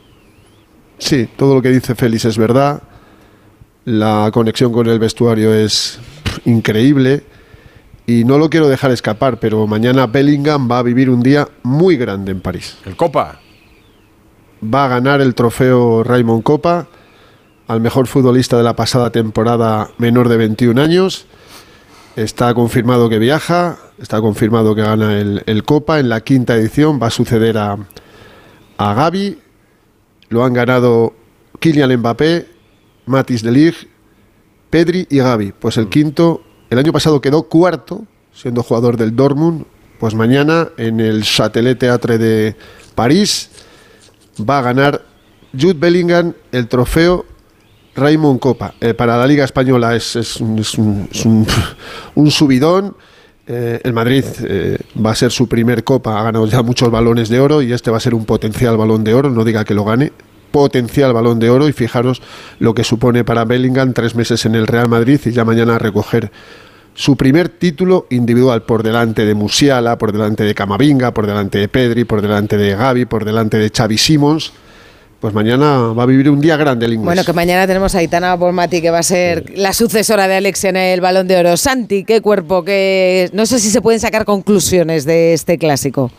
Sí, 0.97 1.29
todo 1.37 1.55
lo 1.55 1.61
que 1.61 1.69
dice 1.69 1.95
Félix 1.95 2.25
es 2.25 2.37
verdad. 2.37 2.83
La 3.85 4.29
conexión 4.33 4.73
con 4.73 4.87
el 4.87 4.99
vestuario 4.99 5.53
es 5.53 5.99
pff, 6.23 6.47
increíble. 6.47 7.23
Y 8.05 8.25
no 8.25 8.37
lo 8.37 8.49
quiero 8.49 8.67
dejar 8.67 8.91
escapar, 8.91 9.39
pero 9.39 9.65
mañana 9.67 10.05
Bellingham 10.05 10.69
va 10.69 10.79
a 10.79 10.83
vivir 10.83 11.09
un 11.09 11.23
día 11.23 11.47
muy 11.63 11.95
grande 11.95 12.33
en 12.33 12.41
París. 12.41 12.77
El 12.85 12.97
Copa. 12.97 13.39
Va 14.61 14.83
a 14.83 14.89
ganar 14.89 15.21
el 15.21 15.33
trofeo 15.33 16.03
Raymond 16.03 16.43
Copa 16.43 16.87
al 17.67 17.79
mejor 17.79 18.07
futbolista 18.07 18.57
de 18.57 18.63
la 18.63 18.75
pasada 18.75 19.11
temporada 19.11 19.91
menor 19.97 20.27
de 20.27 20.35
21 20.35 20.81
años. 20.81 21.25
Está 22.17 22.53
confirmado 22.53 23.07
que 23.07 23.17
viaja, 23.17 23.77
está 24.03 24.19
confirmado 24.21 24.75
que 24.75 24.81
gana 24.81 25.17
el, 25.19 25.41
el 25.45 25.63
Copa 25.63 25.99
en 25.99 26.09
la 26.09 26.21
quinta 26.21 26.55
edición. 26.55 26.99
Va 27.01 27.07
a 27.07 27.11
suceder 27.11 27.57
a, 27.57 27.77
a 28.77 28.93
Gaby. 28.93 29.39
Lo 30.29 30.43
han 30.43 30.53
ganado 30.53 31.13
Kylian 31.59 31.95
Mbappé, 31.97 32.47
Matis 33.05 33.41
de 33.43 33.51
Ligt, 33.51 33.77
Pedri 34.69 35.07
y 35.09 35.17
Gaby. 35.19 35.53
Pues 35.59 35.77
el 35.77 35.89
quinto, 35.89 36.43
el 36.69 36.77
año 36.79 36.91
pasado 36.91 37.21
quedó 37.21 37.43
cuarto, 37.43 38.05
siendo 38.33 38.61
jugador 38.61 38.97
del 38.97 39.15
Dortmund. 39.15 39.65
Pues 39.99 40.15
mañana 40.15 40.69
en 40.77 40.99
el 40.99 41.23
Châtelet 41.23 41.79
Theatre 41.79 42.17
de 42.17 42.55
París 42.95 43.49
va 44.37 44.59
a 44.59 44.61
ganar 44.63 45.01
Jude 45.57 45.75
Bellingham 45.75 46.33
el 46.51 46.67
trofeo 46.67 47.25
Raymond 47.95 48.39
Copa. 48.39 48.73
Eh, 48.81 48.93
para 48.95 49.15
la 49.17 49.25
Liga 49.27 49.45
Española 49.45 49.95
es, 49.95 50.15
es 50.17 50.37
un, 50.41 50.57
es 50.59 50.77
un- 50.77 51.07
es 51.11 51.25
un- 51.25 51.47
un 52.15 52.31
subidón. 52.31 52.97
Eh, 53.45 53.81
el 53.83 53.91
Madrid 53.91 54.23
eh, 54.45 54.77
va 55.03 55.11
a 55.11 55.15
ser 55.15 55.31
su 55.31 55.49
primer 55.49 55.83
Copa, 55.83 56.17
ha 56.17 56.23
ganado 56.23 56.45
ya 56.47 56.61
muchos 56.63 56.89
balones 56.89 57.27
de 57.27 57.41
oro 57.41 57.61
y 57.61 57.73
este 57.73 57.91
va 57.91 57.97
a 57.97 57.99
ser 57.99 58.15
un 58.15 58.25
potencial 58.25 58.77
balón 58.77 59.03
de 59.03 59.13
oro, 59.13 59.29
no 59.29 59.43
diga 59.43 59.65
que 59.65 59.73
lo 59.73 59.83
gane, 59.83 60.13
potencial 60.51 61.11
balón 61.11 61.39
de 61.39 61.49
oro 61.49 61.67
y 61.67 61.73
fijaros 61.73 62.21
lo 62.59 62.73
que 62.73 62.85
supone 62.85 63.25
para 63.25 63.43
Bellingham 63.43 63.91
tres 63.91 64.15
meses 64.15 64.45
en 64.45 64.55
el 64.55 64.65
Real 64.65 64.87
Madrid 64.87 65.19
y 65.25 65.31
ya 65.31 65.43
mañana 65.43 65.77
recoger 65.77 66.31
su 66.93 67.17
primer 67.17 67.49
título 67.49 68.07
individual 68.11 68.63
por 68.63 68.81
delante 68.81 69.25
de 69.25 69.33
Musiala, 69.33 69.97
por 69.97 70.13
delante 70.13 70.43
de 70.43 70.55
Camavinga, 70.55 71.13
por 71.13 71.27
delante 71.27 71.57
de 71.57 71.67
Pedri, 71.67 72.05
por 72.05 72.21
delante 72.21 72.55
de 72.55 72.75
Gaby, 72.75 73.05
por 73.05 73.25
delante 73.25 73.57
de 73.57 73.69
Xavi 73.69 73.97
Simons. 73.97 74.53
Pues 75.23 75.33
mañana 75.33 75.77
va 75.93 76.03
a 76.03 76.05
vivir 76.05 76.29
un 76.29 76.41
día 76.41 76.57
grande 76.57 76.85
el 76.85 76.95
inglés. 76.95 77.05
Bueno, 77.05 77.23
que 77.23 77.31
mañana 77.31 77.65
tenemos 77.65 77.95
a 77.95 77.99
Aitana 77.99 78.35
Bormati, 78.35 78.81
que 78.81 78.91
va 78.91 78.99
a 78.99 79.03
ser 79.03 79.53
la 79.55 79.71
sucesora 79.71 80.27
de 80.27 80.35
Alex 80.35 80.65
en 80.65 80.75
el 80.75 80.99
Balón 80.99 81.29
de 81.29 81.37
Oro. 81.37 81.55
Santi, 81.55 82.03
qué 82.03 82.19
cuerpo, 82.19 82.65
que 82.65 83.29
no 83.31 83.45
sé 83.45 83.61
si 83.61 83.69
se 83.69 83.81
pueden 83.81 84.01
sacar 84.01 84.25
conclusiones 84.25 85.05
de 85.05 85.33
este 85.33 85.57
clásico. 85.57 86.11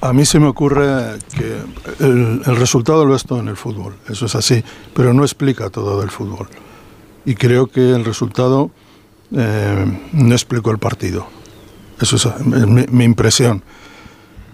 A 0.00 0.12
mí 0.12 0.24
se 0.24 0.38
me 0.38 0.46
ocurre 0.46 1.18
que 1.36 2.04
el, 2.04 2.42
el 2.46 2.56
resultado 2.58 3.04
lo 3.04 3.16
es 3.16 3.24
todo 3.24 3.40
en 3.40 3.48
el 3.48 3.56
fútbol, 3.56 3.96
eso 4.08 4.26
es 4.26 4.36
así, 4.36 4.62
pero 4.94 5.12
no 5.12 5.24
explica 5.24 5.68
todo 5.68 5.98
del 5.98 6.10
fútbol. 6.10 6.46
Y 7.24 7.34
creo 7.34 7.66
que 7.66 7.90
el 7.90 8.04
resultado 8.04 8.70
eh, 9.36 9.98
no 10.12 10.32
explicó 10.32 10.70
el 10.70 10.78
partido. 10.78 11.26
Eso 12.00 12.14
es, 12.14 12.46
mi, 12.46 12.86
mi 12.88 13.02
impresión. 13.02 13.64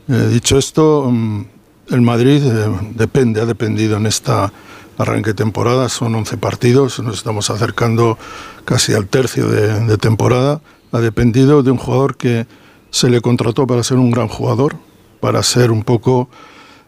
Eh, 0.09 0.29
dicho 0.33 0.57
esto, 0.57 1.11
mm, 1.13 1.45
el 1.91 2.01
Madrid 2.03 2.43
eh, 2.45 2.67
depende, 2.95 3.41
ha 3.41 3.47
dependido 3.47 3.97
en 3.97 4.07
esta 4.07 4.53
arranque 4.99 5.33
temporada, 5.35 5.89
son 5.89 6.15
11 6.15 6.37
partidos, 6.39 6.99
nos 7.01 7.17
estamos 7.19 7.51
acercando 7.51 8.19
casi 8.65 8.95
al 8.95 9.07
tercio 9.07 9.49
de, 9.49 9.81
de 9.87 9.97
temporada, 9.99 10.61
ha 10.93 10.99
dependido 10.99 11.63
de 11.63 11.71
un 11.71 11.79
jugador 11.79 12.17
que 12.17 12.47
se 12.91 13.09
le 13.09 13.21
contrató 13.21 13.67
para 13.67 13.83
ser 13.85 13.99
un 13.99 14.11
gran 14.11 14.29
jugador, 14.29 14.77
para 15.21 15.43
ser 15.43 15.71
un 15.71 15.85
poco 15.85 16.29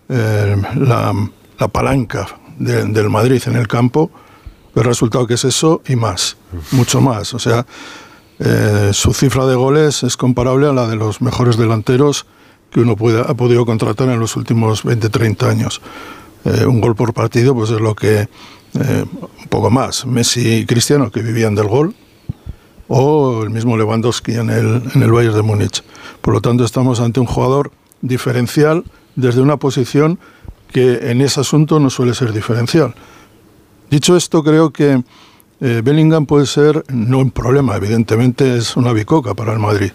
eh, 0.08 0.56
la, 0.76 1.12
la 1.58 1.68
palanca 1.68 2.26
de- 2.58 2.84
del 2.86 3.10
Madrid 3.10 3.42
en 3.46 3.54
el 3.56 3.68
campo, 3.68 4.10
pero 4.74 4.84
el 4.84 4.88
resultado 4.94 5.26
que 5.26 5.34
es 5.34 5.44
eso 5.44 5.82
y 5.86 5.96
más, 5.96 6.36
mucho 6.72 7.00
más. 7.00 7.32
O 7.34 7.38
sea, 7.38 7.64
eh, 8.38 8.90
su 8.92 9.12
cifra 9.12 9.46
de 9.46 9.54
goles 9.54 10.02
es 10.02 10.16
comparable 10.16 10.66
a 10.68 10.72
la 10.72 10.86
de 10.88 10.96
los 10.96 11.20
mejores 11.20 11.56
delanteros 11.56 12.26
que 12.70 12.80
uno 12.80 12.96
puede- 12.96 13.20
ha 13.20 13.34
podido 13.34 13.64
contratar 13.66 14.08
en 14.08 14.20
los 14.20 14.36
últimos 14.36 14.84
20-30 14.84 15.48
años. 15.48 15.80
Eh, 16.44 16.64
un 16.66 16.80
gol 16.80 16.94
por 16.94 17.12
partido 17.12 17.54
pues 17.54 17.70
es 17.70 17.80
lo 17.80 17.94
que, 17.94 18.20
eh, 18.20 19.04
un 19.12 19.48
poco 19.48 19.70
más, 19.70 20.06
Messi 20.06 20.54
y 20.60 20.66
Cristiano 20.66 21.10
que 21.10 21.22
vivían 21.22 21.54
del 21.54 21.66
gol, 21.68 21.94
o 22.88 23.42
el 23.44 23.50
mismo 23.50 23.76
Lewandowski 23.76 24.32
en 24.32 24.50
el, 24.50 24.82
en 24.94 25.02
el 25.02 25.12
Bayern 25.12 25.34
de 25.36 25.42
Múnich. 25.42 25.82
Por 26.20 26.34
lo 26.34 26.40
tanto, 26.40 26.64
estamos 26.64 27.00
ante 27.00 27.20
un 27.20 27.26
jugador 27.26 27.70
diferencial 28.02 28.84
desde 29.16 29.40
una 29.40 29.56
posición 29.58 30.18
que 30.72 31.10
en 31.10 31.20
ese 31.20 31.40
asunto 31.40 31.78
no 31.78 31.90
suele 31.90 32.14
ser 32.14 32.32
diferencial. 32.32 32.94
Dicho 33.90 34.16
esto, 34.16 34.42
creo 34.42 34.70
que 34.70 35.02
eh, 35.60 35.82
Bellingham 35.84 36.26
puede 36.26 36.46
ser, 36.46 36.84
no 36.88 37.18
un 37.18 37.30
problema, 37.32 37.76
evidentemente 37.76 38.56
es 38.56 38.76
una 38.76 38.92
bicoca 38.92 39.34
para 39.34 39.52
el 39.52 39.58
Madrid, 39.58 39.90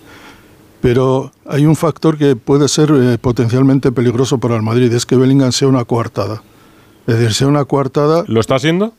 pero 0.81 1.31
hay 1.47 1.65
un 1.65 1.75
factor 1.75 2.17
que 2.17 2.35
puede 2.35 2.67
ser 2.67 2.91
eh, 2.91 3.17
potencialmente 3.19 3.91
peligroso 3.91 4.37
para 4.37 4.55
el 4.55 4.61
Madrid, 4.61 4.91
es 4.93 5.05
que 5.05 5.15
Bellingham 5.15 5.51
sea 5.51 5.67
una 5.67 5.85
coartada. 5.85 6.41
Es 7.07 7.15
decir, 7.17 7.33
sea 7.33 7.47
una 7.47 7.65
coartada... 7.65 8.23
¿Lo 8.27 8.39
está 8.39 8.55
haciendo? 8.55 8.93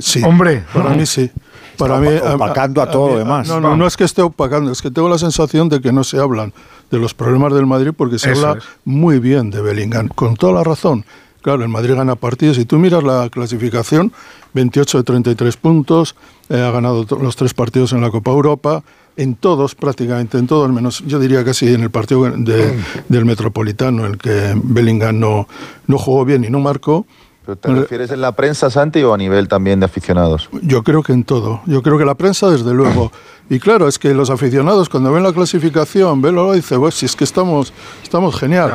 sí. 0.00 0.22
Hombre. 0.24 0.64
Para 0.72 0.90
mí 0.90 1.04
sí. 1.06 1.30
Para 1.76 1.98
mí, 1.98 2.08
opacando 2.34 2.82
a 2.82 2.90
todo 2.90 3.10
lo 3.12 3.18
demás. 3.18 3.48
No, 3.48 3.60
no, 3.60 3.76
no 3.76 3.86
es 3.86 3.96
que 3.96 4.04
esté 4.04 4.22
opacando, 4.22 4.70
es 4.70 4.82
que 4.82 4.90
tengo 4.90 5.08
la 5.08 5.18
sensación 5.18 5.68
de 5.68 5.80
que 5.80 5.92
no 5.92 6.04
se 6.04 6.18
hablan 6.18 6.52
de 6.90 6.98
los 6.98 7.14
problemas 7.14 7.52
del 7.54 7.66
Madrid 7.66 7.90
porque 7.96 8.18
se 8.18 8.32
Eso 8.32 8.48
habla 8.48 8.60
es. 8.60 8.64
muy 8.84 9.18
bien 9.18 9.50
de 9.50 9.62
Bellingham, 9.62 10.08
con 10.08 10.36
toda 10.36 10.52
la 10.52 10.64
razón. 10.64 11.04
Claro, 11.40 11.62
el 11.62 11.68
Madrid 11.68 11.94
gana 11.94 12.14
partidos. 12.14 12.56
Si 12.56 12.64
tú 12.64 12.78
miras 12.78 13.02
la 13.02 13.28
clasificación, 13.30 14.12
28 14.54 14.98
de 14.98 15.04
33 15.04 15.56
puntos, 15.56 16.14
eh, 16.48 16.60
ha 16.60 16.70
ganado 16.70 17.04
los 17.20 17.34
tres 17.36 17.52
partidos 17.52 17.92
en 17.92 18.00
la 18.00 18.10
Copa 18.10 18.30
Europa, 18.30 18.84
en 19.16 19.34
todos, 19.34 19.74
prácticamente 19.74 20.38
en 20.38 20.46
todos, 20.46 20.70
menos 20.72 21.02
yo 21.06 21.18
diría 21.18 21.44
que 21.44 21.52
sí, 21.54 21.72
en 21.74 21.82
el 21.82 21.90
partido 21.90 22.24
de- 22.30 22.78
del 23.08 23.24
Metropolitano, 23.24 24.06
en 24.06 24.12
el 24.12 24.18
que 24.18 24.52
Bellingham 24.62 25.18
no, 25.20 25.46
no 25.86 25.98
jugó 25.98 26.24
bien 26.24 26.44
y 26.44 26.50
no 26.50 26.60
marcó. 26.60 27.06
¿Pero 27.44 27.56
¿Te 27.56 27.74
refieres 27.74 28.10
en 28.12 28.20
la 28.20 28.30
prensa, 28.32 28.70
Santi, 28.70 29.02
o 29.02 29.12
a 29.12 29.18
nivel 29.18 29.48
también 29.48 29.80
de 29.80 29.86
aficionados? 29.86 30.48
Yo 30.62 30.84
creo 30.84 31.02
que 31.02 31.12
en 31.12 31.24
todo. 31.24 31.60
Yo 31.66 31.82
creo 31.82 31.98
que 31.98 32.04
la 32.04 32.14
prensa, 32.14 32.48
desde 32.48 32.72
luego. 32.72 33.10
Y 33.50 33.58
claro, 33.58 33.88
es 33.88 33.98
que 33.98 34.14
los 34.14 34.30
aficionados, 34.30 34.88
cuando 34.88 35.12
ven 35.12 35.24
la 35.24 35.32
clasificación, 35.32 36.22
ven 36.22 36.36
lo 36.36 36.52
dicen, 36.52 36.78
pues 36.78 36.94
si 36.94 37.06
es 37.06 37.16
que 37.16 37.24
estamos, 37.24 37.72
estamos 38.00 38.36
genial. 38.38 38.74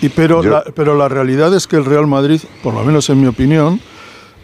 Y, 0.00 0.10
pero, 0.10 0.44
Yo- 0.44 0.50
la, 0.50 0.64
pero 0.76 0.94
la 0.96 1.08
realidad 1.08 1.52
es 1.56 1.66
que 1.66 1.74
el 1.74 1.84
Real 1.84 2.06
Madrid, 2.06 2.40
por 2.62 2.72
lo 2.72 2.84
menos 2.84 3.10
en 3.10 3.20
mi 3.20 3.26
opinión, 3.26 3.80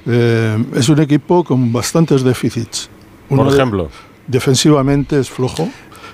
eh, 0.06 0.62
es 0.74 0.88
un 0.88 1.00
equipo 1.00 1.44
con 1.44 1.72
bastantes 1.72 2.22
déficits. 2.24 2.90
Uno 3.28 3.44
Por 3.44 3.52
de- 3.52 3.56
ejemplo. 3.56 3.88
Defensivamente 4.30 5.18
es 5.18 5.30
flojo, 5.30 5.68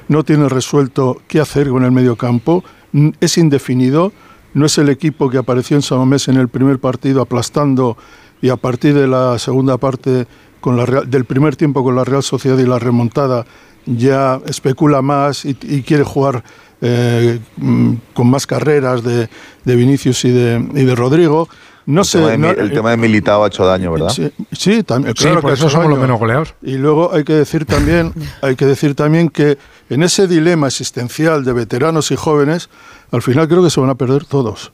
no 0.08 0.24
tiene 0.24 0.48
resuelto 0.48 1.20
qué 1.28 1.40
hacer 1.40 1.68
con 1.68 1.84
el 1.84 1.92
medio 1.92 2.16
campo, 2.16 2.64
n- 2.92 3.12
es 3.20 3.38
indefinido, 3.38 4.12
no 4.54 4.66
es 4.66 4.78
el 4.78 4.88
equipo 4.88 5.28
que 5.28 5.38
apareció 5.38 5.76
en 5.76 5.82
Samamés 5.82 6.28
en 6.28 6.36
el 6.36 6.48
primer 6.48 6.78
partido 6.78 7.20
aplastando 7.22 7.96
y 8.40 8.48
a 8.48 8.56
partir 8.56 8.94
de 8.94 9.06
la 9.06 9.38
segunda 9.38 9.76
parte 9.76 10.26
con 10.60 10.76
del 11.10 11.24
primer 11.24 11.56
tiempo 11.56 11.84
con 11.84 11.94
la 11.94 12.04
Real 12.04 12.22
Sociedad 12.22 12.58
y 12.58 12.66
la 12.66 12.78
remontada 12.78 13.44
ya 13.86 14.40
especula 14.46 15.00
más 15.02 15.44
y, 15.44 15.56
y 15.62 15.82
quiere 15.82 16.02
jugar 16.02 16.42
eh, 16.80 17.38
mm, 17.56 17.92
con 18.14 18.28
más 18.28 18.46
carreras 18.46 19.02
de, 19.04 19.28
de 19.64 19.76
Vinicius 19.76 20.24
y 20.24 20.30
de, 20.30 20.66
y 20.74 20.84
de 20.84 20.94
Rodrigo. 20.94 21.48
No 21.86 22.00
el, 22.00 22.06
sé, 22.06 22.18
tema 22.18 22.30
de, 22.32 22.38
no- 22.38 22.50
el 22.50 22.72
tema 22.72 22.90
de 22.90 22.96
Militao 22.96 23.44
ha 23.44 23.46
hecho 23.46 23.64
daño, 23.64 23.92
¿verdad? 23.92 24.08
Sí, 24.10 24.30
sí, 24.52 24.82
también. 24.82 25.14
Sí, 25.16 25.22
Claro 25.24 25.40
por 25.40 25.50
que 25.50 25.54
eso 25.54 25.70
somos 25.70 25.88
los 25.88 25.98
menos 25.98 26.18
goleados. 26.18 26.54
Y 26.62 26.74
luego 26.78 27.12
hay 27.14 27.22
que 27.24 27.32
decir 27.34 27.64
también, 27.64 28.12
hay 28.42 28.56
que 28.56 28.66
decir 28.66 28.94
también 28.94 29.28
que 29.28 29.56
en 29.88 30.02
ese 30.02 30.26
dilema 30.26 30.66
existencial 30.66 31.44
de 31.44 31.52
veteranos 31.52 32.10
y 32.10 32.16
jóvenes, 32.16 32.68
al 33.12 33.22
final 33.22 33.46
creo 33.48 33.62
que 33.62 33.70
se 33.70 33.80
van 33.80 33.90
a 33.90 33.94
perder 33.94 34.24
todos, 34.24 34.72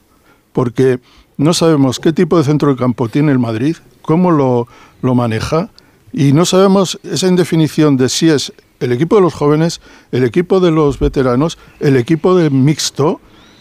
porque 0.53 1.01
no 1.37 1.53
sabemos 1.53 2.01
qué 2.01 2.13
tipo 2.15 2.39
de 2.39 2.45
centro 2.45 2.71
de 2.71 2.77
campo 2.77 3.09
tiene 3.09 3.31
el 3.33 3.39
Madrid, 3.39 3.77
cómo 4.01 4.31
lo, 4.31 4.67
lo 5.03 5.15
maneja, 5.15 5.69
y 6.15 6.33
no 6.33 6.45
sabemos 6.47 6.99
esa 7.05 7.27
indefinición 7.29 7.97
de 7.99 8.09
si 8.09 8.31
es 8.31 8.53
el 8.81 8.91
equipo 8.93 9.17
de 9.17 9.23
los 9.23 9.35
jóvenes, 9.35 9.81
el 10.13 10.25
equipo 10.25 10.61
de 10.61 10.71
los 10.71 10.99
veteranos, 10.99 11.59
el 11.79 11.97
equipo 11.97 12.35
de 12.37 12.49
mixto, 12.51 13.21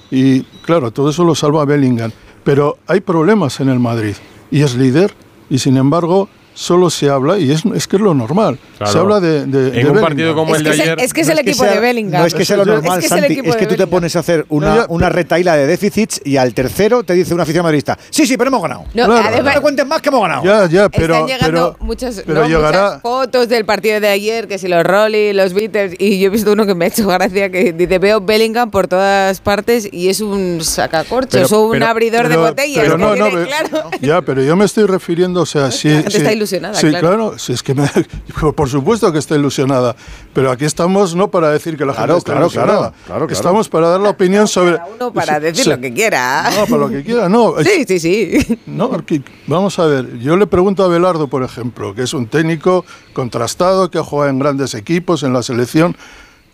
y 0.10 0.42
claro, 0.64 0.92
todo 0.92 1.10
eso 1.10 1.24
lo 1.24 1.36
salva 1.36 1.64
Bellingham. 1.66 2.12
Pero 2.44 2.78
hay 2.88 3.02
problemas 3.02 3.60
en 3.60 3.70
el 3.70 3.80
Madrid, 3.80 4.16
y 4.50 4.62
es 4.62 4.76
líder, 4.76 5.14
y 5.50 5.60
sin 5.60 5.78
embargo 5.78 6.30
solo 6.62 6.90
se 6.92 7.10
habla, 7.10 7.40
y 7.40 7.52
es, 7.52 7.64
es 7.74 7.88
que 7.88 7.96
es 7.96 8.02
lo 8.02 8.14
normal, 8.14 8.60
se 8.86 8.98
habla 8.98 9.20
de, 9.20 9.46
de 9.48 9.80
En 9.80 9.86
de 9.86 9.90
un 9.92 10.00
partido 10.00 10.36
Bellingham. 10.36 10.36
como 10.36 10.56
el 10.56 10.64
de 10.64 10.70
ayer. 10.70 11.00
Es 11.00 11.12
que 11.14 11.22
es 11.22 11.30
el 11.30 11.36
No 11.36 11.42
equipo 11.42 11.64
sea- 11.64 11.74
de 11.74 11.80
Bellingham. 11.80 12.22
No 12.22 12.28
es 12.28 12.34
que 12.36 12.46
sea 12.46 12.58
lo 12.58 12.66
normal, 12.66 13.00
Es 13.00 13.10
que 13.10 13.16
es 13.16 13.22
Santi, 13.22 13.42
es 13.50 13.56
que 13.56 13.66
tú 13.66 13.76
te 13.76 13.88
pones 13.88 14.16
a 14.16 14.20
hacer 14.20 14.46
una, 14.50 14.86
una 14.90 15.10
retaila 15.10 15.56
de 15.56 15.66
déficits 15.66 16.22
y 16.24 16.38
al 16.38 16.54
tercero 16.54 17.02
te 17.04 17.14
dice 17.14 17.34
una 17.34 17.44
afición 17.44 17.64
madridista, 17.64 17.98
sí, 18.12 18.28
sí, 18.28 18.38
pero 18.38 18.50
hemos 18.50 18.62
ganado. 18.62 18.84
No, 18.94 19.06
Claro, 19.06 19.14
además- 19.30 19.44
no 19.46 19.52
me 19.56 19.62
cuentes 19.62 19.86
más 19.88 20.02
que 20.02 20.10
hemos 20.10 20.22
ganado. 20.22 20.44
Ya, 20.44 20.68
ya, 20.70 20.90
pero, 20.90 21.16
Están 21.16 21.28
llegando 21.28 21.74
pero, 21.74 21.86
muchas, 21.86 22.24
pero 22.26 22.42
¿no? 22.42 22.48
llegará, 22.48 22.82
muchas 22.90 23.02
fotos 23.02 23.50
del 23.50 23.66
partido 23.66 24.00
de 24.00 24.08
ayer, 24.10 24.48
que 24.48 24.58
si 24.60 24.68
los 24.68 24.84
Rolly, 24.84 25.34
los 25.34 25.54
Beatles, 25.54 25.96
y 25.98 26.20
yo 26.20 26.28
he 26.28 26.30
visto 26.30 26.52
uno 26.52 26.66
que 26.68 26.76
me 26.76 26.86
ha 26.86 26.88
hecho 26.90 27.08
gracia, 27.08 27.50
que 27.50 27.74
dice, 27.74 27.98
veo 27.98 28.22
Bellingham 28.22 28.70
por 28.70 28.88
todas 28.88 29.42
partes 29.42 29.88
y 29.92 30.10
es 30.10 30.22
un 30.22 30.60
sacacorchos 30.64 31.42
Pero- 31.50 31.60
o 31.60 31.66
un 31.66 31.72
pero- 31.72 31.88
abridor 31.88 32.28
de 32.30 32.38
botellas. 32.38 32.84
pero 32.84 32.98
no, 32.98 33.16
no, 33.16 33.30
claro. 33.30 33.90
Ya, 34.02 34.22
pero 34.22 34.44
yo 34.44 34.56
me 34.56 34.66
estoy 34.66 34.86
refiriendo, 34.86 35.42
o 35.42 35.46
sea, 35.46 35.72
sí. 35.72 35.90
gente 35.90 36.12
sí, 36.12 36.18
está 36.18 36.32
ilusionada, 36.58 36.76
Sí, 36.76 36.90
claro. 36.90 37.08
claro, 37.08 37.40
sí, 37.40 37.54
es 37.54 37.64
que 37.64 37.74
me- 37.74 37.90
por 38.56 38.70
supuesto 38.70 39.12
que 39.12 39.20
está 39.20 39.36
ilusionada. 39.36 39.96
Pero 40.34 40.52
aquí 40.52 40.66
estamos 40.66 41.16
no 41.16 41.30
para 41.30 41.50
decir 41.50 41.78
que 41.78 41.86
la 41.86 41.94
Claro, 41.94 42.14
gente 42.14 42.18
está 42.20 42.32
claro, 42.34 42.46
ilusionada. 42.46 42.78
claro, 42.80 42.94
claro, 43.06 43.20
claro. 43.28 43.34
Estamos 43.34 43.70
para 43.70 43.88
dar 43.90 44.00
la 44.00 44.10
opinión 44.10 44.48
sobre. 44.48 44.78
Uno 44.96 45.12
para 45.14 45.40
decir 45.40 45.64
Sí. 45.64 45.70
lo 45.70 45.80
que 45.80 45.94
quiera. 45.94 46.50
No, 46.56 46.66
para 46.66 46.78
lo 46.78 46.90
que 46.90 47.04
quiera, 47.04 47.30
no. 47.30 47.56
Sí, 47.64 47.86
sí, 47.88 48.00
sí. 48.00 48.60
No, 48.66 48.86
aquí- 48.94 49.24
vamos 49.48 49.78
a 49.80 49.86
ver, 49.86 50.18
yo 50.20 50.38
le 50.38 50.48
pregunto 50.48 50.84
a 50.84 50.88
Belardo, 50.88 51.28
por 51.28 51.44
ejemplo, 51.44 51.94
que 51.96 52.04
es 52.04 52.14
un 52.14 52.28
técnico 52.28 52.86
contrastado, 53.14 53.90
que 53.92 53.98
ha 53.98 54.04
jugado 54.04 54.30
en 54.30 54.40
grandes 54.40 54.74
equipos, 54.74 55.24
en 55.24 55.34
la 55.34 55.44
selección. 55.44 55.96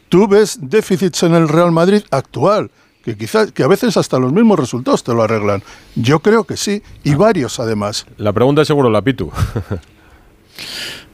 ¿Tú 0.09 0.27
ves 0.27 0.57
déficits 0.61 1.23
en 1.23 1.33
el 1.35 1.49
Real 1.49 1.71
Madrid 1.71 2.01
actual? 2.11 2.71
Que 3.07 3.15
quizás, 3.15 3.53
que 3.53 3.63
a 3.63 3.67
veces 3.67 3.95
hasta 3.95 4.19
los 4.19 4.33
mismos 4.33 4.59
resultados 4.59 5.01
te 5.01 5.13
lo 5.13 5.23
arreglan. 5.23 5.63
Yo 5.95 6.19
creo 6.19 6.43
que 6.43 6.57
sí, 6.57 6.83
y 7.05 7.15
varios 7.15 7.57
además. 7.57 8.05
La 8.17 8.33
pregunta 8.33 8.63
es 8.63 8.67
seguro 8.67 8.89
la 8.89 9.01
Pitu. 9.01 9.31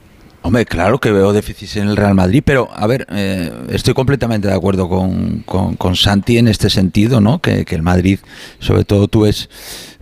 Hombre, 0.46 0.66
claro 0.66 0.98
que 1.00 1.10
veo 1.10 1.32
déficits 1.32 1.76
en 1.76 1.88
el 1.88 1.96
Real 1.96 2.14
Madrid, 2.14 2.42
pero 2.44 2.68
a 2.76 2.86
ver, 2.86 3.06
eh, 3.10 3.50
estoy 3.70 3.94
completamente 3.94 4.46
de 4.46 4.52
acuerdo 4.52 4.90
con, 4.90 5.38
con- 5.46 5.74
con 5.76 5.96
Santi 5.96 6.36
en 6.36 6.48
este 6.48 6.68
sentido, 6.68 7.18
¿no? 7.22 7.40
Que, 7.40 7.64
que 7.64 7.74
el 7.74 7.80
Madrid, 7.82 8.18
sobre 8.58 8.84
todo 8.84 9.08
tú 9.08 9.22
ves 9.22 9.48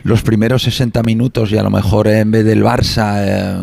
los 0.02 0.22
primeros 0.22 0.64
60 0.64 1.00
minutos 1.04 1.52
y 1.52 1.58
a 1.58 1.62
lo 1.62 1.70
mejor 1.70 2.08
en 2.08 2.32
vez 2.32 2.44
del 2.44 2.64
Barça 2.64 3.18
eh, 3.24 3.56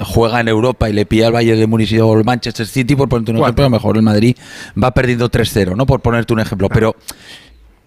juega 0.00 0.40
en 0.40 0.48
Europa 0.48 0.88
y 0.88 0.94
le 0.94 1.04
pilla 1.04 1.26
al 1.26 1.34
Bayern 1.34 1.60
de 1.60 1.66
Múnich 1.66 1.92
o 2.00 2.16
el 2.18 2.24
Manchester 2.24 2.66
City, 2.66 2.96
por 2.96 3.10
ponerte 3.10 3.32
un 3.32 3.36
ejemplo, 3.44 3.64
a 3.64 3.66
lo 3.66 3.70
mejor 3.76 3.96
el 3.98 4.02
Madrid 4.02 4.34
va 4.82 4.92
perdiendo 4.92 5.30
3-0, 5.30 5.76
¿no? 5.76 5.84
Por 5.84 6.00
ponerte 6.00 6.32
un 6.32 6.40
ejemplo, 6.40 6.70
pero... 6.70 6.96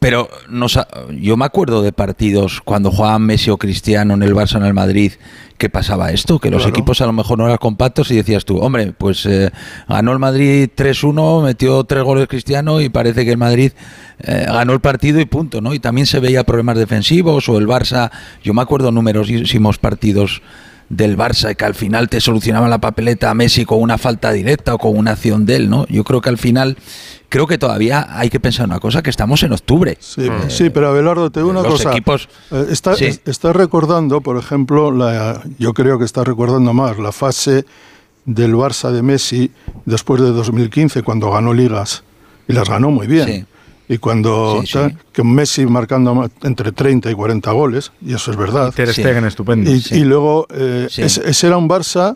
Pero 0.06 0.30
nos 0.50 0.78
ha- 0.78 0.88
yo 1.20 1.36
me 1.36 1.46
acuerdo 1.46 1.82
de 1.82 1.92
partidos 1.92 2.62
cuando 2.64 2.92
jugaban 2.92 3.24
Messi 3.24 3.50
o 3.50 3.58
Cristiano 3.58 4.14
en 4.14 4.22
el 4.22 4.36
Barça 4.36 4.58
en 4.58 4.64
el 4.66 4.76
Madrid 4.76 5.14
que 5.58 5.68
pasaba 5.68 6.12
esto, 6.12 6.38
que 6.38 6.52
los 6.52 6.62
Claro. 6.62 6.70
equipos 6.78 7.02
a 7.02 7.08
lo 7.08 7.12
mejor 7.14 7.40
no 7.40 7.46
eran 7.48 7.58
compactos 7.58 8.12
y 8.12 8.16
decías 8.18 8.46
tú, 8.46 8.60
hombre, 8.60 8.94
pues 8.96 9.26
eh, 9.26 9.50
ganó 9.90 10.12
el 10.12 10.20
Madrid 10.20 10.70
3-1, 10.76 11.42
metió 11.42 11.84
tres 11.86 12.04
goles 12.04 12.28
Cristiano 12.28 12.82
y 12.82 12.90
parece 12.90 13.26
que 13.26 13.32
el 13.32 13.40
Madrid 13.40 13.72
eh, 14.20 14.46
ganó 14.48 14.74
el 14.74 14.80
partido 14.80 15.20
y 15.20 15.26
punto, 15.26 15.60
¿no? 15.60 15.74
Y 15.74 15.80
también 15.80 16.06
se 16.06 16.20
veía 16.20 16.44
problemas 16.44 16.78
defensivos 16.78 17.50
o 17.50 17.58
el 17.58 17.66
Barça, 17.68 18.12
yo 18.44 18.54
me 18.54 18.62
acuerdo 18.62 18.92
numerosísimos 18.92 19.80
partidos 19.80 20.44
del 20.88 21.18
Barça 21.18 21.52
y 21.52 21.56
que 21.56 21.66
al 21.66 21.74
final 21.74 22.10
te 22.10 22.22
solucionaba 22.22 22.68
la 22.68 22.78
papeleta 22.78 23.32
a 23.32 23.34
Messi 23.34 23.66
con 23.66 23.82
una 23.82 23.98
falta 23.98 24.32
directa 24.32 24.76
o 24.76 24.78
con 24.78 24.96
una 24.96 25.14
acción 25.14 25.48
de 25.48 25.56
él, 25.56 25.68
¿no? 25.68 25.88
Yo 25.88 26.04
creo 26.04 26.22
que 26.22 26.30
al 26.30 26.38
final, 26.38 26.78
creo 27.36 27.48
que 27.48 27.58
todavía 27.58 28.08
hay 28.18 28.30
que 28.30 28.40
pensar 28.40 28.66
una 28.66 28.80
cosa, 28.80 29.02
que 29.04 29.10
estamos 29.10 29.44
en 29.44 29.52
octubre. 29.52 29.98
Sí, 30.00 30.30
sí, 30.48 30.70
pero 30.70 30.88
Abelardo, 30.88 31.30
te 31.30 31.42
digo 31.42 31.50
una 31.50 31.62
los 31.64 31.74
cosa. 31.74 31.92
equipos- 31.92 32.30
Eh, 32.50 32.68
está, 32.70 32.96
Sí. 32.96 33.20
está 33.26 33.52
recordando, 33.52 34.22
por 34.22 34.38
ejemplo, 34.38 34.90
la, 34.90 35.42
yo 35.60 35.74
creo 35.74 36.00
que 36.00 36.06
está 36.06 36.24
recordando 36.24 36.74
más 36.74 36.98
la 36.98 37.12
fase 37.12 37.66
del 38.24 38.56
Barça 38.56 38.92
de 38.92 39.02
Messi 39.02 39.52
después 39.84 40.22
de 40.22 40.32
2015, 40.32 41.02
cuando 41.04 41.30
ganó 41.30 41.54
ligas. 41.54 42.04
Y 42.48 42.54
las 42.54 42.70
ganó 42.70 42.90
muy 42.90 43.06
bien. 43.08 43.28
Sí. 43.28 43.46
Y 43.88 43.98
cuando 43.98 44.64
Sí, 44.66 44.80
que 45.12 45.24
Messi 45.24 45.66
marcando 45.66 46.16
ma- 46.16 46.30
entre 46.44 46.72
30 46.72 47.12
y 47.12 47.16
40 47.16 47.52
goles, 47.52 47.92
y 48.02 48.14
eso 48.14 48.32
es 48.32 48.38
verdad. 48.38 48.74
Ter 48.74 48.94
Stegen 48.94 49.26
estupendo. 49.26 49.70
Y, 49.70 49.82
Sí. 49.82 49.96
y 49.96 50.04
luego, 50.06 50.48
eh, 50.52 50.88
Sí. 50.90 51.02
ese, 51.02 51.30
ese 51.30 51.48
era 51.48 51.58
un 51.58 51.68
Barça 51.68 52.16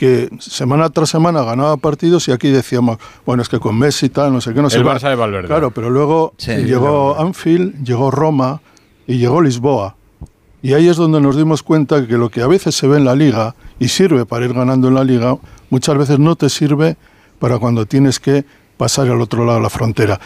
que 0.00 0.30
semana 0.40 0.88
tras 0.88 1.10
semana 1.10 1.42
ganaba 1.42 1.76
partidos 1.76 2.26
y 2.28 2.32
aquí 2.32 2.48
decíamos, 2.48 2.96
bueno, 3.26 3.42
es 3.42 3.50
que 3.50 3.60
con 3.60 3.78
Messi 3.78 4.08
tal, 4.08 4.32
no 4.32 4.40
sé 4.40 4.54
qué, 4.54 4.62
no 4.62 4.70
sé 4.70 4.78
El. 4.78 4.84
Barça 4.84 5.10
de 5.10 5.14
Valverde. 5.14 5.46
Claro, 5.46 5.72
pero 5.72 5.90
luego 5.90 6.32
Sí. 6.38 6.52
llegó 6.52 7.20
Anfield, 7.20 7.84
llegó 7.84 8.10
Roma 8.10 8.62
y 9.06 9.18
llegó 9.18 9.42
Lisboa. 9.42 9.96
Y 10.62 10.72
ahí 10.72 10.88
es 10.88 10.96
donde 10.96 11.20
nos 11.20 11.36
dimos 11.36 11.62
cuenta 11.62 12.06
que 12.06 12.16
lo 12.16 12.30
que 12.30 12.40
a 12.40 12.46
veces 12.46 12.74
se 12.74 12.86
ve 12.88 12.96
en 12.96 13.04
la 13.04 13.14
liga 13.14 13.54
y 13.78 13.88
sirve 13.88 14.24
para 14.24 14.46
ir 14.46 14.54
ganando 14.54 14.88
en 14.88 14.94
la 14.94 15.04
liga, 15.04 15.36
muchas 15.68 15.98
veces 15.98 16.18
no 16.18 16.34
te 16.34 16.48
sirve 16.48 16.96
para 17.38 17.58
cuando 17.58 17.84
tienes 17.84 18.18
que 18.18 18.46
pasar 18.78 19.06
al 19.08 19.20
otro 19.20 19.44
lado 19.44 19.58
de 19.58 19.62
la 19.64 19.68
frontera. 19.70 20.18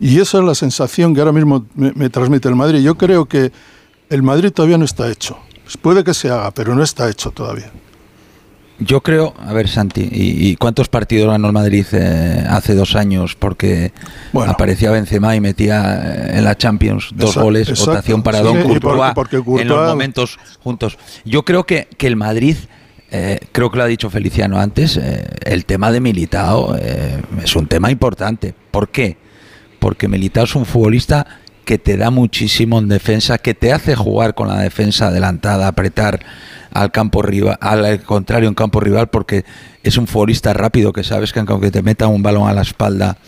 Y 0.00 0.18
esa 0.18 0.38
es 0.38 0.44
la 0.44 0.56
sensación 0.56 1.14
que 1.14 1.20
ahora 1.20 1.30
mismo 1.32 1.64
me, 1.76 1.92
me 1.94 2.10
transmite 2.10 2.48
el 2.48 2.56
Madrid. 2.56 2.80
Yo 2.82 2.96
creo 2.96 3.26
que 3.26 3.52
el 4.10 4.24
Madrid 4.24 4.50
todavía 4.50 4.78
no 4.78 4.84
está 4.84 5.08
hecho. 5.08 5.38
Pues 5.62 5.76
puede 5.76 6.02
que 6.02 6.12
se 6.12 6.28
haga, 6.28 6.50
pero 6.50 6.74
no 6.74 6.82
está 6.82 7.08
hecho 7.08 7.30
todavía. 7.30 7.70
Yo 8.84 9.00
creo, 9.02 9.34
a 9.38 9.52
ver 9.52 9.68
Santi, 9.68 10.08
¿y, 10.10 10.48
y 10.48 10.56
cuántos 10.56 10.88
partidos 10.88 11.30
ganó 11.30 11.46
el 11.48 11.52
Madrid 11.52 11.84
eh, 11.92 12.44
hace 12.48 12.74
dos 12.74 12.96
años? 12.96 13.34
Porque 13.38 13.92
aparecía 14.46 14.90
Benzema 14.90 15.36
y 15.36 15.40
metía 15.40 16.00
eh, 16.04 16.38
en 16.38 16.44
la 16.44 16.56
Champions 16.56 17.10
dos 17.14 17.30
Exacto, 17.30 17.44
goles, 17.44 17.68
exacto. 17.68 17.90
votación 17.92 18.22
para 18.22 18.38
Sí, 18.38 18.44
Don 18.44 18.62
porque- 18.62 18.80
Courtois 18.80 19.60
en 19.60 19.68
los 19.68 19.88
momentos 19.88 20.38
juntos. 20.62 20.98
Yo 21.24 21.44
creo 21.44 21.64
que, 21.64 21.88
que 21.98 22.06
el 22.06 22.16
Madrid, 22.16 22.56
eh, 23.10 23.40
creo 23.52 23.70
que 23.70 23.76
lo 23.76 23.82
ha 23.84 23.86
dicho 23.86 24.08
Feliciano 24.10 24.58
antes, 24.58 24.96
eh, 24.96 25.26
el 25.44 25.64
tema 25.66 25.92
de 25.92 26.00
Militao 26.00 26.74
eh, 26.78 27.20
es 27.44 27.54
un 27.56 27.66
tema 27.66 27.90
importante. 27.90 28.54
¿Por 28.70 28.88
qué? 28.88 29.16
Porque 29.78 30.08
Militao 30.08 30.44
es 30.44 30.54
un 30.54 30.64
futbolista 30.64 31.26
que 31.64 31.78
te 31.78 31.96
da 31.96 32.10
muchísimo 32.10 32.78
en 32.78 32.88
defensa, 32.88 33.38
que 33.38 33.54
te 33.54 33.72
hace 33.72 33.94
jugar 33.94 34.34
con 34.34 34.48
la 34.48 34.58
defensa 34.58 35.08
adelantada, 35.08 35.68
apretar 35.68 36.20
al 36.72 36.90
campo 36.90 37.22
rival, 37.22 37.58
al 37.60 38.02
contrario 38.02 38.48
en 38.48 38.54
campo 38.54 38.80
rival, 38.80 39.08
porque 39.08 39.44
es 39.82 39.96
un 39.96 40.06
futbolista 40.06 40.52
rápido 40.52 40.92
que 40.92 41.04
sabes 41.04 41.32
que 41.32 41.40
aunque 41.40 41.70
te 41.70 41.82
meta 41.82 42.06
un 42.06 42.22
balón 42.22 42.48
a 42.48 42.54
la 42.54 42.62
espalda, 42.62 43.18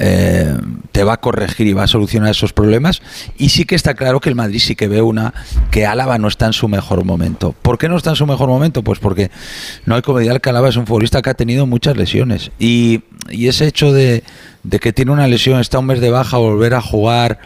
eh, 0.00 0.56
te 0.92 1.02
va 1.02 1.14
a 1.14 1.20
corregir 1.20 1.66
y 1.66 1.72
va 1.72 1.82
a 1.82 1.88
solucionar 1.88 2.30
esos 2.30 2.52
problemas. 2.52 3.02
Y 3.36 3.48
sí 3.48 3.64
que 3.64 3.74
está 3.74 3.94
claro 3.94 4.20
que 4.20 4.28
el 4.28 4.36
Madrid 4.36 4.60
sí 4.60 4.76
que 4.76 4.86
ve 4.86 5.02
una 5.02 5.34
que 5.72 5.86
Álava 5.86 6.18
no 6.18 6.28
está 6.28 6.46
en 6.46 6.52
su 6.52 6.68
mejor 6.68 7.04
momento. 7.04 7.52
¿Por 7.62 7.78
qué 7.78 7.88
no 7.88 7.96
está 7.96 8.10
en 8.10 8.16
su 8.16 8.26
mejor 8.26 8.48
momento? 8.48 8.82
Pues 8.82 9.00
porque 9.00 9.30
no 9.86 9.96
hay 9.96 10.02
que 10.02 10.10
olvidar 10.10 10.40
que 10.40 10.50
Álava 10.50 10.68
es 10.68 10.76
un 10.76 10.86
futbolista 10.86 11.20
que 11.20 11.30
ha 11.30 11.34
tenido 11.34 11.66
muchas 11.66 11.96
lesiones. 11.96 12.52
Y, 12.60 13.02
y 13.28 13.48
ese 13.48 13.66
hecho 13.66 13.92
de, 13.92 14.22
de 14.62 14.78
que 14.78 14.92
tiene 14.92 15.10
una 15.10 15.26
lesión, 15.26 15.60
está 15.60 15.80
un 15.80 15.86
mes 15.86 16.00
de 16.00 16.10
baja, 16.10 16.36
volver 16.38 16.74
a 16.74 16.80
jugar. 16.80 17.40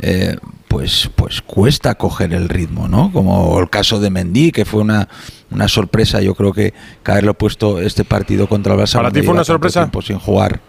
Eh, 0.00 0.36
pues, 0.68 1.10
pues 1.16 1.40
cuesta 1.42 1.94
coger 1.96 2.32
el 2.34 2.48
ritmo, 2.48 2.88
¿no? 2.88 3.10
Como 3.12 3.58
el 3.58 3.70
caso 3.70 4.00
de 4.00 4.10
Mendy, 4.10 4.52
que 4.52 4.64
fue 4.64 4.80
una, 4.82 5.08
una 5.50 5.66
sorpresa, 5.68 6.20
yo 6.20 6.34
creo 6.34 6.52
que, 6.52 6.74
haberlo 7.04 7.34
puesto 7.34 7.80
este 7.80 8.04
partido 8.04 8.48
contra 8.48 8.74
el 8.74 8.80
Barça. 8.80 8.96
¿Para 8.96 9.10
ti 9.10 9.22
fue 9.22 9.32
una 9.34 9.44
sorpresa? 9.44 9.90
sin 10.04 10.18
jugar. 10.18 10.60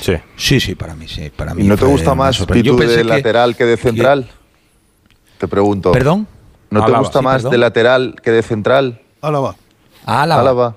Sí. 0.00 0.14
Sí, 0.36 0.60
sí, 0.60 0.74
para 0.76 0.94
mí 0.94 1.08
sí. 1.08 1.30
Para 1.34 1.54
mí 1.54 1.64
¿Y 1.64 1.66
no 1.66 1.76
te 1.76 1.84
gusta 1.84 2.14
más 2.14 2.38
pensé 2.46 2.62
de 2.98 3.02
que- 3.02 3.04
lateral 3.04 3.56
que 3.56 3.64
de 3.64 3.76
central? 3.76 4.30
Te 5.38 5.48
pregunto. 5.48 5.90
¿Perdón? 5.92 6.26
¿No 6.70 6.84
te 6.84 6.92
gusta 6.92 7.18
Sí, 7.18 7.24
más 7.24 7.36
perdón. 7.36 7.50
de 7.52 7.58
lateral 7.58 8.16
que 8.22 8.30
de 8.30 8.42
central? 8.42 9.00
Álava. 9.20 9.56
Álava. 10.06 10.40
Álava. 10.40 10.76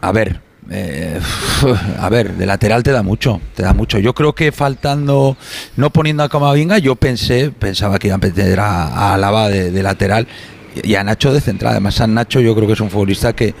A 0.00 0.12
ver, 0.12 0.40
eh, 0.70 1.18
a 1.98 2.08
ver, 2.08 2.34
de 2.34 2.46
lateral 2.46 2.82
te 2.82 2.92
da 2.92 3.02
mucho, 3.02 3.40
te 3.54 3.62
da 3.62 3.74
mucho. 3.74 3.98
Yo 3.98 4.14
creo 4.14 4.34
que 4.34 4.52
faltando, 4.52 5.36
no 5.76 5.90
poniendo 5.90 6.22
a 6.22 6.28
Camavinga, 6.28 6.78
yo 6.78 6.96
pensé, 6.96 7.50
pensaba 7.50 7.98
que 7.98 8.06
iban 8.08 8.20
a 8.22 8.26
meter 8.26 8.60
a, 8.60 8.86
a 8.86 9.14
Álava 9.14 9.48
de, 9.48 9.70
de 9.70 9.82
lateral 9.82 10.26
y 10.82 10.94
a 10.94 11.02
Nacho 11.04 11.32
de 11.32 11.40
central. 11.40 11.72
Además, 11.72 12.00
a 12.00 12.06
Nacho 12.06 12.40
yo 12.40 12.54
creo 12.54 12.66
que 12.66 12.74
es 12.74 12.80
un 12.80 12.90
futbolista 12.90 13.32
que, 13.34 13.52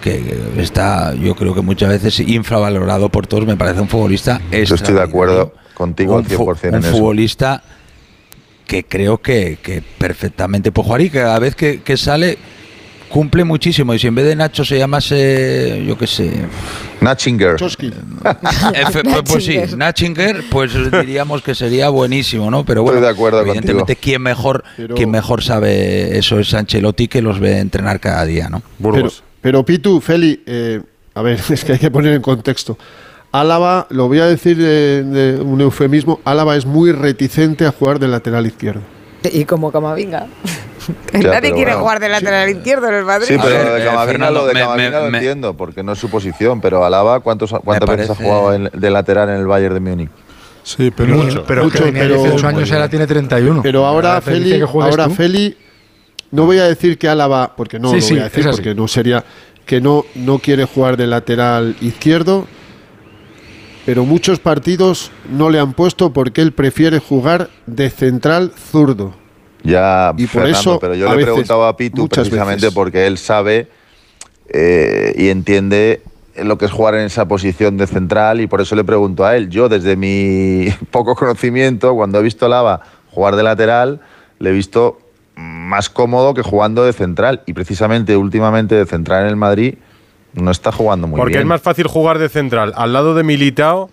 que 0.00 0.36
está, 0.58 1.14
yo 1.14 1.34
creo 1.34 1.54
que 1.54 1.60
muchas 1.62 1.88
veces 1.88 2.20
infravalorado 2.20 3.08
por 3.08 3.26
todos. 3.26 3.46
Me 3.46 3.56
parece 3.56 3.80
un 3.80 3.88
futbolista 3.88 4.40
Yo 4.50 4.74
estoy 4.76 4.94
de 4.94 5.02
acuerdo 5.02 5.54
contigo 5.74 6.14
al 6.16 6.20
un, 6.22 6.26
fu- 6.30 6.46
100% 6.46 6.68
en 6.68 6.74
un 6.76 6.80
eso. 6.84 6.90
futbolista 6.92 7.62
que 8.66 8.84
creo 8.84 9.18
que, 9.18 9.58
que 9.62 9.82
perfectamente 9.98 10.72
puede 10.72 10.86
jugar 10.86 11.00
y 11.02 11.10
que 11.10 11.18
cada 11.18 11.38
vez 11.38 11.54
que, 11.54 11.82
que 11.82 11.96
sale 11.96 12.38
cumple 13.14 13.44
muchísimo. 13.44 13.94
Y 13.94 14.00
si 14.00 14.08
en 14.08 14.14
vez 14.16 14.26
de 14.26 14.34
Nacho 14.34 14.64
se 14.64 14.76
llamase, 14.76 15.84
yo 15.86 15.96
qué 15.96 16.08
sé. 16.08 16.32
Nachinger. 17.00 17.54
pues, 17.58 17.76
pues, 19.24 19.44
sí, 19.44 19.56
Nachinger, 19.76 20.42
pues 20.50 20.72
diríamos 20.90 21.40
que 21.40 21.54
sería 21.54 21.90
buenísimo, 21.90 22.50
¿no? 22.50 22.64
Pero 22.64 22.82
bueno, 22.82 22.98
Estoy 22.98 23.06
de 23.06 23.14
acuerdo 23.14 23.40
evidentemente, 23.42 23.94
¿quién 23.94 24.20
mejor, 24.20 24.64
quién 24.96 25.12
mejor 25.12 25.44
sabe 25.44 26.18
eso 26.18 26.40
es 26.40 26.52
Ancelotti 26.54 27.06
que 27.06 27.22
los 27.22 27.38
ve 27.38 27.60
entrenar 27.60 28.00
cada 28.00 28.24
día, 28.24 28.48
¿no? 28.48 28.62
Pero, 28.82 29.08
pero 29.40 29.64
Pitu, 29.64 30.00
Feli, 30.00 30.42
eh, 30.44 30.82
a 31.14 31.22
ver, 31.22 31.38
es 31.50 31.64
que 31.64 31.74
hay 31.74 31.78
que 31.78 31.92
poner 31.92 32.14
en 32.14 32.22
contexto. 32.22 32.76
Álava, 33.30 33.86
lo 33.90 34.08
voy 34.08 34.18
a 34.18 34.26
decir 34.26 34.56
de, 34.56 35.04
de 35.04 35.40
un 35.40 35.60
eufemismo, 35.60 36.18
Álava 36.24 36.56
es 36.56 36.66
muy 36.66 36.90
reticente 36.90 37.64
a 37.64 37.70
jugar 37.70 38.00
de 38.00 38.08
lateral 38.08 38.44
izquierdo. 38.44 38.82
Y 39.22 39.44
como 39.44 39.70
Camavinga. 39.70 40.26
Ya, 41.12 41.30
Nadie 41.30 41.52
quiere 41.52 41.72
bueno. 41.72 41.80
jugar 41.80 42.00
de 42.00 42.08
lateral 42.08 42.48
izquierdo 42.50 42.88
en 42.88 42.94
el 42.94 43.04
Madrid. 43.04 43.26
Sí, 43.28 43.36
pero 43.42 43.54
ver, 43.56 43.72
de 43.72 43.82
eh, 43.82 43.84
Camavinga, 43.86 44.30
lo 44.30 44.46
de 44.46 44.54
me- 44.54 44.60
Camavinga 44.60 44.98
me- 44.98 45.04
lo 45.06 45.10
me- 45.10 45.18
entiendo, 45.18 45.54
porque 45.56 45.82
no 45.82 45.92
es 45.92 45.98
su 45.98 46.08
posición, 46.10 46.60
pero 46.60 46.84
Alaba, 46.84 47.20
¿cuántos, 47.20 47.50
¿cuántas 47.64 47.88
veces 47.88 48.10
ha 48.10 48.14
jugado 48.14 48.54
en- 48.54 48.70
de 48.72 48.90
lateral 48.90 49.28
en 49.30 49.36
el 49.36 49.46
Bayern 49.46 49.74
de 49.74 49.80
Múnich? 49.80 50.10
Sí, 50.62 50.90
pero, 50.96 51.14
Mucho, 51.16 51.44
pero 51.46 51.64
mucho, 51.64 51.78
que 51.78 51.84
tenía 51.84 52.02
pero- 52.02 52.22
18 52.22 52.46
años 52.48 52.72
ahora 52.72 52.88
tiene 52.88 53.06
31. 53.06 53.62
Pero 53.62 53.84
ahora, 53.86 54.20
Feli, 54.20 54.60
ahora. 54.62 55.10
Feli, 55.10 55.56
no 56.30 56.46
voy 56.46 56.58
a 56.58 56.64
decir 56.64 56.96
que 56.98 57.08
Álava, 57.08 57.54
porque 57.56 57.78
no 57.78 57.90
Sí, 57.90 57.96
lo 57.96 58.00
sí, 58.02 58.14
voy 58.14 58.20
a 58.20 58.24
decir, 58.24 58.46
porque 58.50 58.74
no 58.74 58.88
sería, 58.88 59.24
que 59.66 59.80
no, 59.80 60.04
no 60.14 60.38
quiere 60.38 60.64
jugar 60.64 60.96
de 60.96 61.06
lateral 61.06 61.76
izquierdo, 61.80 62.46
pero 63.86 64.04
muchos 64.06 64.38
partidos 64.40 65.10
no 65.30 65.50
le 65.50 65.58
han 65.60 65.74
puesto 65.74 66.12
porque 66.12 66.40
él 66.40 66.52
prefiere 66.52 66.98
jugar 66.98 67.50
de 67.66 67.90
central 67.90 68.52
zurdo. 68.56 69.14
Ya, 69.64 70.12
Y 70.16 70.26
por 70.26 70.42
Fernando, 70.42 70.58
eso, 70.58 70.78
pero 70.78 70.94
yo 70.94 71.06
le 71.06 71.16
veces, 71.16 71.24
preguntado 71.24 71.64
a 71.64 71.76
Pitu 71.76 72.08
precisamente 72.08 72.66
veces. 72.66 72.74
porque 72.74 73.06
él 73.06 73.18
sabe 73.18 73.68
eh, 74.48 75.14
y 75.16 75.28
entiende 75.30 76.02
lo 76.42 76.58
que 76.58 76.66
es 76.66 76.70
jugar 76.72 76.94
en 76.96 77.06
esa 77.06 77.26
posición 77.26 77.76
de 77.76 77.86
central 77.86 78.40
y 78.40 78.46
por 78.46 78.60
eso 78.60 78.74
le 78.76 78.84
pregunto 78.84 79.24
a 79.24 79.36
él. 79.36 79.48
Yo, 79.50 79.68
desde 79.68 79.96
mi 79.96 80.66
poco 80.90 81.14
conocimiento, 81.14 81.94
cuando 81.94 82.18
he 82.18 82.22
visto 82.22 82.46
a 82.46 82.48
Lava 82.48 82.80
jugar 83.10 83.36
de 83.36 83.42
lateral, 83.42 84.00
le 84.38 84.50
he 84.50 84.52
visto 84.52 84.98
más 85.36 85.88
cómodo 85.90 86.34
que 86.34 86.42
jugando 86.42 86.84
de 86.84 86.92
central 86.92 87.42
y 87.46 87.52
precisamente 87.54 88.16
últimamente 88.16 88.74
de 88.74 88.86
central 88.86 89.22
en 89.24 89.28
el 89.30 89.36
Madrid 89.36 89.74
no 90.34 90.50
está 90.50 90.70
jugando 90.72 91.06
muy 91.06 91.16
Porque 91.16 91.34
bien. 91.34 91.42
es 91.42 91.46
más 91.46 91.62
fácil 91.62 91.86
jugar 91.86 92.18
de 92.18 92.28
central 92.28 92.72
al 92.76 92.92
lado 92.92 93.14
de 93.14 93.22
Militao 93.22 93.88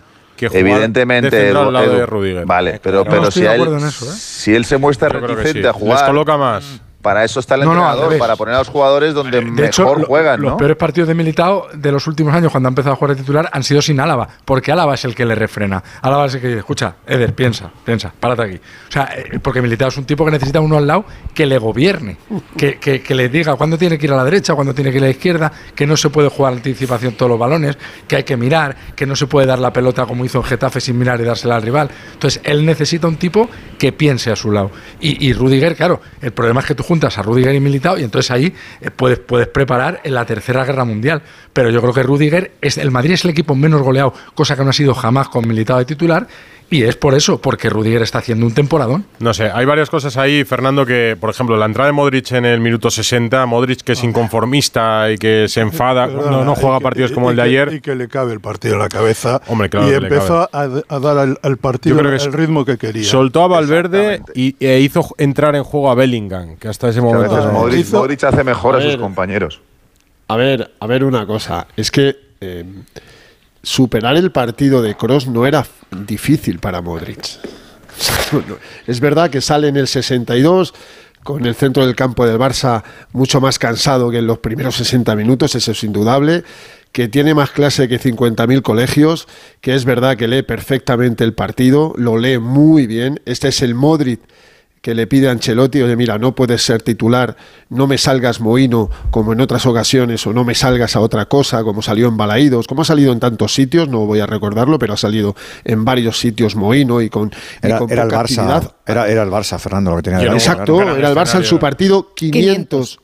que 0.49 0.59
jugar 0.59 0.73
Evidentemente, 0.73 1.35
de 1.35 1.41
central 1.43 1.67
al 1.67 1.73
lado 1.73 1.93
Edu- 1.93 1.97
de 1.97 2.05
Rudiger. 2.05 2.45
Vale, 2.45 2.79
pero, 2.83 3.03
pero 3.05 3.31
si, 3.31 3.45
él, 3.45 3.61
eso, 3.77 4.05
¿eh? 4.05 4.13
si 4.15 4.53
él 4.55 4.65
se 4.65 4.77
muestra 4.77 5.09
reticente 5.09 5.61
sí. 5.61 5.67
a 5.67 5.73
jugar, 5.73 5.99
Les 5.99 6.07
coloca 6.07 6.37
más. 6.37 6.81
Para 7.01 7.23
eso 7.23 7.39
está 7.39 7.55
el 7.55 7.61
No, 7.61 7.71
entrenador, 7.71 8.17
para 8.17 8.35
poner 8.35 8.55
a 8.55 8.59
los 8.59 8.69
jugadores 8.69 9.13
donde 9.13 9.39
De 9.39 9.45
mejor 9.45 9.65
hecho, 9.65 9.95
juegan, 10.05 10.41
los 10.41 10.51
¿no? 10.51 10.57
peores 10.57 10.77
partidos 10.77 11.07
de 11.07 11.15
Militao 11.15 11.67
de 11.73 11.91
los 11.91 12.05
últimos 12.07 12.33
años, 12.33 12.51
cuando 12.51 12.67
ha 12.67 12.71
empezado 12.71 12.93
a 12.93 12.95
jugar 12.95 13.15
de 13.15 13.21
titular, 13.21 13.49
han 13.51 13.63
sido 13.63 13.81
sin 13.81 13.99
Álava, 13.99 14.27
porque 14.45 14.71
Álava 14.71 14.93
es 14.93 15.03
el 15.05 15.15
que 15.15 15.25
le 15.25 15.35
refrena. 15.35 15.83
Álava 16.01 16.25
es 16.25 16.35
el 16.35 16.41
que 16.41 16.47
dice, 16.47 16.59
escucha, 16.59 16.95
Eder, 17.07 17.33
piensa, 17.33 17.71
piensa, 17.83 18.13
párate 18.19 18.41
aquí. 18.43 18.55
O 18.55 18.91
sea, 18.91 19.09
eh, 19.15 19.39
porque 19.41 19.61
Militao 19.61 19.89
es 19.89 19.97
un 19.97 20.05
tipo 20.05 20.23
que 20.25 20.31
necesita 20.31 20.59
uno 20.61 20.77
al 20.77 20.87
lado 20.87 21.05
que 21.33 21.45
le 21.45 21.57
gobierne, 21.57 22.17
que, 22.57 22.77
que- 22.77 23.01
que 23.01 23.15
le 23.15 23.29
diga 23.29 23.55
cuándo 23.55 23.77
tiene 23.77 23.97
que 23.97 24.05
ir 24.05 24.13
a 24.13 24.17
la 24.17 24.23
derecha, 24.23 24.53
cuándo 24.55 24.73
tiene 24.73 24.91
que 24.91 24.97
ir 24.97 25.03
a 25.03 25.07
la 25.07 25.11
izquierda, 25.11 25.51
que 25.75 25.87
no 25.87 25.97
se 25.97 26.09
puede 26.09 26.29
jugar 26.29 26.53
a 26.53 26.55
anticipación 26.57 27.13
todos 27.13 27.29
los 27.31 27.39
balones, 27.39 27.77
que 28.07 28.17
hay 28.17 28.23
que 28.23 28.37
mirar, 28.37 28.75
que 28.95 29.05
no 29.05 29.15
se 29.15 29.27
puede 29.27 29.47
dar 29.47 29.59
la 29.59 29.73
pelota 29.73 30.05
como 30.05 30.23
hizo 30.25 30.37
en 30.37 30.43
Getafe 30.43 30.79
sin 30.81 30.97
mirar 30.99 31.19
y 31.19 31.23
dársela 31.23 31.55
al 31.55 31.61
rival. 31.61 31.89
Entonces, 32.13 32.41
él 32.43 32.65
necesita 32.65 33.07
un 33.07 33.15
tipo 33.17 33.49
que 33.79 33.91
piense 33.91 34.31
a 34.31 34.35
su 34.35 34.51
lado. 34.51 34.71
Y, 34.99 35.27
y 35.27 35.33
Rudiger, 35.33 35.75
claro, 35.75 36.01
el 36.21 36.31
problema 36.31 36.59
es 36.61 36.67
que 36.67 36.75
tú 36.75 36.83
juntas 36.91 37.17
a 37.17 37.21
Rudiger 37.21 37.55
y 37.55 37.61
Militao 37.61 37.97
y 37.97 38.03
entonces 38.03 38.29
ahí 38.31 38.53
eh, 38.81 38.91
puedes, 38.91 39.17
puedes 39.17 39.47
preparar 39.47 40.01
en 40.03 40.13
la 40.13 40.25
tercera 40.25 40.65
guerra 40.65 40.83
mundial. 40.83 41.21
Pero 41.53 41.69
yo 41.69 41.79
creo 41.79 41.93
que 41.93 42.03
Rudiger, 42.03 42.51
es, 42.59 42.77
el 42.77 42.91
Madrid 42.91 43.13
es 43.13 43.23
el 43.23 43.31
equipo 43.31 43.55
menos 43.55 43.81
goleado, 43.81 44.13
cosa 44.35 44.57
que 44.57 44.63
no 44.65 44.71
ha 44.71 44.73
sido 44.73 44.93
jamás 44.93 45.29
con 45.29 45.47
Militao 45.47 45.77
de 45.77 45.85
titular. 45.85 46.27
Y 46.73 46.83
es 46.83 46.95
por 46.95 47.13
eso, 47.15 47.41
porque 47.41 47.69
Rudiger 47.69 48.01
está 48.01 48.19
haciendo 48.19 48.45
un 48.45 48.53
temporadón. 48.53 49.03
No 49.19 49.33
sé, 49.33 49.51
hay 49.53 49.65
varias 49.65 49.89
cosas 49.89 50.15
ahí, 50.15 50.45
Fernando, 50.45 50.85
que, 50.85 51.17
por 51.19 51.29
ejemplo, 51.29 51.57
la 51.57 51.65
entrada 51.65 51.87
de 51.87 51.91
Modric 51.91 52.31
en 52.31 52.45
el 52.45 52.61
minuto 52.61 52.89
60, 52.89 53.45
Modric 53.45 53.81
que 53.81 53.91
es 53.91 54.03
inconformista 54.05 55.11
y 55.11 55.17
que 55.17 55.47
se 55.49 55.59
enfada, 55.59 56.07
Perdona, 56.07 56.31
no, 56.31 56.45
no 56.45 56.55
juega 56.55 56.77
que- 56.77 56.83
partidos 56.83 57.11
como 57.11 57.29
el 57.29 57.35
de 57.35 57.41
que- 57.43 57.47
ayer. 57.49 57.73
Y 57.73 57.81
que 57.81 57.93
le 57.93 58.07
cabe 58.07 58.31
el 58.31 58.39
partido 58.39 58.75
a 58.75 58.79
la 58.79 58.87
cabeza. 58.87 59.41
Hombre, 59.47 59.69
claro 59.69 59.87
y 59.87 59.91
que 59.91 59.99
le 59.99 60.07
empezó 60.07 60.47
a, 60.49 60.49
a 60.87 60.99
dar 60.99 61.17
al, 61.17 61.37
al 61.43 61.57
partido 61.57 61.95
Yo 61.97 61.99
creo 61.99 62.11
que 62.17 62.23
el 62.23 62.29
es- 62.29 62.33
ritmo 62.33 62.63
que 62.63 62.77
quería. 62.77 63.03
Soltó 63.03 63.43
a 63.43 63.47
Valverde 63.47 64.21
y, 64.33 64.55
e 64.65 64.79
hizo 64.79 65.05
entrar 65.17 65.55
en 65.57 65.63
juego 65.65 65.91
a 65.91 65.95
Bellingham, 65.95 66.55
que 66.55 66.69
hasta 66.69 66.87
ese 66.87 67.01
momento. 67.01 67.35
veces 67.35 67.45
no- 67.47 67.51
Modric, 67.59 67.79
hizo- 67.81 67.97
Modric 67.97 68.23
hace 68.23 68.43
mejor 68.45 68.75
a, 68.75 68.77
A 68.77 68.81
sus 68.81 68.95
compañeros. 68.95 69.59
A 70.29 70.37
ver, 70.37 70.71
a 70.79 70.87
ver 70.87 71.03
una 71.03 71.25
cosa, 71.27 71.67
es 71.75 71.91
que 71.91 72.15
eh, 72.39 72.63
superar 73.63 74.17
el 74.17 74.31
partido 74.31 74.81
de 74.81 74.95
Cross 74.95 75.27
no 75.27 75.45
era 75.45 75.65
difícil 75.91 76.59
para 76.59 76.81
Modric. 76.81 77.27
Es 78.87 78.99
verdad 78.99 79.29
que 79.29 79.41
sale 79.41 79.67
en 79.67 79.77
el 79.77 79.87
62 79.87 80.73
con 81.23 81.45
el 81.45 81.55
centro 81.55 81.85
del 81.85 81.95
campo 81.95 82.25
del 82.25 82.39
Barça 82.39 82.83
mucho 83.11 83.39
más 83.41 83.59
cansado 83.59 84.09
que 84.09 84.17
en 84.19 84.27
los 84.27 84.39
primeros 84.39 84.75
60 84.75 85.15
minutos, 85.15 85.53
eso 85.55 85.71
es 85.71 85.83
indudable, 85.83 86.43
que 86.91 87.07
tiene 87.07 87.33
más 87.33 87.51
clase 87.51 87.87
que 87.87 87.99
50.000 87.99 88.61
colegios, 88.61 89.27
que 89.61 89.75
es 89.75 89.85
verdad 89.85 90.17
que 90.17 90.27
lee 90.27 90.41
perfectamente 90.41 91.23
el 91.23 91.33
partido, 91.33 91.93
lo 91.95 92.17
lee 92.17 92.39
muy 92.39 92.87
bien, 92.87 93.21
este 93.25 93.49
es 93.49 93.61
el 93.61 93.75
Modric 93.75 94.21
que 94.81 94.95
le 94.95 95.05
pide 95.05 95.29
a 95.29 95.31
Ancelotti, 95.31 95.81
oye, 95.81 95.95
mira, 95.95 96.17
no 96.17 96.33
puedes 96.33 96.63
ser 96.63 96.81
titular, 96.81 97.37
no 97.69 97.85
me 97.85 97.99
salgas 97.99 98.39
mohino 98.41 98.89
como 99.11 99.33
en 99.33 99.39
otras 99.39 99.67
ocasiones, 99.67 100.25
o 100.25 100.33
no 100.33 100.43
me 100.43 100.55
salgas 100.55 100.95
a 100.95 101.01
otra 101.01 101.27
cosa, 101.27 101.63
como 101.63 101.83
salió 101.83 102.07
en 102.07 102.17
Balaídos, 102.17 102.65
como 102.65 102.81
ha 102.81 102.85
salido 102.85 103.13
en 103.13 103.19
tantos 103.19 103.53
sitios, 103.53 103.89
no 103.89 104.07
voy 104.07 104.21
a 104.21 104.25
recordarlo, 104.25 104.79
pero 104.79 104.93
ha 104.93 104.97
salido 104.97 105.35
en 105.65 105.85
varios 105.85 106.19
sitios 106.19 106.55
mohino 106.55 106.99
y 106.99 107.11
con, 107.11 107.31
y 107.61 107.67
Era, 107.67 107.77
con 107.77 107.91
era 107.91 108.03
el 108.03 108.09
Barça, 108.09 108.21
actividad. 108.21 108.75
era, 108.87 109.07
era 109.07 109.21
el 109.21 109.29
Barça, 109.29 109.59
Fernando, 109.59 109.91
lo 109.91 109.97
que 109.97 110.03
tenía 110.03 110.19
de 110.19 110.27
Exacto, 110.27 110.81
era 110.81 111.09
el 111.09 111.15
Barça 111.15 111.37
en 111.37 111.45
su 111.45 111.59
partido 111.59 112.13
500, 112.15 112.61
500 112.71 112.99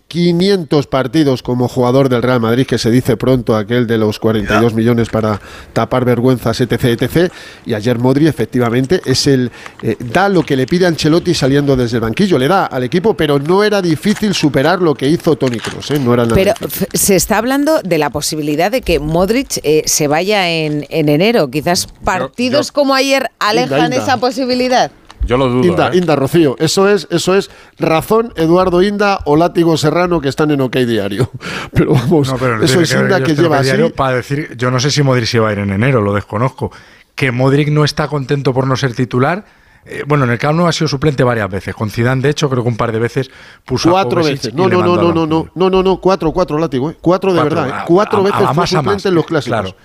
partidos 0.90 1.44
como 1.44 1.68
jugador 1.68 2.10
del 2.10 2.24
Real 2.24 2.40
Madrid, 2.40 2.66
que 2.66 2.78
se 2.78 2.90
dice 2.90 3.18
pronto 3.18 3.56
aquel 3.56 3.88
de 3.88 3.98
los 3.98 4.20
42 4.20 4.74
millones 4.74 5.10
para 5.10 5.40
tapar 5.74 6.06
vergüenzas, 6.06 6.60
etc, 6.62 6.86
etc. 6.86 7.32
Y 7.66 7.74
ayer 7.74 8.00
Modri 8.00 8.28
efectivamente 8.28 9.02
es 9.06 9.28
el 9.28 9.52
eh, 9.82 9.96
da 10.00 10.30
lo 10.30 10.44
que 10.44 10.56
le 10.56 10.66
pide 10.66 10.88
Ancelotti 10.88 11.34
saliendo 11.34 11.76
desde 11.76 11.98
el 11.98 12.02
banquillo, 12.02 12.38
le 12.38 12.48
da 12.48 12.66
al 12.66 12.84
equipo, 12.84 13.16
pero 13.16 13.40
no 13.40 13.64
era 13.64 13.82
difícil 13.82 14.34
superar 14.34 14.82
lo 14.82 14.96
que 14.96 15.08
hizo 15.08 15.36
Toni 15.36 15.60
Kroos, 15.60 15.92
¿eh? 15.92 16.00
no 16.00 16.14
era 16.14 16.24
nada 16.24 16.36
Pero 16.36 16.54
difícil. 16.60 16.88
se 16.94 17.16
está 17.16 17.38
hablando 17.38 17.82
de 17.84 17.98
la 17.98 18.10
posibilidad 18.10 18.72
de 18.72 18.82
que 18.82 19.00
Modric 19.00 19.60
eh, 19.64 19.84
se 19.86 20.08
vaya 20.08 20.50
en, 20.50 20.86
en 20.90 21.10
enero. 21.10 21.50
Quizás 21.52 21.88
partidos 22.04 22.68
yo- 22.68 22.74
como 22.74 22.94
ayer 22.96 23.30
alejan 23.40 23.92
Inda. 23.92 24.04
esa 24.04 24.18
posibilidad. 24.18 24.92
Yo 25.26 25.38
lo 25.38 25.49
dudo. 25.49 25.65
Inda, 25.65 25.89
¿eh? 25.89 25.98
Inda 25.98 26.15
Rocío, 26.15 26.56
eso 26.60 26.88
es, 26.88 27.07
eso 27.11 27.35
es 27.35 27.49
razón 27.80 28.31
Eduardo 28.38 28.81
Inda 28.81 29.19
o 29.26 29.35
Látigo 29.35 29.76
Serrano 29.77 30.22
que 30.22 30.30
están 30.30 30.52
en 30.52 30.61
OK 30.61 30.76
Diario. 30.77 31.30
Pero 31.73 31.94
vamos, 31.94 32.30
No, 32.31 32.38
pero 32.38 32.64
eso 32.64 32.80
es 32.81 32.94
Inda 32.94 33.22
que 33.22 33.35
lleva 33.35 33.57
así. 33.60 33.65
diario 33.65 33.94
para 33.94 34.15
decir, 34.18 34.56
yo 34.57 34.72
no 34.72 34.80
sé 34.80 34.89
si 34.91 35.03
Modric 35.03 35.26
se 35.26 35.39
va 35.39 35.49
a 35.49 35.52
ir 35.53 35.60
en 35.60 35.72
enero, 35.72 36.02
lo 36.02 36.14
desconozco. 36.14 36.72
Que 37.15 37.31
Modric 37.31 37.69
no 37.69 37.84
está 37.84 38.07
contento 38.07 38.53
por 38.53 38.68
no 38.68 38.76
ser 38.77 38.94
titular. 38.94 39.44
eh, 39.85 40.03
bueno, 40.07 40.26
en 40.26 40.31
el 40.31 40.38
Camp 40.38 40.57
Nou 40.57 40.68
ha 40.68 40.72
sido 40.72 40.88
suplente 40.88 41.23
varias 41.23 41.49
veces. 41.49 41.73
Con 41.73 41.89
Zidane, 41.89 42.22
de 42.22 42.30
hecho, 42.30 42.49
creo 42.49 42.61
que 42.61 42.69
un 42.69 42.77
par 42.77 42.91
de 42.91 42.99
veces 42.99 43.30
puso 43.65 43.89
Cuatro 43.89 44.23
veces. 44.23 44.53
No, 44.53 44.68
no, 44.69 44.81
no, 44.84 44.95
no, 44.98 45.11
no, 45.14 45.26
no, 45.26 45.49
no, 45.56 45.69
no, 45.69 45.81
no, 45.84 45.98
cuatro, 45.99 46.31
cuatro 46.31 46.57
látigo, 46.60 46.91
¿eh? 46.91 46.98
Cuatro 47.02 47.34
de 47.34 47.39
Cuatro, 47.39 47.61
verdad, 47.61 47.80
¿eh? 47.80 47.84
Cuatro 47.88 48.19
a- 48.19 48.23
veces 48.23 48.41
a 48.41 48.48
fue 48.48 48.53
más 48.56 48.73
a 48.73 48.77
suplente 48.77 48.94
más, 48.95 49.06
en 49.06 49.15
los 49.15 49.26
clásicos. 49.26 49.60
claro. 49.61 49.76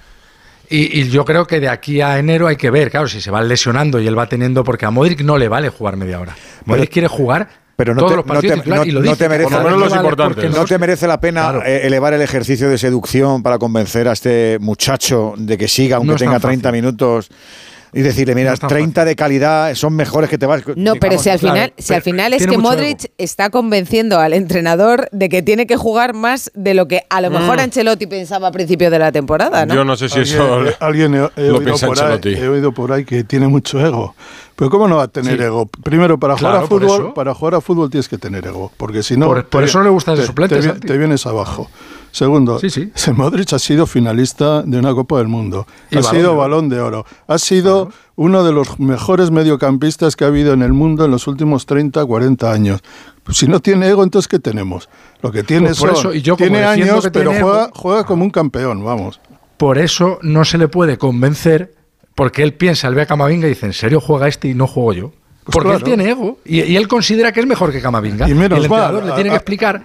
Y, 0.75 1.01
y 1.01 1.09
yo 1.11 1.25
creo 1.25 1.47
que 1.47 1.61
de 1.61 1.69
aquí 1.69 2.01
a 2.01 2.19
enero 2.19 2.47
hay 2.49 2.57
que 2.57 2.71
ver, 2.71 2.91
claro, 2.91 3.07
si 3.07 3.21
se 3.21 3.31
va 3.31 3.43
lesionando 3.43 4.01
y 4.01 4.07
él 4.07 4.19
va 4.19 4.27
teniendo, 4.27 4.65
porque 4.65 4.87
a 4.87 4.91
Modric 4.91 5.21
no 5.21 5.37
le 5.37 5.49
vale 5.49 5.69
jugar 5.69 5.97
media 5.97 6.19
hora. 6.19 6.35
Modric 6.65 6.91
quiere 6.91 7.09
jugar 7.09 7.47
Pero 7.77 7.95
no 7.95 8.07
te, 8.07 8.17
merece, 10.79 11.07
la 11.07 11.21
pena 11.21 11.41
Claro. 11.43 11.63
eh, 11.65 11.87
elevar 11.87 12.15
el 12.15 12.23
ejercicio 12.23 12.69
de 12.69 12.79
seducción 12.79 13.43
para 13.43 13.59
convencer 13.59 14.09
a 14.09 14.13
este 14.13 14.59
muchacho 14.61 15.35
de 15.37 15.59
que 15.59 15.69
siga, 15.69 15.97
aunque 15.97 16.13
No 16.13 16.19
tenga 16.19 16.39
30 16.41 16.69
fácil. 16.69 16.83
minutos. 16.83 17.29
Y 17.95 18.01
decirle, 18.01 18.35
mira, 18.35 18.51
No 18.51 18.55
es 18.55 18.61
tan 18.61 18.69
30 18.71 19.05
de 19.05 19.17
calidad 19.17 19.75
son 19.75 19.95
mejores 19.95 20.31
que 20.31 20.39
te 20.39 20.47
vas. 20.47 20.63
No, 20.77 20.95
pero 20.95 21.11
Vamos, 21.13 21.23
si 21.25 21.29
al 21.31 21.39
claro, 21.39 21.55
final, 21.55 21.73
si 21.77 21.93
al 21.95 22.03
final 22.03 22.33
es 22.33 22.47
que 22.47 22.57
Modric 22.57 23.11
está 23.19 23.51
convenciendo 23.51 24.19
al 24.19 24.33
entrenador 24.33 25.09
de 25.13 25.29
que 25.29 25.43
tiene 25.43 25.67
que 25.67 25.77
jugar 25.77 26.15
más 26.15 26.51
de 26.55 26.73
lo 26.73 26.89
que 26.89 27.03
a 27.11 27.21
lo 27.21 27.31
mejor 27.31 27.59
Mm. 27.59 27.61
Ancelotti 27.61 28.07
pensaba 28.07 28.49
a 28.49 28.53
principio 28.53 28.91
de 28.91 28.99
la 28.99 29.13
temporada, 29.13 29.67
¿no? 29.67 29.75
Yo 29.75 29.85
no 29.85 29.97
sé 29.97 30.09
si 30.09 30.21
Alguien, 30.21 30.35
eso 30.35 30.77
alguien 30.81 31.15
he, 31.15 31.19
he 31.19 31.49
lo 31.49 31.59
oído 31.59 31.65
piensa 31.65 31.87
por 31.87 31.99
ahí, 31.99 32.05
Ancelotti. 32.13 32.35
he 32.43 32.49
oído 32.49 32.73
por 32.73 32.93
ahí 32.93 33.05
que 33.05 33.25
tiene 33.25 33.47
mucho 33.49 33.79
ego. 33.85 34.15
Pero 34.57 34.71
¿cómo 34.71 34.87
no 34.87 34.97
va 34.97 35.05
a 35.05 35.09
tener 35.09 35.39
Sí. 35.39 35.45
ego? 35.45 35.67
Primero, 35.67 36.19
para 36.19 36.37
jugar 36.37 36.57
a 36.57 36.67
fútbol, 36.67 37.15
para 37.15 37.35
jugar 37.35 37.55
a 37.57 37.61
fútbol 37.61 37.91
tienes 37.91 38.09
que 38.09 38.19
tener 38.19 38.47
ego, 38.47 38.71
porque 38.77 39.03
si 39.03 39.17
no 39.17 39.27
Por- 39.45 39.65
eso 39.65 39.79
no 39.79 39.85
le 39.85 39.91
gusta 39.91 40.13
ese 40.13 40.23
te- 40.23 40.27
suplente, 40.27 40.61
te, 40.61 40.99
vienes 40.99 41.27
abajo. 41.27 41.69
Segundo, 42.11 42.59
Sí, 42.59 42.69
sí. 42.69 42.93
Modric 43.17 43.53
ha 43.55 43.59
sido 43.59 43.87
finalista 43.87 44.63
de 44.63 44.79
una 44.79 44.93
Copa 44.95 45.17
del 45.19 45.29
Mundo, 45.29 45.67
Y 45.91 45.97
ha 45.97 46.01
Balón 46.01 46.15
sido 46.15 46.37
balón 46.37 46.69
de 46.69 46.81
oro, 46.81 47.07
ha 47.27 47.39
sido 47.39 47.91
uno 48.17 48.45
de 48.45 48.53
los 48.53 48.79
mejores 48.79 49.31
mediocampistas 49.31 50.15
que 50.15 50.25
ha 50.25 50.29
habido 50.29 50.53
en 50.53 50.61
el 50.61 50.75
mundo 50.75 51.07
en 51.07 51.11
los 51.11 51.27
últimos 51.27 51.65
30, 51.65 52.05
40 52.05 52.53
años. 52.53 52.81
Si 53.31 53.47
no 53.49 53.61
tiene 53.61 53.89
ego, 53.89 54.05
entonces 54.05 54.29
¿qué 54.29 54.39
tenemos? 54.39 54.91
Lo 55.23 55.33
que 55.33 55.43
tiene 55.43 55.69
Pues 55.69 55.79
son- 55.79 55.91
eso, 55.93 56.13
y 56.15 56.21
yo 56.21 56.37
tiene 56.37 56.65
años, 56.65 57.09
pero 57.13 57.31
tiene 57.31 57.71
juega, 57.73 58.05
como 58.05 58.25
un 58.25 58.31
campeón, 58.31 58.85
vamos. 58.85 59.19
Por 59.57 59.79
eso 59.79 60.19
no 60.23 60.45
se 60.45 60.59
le 60.59 60.69
puede 60.69 60.99
convencer, 60.99 61.75
porque 62.15 62.43
él 62.43 62.55
piensa, 62.55 62.89
él 62.89 62.95
ve 62.95 63.03
a 63.03 63.07
Camavinga 63.07 63.47
y 63.47 63.51
dice, 63.51 63.67
¿en 63.67 63.73
serio 63.73 64.01
juega 64.01 64.29
este 64.29 64.49
y 64.49 64.55
no 64.55 64.67
juego 64.67 64.93
yo? 64.93 65.13
Pues 65.45 65.53
porque 65.55 65.73
él 65.75 65.83
tiene 65.83 66.09
ego 66.11 66.39
y, 66.45 66.63
y 66.63 66.77
él 66.77 66.87
considera 66.87 67.33
que 67.33 67.41
es 67.41 67.47
mejor 67.47 67.73
que 67.73 67.81
Camavinga. 67.81 68.29
Y 68.29 68.35
menos 68.35 68.63
el 68.63 68.69
mal, 68.71 68.81
entrenador 68.81 69.05
le 69.05 69.13
a- 69.13 69.15
tiene 69.15 69.31
que 69.31 69.37
explicar, 69.37 69.83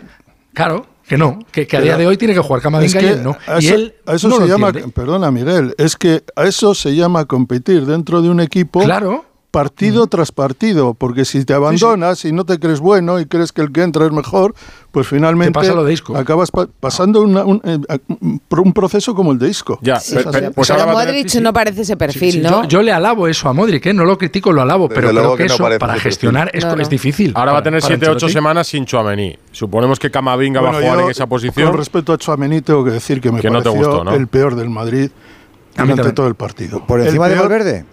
claro, 0.54 0.86
que 1.08 1.18
no, 1.18 1.40
que, 1.52 1.66
que 1.66 1.78
a 1.78 1.82
día 1.82 1.98
de 1.98 2.06
hoy 2.06 2.18
tiene 2.18 2.34
que 2.34 2.42
jugar 2.42 2.62
Camavinga 2.62 3.00
Es 3.00 3.04
que 3.06 3.10
y 3.12 3.14
él 3.14 3.24
no. 3.24 3.38
a 3.48 3.60
y 3.62 3.66
eso, 3.68 3.76
él 3.76 3.96
a 4.06 4.14
eso 4.16 4.28
no 4.28 4.36
se 4.36 4.42
lo 4.42 4.48
llama, 4.48 4.68
entiende. 4.68 4.92
perdona 4.92 5.32
Miguel, 5.32 5.74
es 5.78 5.96
que 5.96 6.24
a 6.36 6.44
eso 6.44 6.76
se 6.76 6.96
llama 6.96 7.26
competir 7.26 7.86
dentro 7.86 8.22
de 8.22 8.30
un 8.30 8.40
equipo. 8.42 8.82
Claro. 8.84 9.26
Partido 9.50 10.08
tras 10.08 10.32
partido, 10.34 10.94
porque 10.94 11.24
si 11.24 11.46
te 11.46 11.54
abandonas 11.54 12.26
y 12.26 12.34
no 12.34 12.44
te 12.46 12.60
crees 12.60 12.80
bueno 12.82 13.18
y 13.20 13.26
crees 13.26 13.54
que 13.54 13.62
el 13.62 13.72
que 13.72 13.82
entra 13.82 14.06
es 14.06 14.12
mejor, 14.12 14.54
pues 14.92 15.08
finalmente 15.08 15.54
pasa 15.54 15.74
lo 15.74 15.86
de 15.86 15.94
Isco. 15.94 16.16
acabas 16.18 16.52
pa- 16.52 16.68
pasando 16.80 17.22
una- 17.22 17.46
un, 17.46 17.62
eh, 17.64 17.78
un- 18.20 18.42
un 18.50 18.74
proceso 18.74 19.16
como 19.16 19.32
el 19.32 19.40
de 19.40 19.48
Isco. 19.50 19.80
Ya, 19.82 19.96
así. 19.96 20.16
Pero 20.32 20.88
Modric 20.92 21.34
no 21.42 21.54
parece 21.54 21.82
ese 21.84 21.96
perfil, 21.96 22.34
Sí, 22.34 22.40
¿no? 22.40 22.64
yo, 22.64 22.68
yo 22.68 22.82
le 22.82 22.92
alabo 22.92 23.28
eso 23.28 23.48
a 23.48 23.54
Modric, 23.54 23.86
¿eh? 23.86 23.94
no 23.94 24.04
lo 24.04 24.18
critico, 24.18 24.52
lo 24.52 24.62
alabo, 24.62 24.90
pero 24.90 25.10
creo 25.10 25.32
que, 25.38 25.44
que 25.44 25.48
no 25.50 25.56
eso 25.56 25.80
para 25.80 25.98
gestionar 25.98 26.52
es, 26.54 26.66
No, 26.66 26.76
no. 26.76 26.82
es 26.82 26.90
difícil. 26.90 27.32
Ahora 27.34 27.54
va 27.54 27.60
a 27.60 27.64
tener 27.64 27.82
para 27.82 27.96
7-8 27.96 28.12
Ancelotti. 28.16 28.34
semanas 28.34 28.68
sin 28.68 28.86
Chuamení. 28.86 29.38
Suponemos 29.54 29.98
que 29.98 30.12
Camavinga 30.12 30.60
va 30.60 30.72
a 30.72 30.74
jugar 30.74 30.98
yo, 31.00 31.06
en 31.06 31.12
esa 31.12 31.26
posición. 31.26 31.70
Con 31.70 31.78
respecto 31.78 32.12
a 32.12 32.18
Chouameni, 32.18 32.62
tengo 32.62 32.84
que 32.84 32.92
decir 32.92 33.22
que 33.22 33.32
me 33.32 33.40
Que 33.40 33.50
no 33.50 33.60
te 33.64 33.70
pareció 33.70 33.88
gustó, 33.92 34.04
¿no? 34.04 34.12
el 34.14 34.28
peor 34.28 34.56
del 34.56 34.70
Madrid 34.70 35.10
durante 35.78 36.12
todo 36.12 36.28
el 36.28 36.36
partido. 36.36 36.86
¿Por 36.86 37.00
encima 37.02 37.30
de 37.30 37.36
Valverde? 37.36 37.86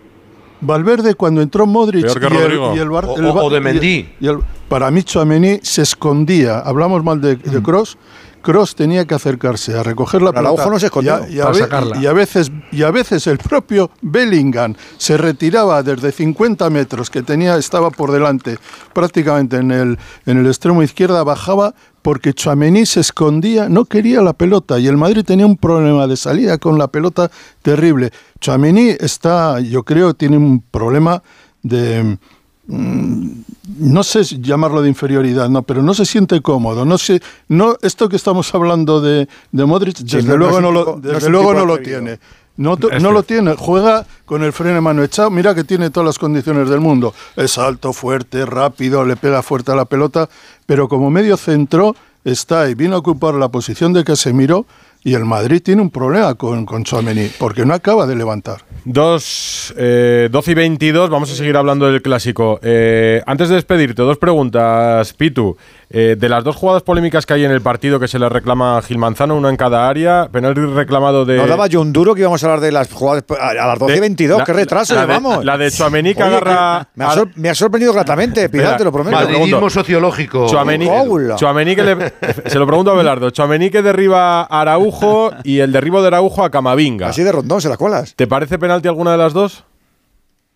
Valverde 0.65 1.15
cuando 1.15 1.41
entró 1.43 1.67
Modric 1.67 2.03
Peor 2.05 2.21
que 2.21 2.35
y 2.35 2.39
el- 2.39 2.77
y 2.77 2.81
el 2.81 2.91
Bar- 2.91 3.05
O- 3.07 3.17
el 3.19 3.25
o- 3.27 3.35
Ba- 3.35 3.43
o 3.45 3.51
de 3.51 3.59
y- 3.59 3.61
Mendy. 3.61 4.09
y 4.21 4.27
el- 4.27 4.39
para 4.69 4.91
mí 4.91 5.03
Chouameni 5.03 5.61
se 5.63 5.83
escondía. 5.83 6.59
Hablamos 6.61 7.05
mal 7.05 7.21
de, 7.21 7.37
de 7.37 7.63
Cross. 7.63 7.97
Cross 8.45 8.77
tenía 8.77 9.05
que 9.07 9.15
acercarse 9.15 9.77
a 9.77 9.83
recoger 9.83 10.23
la 10.23 10.31
Pero 10.31 10.43
pelota. 10.43 10.63
Araujo 10.63 10.71
no 10.75 10.79
se 10.79 10.87
escondió 10.87 11.19
y 11.21 11.25
a, 11.25 11.29
y 11.31 11.41
a 11.41 11.43
para 11.45 11.53
ve- 11.55 11.59
sacarla. 11.61 11.97
y 12.01 12.07
a 12.07 12.13
veces 12.13 12.53
y 12.71 12.83
a 12.85 12.91
veces 12.93 13.27
el 13.27 13.39
propio 13.39 13.91
Bellingham 14.03 14.75
se 14.99 15.17
retiraba 15.17 15.83
desde 15.83 16.13
50 16.13 16.69
metros 16.71 17.11
que 17.11 17.23
tenía 17.23 17.57
estaba 17.57 17.91
por 17.91 18.13
delante, 18.13 18.59
prácticamente 18.93 19.57
en 19.57 19.71
el 19.73 19.99
en 20.27 20.39
el 20.39 20.47
extremo 20.47 20.83
izquierda 20.83 21.25
bajaba 21.25 21.75
porque 22.03 22.35
Chouameni 22.35 22.85
se 22.85 23.01
escondía, 23.01 23.69
no 23.71 23.87
quería 23.87 24.21
la 24.21 24.35
pelota 24.35 24.79
y 24.79 24.87
el 24.89 24.99
Madrid 24.99 25.25
tenía 25.25 25.47
un 25.47 25.57
problema 25.57 26.07
de 26.07 26.17
salida 26.19 26.59
con 26.59 26.79
la 26.79 26.89
pelota 26.89 27.31
terrible. 27.63 28.11
Chouameni 28.41 28.91
está, 29.01 29.59
yo 29.61 29.85
creo, 29.85 30.13
tiene 30.13 30.37
un 30.37 30.61
problema 30.61 31.23
de 31.63 32.19
no 32.67 34.03
sé 34.03 34.25
si 34.25 34.41
llamarlo 34.41 34.83
de 34.83 34.89
inferioridad, 34.89 35.49
no, 35.49 35.63
pero 35.63 35.83
no 35.83 35.95
se 35.95 36.07
siente 36.07 36.41
cómodo. 36.41 36.85
No 36.85 36.99
sé, 36.99 37.21
no, 37.49 37.77
esto 37.83 38.09
que 38.09 38.17
estamos 38.17 38.55
hablando 38.55 39.01
de, 39.01 39.29
de 39.53 39.65
Modric, 39.65 39.99
desde 39.99 40.37
luego 40.37 40.61
no, 40.61 40.73
lo, 40.73 40.99
desde 41.01 41.29
luego 41.29 41.55
no 41.55 41.65
lo 41.65 41.79
tiene. 41.79 42.19
No, 42.57 42.77
no 42.77 43.11
lo 43.11 43.25
tiene, 43.25 43.57
juega 43.57 44.07
con 44.25 44.45
el 44.45 44.53
freno 44.53 44.77
de 44.77 44.81
mano 44.81 45.03
echado, 45.03 45.29
mira 45.29 45.57
que 45.57 45.65
tiene 45.65 45.91
todas 45.91 46.07
las 46.07 46.19
condiciones 46.21 46.69
del 46.69 46.79
mundo. 46.79 47.13
Es 47.35 47.59
alto, 47.59 47.93
fuerte, 47.93 48.47
rápido, 48.47 49.05
le 49.05 49.17
pega 49.17 49.43
fuerte 49.43 49.73
a 49.73 49.75
la 49.75 49.87
pelota, 49.87 50.29
pero 50.65 50.89
como 50.89 51.11
medio 51.11 51.37
centro 51.37 51.97
está 52.25 52.71
y 52.71 52.77
viene 52.77 52.95
a 52.95 52.99
ocupar 52.99 53.35
la 53.35 53.49
posición 53.49 53.93
de 53.93 54.05
Casemiro 54.05 54.67
y 55.05 55.13
el 55.13 55.27
Madrid 55.27 55.61
tiene 55.63 55.83
un 55.83 55.91
problema 55.91 56.35
con, 56.35 56.65
con 56.65 56.83
Tchouaméni, 56.83 57.29
porque 57.39 57.67
no 57.67 57.75
acaba 57.75 58.07
de 58.07 58.17
levantar. 58.17 58.63
Dos, 58.87 59.73
eh, 59.77 60.29
12 60.33 60.51
y 60.51 60.55
22, 60.55 61.11
vamos 61.11 61.31
a 61.31 61.35
seguir 61.35 61.57
hablando 61.59 61.87
del 61.87 62.01
clásico. 62.01 62.59
Eh, 62.63 63.23
antes 63.27 63.51
de 63.51 63.57
despedirte, 63.57 64.03
dos 64.03 64.17
preguntas, 64.17 65.13
Pitu. 65.13 65.59
Eh, 65.97 66.17
de 66.19 66.29
las 66.29 66.43
dos 66.43 66.57
jugadas 66.57 66.83
polémicas 66.83 67.25
que 67.25 67.35
hay 67.35 67.45
en 67.45 67.53
el 67.53 67.61
partido 67.61 68.01
que 68.01 68.09
se 68.09 68.19
le 68.19 68.29
reclama 68.29 68.79
a 68.79 68.83
Gil 68.83 68.99
Manzano, 68.99 69.37
una 69.37 69.49
en 69.49 69.57
cada 69.57 69.89
área, 69.89 70.29
penalti 70.33 70.61
reclamado 70.63 71.25
de... 71.25 71.37
Nos 71.37 71.49
daba 71.49 71.69
John 71.71 71.93
Duro 71.93 72.17
que 72.17 72.23
íbamos 72.23 72.43
a 72.43 72.47
hablar 72.47 72.61
de 72.61 72.73
las 72.73 72.93
jugadas 72.93 73.23
a, 73.41 73.51
a 73.51 73.55
las 73.69 73.79
12 73.79 73.93
y 73.93 73.95
de- 73.95 74.01
22. 74.01 74.39
la- 74.39 74.45
¡Qué 74.45 74.53
retraso 74.53 74.95
la 74.97 75.03
de- 75.03 75.07
llevamos! 75.07 75.45
la 75.45 75.57
de 75.57 75.71
Tchouaméni 75.71 76.15
que 76.17 76.23
agarra 76.25 76.89
Me 76.97 77.05
ha, 77.05 77.09
a- 77.11 77.15
sor- 77.15 77.31
me 77.37 77.49
ha 77.49 77.55
sorprendido 77.55 77.93
gratamente, 77.93 78.49
Pilar, 78.49 78.77
te 78.77 78.83
lo 78.83 78.91
prometo. 78.91 79.17
Madridismo 79.17 79.71
sociológico. 79.71 80.49
Chuamení. 80.49 80.89
Chuamení 81.37 81.77
que 81.77 81.83
le- 81.85 82.13
se 82.51 82.59
lo 82.59 82.67
pregunto 82.67 82.91
a 82.91 82.95
Belardo. 82.95 83.31
Chuamení 83.31 83.71
que 83.71 83.81
derriba 83.81 84.41
a 84.43 84.61
Araujo 84.63 85.31
y 85.45 85.61
el 85.61 85.71
derribo 85.71 86.03
de 86.03 86.09
Araujo 86.09 86.45
a 86.45 86.51
Camavinga. 86.51 87.07
Así 87.11 87.23
de 87.23 87.31
rondón, 87.31 87.61
se 87.61 87.69
las 87.69 87.79
colas. 87.79 88.15
¿Te 88.17 88.27
parece 88.27 88.59
penalti 88.59 88.89
alguna 88.89 89.13
de 89.13 89.19
las 89.19 89.33
dos? 89.33 89.63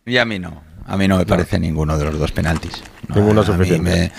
Y 0.05 0.17
a 0.17 0.25
mí 0.25 0.41
no. 0.41 0.63
A 0.85 0.97
mí 0.97 1.07
no 1.07 1.19
me 1.19 1.27
parece 1.27 1.61
ninguno 1.61 1.97
de 1.97 2.07
los 2.07 2.19
dos 2.19 2.33
penaltis. 2.33 2.83
No, 3.09 3.15
Ninguno 3.17 3.43
a 3.43 3.45
mí 3.45 3.53
suficiente. 3.53 3.91
me- 3.91 4.13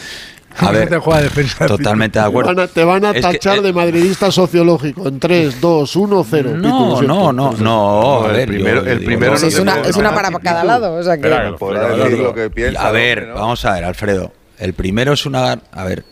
A 0.60 0.72
ver, 0.72 0.90
Te 0.90 0.98
juega 0.98 1.22
defensa. 1.22 1.66
totalmente 1.66 2.20
de 2.20 2.24
Te 2.24 2.30
acuerdo. 2.30 2.54
van 2.56 2.60
a, 2.60 2.68
te 2.68 2.84
van 2.84 3.06
a 3.06 3.10
Es 3.12 3.16
que, 3.16 3.22
tachar 3.34 3.58
eh, 3.58 3.62
de 3.62 3.74
madridista 3.74 4.32
sociológico 4.32 5.08
en 5.08 5.20
3, 5.20 5.62
2, 5.62 5.96
1, 5.96 6.26
0. 6.30 6.52
No, 6.58 7.02
no, 7.02 7.32
no, 7.34 7.52
no. 7.54 8.24
A 8.26 8.28
el 8.30 8.34
ver, 8.36 8.48
primero- 8.48 8.86
el 8.86 9.04
primero 9.04 9.32
Pues 9.34 9.42
no 9.44 9.48
es, 9.50 9.60
una, 9.60 9.80
es 9.82 9.96
una 9.96 10.14
para 10.14 10.32
cada 10.40 10.64
lado. 10.64 10.94
O 10.96 11.04
sea 11.04 11.18
que, 11.18 11.28
decir 11.30 12.20
lo 12.20 12.34
que 12.34 12.50
piensa. 12.50 12.88
a 12.88 12.92
ver, 12.92 13.28
¿no? 13.28 13.36
vamos 13.36 13.64
a 13.66 13.74
ver, 13.74 13.84
Alfredo. 13.86 14.34
El 14.58 14.74
primero 14.74 15.14
es 15.14 15.26
una. 15.26 15.60
A 15.72 15.84
ver. 15.86 16.04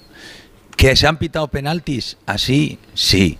¿Que 0.76 0.96
se 0.96 1.08
han 1.08 1.18
pitado 1.18 1.48
penaltis? 1.48 2.18
Así, 2.26 2.78
sí. 2.94 3.38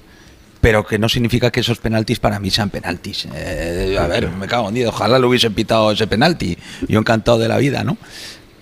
Pero 0.60 0.86
que 0.86 0.98
no 0.98 1.08
significa 1.08 1.52
que 1.52 1.60
esos 1.60 1.78
penaltis 1.78 2.20
para 2.20 2.40
mí 2.40 2.50
sean 2.50 2.72
penaltis. 2.72 3.28
Eh, 3.34 3.96
a 4.00 4.08
ver, 4.08 4.30
me 4.32 4.48
cago 4.48 4.70
en 4.70 4.74
Dios. 4.74 4.90
Ojalá 4.90 5.20
lo 5.20 5.30
hubiesen 5.30 5.54
pitado 5.54 5.92
ese 5.92 6.08
penalti. 6.08 6.58
Yo 6.88 7.00
encantado 7.00 7.38
de 7.38 7.48
la 7.48 7.58
vida, 7.58 7.84
¿no? 7.84 7.96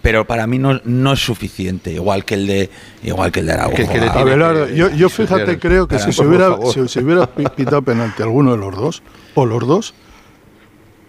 Pero 0.05 0.23
para 0.25 0.45
mí 0.45 0.59
no, 0.59 0.79
no 0.85 1.13
es 1.13 1.19
suficiente. 1.19 1.91
Igual 1.91 2.23
que 2.25 2.35
el 2.35 2.45
de, 2.45 2.69
igual 3.03 3.31
que 3.31 3.39
el 3.39 3.47
de 3.47 3.53
Araujo. 3.53 3.75
Que- 3.75 3.87
que 3.87 3.99
le 3.99 4.05
Ah, 4.05 4.11
A 4.11 4.23
tiene 4.23 4.35
ver, 4.37 4.67
que- 4.69 4.75
yo, 4.75 4.89
yo 4.91 5.09
fíjate, 5.09 5.57
creo 5.57 5.87
que 5.87 5.97
si 5.97 6.13
se 6.13 6.23
hubiera, 6.23 6.55
si 6.71 6.87
se 6.87 6.99
hubiera 7.03 7.25
pi- 7.25 7.45
pitado 7.55 7.81
penalti 7.81 8.21
alguno 8.21 8.51
de 8.51 8.57
los 8.59 8.75
dos, 8.75 9.01
o 9.33 9.47
los 9.47 9.65
dos, 9.67 9.95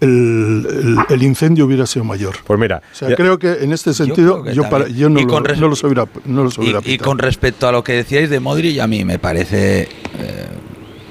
el, 0.00 0.66
el- 0.70 0.96
el 1.14 1.22
incendio 1.22 1.66
hubiera 1.66 1.84
sido 1.86 2.04
mayor. 2.04 2.36
Pues 2.46 2.58
mira, 2.58 2.82
O 2.90 2.94
sea, 2.94 3.10
ya- 3.10 3.16
creo 3.16 3.38
que 3.38 3.52
en 3.64 3.72
este 3.74 3.92
sentido, 3.92 4.44
yo, 4.50 4.68
para- 4.70 4.88
yo 4.88 5.10
no, 5.10 5.20
lo, 5.20 5.40
no 5.40 5.68
los 5.68 5.84
hubiera, 5.84 6.06
no 6.24 6.44
los 6.44 6.56
Y, 6.56 6.60
hubiera 6.62 6.78
y 6.80 6.82
pitado. 6.82 7.10
con 7.10 7.18
respecto 7.18 7.68
a 7.68 7.72
lo 7.72 7.84
que 7.84 7.92
decíais 7.92 8.30
de 8.30 8.40
Modric, 8.40 8.78
a 8.80 8.86
mí 8.86 9.04
me 9.04 9.18
parece 9.18 9.82
eh, 9.82 9.88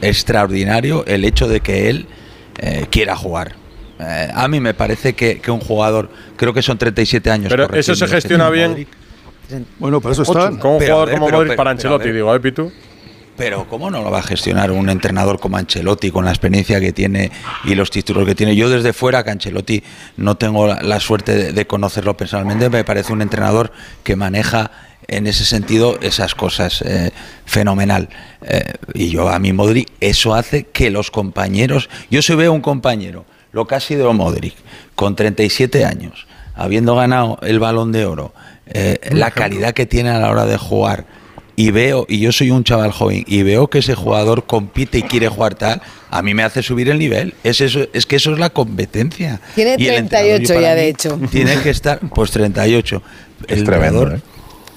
extraordinario 0.02 1.06
el 1.06 1.24
hecho 1.24 1.48
de 1.48 1.60
que 1.62 1.90
él 1.90 2.08
eh, 2.58 2.88
quiera 2.90 3.16
jugar. 3.16 3.56
Eh, 4.00 4.30
a 4.34 4.48
mí 4.48 4.60
me 4.60 4.74
parece 4.74 5.14
que, 5.14 5.40
que 5.40 5.52
un 5.52 5.60
jugador, 5.62 6.10
creo 6.36 6.54
que 6.54 6.62
son 6.62 6.78
37 6.78 7.32
años. 7.32 7.48
pero 7.50 7.64
eso 7.74 7.96
se 7.96 8.06
corregidme, 8.06 8.10
gestiona 8.22 8.44
este 8.46 8.56
bien 8.56 8.70
Modric. 8.72 8.88
Bueno, 9.80 10.02
para 10.02 10.14
eso 10.14 10.24
están. 10.24 10.58
Como 10.58 10.78
un 10.78 10.80
jugador 10.82 11.08
ver, 11.08 11.16
como 11.16 11.26
pero- 11.28 11.38
Modric 11.38 11.50
pero- 11.52 11.58
para 11.58 11.72
Ancelotti, 11.72 12.12
digo, 12.12 12.36
¿eh, 12.36 12.40
Pitu? 12.40 12.72
Pero 13.38 13.68
¿cómo 13.68 13.92
no 13.92 14.02
lo 14.02 14.10
va 14.12 14.20
a 14.20 14.24
gestionar 14.24 14.72
un 14.72 14.90
entrenador 14.90 15.40
como 15.42 15.58
Ancelotti 15.58 16.10
con 16.10 16.24
la 16.24 16.32
experiencia 16.32 16.80
que 16.80 16.94
tiene 16.94 17.32
y 17.66 17.76
los 17.76 17.92
títulos 17.92 18.26
que 18.26 18.34
tiene? 18.34 18.56
Yo 18.56 18.70
desde 18.70 18.94
fuera, 18.94 19.24
que 19.26 19.32
Ancelotti 19.32 19.84
no 20.16 20.36
tengo 20.38 20.68
la, 20.68 20.82
la 20.82 21.02
suerte 21.02 21.36
de, 21.36 21.52
de 21.52 21.68
conocerlo 21.68 22.16
personalmente, 22.16 22.70
me 22.70 22.86
parece 22.86 23.12
un 23.12 23.22
entrenador 23.22 23.74
que 24.04 24.16
maneja 24.16 24.72
en 25.08 25.28
ese 25.28 25.44
sentido 25.44 26.00
esas 26.02 26.34
cosas 26.34 26.82
eh, 26.82 27.12
fenomenal. 27.46 28.08
Eh, 28.42 28.74
y 28.94 29.10
yo 29.10 29.28
a 29.28 29.38
mí 29.38 29.52
Modric, 29.52 29.90
eso 30.00 30.34
hace 30.34 30.64
que 30.68 30.90
los 30.90 31.12
compañeros, 31.12 31.90
yo 32.10 32.22
si 32.22 32.36
veo 32.36 32.54
un 32.54 32.62
compañero, 32.62 33.26
lo 33.56 33.66
que 33.66 33.76
ha 33.76 33.80
sido 33.80 34.12
Modric, 34.12 34.54
con 34.96 35.16
37 35.16 35.86
años, 35.86 36.28
habiendo 36.56 36.94
ganado 36.94 37.40
el 37.42 37.58
balón 37.58 37.94
de 37.94 38.06
oro, 38.06 38.34
eh, 38.68 39.00
la 39.14 39.32
calidad 39.32 39.74
que 39.74 39.86
tiene 39.86 40.10
a 40.10 40.20
la 40.20 40.30
hora 40.30 40.46
de 40.46 40.58
jugar, 40.58 41.06
y 41.56 41.72
veo, 41.72 42.06
y 42.10 42.20
yo 42.20 42.34
soy 42.34 42.52
un 42.52 42.66
chaval 42.66 42.92
joven, 42.92 43.24
y 43.26 43.44
veo 43.44 43.70
que 43.70 43.80
ese 43.80 43.96
jugador 43.96 44.46
compite 44.46 44.98
y 44.98 45.04
quiere 45.04 45.30
jugar 45.30 45.56
tal, 45.56 45.82
a 46.12 46.22
mí 46.22 46.34
me 46.34 46.44
hace 46.44 46.62
subir 46.64 46.90
el 46.90 47.00
nivel. 47.00 47.34
Es, 47.46 47.62
eso, 47.62 47.88
es 47.94 48.06
que 48.06 48.18
eso 48.18 48.34
es 48.34 48.40
la 48.40 48.50
competencia. 48.50 49.40
Tiene 49.56 49.78
Y 49.80 49.88
el 49.88 50.10
38 50.10 50.36
entrenador, 50.36 50.42
y 50.42 50.48
para 50.48 50.62
ya, 50.62 50.76
de 50.76 50.82
mí, 50.82 50.88
hecho. 50.90 51.20
Tiene 51.32 51.58
que 51.62 51.70
estar, 51.70 52.00
pues 52.14 52.32
38. 52.32 53.02
El 53.48 53.58
Es 53.58 53.64
tremendo, 53.64 54.02
entrenador, 54.02 54.16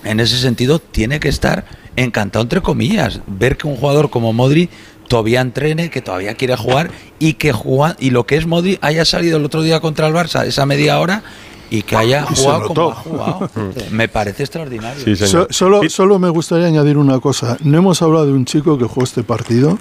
¿eh? 0.05 0.09
en 0.09 0.21
ese 0.21 0.39
sentido, 0.39 0.79
tiene 0.79 1.19
que 1.19 1.29
estar 1.29 1.65
encantado, 1.97 2.45
entre 2.45 2.61
comillas, 2.61 3.23
ver 3.27 3.57
que 3.57 3.67
un 3.67 3.75
jugador 3.75 4.09
como 4.09 4.33
Modri 4.33 4.71
todavía 5.09 5.41
entrene, 5.41 5.91
que 5.91 6.03
todavía 6.03 6.35
quiere 6.35 6.57
jugar 6.57 6.91
y 7.19 7.35
que 7.35 7.53
juega, 7.53 7.97
y 7.99 8.11
lo 8.11 8.27
que 8.27 8.37
es 8.37 8.47
Modri 8.47 8.79
haya 8.83 9.05
salido 9.05 9.39
el 9.39 9.45
otro 9.45 9.63
día 9.63 9.81
contra 9.81 10.07
el 10.07 10.15
Barça, 10.15 10.47
esa 10.47 10.67
media 10.67 11.01
hora, 11.01 11.23
y 11.71 11.83
que 11.83 11.97
haya 11.97 12.23
jugado 12.25 12.69
como 12.69 12.91
ha 12.91 12.95
jugado. 12.95 13.51
Me 13.91 14.09
parece 14.09 14.43
extraordinario. 14.45 15.05
Sí, 15.05 15.17
señor. 15.17 15.31
So- 15.31 15.47
solo, 15.51 15.89
solo 15.91 16.19
me 16.19 16.29
gustaría 16.31 16.67
añadir 16.67 16.97
una 16.97 17.19
cosa. 17.21 17.57
No 17.63 17.77
hemos 17.79 18.01
hablado 18.01 18.27
de 18.27 18.33
un 18.33 18.45
chico 18.45 18.79
que 18.79 18.85
jugó 18.85 19.05
este 19.05 19.23
partido 19.23 19.79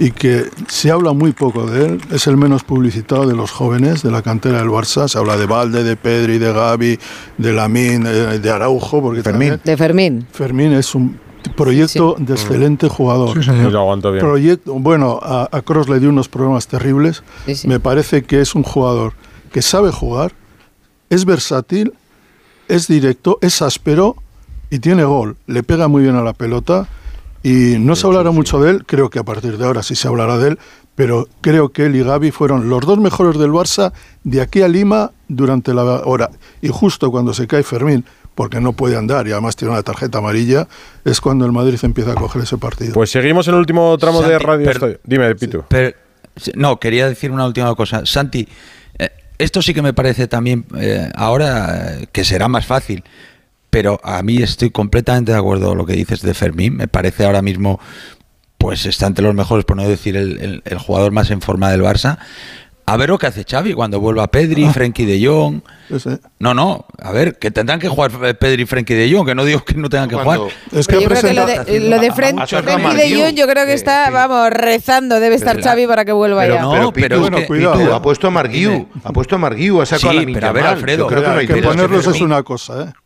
y 0.00 0.10
que 0.10 0.46
se 0.66 0.90
habla 0.90 1.12
muy 1.12 1.30
poco 1.32 1.66
de 1.66 1.86
él. 1.86 2.00
Es 2.10 2.26
el 2.26 2.36
menos 2.36 2.64
publicitado 2.64 3.28
de 3.28 3.34
los 3.36 3.52
jóvenes 3.52 4.02
de 4.02 4.10
la 4.10 4.22
cantera 4.22 4.58
del 4.58 4.68
Barça. 4.70 5.06
Se 5.06 5.16
habla 5.18 5.36
de 5.36 5.46
Valde, 5.46 5.84
de 5.84 5.94
Pedri, 5.94 6.38
de 6.38 6.52
Gavi, 6.52 6.98
de 7.38 7.52
Lamín, 7.52 8.02
de, 8.02 8.40
de 8.40 8.50
Araujo. 8.50 9.00
Porque 9.00 9.22
Fermín. 9.22 9.60
De 9.62 9.76
Fermín. 9.76 10.26
Fermín 10.32 10.72
es 10.72 10.96
un 10.96 11.16
proyecto 11.50 12.16
de 12.18 12.34
excelente 12.34 12.88
jugador. 12.88 13.42
Sí, 13.42 13.50
lo 13.50 13.80
aguanto 13.80 14.12
bien. 14.12 14.24
Proyecto, 14.24 14.74
bueno, 14.74 15.18
a, 15.22 15.48
a 15.50 15.62
Kroos 15.62 15.88
le 15.88 16.00
dio 16.00 16.08
unos 16.08 16.28
problemas 16.28 16.66
terribles. 16.66 17.22
Sí, 17.46 17.54
sí. 17.54 17.68
Me 17.68 17.80
parece 17.80 18.24
que 18.24 18.40
es 18.40 18.54
un 18.54 18.62
jugador 18.62 19.12
que 19.52 19.62
sabe 19.62 19.90
jugar, 19.90 20.32
es 21.10 21.24
versátil, 21.24 21.94
es 22.68 22.88
directo, 22.88 23.38
es 23.40 23.62
áspero 23.62 24.16
y 24.70 24.78
tiene 24.78 25.04
gol. 25.04 25.36
Le 25.46 25.62
pega 25.62 25.88
muy 25.88 26.02
bien 26.02 26.16
a 26.16 26.22
la 26.22 26.32
pelota 26.32 26.88
y 27.42 27.76
no 27.78 27.94
se 27.94 28.06
hablará 28.06 28.30
mucho 28.30 28.60
de 28.60 28.70
él, 28.70 28.84
creo 28.86 29.10
que 29.10 29.18
a 29.18 29.22
partir 29.22 29.58
de 29.58 29.64
ahora 29.64 29.82
sí 29.82 29.94
se 29.94 30.08
hablará 30.08 30.38
de 30.38 30.48
él, 30.48 30.58
pero 30.94 31.28
creo 31.40 31.68
que 31.70 31.86
él 31.86 31.96
y 31.96 32.02
Gaby 32.02 32.30
fueron 32.30 32.68
los 32.68 32.80
dos 32.80 32.98
mejores 32.98 33.38
del 33.38 33.50
Barça 33.50 33.92
de 34.22 34.40
aquí 34.40 34.62
a 34.62 34.68
Lima 34.68 35.10
durante 35.28 35.74
la 35.74 35.82
hora. 36.04 36.30
Y 36.62 36.68
justo 36.68 37.10
cuando 37.10 37.34
se 37.34 37.46
cae 37.46 37.62
Fermín, 37.62 38.04
porque 38.34 38.60
no 38.60 38.72
puede 38.72 38.96
andar 38.96 39.26
y 39.26 39.32
además 39.32 39.56
tiene 39.56 39.72
una 39.72 39.82
tarjeta 39.82 40.18
amarilla, 40.18 40.68
es 41.04 41.20
cuando 41.20 41.46
el 41.46 41.52
Madrid 41.52 41.78
empieza 41.82 42.12
a 42.12 42.14
coger 42.14 42.42
ese 42.42 42.58
partido. 42.58 42.92
Pues 42.92 43.10
seguimos 43.10 43.46
en 43.48 43.54
el 43.54 43.60
último 43.60 43.96
tramo 43.98 44.22
de 44.22 44.38
Radio 44.38 44.70
Estadio. 44.70 45.00
Dime, 45.04 45.34
Pitu. 45.34 45.64
Pero, 45.68 45.96
no, 46.54 46.80
quería 46.80 47.08
decir 47.08 47.30
una 47.30 47.46
última 47.46 47.74
cosa. 47.74 48.04
Santi, 48.06 48.48
eh, 48.98 49.10
esto 49.38 49.62
sí 49.62 49.72
que 49.72 49.82
me 49.82 49.92
parece 49.92 50.26
también 50.26 50.64
eh, 50.76 51.10
ahora 51.14 52.00
eh, 52.00 52.06
que 52.10 52.24
será 52.24 52.48
más 52.48 52.66
fácil 52.66 53.04
pero 53.74 53.98
a 54.04 54.22
mí 54.22 54.36
estoy 54.36 54.70
completamente 54.70 55.32
de 55.32 55.38
acuerdo 55.38 55.70
con 55.70 55.78
lo 55.78 55.84
que 55.84 55.94
dices 55.94 56.22
de 56.22 56.32
Fermín. 56.32 56.76
Me 56.76 56.86
parece 56.86 57.24
ahora 57.24 57.42
mismo, 57.42 57.80
pues 58.56 58.86
está 58.86 59.08
entre 59.08 59.24
los 59.24 59.34
mejores, 59.34 59.64
por 59.64 59.76
no 59.76 59.82
decir 59.82 60.16
el, 60.16 60.62
jugador 60.78 61.10
más 61.10 61.32
en 61.32 61.40
forma 61.40 61.72
del 61.72 61.82
Barça. 61.82 62.18
A 62.86 62.98
ver 62.98 63.08
lo 63.08 63.18
que 63.18 63.26
hace 63.26 63.44
Xavi 63.44 63.72
cuando 63.72 63.98
vuelva 63.98 64.26
Pedri, 64.26 64.66
ah. 64.66 64.72
Frenkie 64.72 65.06
de 65.06 65.26
Jong. 65.26 65.62
No, 66.38 66.52
no, 66.52 66.84
a 67.00 67.12
ver, 67.12 67.38
que 67.38 67.50
tendrán 67.50 67.80
que 67.80 67.88
jugar 67.88 68.10
Pedri 68.36 68.64
y 68.64 68.66
Frenkie 68.66 68.94
de 68.94 69.10
Jong, 69.10 69.26
que 69.26 69.34
no 69.34 69.44
digo 69.46 69.64
que 69.64 69.74
no 69.74 69.88
tengan 69.88 70.10
que 70.10 70.16
jugar. 70.16 70.40
Es 70.70 70.86
que 70.86 71.00
yo 71.00 71.08
creo 71.08 71.22
que 71.22 71.32
lo 71.32 71.46
de, 71.46 71.80
lo 71.80 71.98
de 71.98 72.12
Frenkie 72.12 72.56
de 72.56 73.22
Jong, 73.22 73.34
yo 73.34 73.46
creo 73.46 73.64
que 73.64 73.72
está, 73.72 74.10
vamos, 74.10 74.50
rezando, 74.50 75.18
debe 75.18 75.36
estar 75.36 75.60
Xavi 75.60 75.86
para 75.86 76.04
que 76.04 76.12
vuelva 76.12 76.42
pero, 76.42 76.54
ya. 76.54 76.62
No, 76.62 76.92
pero, 76.92 77.20
bueno, 77.20 77.38
cuidado. 77.46 77.94
ha 77.94 78.02
puesto 78.02 78.26
a 78.26 78.30
Marguiu, 78.30 78.86
ha 79.02 79.12
puesto 79.12 79.36
a 79.36 79.38
Marguiu, 79.38 79.80
ha 79.80 79.86
sacado 79.86 80.20
sí, 80.20 80.26
pero 80.32 80.48
a 80.48 80.52
ver, 80.52 80.66
Alfredo, 80.66 81.06
creo 81.06 81.22
que, 81.22 81.28
no 81.28 81.34
hay 81.36 81.46
que 81.46 81.62
ponerlos 81.62 82.06
es 82.06 82.20
una 82.20 82.42
cosa, 82.42 82.82
¿eh? 82.82 83.03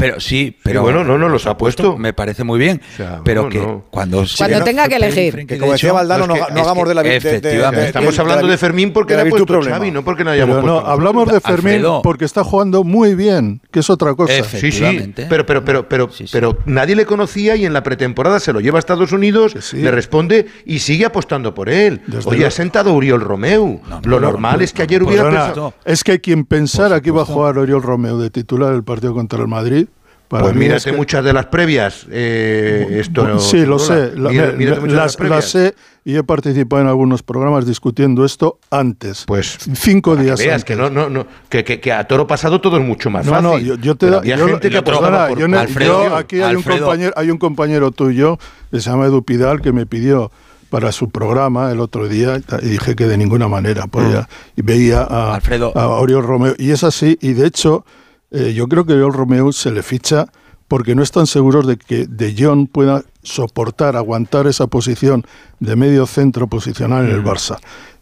Pero 0.00 0.20
sí, 0.20 0.56
pero. 0.62 0.82
bueno, 0.82 1.02
no, 1.02 1.18
no 1.18 1.28
los 1.28 1.48
ha 1.48 1.58
puesto. 1.58 1.98
Me 1.98 2.12
parece 2.12 2.44
muy 2.44 2.56
bien. 2.60 2.80
pero 3.24 3.48
que 3.48 3.58
cuando. 3.90 4.24
Cuando 4.36 4.62
tenga 4.62 4.86
que 4.86 4.94
elegir. 4.94 5.44
Que 5.44 5.58
como 5.58 5.72
decía 5.72 5.92
Valdano, 5.92 6.28
no, 6.28 6.34
hagamos 6.34 6.86
de 6.86 6.94
la 6.94 7.02
Efectivamente. 7.02 7.86
Estamos 7.86 8.16
hablando 8.20 8.46
de 8.46 8.56
Fermín 8.56 8.92
porque 8.92 9.16
la 9.16 9.22
ha 9.22 9.26
puesto 9.26 9.60
Xavi, 9.60 9.90
no 9.90 10.04
porque 10.04 10.22
no 10.22 10.30
hayamos 10.30 10.62
no, 10.62 10.78
hablamos 10.78 11.32
de 11.32 11.40
Fermín 11.40 11.82
porque 12.04 12.24
está 12.24 12.44
jugando 12.44 12.84
muy 12.84 13.16
bien, 13.16 13.60
que 13.72 13.80
es 13.80 13.90
otra 13.90 14.14
cosa. 14.14 14.44
Sí, 14.44 14.70
sí. 14.70 15.12
Pero, 15.28 15.44
pero, 15.44 15.64
pero, 15.64 15.88
pero, 15.88 16.08
pero 16.30 16.58
nadie 16.64 16.94
le 16.94 17.04
conocía 17.04 17.56
y 17.56 17.66
en 17.66 17.72
la 17.72 17.82
pretemporada 17.82 18.38
se 18.38 18.52
lo 18.52 18.60
lleva 18.60 18.78
a 18.78 18.80
Estados 18.80 19.10
Unidos, 19.10 19.72
le 19.72 19.90
responde 19.90 20.46
y 20.64 20.78
sigue 20.78 21.06
apostando 21.06 21.54
por 21.54 21.68
él. 21.68 22.02
Oye, 22.24 22.46
ha 22.46 22.52
sentado 22.52 22.92
Uriol 22.92 23.20
Romeu. 23.20 23.80
lo 24.04 24.20
normal 24.20 24.62
es 24.62 24.72
que 24.72 24.82
ayer 24.82 25.02
hubiera 25.02 25.24
pensado. 25.24 25.74
Es 25.84 26.04
que 26.04 26.20
quien 26.20 26.44
pensara 26.44 27.00
que 27.00 27.08
iba 27.08 27.22
a 27.22 27.24
jugar 27.24 27.58
Uriol 27.58 27.82
Romeu 27.82 28.16
de 28.18 28.30
titular 28.30 28.72
el 28.74 28.84
partido 28.84 29.12
contra 29.12 29.40
el 29.40 29.48
Madrid 29.48 29.87
pues 30.28 30.54
mírate 30.54 30.92
muchas 30.92 31.24
de 31.24 31.32
las 31.32 31.46
previas. 31.46 32.06
Eh, 32.10 32.98
esto, 33.00 33.38
sí, 33.38 33.64
lo 33.64 33.78
sé. 33.78 34.12
las, 34.14 35.16
sé 35.44 35.74
y 36.04 36.16
he 36.16 36.22
participado 36.22 36.82
en 36.82 36.88
algunos 36.88 37.22
programas 37.22 37.66
discutiendo 37.66 38.24
esto 38.24 38.58
antes. 38.70 39.24
Pues 39.26 39.58
cinco 39.74 40.16
días 40.16 40.38
veas 40.38 40.64
que 40.64 40.76
no, 40.76 40.90
no, 40.90 41.08
no, 41.10 41.26
que, 41.48 41.64
que, 41.64 41.92
a 41.92 42.06
toro 42.06 42.26
pasado 42.26 42.60
todo 42.60 42.78
es 42.78 42.84
mucho 42.84 43.10
más 43.10 43.26
fácil. 43.26 43.42
No, 43.42 43.58
no, 43.58 43.58
yo, 43.58 43.94
te 43.94 44.08
da, 44.10 44.22
gente 44.22 44.70
que 44.70 44.78
apostaba 44.78 45.28
por, 45.28 45.54
Alfredo, 45.54 46.16
aquí 46.16 46.40
hay 46.40 46.56
un 46.56 46.62
compañero, 46.62 47.12
hay 47.16 47.30
un 47.30 47.38
compañero 47.38 47.90
tuyo 47.90 48.38
que 48.70 48.80
se 48.80 48.90
llama 48.90 49.06
Edu 49.06 49.22
Pidal 49.22 49.60
que 49.60 49.72
me 49.72 49.86
pidió 49.86 50.30
para 50.70 50.92
su 50.92 51.10
programa 51.10 51.70
el 51.72 51.80
otro 51.80 52.08
día 52.08 52.40
y 52.62 52.66
dije 52.66 52.94
que 52.94 53.06
de 53.06 53.16
ninguna 53.16 53.48
manera 53.48 53.86
podía. 53.86 54.20
Mm. 54.20 54.60
Y 54.60 54.62
veía 54.62 55.02
a, 55.02 55.34
Alfredo. 55.34 55.72
a 55.76 55.88
Oriol 55.88 56.22
Romeo. 56.22 56.54
Y 56.58 56.70
es 56.70 56.84
así, 56.84 57.18
y 57.20 57.32
de 57.32 57.46
hecho 57.46 57.84
eh, 58.30 58.52
yo 58.54 58.68
creo 58.68 58.84
que 58.84 58.92
el 58.92 59.12
Romeo 59.12 59.52
se 59.52 59.70
le 59.70 59.82
ficha 59.82 60.26
porque 60.68 60.94
no 60.94 61.02
están 61.02 61.26
seguros 61.26 61.66
de 61.66 61.78
que 61.78 62.06
De 62.06 62.34
Jong 62.38 62.68
pueda 62.68 63.02
soportar, 63.22 63.96
aguantar 63.96 64.46
esa 64.46 64.66
posición 64.66 65.24
de 65.60 65.76
medio 65.76 66.06
centro 66.06 66.46
posicional 66.46 67.06
en 67.06 67.12
el 67.12 67.22
mm. 67.22 67.26
Barça. 67.26 67.58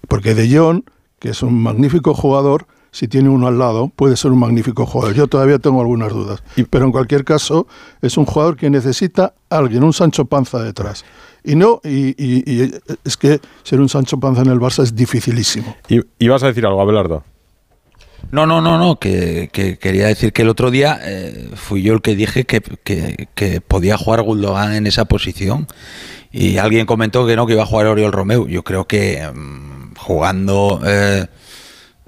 Porque 0.09 0.35
De 0.35 0.57
Jong, 0.57 0.83
que 1.19 1.31
es 1.31 1.43
un 1.43 1.63
magnífico 1.63 2.13
jugador, 2.13 2.67
si 2.97 3.09
tiene 3.09 3.29
uno 3.29 3.47
al 3.47 3.59
lado, 3.59 3.93
puede 3.95 4.17
ser 4.17 4.33
un 4.33 4.39
magnífico 4.39 4.87
jugador. 4.87 5.15
Yo 5.15 5.27
todavía 5.27 5.59
tengo 5.59 5.81
algunas 5.83 6.13
dudas. 6.13 6.43
Pero 6.71 6.87
en 6.87 6.93
cualquier 6.93 7.25
caso, 7.25 7.67
es 8.01 8.17
un 8.17 8.25
jugador 8.25 8.57
que 8.57 8.71
necesita 8.71 9.35
alguien, 9.51 9.85
un 9.85 9.93
Sancho 9.93 10.25
Panza 10.25 10.63
detrás. 10.63 11.05
Y 11.45 11.57
no, 11.57 11.81
y, 11.85 12.73
es 13.05 13.17
que 13.19 13.41
ser 13.65 13.81
un 13.81 13.91
Sancho 13.91 14.19
Panza 14.19 14.41
en 14.41 14.49
el 14.49 14.59
Barça 14.59 14.83
es 14.83 14.95
dificilísimo. 14.95 15.77
¿Y, 15.89 16.29
vas 16.29 16.43
a 16.43 16.47
decir 16.47 16.65
algo, 16.65 16.81
Abelardo? 16.81 17.23
No, 18.33 18.45
no, 18.45 18.61
no, 18.61 18.79
no, 18.79 18.99
que, 18.99 19.49
quería 19.53 20.09
decir 20.09 20.33
que 20.33 20.43
el 20.43 20.49
otro 20.49 20.71
día 20.71 20.99
eh, 21.03 21.51
fui 21.55 21.83
yo 21.83 21.95
el 21.95 22.03
que 22.03 22.17
dije 22.17 22.45
que, 22.45 22.61
que, 23.35 23.61
podía 23.61 23.97
jugar 23.97 24.23
Gundogan 24.23 24.75
en 24.75 24.87
esa 24.87 25.05
posición 25.05 25.67
y 26.33 26.59
alguien 26.59 26.87
comentó 26.87 27.27
que 27.27 27.37
no, 27.37 27.47
que 27.47 27.53
iba 27.53 27.63
a 27.63 27.67
jugar 27.67 27.87
Oriol 27.87 28.13
Romeu. 28.13 28.49
Yo 28.49 28.65
creo 28.65 28.87
que 28.87 29.23
mm, 29.33 29.95
jugando 29.97 30.81
eh, 30.85 31.27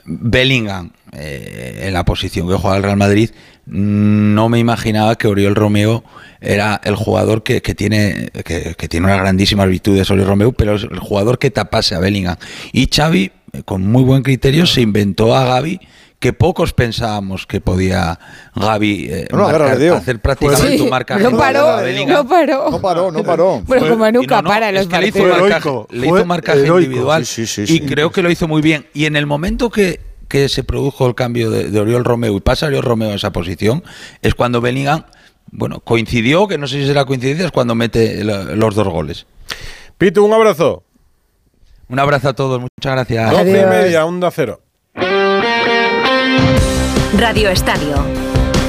Bellingham 0.05 0.91
eh, 1.13 1.85
en 1.85 1.95
la 1.95 2.05
posición 2.05 2.49
que 2.49 2.57
juega 2.57 2.77
el 2.77 2.83
Real 2.83 2.97
Madrid, 2.97 3.31
no 3.67 4.49
me 4.49 4.59
imaginaba 4.59 5.17
que 5.17 5.29
Oriol 5.29 5.55
Romeo 5.55 6.03
era 6.41 6.81
el 6.85 6.97
jugador 6.97 7.43
que, 7.43 7.61
tiene 7.61 8.31
que, 8.45 8.75
tiene 8.89 9.07
unas 9.07 9.21
grandísimas 9.21 9.69
virtudes 9.69 10.11
Oriol 10.11 10.27
Romeo, 10.27 10.53
pero 10.53 10.75
es 10.75 10.83
el 10.83 10.99
jugador 10.99 11.39
que 11.39 11.51
tapase 11.51 11.95
a 11.95 12.01
Bellingham. 12.01 12.37
Y 12.73 12.89
Xavi, 12.93 13.31
con 13.65 13.87
muy 13.87 14.03
buen 14.03 14.23
criterio, 14.23 14.67
se 14.67 14.81
inventó 14.81 15.35
a 15.35 15.45
Gaby 15.45 15.81
que 16.19 16.33
pocos 16.33 16.73
pensábamos 16.73 17.47
que 17.47 17.61
podía 17.61 18.19
Gaby 18.55 19.09
eh, 19.11 19.29
hacer 19.95 20.21
prácticamente 20.21 20.79
tu 20.79 20.89
marca. 20.89 21.19
No 21.19 21.37
paró, 21.37 21.81
no 22.07 22.27
paró. 22.27 22.71
No 22.71 22.81
paró, 22.81 23.13
no 23.13 23.23
paró. 23.23 23.63
Bueno, 23.65 23.89
como 23.89 24.11
nunca 24.11 24.43
para 24.43 24.73
los 24.73 24.89
le 24.89 25.09
hizo, 25.09 25.25
marcaje, 25.25 25.71
le 25.91 26.07
hizo 26.07 26.25
marcaje 26.25 26.67
individual 26.67 27.25
y 27.67 27.81
creo 27.81 28.11
que 28.11 28.23
lo 28.23 28.31
hizo 28.31 28.49
muy 28.49 28.63
bien. 28.63 28.87
Y 28.95 29.05
en 29.05 29.15
el 29.15 29.27
momento 29.27 29.71
que, 29.71 30.01
que 30.27 30.49
se 30.49 30.65
produjo 30.65 31.07
el 31.07 31.15
cambio 31.15 31.51
de, 31.51 31.79
Oriol 31.79 32.05
Romeo 32.05 32.37
y 32.37 32.41
pasa 32.41 32.67
Oriol 32.67 32.83
Romeo 32.83 33.13
a 33.13 33.15
esa 33.15 33.31
posición, 33.31 33.85
es 34.21 34.35
cuando 34.35 34.61
Bellingham, 34.61 35.05
bueno, 35.53 35.81
coincidió, 35.81 36.49
que 36.49 36.59
no 36.59 36.67
sé 36.67 36.81
si 36.81 36.87
será 36.87 37.05
coincidencia, 37.05 37.47
es 37.47 37.53
cuando 37.53 37.77
mete 37.77 38.25
los 38.25 38.75
dos 38.75 38.89
goles. 38.89 39.27
Pitu, 39.97 40.25
un 40.25 40.33
abrazo. 40.33 40.83
Un 41.89 41.99
abrazo 42.01 42.31
a 42.31 42.33
todos, 42.35 42.61
muchas 42.61 42.93
gracias. 42.93 43.31
12 43.31 43.49
y 43.49 43.67
media, 43.67 44.05
onda 44.05 44.31
cero. 44.33 44.61
Radio 47.17 47.49
Estadio. 47.49 47.97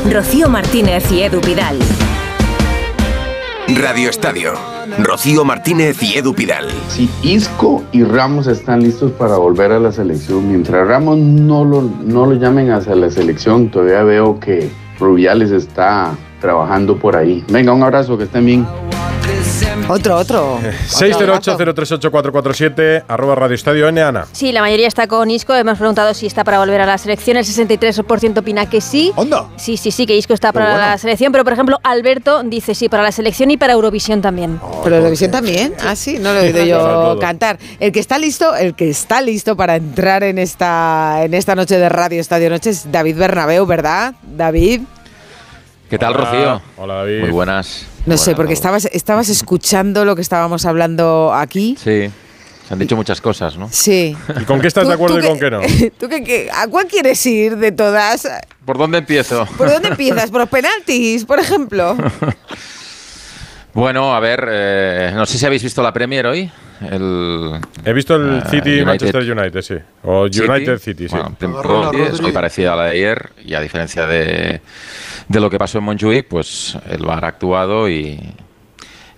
Rocío 0.10 0.48
Martínez 0.48 1.12
y 1.12 1.22
Edu 1.24 1.42
Pidal. 1.42 1.78
Radio 3.68 4.10
Estadio. 4.10 4.54
Rocío 4.98 5.44
Martínez 5.44 6.02
y 6.02 6.18
Edu 6.18 6.34
Pidal. 6.34 6.70
Si 6.88 7.10
Isco 7.22 7.84
y 7.92 8.04
Ramos 8.04 8.48
están 8.48 8.82
listos 8.82 9.12
para 9.12 9.36
volver 9.36 9.74
a 9.74 9.80
la 9.80 9.92
selección, 9.92 10.48
mientras 10.48 10.88
Ramos 10.88 11.18
no 11.18 11.66
lo, 11.66 11.82
no 11.82 12.26
lo 12.26 12.34
llamen 12.36 12.72
hacia 12.72 12.96
la 12.96 13.12
selección, 13.12 13.70
todavía 13.70 14.04
veo 14.04 14.40
que 14.40 14.72
Rubiales 15.00 15.52
está 15.52 16.16
trabajando 16.40 16.98
por 16.98 17.18
ahí. 17.18 17.44
Venga, 17.50 17.74
un 17.74 17.84
abrazo, 17.84 18.18
que 18.18 18.24
estén 18.24 18.46
bien. 18.46 18.66
Otro, 19.88 20.18
otro. 20.18 20.60
608-038-447, 20.88 23.06
arroba 23.08 23.36
Radio 23.36 23.56
Estadio 23.56 23.88
N, 23.88 24.02
Ana. 24.02 24.26
Sí, 24.32 24.52
la 24.52 24.62
mayoría 24.62 24.88
está 24.88 25.08
con 25.08 25.32
Isco. 25.32 25.56
Hemos 25.56 25.80
preguntado 25.80 26.14
si 26.14 26.28
está 26.28 26.44
para 26.44 26.60
volver 26.60 26.82
a 26.82 26.86
la 26.86 27.00
selección. 27.00 27.38
El 27.38 27.46
63% 27.46 28.38
opina 28.38 28.70
que 28.70 28.82
sí. 28.82 29.12
¿Onda? 29.16 29.48
Sí, 29.58 29.78
sí, 29.78 29.90
sí, 29.90 30.06
que 30.06 30.16
Isco 30.16 30.36
está 30.36 30.54
para 30.54 30.78
la 30.78 30.96
selección. 31.00 31.32
Pero, 31.32 31.44
por 31.44 31.54
ejemplo, 31.54 31.80
Alberto 31.84 32.44
dice 32.44 32.76
sí, 32.76 32.88
para 32.88 33.02
la 33.02 33.12
selección 33.12 33.50
y 33.50 33.58
para 33.58 33.74
Eurovisión 33.74 34.22
también. 34.22 34.60
Oh, 34.62 34.82
¿Pero 34.84 34.98
Eurovisión 34.98 35.32
también? 35.32 35.74
Ah, 35.84 35.96
sí, 35.96 36.20
no 36.20 36.34
lo 36.34 36.40
he 36.40 36.54
oído 36.54 36.66
yo 36.66 37.18
cantar. 37.20 37.58
El 37.80 37.92
que 37.92 38.00
está 38.00 38.20
listo, 38.20 38.56
el 38.56 38.76
que 38.76 38.90
está 38.90 39.22
listo 39.22 39.56
para 39.56 39.76
entrar 39.76 40.22
en 40.24 40.38
esta, 40.38 41.24
en 41.24 41.34
esta 41.34 41.56
noche 41.56 41.80
de 41.80 41.90
Radio 41.90 42.22
Estadio 42.22 42.52
Noche 42.52 42.70
es 42.70 42.92
David 42.92 43.18
Bernabeu, 43.18 43.66
¿verdad? 43.66 44.14
David. 44.22 44.82
¿Qué 45.90 45.98
tal, 45.98 46.14
Rocío? 46.14 46.62
Hola, 46.78 46.94
David. 46.96 47.22
Muy 47.22 47.32
buenas. 47.32 47.88
No 48.10 48.18
sé, 48.18 48.36
porque 48.36 48.54
estabas, 48.54 48.86
estabas 48.92 49.30
escuchando 49.30 50.04
lo 50.06 50.16
que 50.16 50.22
estábamos 50.22 50.66
hablando 50.66 51.34
aquí. 51.34 51.78
Sí. 51.78 52.10
Se 52.68 52.74
han 52.74 52.80
dicho 52.80 52.96
muchas 52.96 53.20
cosas, 53.20 53.58
¿no? 53.58 53.68
Sí. 53.72 54.16
¿Y 54.40 54.44
con 54.46 54.62
qué 54.62 54.68
estás 54.68 54.88
de 54.88 54.94
acuerdo 54.94 55.20
y 55.20 55.24
con 55.24 55.40
qué 55.40 55.50
no? 55.50 55.62
¿tú 56.00 56.08
qué, 56.08 56.50
¿A 56.54 56.68
cuál 56.68 56.86
quieres 56.86 57.26
ir 57.26 57.58
de 57.58 57.72
todas? 57.72 58.28
¿Por 58.66 58.78
dónde 58.78 59.00
empiezo? 59.00 59.48
¿Por 59.58 59.72
dónde 59.72 59.90
empiezas? 59.90 60.30
¿Por 60.30 60.42
los 60.42 60.50
penaltis, 60.50 61.26
por 61.26 61.40
ejemplo? 61.40 61.98
bueno, 63.74 64.14
a 64.14 64.20
ver, 64.20 64.48
eh, 64.52 65.12
no 65.16 65.26
sé 65.26 65.40
si 65.40 65.46
habéis 65.46 65.64
visto 65.64 65.82
la 65.82 65.92
Premier 65.94 66.28
hoy. 66.28 66.52
El, 66.82 67.60
He 67.84 67.92
visto 67.92 68.16
el 68.16 68.38
eh, 68.38 68.44
City 68.50 68.86
Manchester 68.86 69.32
United, 69.32 69.62
sí. 69.62 69.76
O 70.04 70.26
United 70.26 70.78
City, 70.78 71.10
sí. 71.10 71.16
Bueno, 71.40 71.92
es 71.92 72.22
muy 72.22 72.32
parecida 72.32 72.74
a 72.74 72.76
la 72.76 72.84
de 72.86 72.92
ayer 72.92 73.32
y 73.44 73.54
a 73.54 73.62
diferencia 73.62 74.06
de 74.06 74.62
de 75.30 75.40
lo 75.40 75.50
que 75.50 75.58
pasó 75.58 75.78
en 75.78 75.86
Montjuic, 75.86 76.28
pues 76.28 76.78
el 76.90 77.06
VAR 77.06 77.24
ha 77.24 77.28
actuado 77.30 77.88
y, 77.88 78.20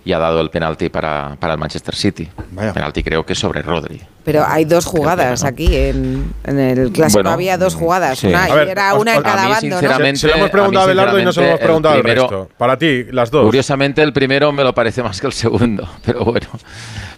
ha 0.06 0.18
dado 0.18 0.40
el 0.40 0.50
penalti 0.50 0.90
para, 0.90 1.38
el 1.40 1.58
Manchester 1.58 1.96
City. 1.96 2.28
Penalti 2.54 3.02
creo 3.02 3.24
que 3.24 3.34
sobre 3.34 3.62
Rodri. 3.62 4.00
Pero 4.24 4.44
hay 4.46 4.64
dos 4.64 4.84
jugadas 4.86 5.42
aquí 5.44 5.74
en, 5.76 6.32
en 6.44 6.58
el 6.60 6.92
clásico. 6.92 7.18
Bueno, 7.22 7.30
había 7.30 7.58
dos 7.58 7.74
jugadas. 7.74 8.18
sí. 8.20 8.28
Una, 8.28 8.54
ver, 8.54 8.68
y 8.68 8.70
era 8.70 8.94
una 8.94 9.12
en 9.12 9.18
os- 9.18 9.24
cada 9.24 9.42
mí, 9.44 9.50
bando, 9.50 9.68
¿no? 9.68 9.78
sinceramente, 9.80 10.20
Se 10.20 10.26
lo 10.28 10.34
hemos 10.36 10.50
preguntado 10.50 10.84
a 10.84 10.88
mí, 10.88 10.90
Belardo 10.94 11.18
y 11.18 11.24
no 11.24 11.32
se 11.32 11.40
lo 11.40 11.46
hemos 11.48 11.60
preguntado 11.60 11.94
el 11.94 11.98
al 11.98 12.02
primero- 12.02 12.22
resto. 12.22 12.48
Para 12.56 12.76
ti, 12.78 13.04
las 13.10 13.30
dos. 13.30 13.44
Curiosamente, 13.44 14.02
el 14.02 14.12
primero 14.12 14.52
me 14.52 14.62
lo 14.64 14.74
parece 14.74 15.02
más 15.02 15.20
que 15.20 15.26
el 15.26 15.32
segundo, 15.32 15.88
pero 16.04 16.24
bueno, 16.24 16.46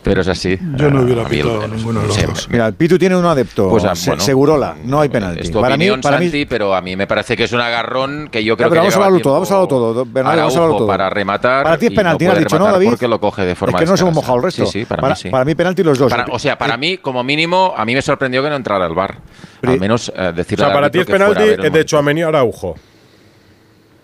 pero 0.03 0.21
es 0.23 0.29
así. 0.29 0.59
Yo 0.77 0.91
no 0.91 1.03
hubiera 1.03 1.25
mí 1.25 1.31
pitado 1.31 1.69
ninguno 1.69 2.01
de 2.01 2.07
los 2.09 2.17
sí, 2.17 2.23
dos. 2.27 2.49
Mira, 2.51 2.67
el 2.67 2.75
Pitu 2.75 2.99
tiene 2.99 3.17
un 3.17 3.25
adepto. 3.27 3.69
Pues, 3.69 3.85
ah, 3.85 3.95
Se- 3.95 4.11
bueno, 4.11 4.23
Segurola, 4.23 4.77
no 4.85 5.01
hay 5.01 5.09
penalti. 5.09 5.41
Es 5.43 5.51
tu 5.51 5.61
Para 5.61 5.77
mí, 5.77 5.85
opinión, 5.85 6.01
para 6.01 6.19
mí, 6.19 6.25
Santi, 6.27 6.47
pero 6.47 6.75
a 6.75 6.81
mí 6.81 6.97
me 6.97 7.07
parece 7.07 7.37
que 7.37 7.45
es 7.45 7.53
un 7.53 7.61
agarrón 7.61 8.29
que 8.31 8.43
yo 8.43 8.57
creo 8.57 8.69
pero 8.71 8.81
que 8.83 8.87
vamos 8.89 8.95
a 8.95 8.97
hablarlo 8.97 9.21
todo, 9.21 9.33
vamos 9.35 9.51
a 9.51 9.55
hablarlo 9.55 9.69
todo. 9.69 10.07
Bernardo, 10.07 10.39
vamos 10.39 10.55
a 10.55 10.59
hablarlo 10.59 10.77
todo. 10.79 10.87
para 10.87 11.11
rematar. 11.11 11.65
Para 11.65 11.77
ti 11.79 11.87
es 11.87 11.93
penalti, 11.93 12.25
no 12.25 12.31
¿no 12.31 12.37
has 12.39 12.45
dicho, 12.45 12.59
no, 12.59 12.73
David? 12.73 12.89
Porque 12.91 13.09
lo 13.09 13.21
coge 13.21 13.43
de 13.45 13.55
forma 13.55 13.79
es 13.79 13.81
que 13.81 13.87
no 13.87 13.91
nos 13.93 14.01
hemos 14.01 14.15
mojado 14.15 14.37
el 14.39 14.43
resto. 14.45 14.67
Sí, 14.67 14.81
sí, 14.81 14.85
para, 14.85 15.01
para, 15.03 15.15
mí 15.15 15.31
para 15.31 15.45
mí 15.45 15.55
penalti 15.55 15.83
los 15.83 15.99
dos. 15.99 16.11
Para- 16.11 16.27
o 16.31 16.39
sea, 16.39 16.57
para 16.59 16.77
mí, 16.77 16.94
como 16.99 17.23
mínimo, 17.25 17.75
a 17.77 17.85
mí 17.85 17.95
me 17.95 18.03
sorprendió 18.03 18.43
que 18.43 18.49
no 18.51 18.57
entrara 18.57 18.87
el 18.87 18.95
bar. 18.95 19.19
Al 19.63 19.81
menos 19.81 20.13
eh, 20.15 20.29
O 20.29 20.33
decirle 20.33 20.65
sea, 20.65 20.69
al 20.69 20.75
para 20.75 20.91
ti 20.91 21.01
es 21.01 21.07
fuera 21.07 21.27
a 21.27 21.29
penalti 21.31 21.51
ver 21.51 21.61
el 21.61 21.67
el 21.67 21.73
de 21.73 21.85
Chuamení 21.85 22.23
a 22.23 22.29
Araujo. 22.29 22.75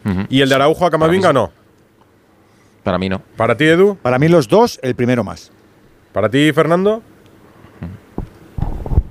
Ujú. 0.05 0.27
Y 0.29 0.41
el 0.41 0.49
de 0.49 0.55
Araujo 0.55 0.87
a 0.87 0.91
Camavinga 0.91 1.33
no. 1.33 1.53
Para 2.83 2.97
mí 2.99 3.09
no. 3.09 3.21
¿Para 3.37 3.57
ti, 3.57 3.65
Edu? 3.65 3.97
Para 4.01 4.19
mí 4.19 4.29
los 4.29 4.49
dos, 4.49 4.79
el 4.83 4.95
primero 4.95 5.23
más. 5.23 5.53
¿Para 6.13 6.29
ti, 6.31 6.51
Fernando? 6.53 7.03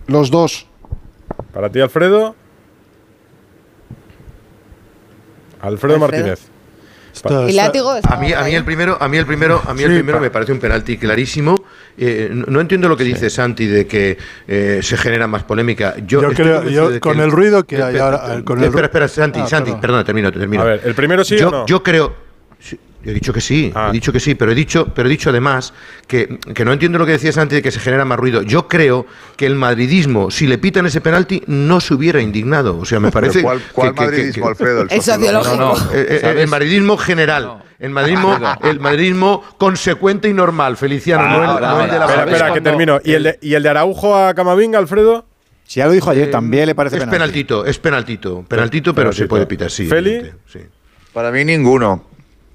Los 0.07 0.31
dos. 0.31 0.65
¿Para 1.53 1.69
ti, 1.69 1.79
Alfredo? 1.79 2.35
Alfredo, 5.61 5.95
Alfredo. 5.95 5.99
Martínez. 5.99 6.39
Está- 7.13 7.49
Y 7.49 7.53
látigo 7.53 7.91
a 7.91 8.15
mí, 8.17 8.31
a 8.33 8.43
mí 8.43 8.55
el 8.55 8.63
primero, 8.63 8.97
a 8.99 9.07
mí 9.09 9.17
el 9.17 9.25
primero, 9.25 9.61
a 9.65 9.73
mí 9.73 9.83
el 9.83 9.93
primero 9.93 10.19
me 10.21 10.29
parece 10.29 10.51
un 10.53 10.59
penalti 10.59 10.97
clarísimo. 10.97 11.55
Eh, 12.01 12.29
no, 12.31 12.61
entiendo 12.61 12.87
lo 12.87 12.95
que 12.95 13.03
dice 13.03 13.29
Santi 13.29 13.65
de 13.65 13.85
que 13.85 14.17
eh, 14.47 14.79
se 14.81 14.95
genera 14.95 15.27
más 15.27 15.43
polémica. 15.43 15.95
Yo, 16.07 16.21
Yo 16.21 16.29
creo- 16.31 16.63
yo 16.69 16.99
con 17.01 17.19
el 17.19 17.29
ruido 17.29 17.65
que 17.65 17.75
hay 17.75 17.95
Espera, 17.95 18.05
ahora, 18.05 18.41
con 18.45 18.59
el 18.59 18.65
espera, 18.65 18.85
espera, 18.85 19.07
Santi, 19.09 19.39
Ah, 19.43 19.47
Santi, 19.47 19.65
perdón. 19.71 19.81
perdona, 19.81 20.03
termino, 20.05 20.31
termino. 20.31 20.63
A 20.63 20.65
ver, 20.65 20.81
¿el 20.85 20.95
primero 20.95 21.23
sí 21.25 21.37
yo, 21.37 21.49
o 21.49 21.51
no? 21.51 21.65
Yo 21.65 21.83
creo. 21.83 22.15
sí, 22.59 22.79
He 23.03 23.13
dicho 23.13 23.31
que 23.31 23.39
sí, 23.39 23.71
Ah. 23.75 23.87
he 23.89 23.93
dicho 23.93 24.11
que 24.11 24.19
sí, 24.19 24.35
pero 24.35 24.51
he 24.51 24.55
dicho, 24.55 24.91
pero 24.93 25.07
he 25.07 25.11
dicho 25.11 25.29
además 25.29 25.73
que, 26.05 26.37
que 26.53 26.65
no 26.65 26.73
entiendo 26.73 26.99
lo 26.99 27.05
que 27.05 27.13
decías 27.13 27.37
antes 27.37 27.55
de 27.57 27.61
que 27.61 27.71
se 27.71 27.79
genera 27.79 28.03
más 28.03 28.19
ruido. 28.19 28.41
Yo 28.41 28.67
creo 28.67 29.05
que 29.37 29.45
el 29.45 29.55
madridismo, 29.55 30.29
si 30.31 30.47
le 30.47 30.57
pitan 30.57 30.85
ese 30.85 30.99
penalti, 30.99 31.41
no 31.47 31.79
se 31.79 31.93
hubiera 31.93 32.21
indignado. 32.21 32.77
O 32.77 32.83
sea, 32.83 32.99
me 32.99 33.09
parece. 33.09 33.41
¿Cuál, 33.41 33.61
cuál 33.71 33.93
que- 33.95 34.01
madridismo, 34.01 34.43
que- 34.45 34.49
Alfredo? 34.49 34.81
El 34.89 35.01
sociológico. 35.01 35.55
No, 35.55 35.75
no. 35.75 35.91
eh, 35.93 36.19
¿Sabes? 36.21 36.43
el 36.43 36.47
madridismo 36.49 36.97
general. 36.97 37.63
El 37.79 37.91
madridismo, 37.91 38.37
el 38.63 38.79
madridismo 38.81 39.43
consecuente 39.57 40.27
y 40.27 40.33
normal, 40.33 40.75
Feliciano, 40.75 41.29
no, 41.29 41.43
el, 41.43 41.49
ahora, 41.49 41.69
no 41.69 41.83
el 41.85 41.89
de 41.91 41.99
la 41.99 42.05
Espera, 42.05 42.19
¿sabes 42.21 42.33
espera, 42.35 42.53
que 42.53 42.61
termino. 42.61 42.99
¿Y 43.03 43.13
el, 43.13 43.23
de, 43.23 43.39
¿Y 43.41 43.53
el 43.53 43.63
de 43.63 43.69
Araujo 43.69 44.17
a 44.17 44.33
Camavinga, 44.33 44.77
Alfredo? 44.77 45.25
Si 45.63 45.79
ya 45.79 45.85
lo 45.85 45.93
dijo 45.93 46.09
ayer, 46.09 46.29
también 46.29 46.65
le 46.65 46.75
parece 46.75 46.97
Es 46.97 47.03
penalti. 47.03 47.15
penaltito, 47.15 47.65
es 47.65 47.79
penaltito. 47.79 48.45
Penaltito, 48.47 48.93
pero 48.93 49.13
se 49.13 49.27
puede 49.27 49.45
pitar, 49.45 49.71
sí. 49.71 49.85
¿Feli? 49.87 50.29
sí. 50.47 50.59
Para 51.13 51.31
mí 51.31 51.45
ninguno. 51.45 52.03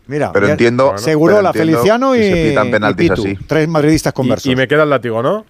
Mira, 0.06 0.30
Pero 0.32 0.48
entiendo. 0.48 0.94
Pero 1.02 1.12
entiendo 1.30 1.52
Feliciano 1.52 2.14
y, 2.14 2.22
se 2.22 2.48
pitan 2.48 2.68
y 2.68 2.70
penaltis 2.70 3.10
Pitu. 3.10 3.22
así. 3.22 3.38
Tres 3.46 3.68
madridistas 3.68 4.12
conversos. 4.12 4.46
Y, 4.46 4.52
y 4.52 4.56
me 4.56 4.68
queda 4.68 4.82
el 4.82 4.90
látigo, 4.90 5.22
¿no? 5.22 5.46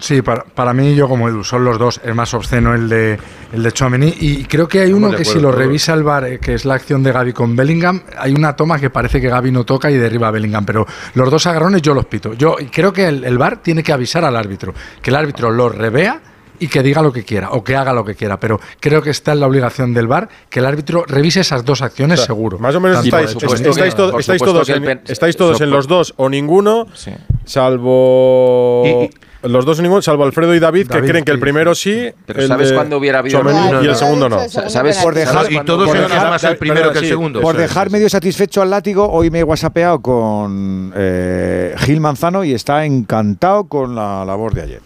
Sí, 0.00 0.22
para, 0.22 0.42
para 0.44 0.72
mí, 0.72 0.94
yo 0.94 1.08
como 1.08 1.28
Edu, 1.28 1.44
son 1.44 1.64
los 1.64 1.78
dos. 1.78 2.00
Es 2.04 2.14
más 2.14 2.32
obsceno 2.34 2.74
el 2.74 2.88
de, 2.88 3.18
el 3.52 3.62
de 3.62 3.72
Chouameni. 3.72 4.14
Y 4.20 4.44
creo 4.44 4.66
que 4.66 4.80
hay 4.80 4.92
uno 4.92 5.10
que 5.10 5.24
si 5.24 5.38
lo 5.38 5.52
revisa 5.52 5.94
el 5.94 6.02
VAR, 6.02 6.24
eh, 6.24 6.38
que 6.38 6.54
es 6.54 6.64
la 6.64 6.74
acción 6.74 7.02
de 7.02 7.12
Gaby 7.12 7.32
con 7.32 7.54
Bellingham, 7.54 8.02
hay 8.18 8.32
una 8.32 8.56
toma 8.56 8.78
que 8.78 8.90
parece 8.90 9.20
que 9.20 9.28
Gaby 9.28 9.52
no 9.52 9.64
toca 9.64 9.90
y 9.90 9.96
derriba 9.96 10.28
a 10.28 10.30
Bellingham. 10.30 10.64
Pero 10.64 10.86
los 11.14 11.30
dos 11.30 11.46
agarrones 11.46 11.82
yo 11.82 11.94
los 11.94 12.06
pito. 12.06 12.34
Yo 12.34 12.56
creo 12.72 12.92
que 12.92 13.06
el, 13.06 13.24
el 13.24 13.38
VAR 13.38 13.62
tiene 13.62 13.82
que 13.82 13.92
avisar 13.92 14.24
al 14.24 14.36
árbitro. 14.36 14.74
Que 15.02 15.10
el 15.10 15.16
árbitro 15.16 15.50
lo 15.50 15.68
revea 15.68 16.20
y 16.62 16.68
que 16.68 16.82
diga 16.82 17.00
lo 17.00 17.10
que 17.10 17.24
quiera 17.24 17.50
o 17.52 17.64
que 17.64 17.74
haga 17.74 17.92
lo 17.92 18.04
que 18.04 18.14
quiera. 18.14 18.38
Pero 18.38 18.60
creo 18.80 19.00
que 19.02 19.10
está 19.10 19.32
en 19.32 19.40
la 19.40 19.46
obligación 19.46 19.94
del 19.94 20.06
VAR 20.06 20.28
que 20.48 20.60
el 20.60 20.66
árbitro 20.66 21.04
revise 21.06 21.40
esas 21.40 21.64
dos 21.64 21.80
acciones 21.82 22.18
O 22.20 22.22
sea, 22.22 22.26
seguro. 22.26 22.58
Más 22.58 22.74
o 22.74 22.80
menos 22.80 22.98
Tanto 23.02 23.16
estáis, 23.18 23.30
supuesto 23.30 23.70
estáis, 23.70 23.94
todos, 24.42 24.68
en, 24.68 25.00
estáis 25.06 25.36
todos 25.36 25.60
en 25.60 25.70
los 25.70 25.88
dos 25.88 26.12
o 26.16 26.28
ninguno, 26.28 26.86
Sí. 26.94 27.12
salvo. 27.44 29.08
Los 29.42 29.64
dos 29.64 29.78
en 29.78 29.84
ninguno, 29.84 30.02
salvo 30.02 30.24
Alfredo 30.24 30.54
y 30.54 30.58
David, 30.58 30.88
que 30.88 31.00
creen 31.00 31.24
que 31.24 31.30
el 31.30 31.38
sí, 31.38 31.40
primero 31.40 31.74
sí. 31.74 32.10
Pero 32.26 32.42
el 32.42 32.48
¿sabes 32.48 32.72
cuándo 32.72 32.98
hubiera 32.98 33.20
habido 33.20 33.40
y 33.82 33.86
el 33.86 33.94
segundo 33.96 34.28
no, 34.28 34.38
¿Sabes? 34.48 34.98
Por 34.98 35.14
dejar- 35.14 35.34
¿sabes 35.34 35.50
Y 35.52 35.60
todos 35.64 35.86
por 35.88 35.96
eran 35.96 36.10
dejar- 36.10 36.28
más 36.30 36.44
el 36.44 36.56
primero 36.58 36.92
que 36.92 36.98
el 36.98 37.04
sí, 37.04 37.10
segundo. 37.10 37.40
Por 37.40 37.56
dejar 37.56 37.90
medio 37.90 38.08
satisfecho 38.10 38.60
al 38.60 38.68
látigo, 38.70 39.08
hoy 39.10 39.30
me 39.30 39.38
he 39.40 39.42
whatsappeado 39.44 40.00
con 40.02 40.92
eh, 40.94 41.74
Gil 41.78 42.00
Manzano 42.00 42.44
y 42.44 42.52
está 42.52 42.84
encantado 42.84 43.64
con 43.64 43.94
la 43.94 44.24
labor 44.26 44.52
de 44.52 44.62
ayer. 44.62 44.80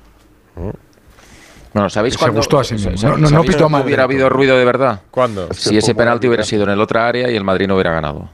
Bueno, 1.72 1.90
¿sabéis 1.90 2.14
Se 2.14 2.20
cuándo? 2.20 2.36
gustó 2.36 2.60
a 2.60 2.64
sí 2.64 2.74
mismo. 2.74 2.96
sa- 2.96 3.08
No- 3.08 3.14
no- 3.16 3.22
no 3.22 3.28
¿sabéis 3.28 3.50
pitó 3.56 3.68
mal. 3.68 3.82
hubiera 3.84 4.04
habido 4.04 4.28
ruido 4.28 4.56
de 4.56 4.64
verdad? 4.64 5.00
¿Cuándo? 5.10 5.48
Si 5.52 5.76
ese 5.76 5.94
penalti 5.96 6.28
hubiera 6.28 6.44
sido 6.44 6.62
en 6.62 6.70
el 6.70 6.80
otra 6.80 7.08
área 7.08 7.28
y 7.28 7.34
el 7.36 7.42
Madrid 7.42 7.66
no 7.66 7.74
hubiera 7.74 7.92
ganado. 7.92 8.28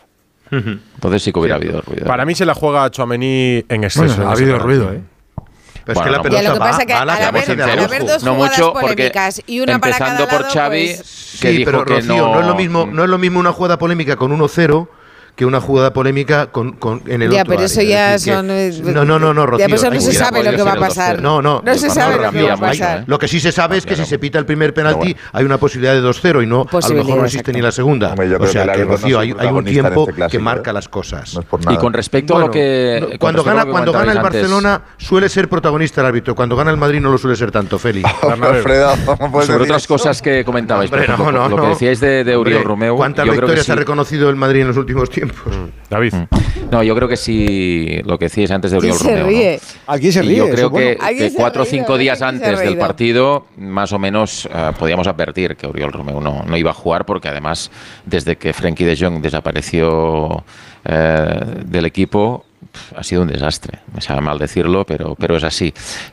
Entonces 0.50 1.22
sí 1.22 1.32
que 1.32 1.38
hubiera 1.38 1.56
habido 1.56 1.82
ruido. 1.82 2.06
Para 2.06 2.24
mí 2.24 2.34
se 2.34 2.46
la 2.46 2.54
juega 2.54 2.84
a 2.84 2.90
Chouameni 2.90 3.62
en 3.68 3.84
exceso. 3.84 4.06
Bueno, 4.06 4.22
en 4.22 4.28
ha 4.28 4.32
habido 4.32 4.52
penalti. 4.58 4.64
ruido, 4.66 4.92
¿eh? 4.94 5.00
Pero 5.86 6.00
es 6.00 6.04
que 6.04 6.10
la 6.10 6.16
no 6.18 6.22
pelota 6.24 6.42
lo 6.42 6.52
que 6.52 6.58
va, 6.58 6.66
pasa 6.70 6.84
que 6.86 6.92
va 6.92 7.00
a 7.00 7.04
la 7.06 7.12
al 7.14 7.18
cabeza 7.20 7.52
haber- 7.52 7.56
de 7.56 7.62
al 7.62 7.70
Araujo. 7.70 7.94
haber 7.94 8.06
dos 8.06 8.22
no 8.24 8.34
mucho 8.34 8.72
porque 8.72 8.86
polémicas 8.94 9.42
y 9.46 9.60
una 9.60 9.78
para 9.78 9.92
empezando 9.96 10.24
cada 10.26 10.30
por 10.30 10.40
lado, 10.42 10.52
Xavi 10.54 10.86
pues- 10.96 11.38
que 11.40 11.50
Sí, 11.50 11.56
dijo 11.58 11.70
pero 11.70 11.84
que 11.84 11.94
Rocío, 11.94 12.16
no, 12.16 12.34
no, 12.34 12.40
es 12.40 12.46
lo 12.46 12.54
mismo, 12.56 12.86
no 12.90 13.04
es 13.04 13.08
lo 13.10 13.18
mismo 13.18 13.40
una 13.40 13.52
jugada 13.52 13.78
polémica 13.78 14.16
con 14.16 14.32
1-0 14.32 14.88
que 15.36 15.44
una 15.44 15.60
jugada 15.60 15.92
polémica 15.92 16.46
con, 16.46 16.72
con- 16.72 17.02
en 17.06 17.20
el 17.20 17.30
Ya, 17.30 17.42
otro 17.42 17.52
pero 17.54 17.66
eso 17.66 17.80
área. 17.80 17.90
ya 17.90 18.14
Es 18.14 18.22
son, 18.24 18.46
que- 18.48 18.68
eh, 18.68 18.80
No, 18.84 19.04
no, 19.04 19.18
no, 19.18 19.34
no, 19.34 19.42
ya, 19.42 19.46
Rocío. 19.46 19.66
pero 19.66 19.76
eso 19.76 19.90
no 19.90 20.00
se 20.00 20.12
sabe 20.14 20.42
lo 20.42 20.50
que 20.56 20.62
va 20.62 20.72
a 20.72 20.76
pasar. 20.76 21.20
No, 21.20 21.42
no. 21.42 21.62
No 21.64 21.74
se 21.76 21.90
sabe 21.90 22.16
lo 22.24 22.32
que 22.32 22.42
va 22.42 22.54
a 22.54 22.56
pasar. 22.56 23.04
Lo 23.06 23.18
que 23.18 23.28
sí 23.28 23.38
se 23.38 23.52
sabe 23.52 23.76
es 23.76 23.84
que 23.84 23.94
si 23.96 24.06
se 24.06 24.18
pita 24.18 24.38
el 24.38 24.46
primer 24.46 24.72
penalti, 24.72 25.14
hay 25.32 25.44
una 25.44 25.58
posibilidad 25.58 25.92
de 25.92 26.00
2-0 26.02 26.42
y 26.42 26.46
no, 26.46 26.62
a 26.72 26.88
lo 26.88 26.94
mejor 26.94 27.18
no 27.18 27.24
existe 27.26 27.52
ni 27.52 27.60
la 27.60 27.70
segunda. 27.70 28.10
Hombre, 28.12 28.34
o 28.34 28.46
sea 28.46 28.72
que 28.72 28.84
Rocío, 28.84 29.18
hay, 29.20 29.34
hay 29.38 29.48
un 29.48 29.64
tiempo 29.64 30.06
este 30.08 30.26
que 30.28 30.38
marca 30.38 30.70
¿eh? 30.70 30.74
las 30.74 30.88
cosas. 30.88 31.34
No 31.34 31.40
es 31.40 31.46
por 31.46 31.60
nada. 31.60 31.74
Y 31.74 31.76
con 31.78 31.92
respecto 31.92 32.36
a 32.36 32.40
lo 32.40 32.50
que 32.50 33.16
cuando 33.20 33.44
gana, 33.44 33.66
cuando 33.66 33.92
gana 33.92 34.12
el 34.12 34.20
Barcelona 34.20 34.80
suele 34.96 35.28
ser 35.28 35.48
protagonista 35.50 36.00
el 36.00 36.06
árbitro. 36.06 36.34
Cuando 36.34 36.56
gana 36.56 36.70
el 36.70 36.76
Madrid 36.78 37.00
no 37.00 37.10
lo 37.10 37.18
suele 37.18 37.36
ser 37.36 37.50
tanto, 37.50 37.78
Félix. 37.78 38.08
Alfredo, 38.22 38.94
¿cómo 39.04 39.32
puedes 39.32 39.46
sobre 39.48 39.58
decir 39.58 39.72
otras 39.72 39.82
eso? 39.82 39.88
cosas 39.94 40.22
que 40.22 40.44
comentabais, 40.46 40.88
por 40.88 40.98
Hombre, 41.00 41.08
no, 41.08 41.14
ejemplo, 41.22 41.42
no, 41.42 41.48
lo 41.50 41.56
que 41.56 41.62
no. 41.62 41.68
decíais 41.68 42.00
de, 42.00 42.24
de 42.24 42.36
Uriel 42.38 42.64
Romeu, 42.64 42.96
¿Cuántas 42.96 43.26
yo 43.26 43.32
creo 43.32 43.40
que 43.40 43.46
victorias 43.46 43.66
sí. 43.66 43.72
ha 43.72 43.74
reconocido 43.74 44.30
el 44.30 44.36
Madrid 44.36 44.62
en 44.62 44.68
los 44.68 44.76
últimos 44.78 45.10
tiempos? 45.10 45.25
David. 45.90 46.14
No, 46.70 46.82
yo 46.82 46.94
creo 46.94 47.08
que 47.08 47.16
sí, 47.16 48.00
lo 48.04 48.18
que 48.18 48.26
decíais 48.26 48.50
antes 48.50 48.70
de 48.70 48.78
¿Quién 48.78 48.92
Uriel 48.92 49.06
se 49.06 49.22
Romeu. 49.22 49.52
¿no? 49.52 49.92
Aquí 49.92 50.12
se 50.12 50.22
ríe. 50.22 50.36
yo 50.36 50.50
creo 50.50 50.70
bueno. 50.70 51.00
que, 51.08 51.16
que 51.16 51.32
cuatro 51.32 51.62
o 51.62 51.64
cinco 51.64 51.96
días 51.96 52.22
antes 52.22 52.58
del 52.58 52.76
partido, 52.76 53.46
más 53.56 53.92
o 53.92 53.98
menos, 53.98 54.48
eh, 54.52 54.72
podíamos 54.78 55.06
advertir 55.06 55.56
que 55.56 55.66
Uriel 55.66 55.92
Romeu 55.92 56.20
no, 56.20 56.42
no 56.42 56.56
iba 56.56 56.70
a 56.70 56.74
jugar 56.74 57.06
porque 57.06 57.28
además, 57.28 57.70
desde 58.04 58.36
que 58.36 58.52
Frenkie 58.52 58.84
de 58.84 58.96
Jong 58.96 59.20
desapareció 59.20 60.44
eh, 60.84 61.40
del 61.64 61.86
equipo, 61.86 62.44
ha 62.94 63.02
sido 63.02 63.22
un 63.22 63.28
desastre. 63.28 63.78
Me 63.94 64.00
sabe 64.00 64.20
mal 64.20 64.38
decirlo, 64.38 64.84
pero, 64.84 65.14
pero 65.14 65.36
es 65.36 65.44
así. 65.44 65.72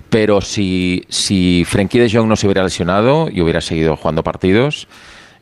Pero 0.09 0.41
si, 0.41 1.03
si 1.09 1.63
Frenkie 1.65 1.99
de 1.99 2.09
Jong 2.09 2.27
no 2.27 2.35
se 2.35 2.47
hubiera 2.47 2.63
lesionado 2.63 3.29
y 3.29 3.41
hubiera 3.41 3.61
seguido 3.61 3.95
jugando 3.95 4.23
partidos, 4.23 4.87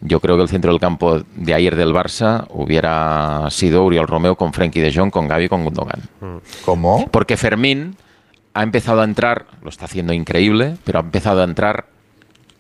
yo 0.02 0.19
creo 0.19 0.36
que 0.36 0.44
el 0.44 0.49
centro 0.49 0.72
del 0.72 0.80
campo 0.80 1.22
de 1.36 1.53
ayer 1.53 1.76
del 1.76 1.94
Barça 1.94 2.45
hubiera 2.49 3.48
sido 3.52 3.84
Uriel 3.84 4.07
Romeu 4.07 4.36
con 4.36 4.52
Frenkie 4.53 4.82
de 4.82 4.94
Jong, 4.94 5.11
con 5.11 5.28
Gaby 5.28 5.45
y 5.45 5.49
con 5.49 5.64
Gundogan. 5.64 6.02
¿Cómo? 6.65 7.07
Porque 7.11 7.38
Fermín 7.38 7.95
ha 8.53 8.64
empezado 8.64 9.02
a 9.02 9.03
entrar, 9.03 9.45
lo 9.64 9.69
está 9.69 9.86
haciendo 9.86 10.11
increíble, 10.14 10.76
pero 10.84 10.99
ha 10.99 11.02
empezado 11.03 11.41
a 11.41 11.44
entrar 11.45 11.86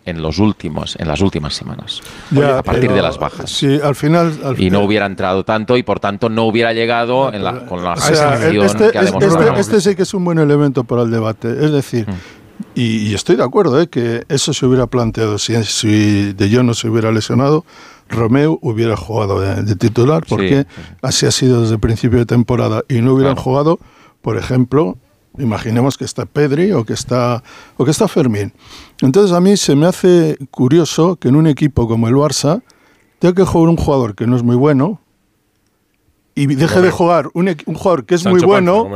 en 0.03 0.21
los 0.23 0.39
últimos, 0.39 0.95
en 0.99 1.07
las 1.07 1.21
últimas 1.21 1.53
semanas, 1.53 2.01
Ya, 2.31 2.57
a 2.57 2.63
partir 2.63 2.83
pero 2.85 2.95
de 2.95 3.01
las 3.03 3.19
bajas. 3.19 3.51
Sí, 3.51 3.79
al 3.83 3.95
final. 3.95 4.33
al 4.43 4.59
Y 4.59 4.71
no 4.71 4.79
hubiera 4.81 5.05
entrado 5.05 5.43
tanto 5.45 5.77
y 5.77 5.83
por 5.83 5.99
tanto 5.99 6.27
no 6.27 6.45
hubiera 6.45 6.73
llegado 6.73 7.31
en 7.31 7.43
la- 7.43 7.65
con 7.67 7.83
la 7.83 7.93
O 7.93 7.97
sea, 7.97 8.31
sensación 8.37 8.65
este, 8.65 8.77
que 8.91 8.97
ha 8.97 9.01
este- 9.03 9.19
demostrado. 9.19 9.47
este- 9.59 9.59
este 9.77 9.89
sí 9.91 9.95
que 9.95 10.01
es 10.03 10.13
un 10.15 10.23
buen 10.25 10.39
elemento 10.39 10.83
para 10.85 11.03
el 11.03 11.11
debate. 11.11 11.49
Es 11.49 11.71
decir, 11.71 12.07
y, 12.75 13.09
y 13.09 13.13
estoy 13.13 13.35
de 13.35 13.43
acuerdo 13.43 13.79
¿eh? 13.81 13.87
que 13.87 14.23
eso 14.29 14.53
se 14.53 14.65
hubiera 14.65 14.87
planteado 14.87 15.37
si, 15.37 15.61
si 15.63 16.33
De 16.33 16.53
Jong 16.53 16.65
no 16.65 16.73
se 16.73 16.89
hubiera 16.89 17.11
lesionado. 17.11 17.65
Romeu 18.09 18.59
hubiera 18.61 18.97
jugado 18.97 19.39
de, 19.39 19.63
de 19.63 19.75
titular 19.75 20.23
porque 20.27 20.65
así 21.01 21.25
ha 21.25 21.31
sido 21.31 21.61
desde 21.61 21.75
el 21.75 21.79
principio 21.79 22.19
de 22.19 22.25
temporada 22.25 22.83
y 22.89 23.01
no 23.01 23.13
hubieran 23.13 23.37
jugado, 23.37 23.79
por 24.21 24.37
ejemplo, 24.37 24.97
imaginemos 25.37 25.97
que 25.97 26.05
está 26.05 26.25
Pedri 26.25 26.71
o 26.73 26.83
que 26.83 26.93
está 26.93 27.43
o 27.77 27.85
que 27.85 27.91
está 27.91 28.07
Fermín. 28.07 28.53
Entonces 29.01 29.31
a 29.35 29.39
mí 29.39 29.55
se 29.57 29.75
me 29.75 29.87
hace 29.87 30.37
curioso 30.51 31.15
que 31.15 31.29
en 31.29 31.35
un 31.35 31.47
equipo 31.47 31.87
como 31.87 32.07
el 32.07 32.15
Barça 32.15 32.61
tenga 33.19 33.35
que 33.35 33.45
jugar 33.45 33.69
un 33.69 33.77
jugador 33.77 34.15
que 34.15 34.27
no 34.27 34.35
es 34.35 34.43
muy 34.43 34.55
bueno 34.55 35.00
y 36.35 36.47
deje 36.47 36.81
de 36.81 36.91
jugar 36.91 37.29
un, 37.33 37.55
un 37.65 37.75
jugador 37.75 38.05
que 38.05 38.15
es 38.15 38.23
muy 38.25 38.39
Sancho 38.39 38.47
bueno 38.47 38.89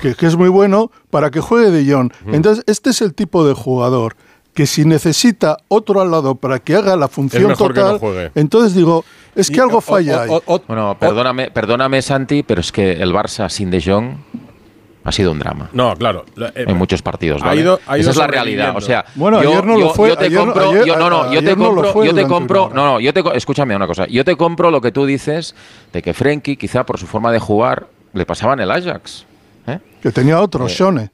que, 0.00 0.14
que 0.14 0.26
es 0.26 0.36
muy 0.36 0.48
bueno 0.48 0.90
para 1.10 1.30
que 1.30 1.40
juegue 1.40 1.70
De 1.70 1.92
Jong. 1.92 2.12
Entonces, 2.32 2.64
este 2.66 2.90
es 2.90 3.00
el 3.02 3.14
tipo 3.14 3.46
de 3.46 3.54
jugador 3.54 4.14
que 4.54 4.66
si 4.66 4.84
necesita 4.84 5.58
otro 5.68 6.00
al 6.00 6.10
lado 6.10 6.34
para 6.34 6.58
que 6.58 6.74
haga 6.74 6.96
la 6.96 7.06
función 7.08 7.46
mejor 7.46 7.72
que 7.74 7.80
no 7.80 7.86
total, 7.92 7.98
juegue. 8.00 8.30
entonces 8.34 8.74
digo, 8.74 9.04
es 9.36 9.50
que 9.50 9.56
Y, 9.56 9.60
algo 9.60 9.78
o- 9.78 9.80
falla 9.80 10.16
o- 10.16 10.20
ahí. 10.20 10.30
o- 10.30 10.42
o- 10.46 10.62
Bueno, 10.66 10.96
perdóname, 10.98 11.50
perdóname, 11.52 12.02
Santi, 12.02 12.42
pero 12.42 12.60
es 12.60 12.72
que 12.72 12.92
el 12.92 13.12
Barça 13.12 13.48
sin 13.50 13.70
De 13.70 13.80
Jong 13.80 14.16
ha 15.08 15.12
sido 15.12 15.32
un 15.32 15.38
drama. 15.38 15.68
No, 15.72 15.94
claro. 15.96 16.24
En 16.54 16.76
muchos 16.76 17.02
partidos. 17.02 17.42
Esa 17.42 18.10
es 18.10 18.16
la 18.16 18.26
realidad. 18.26 18.76
O 18.76 18.80
sea, 18.80 19.04
bueno, 19.14 19.42
yo, 19.42 19.50
ayer 19.50 19.64
no 19.64 19.78
lo 19.78 19.94
fue. 19.94 20.10
Yo 20.10 20.16
te 20.16 20.32
compro. 20.32 20.72
No, 20.72 21.10
no, 21.10 21.32
yo 21.32 21.42
te 21.42 21.56
compro. 21.56 22.04
Yo 22.04 22.14
te 22.14 22.26
compro. 22.26 22.70
No, 22.72 22.84
no, 22.84 23.00
yo 23.00 23.12
te. 23.12 23.22
Escúchame 23.34 23.74
una 23.74 23.86
cosa. 23.86 24.06
Yo 24.06 24.24
te 24.24 24.36
compro 24.36 24.70
lo 24.70 24.80
que 24.80 24.92
tú 24.92 25.06
dices 25.06 25.54
de 25.92 26.02
que 26.02 26.14
Frenkie, 26.14 26.56
quizá 26.56 26.84
por 26.84 26.98
su 26.98 27.06
forma 27.06 27.32
de 27.32 27.38
jugar, 27.38 27.86
le 28.12 28.26
pasaban 28.26 28.60
el 28.60 28.70
Ajax. 28.70 29.26
¿eh? 29.66 29.78
Que 30.02 30.10
tenía 30.12 30.40
otro, 30.40 30.66
eh, 30.66 30.70
Shone. 30.70 31.10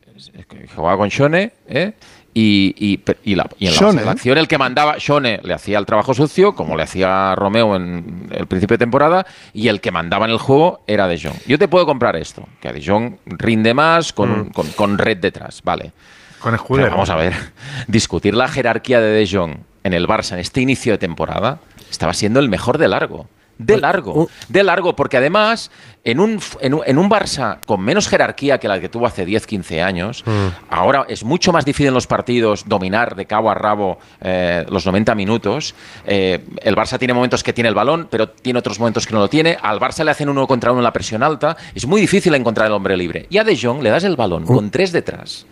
Jugaba 0.75 0.97
con 0.97 1.09
Shone, 1.09 1.53
¿eh? 1.69 1.93
Y, 2.37 3.01
la, 3.37 3.49
en 3.61 3.75
la 3.75 3.89
¿eh? 3.89 3.93
selección 3.93 4.39
el 4.39 4.49
que 4.49 4.59
mandaba, 4.59 4.97
Shone 4.99 5.41
le 5.45 5.55
hacía 5.55 5.79
el 5.79 5.87
trabajo 5.87 6.15
sucio, 6.15 6.57
como 6.57 6.77
le 6.77 6.83
hacía 6.83 7.35
Romeo 7.37 7.77
en 7.77 8.29
el 8.33 8.49
principio 8.49 8.75
de 8.75 8.79
temporada, 8.79 9.25
y 9.53 9.69
el 9.69 9.81
que 9.81 9.93
mandaba 9.93 10.27
en 10.27 10.33
el 10.33 10.39
juego 10.39 10.83
era 10.89 11.07
De 11.07 11.17
Jong. 11.19 11.37
Yo 11.47 11.59
te 11.61 11.69
puedo 11.69 11.87
comprar 11.87 12.17
esto, 12.17 12.49
que 12.61 12.73
De 12.73 12.85
Jong 12.85 13.19
rinde 13.27 13.73
más 13.73 14.13
con, 14.13 14.49
mm. 14.49 14.73
con, 14.75 14.99
red 14.99 15.19
detrás, 15.19 15.63
vale. 15.63 15.93
Con 16.41 16.55
el 16.55 16.61
Pero 16.69 16.91
vamos 16.91 17.11
a 17.11 17.15
ver, 17.15 17.35
discutir 17.87 18.35
la 18.35 18.49
jerarquía 18.49 19.01
de 19.01 19.13
De 19.13 19.29
Jong 19.31 19.59
en 19.85 19.93
el 19.93 20.09
Barça 20.09 20.33
en 20.33 20.41
este 20.41 20.61
inicio 20.61 20.93
de 20.93 20.99
temporada 20.99 21.61
estaba 21.91 22.13
siendo 22.15 22.41
el 22.41 22.49
mejor 22.49 22.79
de 22.79 22.89
largo. 22.89 23.29
De 23.59 23.77
largo, 23.77 24.29
de 24.49 24.65
largo, 24.65 24.97
porque 24.97 25.17
además 25.17 25.71
en 26.03 26.21
un, 26.21 26.41
en 26.61 26.75
un, 26.75 26.83
en 26.85 26.99
un 26.99 27.09
Barça 27.09 27.59
con 27.67 27.81
menos 27.81 28.09
jerarquía 28.09 28.59
que 28.59 28.69
la 28.69 28.81
que 28.81 28.89
tuvo 28.89 29.07
hace 29.07 29.25
10, 29.25 29.47
15 29.47 29.83
años, 29.83 30.25
mm. 30.27 30.47
ahora 30.71 31.07
es 31.09 31.25
mucho 31.25 31.53
más 31.53 31.65
difícil 31.65 31.89
en 31.89 31.95
los 31.95 32.07
partidos 32.07 32.69
dominar 32.69 33.15
de 33.15 33.27
cabo 33.27 33.51
a 33.51 33.55
rabo 33.55 33.99
eh, 34.21 34.67
los 34.69 34.85
90 34.85 35.15
minutos. 35.15 35.75
Eh, 36.05 36.45
el 36.63 36.77
Barça 36.77 36.99
tiene 36.99 37.15
momentos 37.15 37.43
que 37.43 37.53
tiene 37.53 37.69
el 37.69 37.75
balón, 37.75 38.09
pero 38.11 38.29
tiene 38.29 38.59
otros 38.59 38.79
momentos 38.79 39.07
que 39.07 39.15
no 39.15 39.21
lo 39.21 39.29
tiene. 39.29 39.57
Al 39.63 39.79
Barça 39.79 40.05
le 40.05 40.11
hacen 40.11 40.29
uno 40.29 40.47
contra 40.47 40.73
uno 40.73 40.81
en 40.81 40.85
la 40.85 40.93
presión 40.93 41.23
alta. 41.23 41.57
Es 41.75 41.87
muy 41.87 42.01
difícil 42.01 42.35
encontrar 42.35 42.67
el 42.67 42.73
hombre 42.73 42.97
libre. 42.97 43.27
Y 43.31 43.39
a 43.39 43.45
De 43.45 43.57
Jong 43.57 43.83
le 43.83 43.91
das 43.91 44.05
el 44.05 44.17
balón 44.17 44.45
con 44.45 44.71
tres 44.71 44.93
detrás 44.93 45.47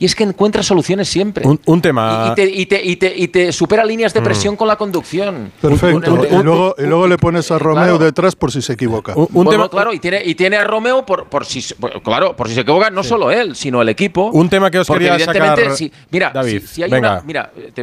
y 0.00 0.06
es 0.06 0.14
que 0.14 0.24
encuentra 0.24 0.62
soluciones 0.62 1.08
siempre. 1.08 1.44
Un, 1.46 1.82
tema. 1.82 2.34
Y, 2.36 2.62
y, 2.62 2.66
te, 2.66 2.82
y, 2.82 2.96
te, 2.96 3.14
y, 3.14 3.28
te, 3.28 3.52
supera 3.52 3.84
líneas 3.84 4.14
de 4.14 4.22
mm. 4.22 4.24
presión 4.24 4.56
con 4.56 4.66
la 4.66 4.76
conducción. 4.76 5.52
Perfecto. 5.60 6.14
Un, 6.14 6.18
luego, 6.42 6.74
y, 6.78 6.86
luego, 6.86 7.06
le 7.06 7.18
pones 7.18 7.50
a 7.50 7.58
Romeo 7.58 7.98
detrás 7.98 8.34
por 8.34 8.50
si 8.50 8.62
se 8.62 8.72
equivoca. 8.72 9.12
Un, 9.14 9.46
tema, 9.46 9.68
claro, 9.68 9.92
y 9.92 9.98
tiene, 9.98 10.22
y 10.24 10.34
tiene 10.34 10.56
a 10.56 10.64
Romeo 10.64 11.04
por, 11.04 11.26
por 11.26 11.44
si 11.44 11.62
claro, 12.02 12.34
por 12.34 12.48
si 12.48 12.54
se 12.54 12.62
equivoca, 12.62 12.88
no 12.88 13.02
solo 13.02 13.30
él, 13.30 13.54
sino 13.54 13.82
el 13.82 13.90
equipo. 13.90 14.30
Un 14.32 14.48
tema 14.48 14.70
que 14.70 14.78
os 14.78 14.88
quería 14.88 15.14
evidentemente, 15.14 15.70
sacar, 15.70 15.90
mira, 16.10 16.30
David, 16.32 16.62
si, 16.62 16.66
si 16.66 16.82
hay. 16.82 16.92
Una, 16.94 17.20
mira, 17.20 17.52
te, 17.74 17.82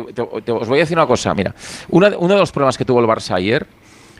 os 0.51 0.67
voy 0.67 0.79
a 0.79 0.81
decir 0.81 0.97
una 0.97 1.05
cosa. 1.05 1.35
Mira, 1.35 1.53
una, 1.89 2.17
uno 2.17 2.33
de 2.33 2.39
los 2.39 2.51
problemas 2.51 2.79
que 2.79 2.83
tuvo 2.85 2.99
el 2.99 3.05
Barça 3.05 3.35
ayer 3.35 3.67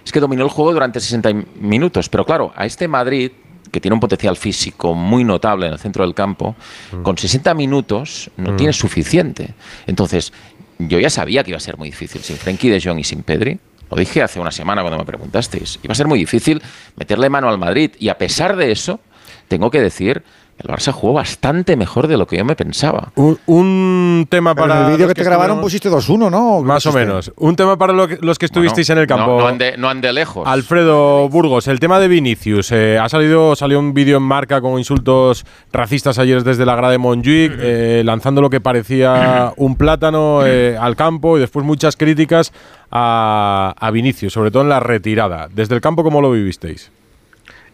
es 0.05 0.11
que 0.11 0.19
dominó 0.19 0.43
el 0.43 0.51
juego 0.51 0.71
durante 0.71 0.99
60 0.99 1.33
minutos. 1.59 2.09
Pero 2.09 2.25
claro, 2.25 2.53
a 2.55 2.67
este 2.67 2.87
Madrid 2.87 3.31
que 3.77 3.81
tiene 3.81 3.93
un 3.93 3.99
potencial 3.99 4.35
físico 4.35 4.95
muy 4.95 5.23
notable 5.23 5.67
en 5.67 5.73
el 5.73 5.77
centro 5.77 6.03
del 6.03 6.15
campo, 6.15 6.55
mm. 6.91 7.03
con 7.03 7.15
60 7.15 7.53
minutos 7.53 8.31
no 8.35 8.55
tiene 8.55 8.71
mm. 8.71 8.73
suficiente. 8.73 9.53
Entonces, 9.85 10.33
yo 10.79 10.99
ya 10.99 11.11
sabía 11.11 11.43
que 11.43 11.51
iba 11.51 11.57
a 11.57 11.61
ser 11.61 11.77
muy 11.77 11.89
difícil 11.89 12.23
sin 12.23 12.37
Frenkie 12.37 12.71
de 12.71 12.81
Jong 12.81 12.97
y 12.97 13.03
sin 13.03 13.21
Pedri. 13.21 13.59
Lo 13.91 13.95
dije 13.95 14.23
hace 14.23 14.39
una 14.39 14.49
semana 14.49 14.81
cuando 14.81 14.97
me 14.97 15.05
preguntasteis. 15.05 15.77
Iba 15.83 15.91
a 15.91 15.95
ser 15.95 16.07
muy 16.07 16.17
difícil 16.17 16.59
meterle 16.95 17.29
mano 17.29 17.49
al 17.49 17.59
Madrid 17.59 17.91
y 17.99 18.09
a 18.09 18.17
pesar 18.17 18.55
de 18.55 18.71
eso, 18.71 18.99
tengo 19.47 19.69
que 19.69 19.79
decir 19.79 20.23
el 20.57 20.67
Barça 20.67 20.91
jugó 20.91 21.13
bastante 21.13 21.75
mejor 21.75 22.07
de 22.07 22.17
lo 22.17 22.25
que 22.25 22.37
yo 22.37 22.43
me 22.43 22.55
pensaba. 22.55 23.11
Un, 23.15 24.25
tema 24.29 24.55
para. 24.55 24.79
En 24.79 24.85
el 24.85 24.91
vídeo 24.93 25.07
que, 25.07 25.13
te 25.13 25.23
grabaron 25.23 25.61
pusiste 25.61 25.89
2-1, 25.89 26.31
¿no? 26.31 26.61
Más 26.61 26.85
o 26.87 26.93
menos. 26.93 27.31
Un 27.35 27.55
tema 27.55 27.77
para 27.77 28.07
que, 28.07 28.17
los 28.21 28.39
que 28.39 28.47
estuvisteis 28.47 28.89
en 28.89 28.97
el 28.97 29.05
campo. 29.05 29.39
No, 29.39 29.77
no, 29.77 29.89
ande, 29.89 30.13
lejos. 30.13 30.47
Alfredo 30.47 31.29
Burgos, 31.29 31.67
el 31.67 31.79
tema 31.79 31.99
de 31.99 32.07
Vinicius. 32.07 32.71
Eh, 32.71 32.97
ha 32.97 33.07
salido 33.07 33.55
salió 33.55 33.77
un 33.77 33.93
vídeo 33.93 34.17
en 34.17 34.23
marca 34.23 34.59
con 34.59 34.79
insultos 34.79 35.45
racistas 35.71 36.17
ayer 36.17 36.43
desde 36.43 36.65
la 36.65 36.75
grada 36.75 36.91
de 36.91 36.97
Montjuic, 36.97 37.53
eh, 37.59 38.01
lanzando 38.03 38.41
lo 38.41 38.49
que 38.49 38.59
parecía 38.59 39.53
un 39.57 39.75
plátano 39.75 40.43
eh, 40.43 40.75
al 40.79 40.95
campo 40.95 41.37
y 41.37 41.39
después 41.39 41.65
muchas 41.65 41.95
críticas 41.95 42.51
a, 42.89 43.75
a 43.77 43.91
Vinicius, 43.91 44.33
sobre 44.33 44.49
todo 44.49 44.63
en 44.63 44.69
la 44.69 44.79
retirada. 44.79 45.49
Desde 45.53 45.75
el 45.75 45.81
campo, 45.81 46.03
¿cómo 46.03 46.19
lo 46.19 46.31
vivisteis? 46.31 46.91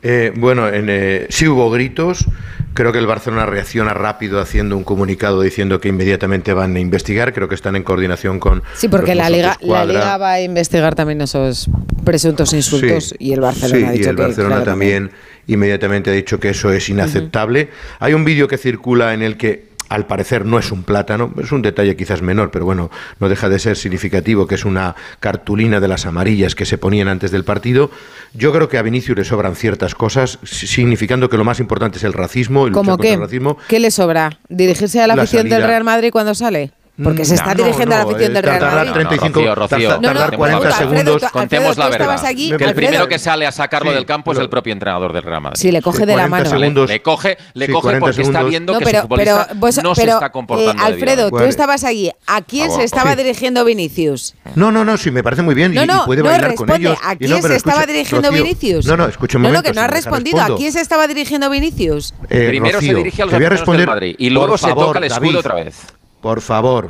Eh, 0.04 0.34
bueno, 0.36 0.68
en, 0.68 0.88
eh, 0.90 1.28
sí 1.30 1.48
hubo 1.48 1.72
gritos. 1.72 2.26
Creo 2.74 2.92
que 2.92 3.00
el 3.00 3.08
Barcelona 3.08 3.46
reacciona 3.46 3.94
rápido 3.94 4.42
haciendo 4.42 4.76
un 4.76 4.84
comunicado 4.84 5.42
diciendo 5.42 5.80
que 5.80 5.90
inmediatamente 5.90 6.54
van 6.54 6.76
a 6.76 6.80
investigar. 6.80 7.34
Creo 7.34 7.48
que 7.48 7.56
están 7.56 7.76
en 7.76 7.84
coordinación 7.84 8.40
con. 8.40 8.64
Sí, 8.76 8.88
porque 8.90 9.16
la 9.16 9.30
Liga, 9.30 9.58
la 9.62 9.86
Liga 9.86 10.18
va 10.18 10.34
a 10.34 10.42
investigar 10.42 10.96
también 10.96 11.22
esos 11.22 11.70
presuntos 12.04 12.52
insultos 12.54 13.16
y 13.18 13.32
el 13.32 13.40
Barcelona 13.40 13.90
ha 13.90 13.92
dicho 13.92 14.08
y 14.08 14.10
el 14.10 14.16
Barcelona 14.16 14.64
también 14.64 15.12
inmediatamente 15.48 16.10
ha 16.10 16.14
dicho 16.14 16.40
que 16.40 16.50
eso 16.50 16.72
es 16.72 16.90
inaceptable. 16.90 17.70
Hay 18.00 18.14
un 18.14 18.26
vídeo 18.26 18.48
que 18.48 18.58
circula 18.58 19.14
en 19.14 19.22
el 19.22 19.38
que 19.38 19.73
al 19.94 20.08
parecer 20.08 20.44
no 20.44 20.58
es 20.58 20.72
un 20.72 20.82
plátano, 20.82 21.32
es 21.40 21.52
un 21.52 21.62
detalle 21.62 21.96
quizás 21.96 22.24
menor, 22.24 22.50
pero 22.50 22.66
bueno, 22.66 22.90
no 23.20 23.30
deja 23.30 23.48
de 23.48 23.60
ser 23.60 23.78
significativo 23.78 24.48
que 24.48 24.56
es 24.56 24.66
una 24.66 24.96
cartulina 25.20 25.80
de 25.80 25.88
las 25.88 26.08
amarillas 26.08 26.56
que 26.56 26.66
se 26.66 26.80
ponían 26.80 27.08
antes 27.08 27.30
del 27.30 27.44
partido. 27.44 27.92
Yo 28.34 28.52
creo 28.52 28.70
que 28.70 28.80
a 28.80 28.82
Vinicius 28.82 29.16
le 29.16 29.24
sobran 29.24 29.56
ciertas 29.56 29.94
cosas, 29.94 30.40
significando 30.42 31.30
que 31.30 31.38
lo 31.38 31.44
más 31.44 31.60
importante 31.60 32.00
es 32.00 32.04
el 32.06 32.14
racismo 32.14 32.66
y 32.66 32.72
luchar 32.72 32.84
qué? 32.84 32.90
contra 32.90 33.14
el 33.14 33.20
racismo. 33.20 33.58
¿Qué 33.68 33.80
le 33.80 33.92
sobra? 33.92 34.40
¿Dirigirse 34.50 35.00
a 35.00 35.06
la, 35.06 35.14
afición 35.14 35.48
del 35.48 35.62
Real 35.62 35.84
Madrid 35.84 36.10
cuando 36.12 36.34
sale? 36.34 36.72
Porque 37.02 37.24
mm, 37.24 37.26
se 37.26 37.34
está 37.34 37.56
no, 37.56 37.64
dirigiendo 37.64 37.96
no, 37.96 38.02
a 38.02 38.06
la 38.06 38.12
afición 38.12 38.34
del 38.34 38.46
eh, 38.46 38.48
Real 38.48 38.62
Madrid. 38.62 38.92
35, 38.94 39.42
no, 39.42 39.56
Rocío, 39.56 39.78
Rocío. 39.78 40.00
tardar 40.00 40.38
40 40.38 40.72
segundos. 40.74 41.24
Alfredo, 41.24 41.32
Contemos 41.32 41.78
la 41.78 41.90
verdad. 41.90 42.26
Aquí, 42.26 42.56
que 42.56 42.64
el 42.66 42.76
primero 42.76 43.08
que 43.08 43.18
sale 43.18 43.48
a 43.48 43.52
sacarlo 43.52 43.90
sí, 43.90 43.96
del 43.96 44.06
campo 44.06 44.30
pero, 44.30 44.42
es 44.42 44.44
el 44.44 44.50
propio 44.50 44.74
entrenador 44.74 45.12
del 45.12 45.24
Real 45.24 45.42
Madrid. 45.42 45.60
Sí, 45.60 45.72
le 45.72 45.82
coge 45.82 46.02
sí, 46.02 46.06
de 46.06 46.16
la 46.16 46.28
mano. 46.28 46.48
Segundos, 46.48 46.88
le 46.88 47.02
coge, 47.02 47.38
le 47.56 47.66
sí, 47.66 47.72
coge 47.72 47.98
porque 47.98 48.14
segundos. 48.14 48.40
está 48.40 48.48
viendo 48.48 48.78
que 48.78 48.86
pero, 48.86 49.02
su 49.02 49.08
pero, 49.10 49.38
vos, 49.56 49.82
no 49.82 49.96
se 49.96 50.04
está 50.04 50.32
comportando. 50.32 50.84
Eh, 50.84 50.86
Alfredo, 50.86 51.32
tú 51.32 51.40
estabas 51.40 51.84
allí. 51.84 52.12
¿A 52.28 52.42
quién 52.44 52.70
se 52.70 52.84
estaba 52.84 53.16
dirigiendo 53.16 53.66
Vinicius? 53.66 54.36
No, 54.54 54.72
no, 54.72 54.86
no, 54.86 54.96
sí, 54.98 55.10
me 55.10 55.24
parece 55.24 55.42
muy 55.42 55.56
bien. 55.56 55.74
No, 55.74 55.88
no, 55.88 56.04
y 56.04 56.06
puede 56.06 56.22
bailar 56.22 56.54
con 56.54 56.70
ellos. 56.72 56.96
¿A 57.04 57.16
quién 57.16 57.42
se 57.42 57.56
estaba 57.56 57.88
dirigiendo 57.88 58.32
Vinicius? 58.32 58.86
No, 58.86 58.98
no, 58.98 59.08
escucha 59.08 59.40
un 59.40 59.44
momento. 59.44 59.64
No, 59.64 59.68
no, 59.68 59.74
que 59.74 59.74
no 59.74 59.82
has 59.82 59.90
respondido. 59.92 60.42
¿A 60.42 60.56
quién 60.56 60.72
se 60.72 60.82
estaba 60.82 61.08
dirigiendo 61.08 61.50
Vinicius? 61.50 62.14
Primero 62.28 62.80
se 62.80 62.94
dirige 62.94 63.24
a 63.24 63.26
los 63.26 63.66
del 63.66 63.88
Madrid 63.88 64.16
y 64.20 64.30
luego 64.30 64.60
se 64.60 64.72
toca 64.76 65.00
el 65.00 65.06
escudo 65.06 65.40
otra 65.40 65.56
vez. 65.56 65.76
Por 66.24 66.40
favor. 66.40 66.90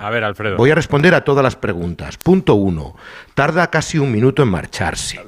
Voy 0.57 0.69
a 0.69 0.75
responder 0.75 1.15
a 1.15 1.23
todas 1.23 1.41
las 1.41 1.55
preguntas. 1.55 2.17
Punto 2.17 2.53
uno. 2.53 2.95
Tarda 3.33 3.71
casi 3.71 3.97
un 3.97 4.11
minuto 4.11 4.43
en 4.43 4.49
marcharse. 4.49 5.21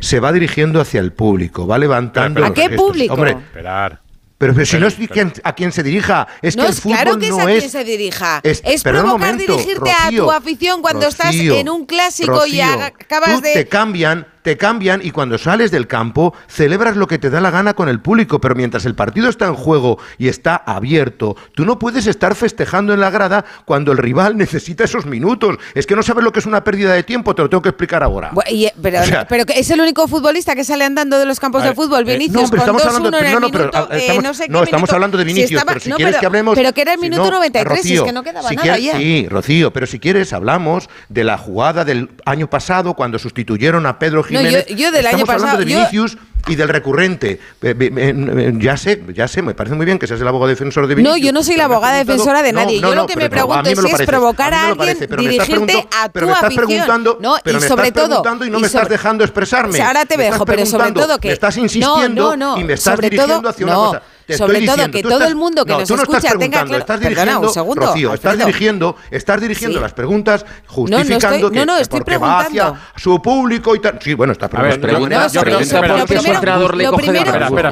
Se 0.00 0.18
va 0.18 0.32
dirigiendo 0.32 0.80
hacia 0.80 0.98
el 0.98 1.12
público, 1.12 1.64
va 1.64 1.78
levantando. 1.78 2.44
¿A 2.44 2.52
qué 2.52 2.70
público? 2.70 3.14
Hombre, 3.14 3.30
esperar. 3.30 4.00
Pero, 4.36 4.66
si 4.66 4.76
no 4.78 4.88
es 4.88 4.96
a 5.44 5.52
quien 5.54 5.70
se 5.70 5.84
dirija, 5.84 6.26
es 6.42 6.56
que 6.56 6.66
el 6.66 6.74
fútbol 6.74 6.96
claro 6.96 7.18
que 7.20 7.28
es 7.28 7.30
no 7.30 7.42
a 7.42 7.46
quien 7.46 7.70
se 7.70 7.84
dirija. 7.84 8.40
Es, 8.42 8.82
provocar 8.82 9.36
dirigirte 9.36 9.92
a 9.92 10.10
tu 10.10 10.28
afición 10.32 10.82
cuando 10.82 11.06
estás 11.06 11.32
en 11.32 11.68
un 11.68 11.86
clásico 11.86 12.44
y 12.44 12.60
acabas 12.60 13.36
tú 13.36 13.40
de. 13.42 13.52
Te 13.52 13.68
cambian 13.68 14.26
te 14.42 14.56
cambian 14.56 15.00
y 15.02 15.10
cuando 15.10 15.38
sales 15.38 15.70
del 15.70 15.86
campo 15.86 16.34
celebras 16.48 16.96
lo 16.96 17.06
que 17.06 17.18
te 17.18 17.30
da 17.30 17.40
la 17.40 17.50
gana 17.50 17.74
con 17.74 17.88
el 17.88 18.00
público, 18.00 18.40
pero 18.40 18.54
mientras 18.54 18.84
el 18.84 18.94
partido 18.94 19.28
está 19.28 19.46
en 19.46 19.54
juego 19.54 19.98
y 20.18 20.28
está 20.28 20.56
abierto, 20.56 21.36
tú 21.54 21.64
no 21.64 21.78
puedes 21.78 22.06
estar 22.06 22.34
festejando 22.34 22.92
en 22.92 23.00
la 23.00 23.10
grada 23.10 23.44
cuando 23.64 23.92
el 23.92 23.98
rival 23.98 24.36
necesita 24.42 24.84
esos 24.84 25.06
minutos. 25.06 25.56
Es 25.74 25.86
que 25.86 25.96
no 25.96 26.02
sabes 26.02 26.24
lo 26.24 26.32
que 26.32 26.40
es 26.40 26.46
una 26.46 26.64
pérdida 26.64 26.92
de 26.92 27.02
tiempo, 27.02 27.34
te 27.34 27.42
lo 27.42 27.50
tengo 27.50 27.62
que 27.62 27.70
explicar 27.70 28.02
ahora. 28.02 28.32
Eh, 28.46 28.72
pero, 28.80 29.44
es 29.54 29.70
el 29.70 29.80
único 29.80 30.08
futbolista 30.08 30.54
que 30.54 30.64
sale 30.64 30.84
andando 30.84 31.18
de 31.18 31.24
los 31.24 31.38
campos 31.40 31.62
de 31.62 31.74
fútbol, 31.74 32.04
Vinicius, 32.04 32.42
no, 32.42 32.48
pero 32.50 32.62
estamos 32.62 32.84
hablando, 32.84 33.10
de, 33.10 33.32
no, 33.32 33.40
no, 33.40 33.50
pero, 33.50 33.70
ah, 33.72 33.88
eh, 33.92 34.18
no, 34.48 34.62
estamos 34.62 34.92
hablando 34.92 35.16
de 35.18 35.24
Vinicius, 35.24 35.62
pero 35.64 35.80
si 35.80 35.90
quieres 35.92 36.16
que 36.16 36.26
hablemos... 36.26 36.54
Pero 36.54 36.72
que 36.72 36.82
era 36.82 36.92
el 36.92 36.98
minuto 36.98 37.24
si 37.24 37.30
93, 37.30 37.64
Rocío, 37.64 37.82
si 37.82 37.94
es 37.94 38.02
que 38.02 38.12
no 38.12 38.22
quedaba 38.22 38.48
si 38.48 38.56
nada 38.56 38.78
ya. 38.78 38.96
Sí, 38.96 39.26
Rocío, 39.28 39.72
pero 39.72 39.86
si 39.86 39.98
quieres 39.98 40.32
hablamos 40.32 40.88
de 41.08 41.24
la 41.24 41.38
jugada 41.38 41.84
del 41.84 42.10
año 42.24 42.48
pasado 42.48 42.94
cuando 42.94 43.18
sustituyeron 43.18 43.86
a 43.86 43.98
Pedro 43.98 44.22
Gil 44.22 44.31
Jiménez. 44.38 44.66
No, 44.68 44.74
yo, 44.74 44.76
yo 44.76 44.90
del 44.90 45.04
Estamos 45.04 45.20
año 45.20 45.26
pasado, 45.26 45.50
hablando 45.50 45.58
de 45.58 45.64
Vinicius 45.64 46.14
yo... 46.14 46.52
y 46.52 46.56
del 46.56 46.68
recurrente. 46.68 47.40
Eh, 47.62 48.52
ya 48.58 48.76
sé, 48.76 49.02
ya 49.14 49.28
sé, 49.28 49.42
me 49.42 49.54
parece 49.54 49.76
muy 49.76 49.86
bien 49.86 49.98
que 49.98 50.06
seas 50.06 50.20
el 50.20 50.28
abogado 50.28 50.48
defensor 50.48 50.86
de 50.86 50.94
Vinicius. 50.94 51.18
No, 51.18 51.24
yo 51.24 51.32
no 51.32 51.42
soy 51.42 51.56
la 51.56 51.64
abogada 51.64 51.98
defensora 51.98 52.42
de 52.42 52.52
nadie. 52.52 52.80
No, 52.80 52.88
yo 52.88 52.94
lo 52.94 53.06
que 53.06 53.16
me 53.16 53.30
pregunto 53.30 53.68
es 53.68 53.78
si 53.78 53.90
es 53.90 54.02
provocar 54.02 54.54
a, 54.54 54.68
alguien 54.68 54.98
dirigente 55.18 55.86
a 55.96 56.06
tu 56.06 56.12
pero 56.12 56.26
me 56.26 56.32
estás 56.32 56.54
preguntando, 56.54 57.18
no, 57.20 57.36
pero 57.42 57.58
y 57.58 57.60
me 57.60 57.68
sobre 57.68 57.88
estás 57.88 58.02
todo, 58.02 58.08
preguntando 58.08 58.44
y 58.44 58.50
no 58.50 58.58
y 58.58 58.60
me 58.62 58.66
estás 58.66 58.88
dejando 58.88 59.24
expresarme. 59.24 59.70
O 59.70 59.76
sea, 59.76 59.88
ahora 59.88 60.04
te 60.04 60.16
dejo, 60.16 60.44
pero 60.44 60.66
sobre 60.66 60.92
todo 60.92 61.18
que 61.18 61.28
me 61.28 61.34
estás 61.34 61.56
insistiendo 61.56 62.34
y 62.56 62.64
me 62.64 62.72
estás 62.74 62.98
dirigiendo 62.98 63.48
hacia 63.48 63.66
una 63.66 63.74
cosa 63.74 64.02
sobre 64.36 64.66
todo 64.66 64.90
que 64.90 65.02
todo 65.02 65.24
el 65.24 65.36
mundo 65.36 65.64
que 65.64 65.72
no, 65.72 65.78
nos 65.80 65.90
escucha 65.90 66.34
tenga 66.38 66.64
claro. 66.64 66.78
Estás 66.78 67.00
dirigiendo, 67.00 67.52
Rocío, 67.74 68.14
estás 68.14 68.38
dirigiendo, 68.38 68.96
estás 69.10 69.40
dirigiendo 69.40 69.80
las 69.80 69.92
preguntas 69.92 70.44
justificando 70.66 71.50
no, 71.50 71.64
no 71.66 71.76
estoy, 71.78 72.02
que 72.02 72.14
estoy 72.14 72.60
su 72.96 73.20
público 73.22 73.74
y 73.74 73.80
tal. 73.80 73.98
Sí, 74.00 74.14
bueno, 74.14 74.32
está 74.32 74.48
preguntando. 74.48 74.88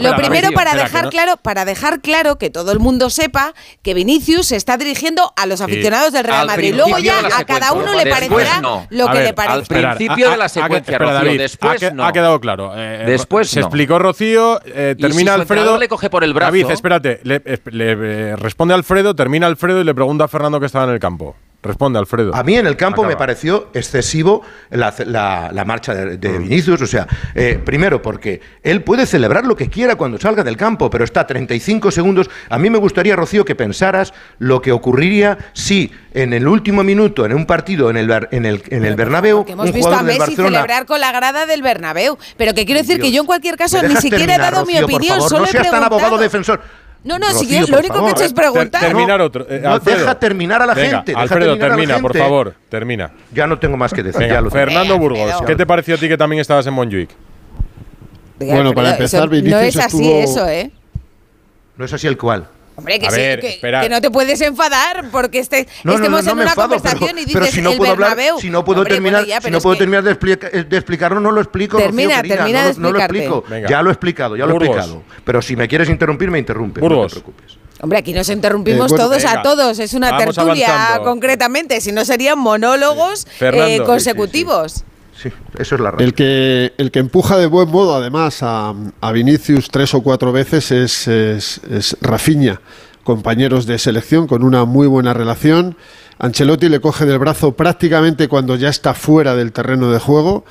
Lo 0.01 0.17
primero 0.17 0.51
para 0.53 0.75
dejar 0.75 1.11
claro, 1.11 1.37
para 1.37 1.65
dejar 1.65 2.01
claro 2.01 2.37
que 2.39 2.51
todo 2.51 2.73
el 2.73 2.79
mundo 2.79 3.11
sepa 3.11 3.55
que 3.83 3.95
Vinicius 3.95 4.47
se 4.49 4.57
está 4.57 4.77
dirigiendo 4.77 5.33
a 5.37 5.47
los 5.47 5.61
aficionados 5.61 6.13
del 6.13 6.25
Real 6.25 6.47
Madrid. 6.47 6.75
Luego 6.75 6.99
ya 6.99 7.21
a 7.37 7.45
cada 7.45 7.73
uno 7.73 7.95
le 7.95 8.07
parecerá 8.11 8.87
lo 8.91 9.09
que 9.11 9.21
le 9.21 9.33
parezca. 9.33 9.55
Al 9.55 9.97
principio 9.97 10.31
de 10.31 10.37
la 10.37 10.49
secuencia, 10.49 10.99
Rocío, 10.99 11.39
después 11.39 11.95
no. 11.95 12.05
Ha 12.05 12.13
quedado 12.13 12.41
claro. 12.41 12.73
Eh, 12.77 13.05
después 13.07 13.49
se 13.49 13.61
explicó 13.61 13.99
Rocío, 13.99 14.61
eh, 14.65 14.97
termina 14.99 15.35
Alfredo. 15.35 15.79
le 15.79 15.89
coge 15.89 16.11
por 16.11 16.25
el 16.25 16.35
brazo. 16.35 16.50
David, 16.51 16.71
espérate. 16.71 17.21
Le, 17.25 17.43
le, 17.71 17.93
eh, 17.93 18.37
responde 18.37 18.75
Alfredo, 18.75 19.15
termina 19.15 19.47
Alfredo 19.47 19.81
y 19.81 19.85
le 19.85 19.95
pregunta 19.95 20.25
a 20.25 20.29
Fernando 20.29 20.59
que 20.61 20.67
estaba 20.67 20.85
en 20.85 20.91
el 20.91 20.99
campo. 20.99 21.37
Responde, 21.63 21.99
Alfredo. 21.99 22.35
A 22.35 22.43
mí 22.43 22.57
en 22.57 22.67
el 22.67 22.75
campo 22.77 23.05
me 23.05 23.17
pareció 23.17 23.69
excesivo 23.75 24.41
la, 24.71 24.95
la, 25.05 25.51
la 25.53 25.65
marcha 25.67 25.95
de, 25.95 26.17
de, 26.17 26.39
Mm. 26.39 26.43
Vinicius. 26.45 26.81
O 26.81 26.87
sea, 26.87 27.07
eh, 27.35 27.61
primero 27.63 28.01
porque 28.01 28.41
él 28.63 28.83
puede 28.83 29.05
celebrar 29.05 29.45
lo 29.45 29.55
que 29.57 29.69
quiera 29.69 29.97
cuando 29.97 30.17
salga 30.19 30.43
del 30.43 30.57
campo, 30.57 30.89
pero 30.89 31.05
está 31.05 31.27
35 31.27 31.91
segundos. 31.91 32.31
A 32.49 32.59
mí 32.59 32.71
me 32.71 32.79
gustaría, 32.79 33.15
Rocío, 33.15 33.45
que 33.45 33.55
pensaras 33.55 34.15
lo 34.39 34.63
que 34.63 34.73
ocurriría 34.73 35.37
si 35.53 35.93
en 36.15 36.33
el 36.33 36.49
último 36.49 36.83
minuto, 36.83 37.27
en 37.27 37.35
un 37.35 37.45
partido 37.45 37.91
en 37.91 37.99
el, 37.99 38.11
en 38.31 38.47
el, 38.47 38.63
en 38.71 38.85
el 38.87 38.97
Bernabéu, 38.97 39.45
Que 39.45 39.53
hemos 39.53 39.67
un 39.67 39.73
visto 39.73 39.93
a 39.95 40.03
Messi 40.03 40.19
Barcelona 40.19 40.49
celebrar 40.61 40.87
con 40.87 41.01
la 41.01 41.13
grada 41.13 41.45
del 41.45 41.61
Bernabéu. 41.63 42.17
Pero 42.39 42.55
que 42.55 42.65
quiero 42.65 42.81
decir 42.81 42.99
que 43.01 43.13
yo 43.13 43.21
en 43.21 43.27
cualquier 43.27 43.57
caso 43.57 43.83
¿Me 43.83 43.89
ni 43.89 43.97
siquiera 43.97 44.37
he 44.37 44.39
dado 44.39 44.65
mi 44.65 44.73
Rocío, 44.73 44.87
por 44.87 44.95
opinión, 44.95 45.17
favor? 45.17 45.29
solo 45.29 45.41
no 45.43 45.47
he 45.47 45.51
seas 45.51 45.63
tan 45.65 45.71
preguntado. 45.73 45.95
abogado 46.01 46.19
defensor. 46.23 46.63
No, 47.03 47.19
no, 47.19 47.27
si 47.29 47.33
Rocío, 47.33 47.49
quieres, 47.49 47.69
lo 47.71 47.77
por 47.77 47.85
único 47.85 48.05
que 48.05 48.09
he 48.11 48.13
hecho 48.13 48.25
es 48.25 48.33
preguntar. 48.35 48.81
terminar 48.83 49.21
otro. 49.23 49.47
eh, 49.49 49.61
No, 49.63 49.73
Alfredo. 49.73 49.99
deja 50.01 50.19
terminar 50.19 50.61
a 50.63 50.67
la 50.67 50.75
Venga, 50.75 50.97
gente. 50.99 51.15
Alfredo, 51.17 51.57
termina, 51.59 51.99
por 51.99 52.17
favor. 52.17 52.55
Termina. 52.69 53.11
Ya 53.33 53.47
no 53.47 53.59
tengo 53.59 53.77
más 53.79 53.93
que 53.95 54.03
decir. 54.03 54.21
Venga, 54.21 54.35
ya 54.35 54.41
lo 54.43 54.51
tengo. 54.51 54.65
Fernando 54.67 54.99
Burgos, 54.99 55.43
¿qué 55.47 55.57
te 55.57 55.65
pareció 55.67 55.95
a 55.95 55.99
ti 55.99 56.09
que 56.09 56.17
también 56.19 56.41
estabas 56.41 56.67
en 56.67 56.75
Montjuic? 56.75 57.11
Bueno, 58.39 58.73
para 58.75 58.91
empezar, 58.93 59.21
eso- 59.23 59.29
Vinicius 59.31 59.53
No 59.53 59.61
es 59.67 59.77
así 59.77 59.97
estuvo- 59.99 60.23
eso, 60.23 60.49
¿eh? 60.49 60.71
No 61.77 61.85
es 61.85 61.93
así 61.93 62.07
el 62.07 62.19
cual. 62.19 62.47
Hombre, 62.81 62.99
que, 62.99 63.07
A 63.07 63.11
sí, 63.11 63.17
ver, 63.21 63.41
que, 63.41 63.89
no 63.91 64.01
te 64.01 64.11
puedes 64.11 64.41
enfadar 64.41 65.11
porque 65.13 65.39
este, 65.39 65.67
No, 65.85 65.93
no, 65.93 65.97
estemos 65.99 66.21
no, 66.25 66.25
no 66.27 66.31
en 66.33 66.37
me 66.39 66.43
una 66.43 66.51
enfado, 66.53 66.69
conversación 66.71 67.11
pero, 67.15 67.21
y 67.21 67.27
pero 67.33 67.41
dices 67.45 67.55
si 67.55 67.63
no 67.63 67.71
el 67.73 67.77
puedo 67.79 67.93
hablar, 67.93 68.17
si 68.41 68.51
no 68.51 68.65
puedo 68.65 68.81
Hombre, 68.81 68.95
terminar, 68.95 69.21
bueno, 69.21 69.29
ya, 69.29 69.37
si 69.41 69.43
pero 69.45 69.57
no 69.57 69.61
puedo 69.63 69.77
terminar 69.77 70.03
de, 70.03 70.11
explica- 70.13 70.49
de 70.51 70.77
explicarlo, 70.77 71.21
no 71.21 71.31
lo 71.31 71.41
explico. 71.41 71.77
Rocío, 71.77 71.87
Termina, 71.91 72.17
querida, 72.23 72.37
termina 72.37 72.63
no, 72.63 72.69
de 72.69 72.75
lo- 72.75 72.81
no 72.81 72.93
lo 72.93 72.99
explico. 72.99 73.45
Venga. 73.49 73.69
Ya 73.69 73.83
lo 73.83 73.91
he 73.91 73.93
explicado, 73.93 74.37
ya 74.37 74.47
lo 74.47 74.53
he 74.55 74.57
explicado. 74.57 75.03
Pero 75.25 75.43
si 75.43 75.55
me 75.57 75.69
quieres 75.69 75.89
interrumpir, 75.89 76.31
me 76.31 76.39
interrumpes. 76.39 76.81
Burgos. 76.81 77.13
No 77.15 77.21
te 77.21 77.23
preocupes. 77.23 77.57
Hombre, 77.83 77.99
aquí 77.99 78.13
nos 78.13 78.29
interrumpimos 78.29 78.91
Eh, 78.93 78.95
bueno, 78.97 79.05
todos 79.09 79.25
a 79.25 79.43
todos. 79.43 79.79
Es 79.79 79.95
una 79.95 80.17
tertulia 80.19 80.67
avanzando. 80.69 81.05
concretamente. 81.05 81.81
Si 81.81 81.93
no 81.93 82.05
serían 82.05 82.39
monólogos 82.39 83.27
Fernando. 83.39 83.67
eh, 83.69 83.77
Sí, 83.77 83.79
sí, 83.81 83.87
consecutivos. 83.87 84.85
Sí, 85.23 85.31
eso 85.59 85.75
es 85.75 85.81
la 85.81 85.91
razón. 85.91 86.07
El 86.07 86.15
que, 86.15 86.73
el 86.79 86.91
que 86.91 86.99
empuja 87.01 87.37
de 87.37 87.47
buen 87.47 87.69
modo, 87.69 87.95
además, 87.95 88.39
a, 88.43 88.75
a 89.01 89.13
Vinicius 89.13 89.69
tres 89.71 89.93
o 89.95 90.03
cuatro 90.03 90.33
veces 90.33 90.71
es, 90.71 91.07
es, 91.09 91.61
es 91.71 91.97
Rafinha, 92.01 92.61
compañeros 93.05 93.67
de 93.67 93.79
selección 93.79 94.27
con 94.27 94.43
una 94.43 94.65
muy 94.65 94.87
buena 94.87 95.13
relación. 95.13 95.77
Ancelotti 96.19 96.69
le 96.69 96.81
coge 96.81 97.05
del 97.07 97.19
brazo 97.19 97.53
prácticamente 97.53 98.29
cuando 98.29 98.57
ya 98.57 98.69
está 98.69 98.95
fuera 98.95 99.35
del 99.35 99.53
terreno 99.53 99.91
de 99.91 99.99
juego, 99.99 100.45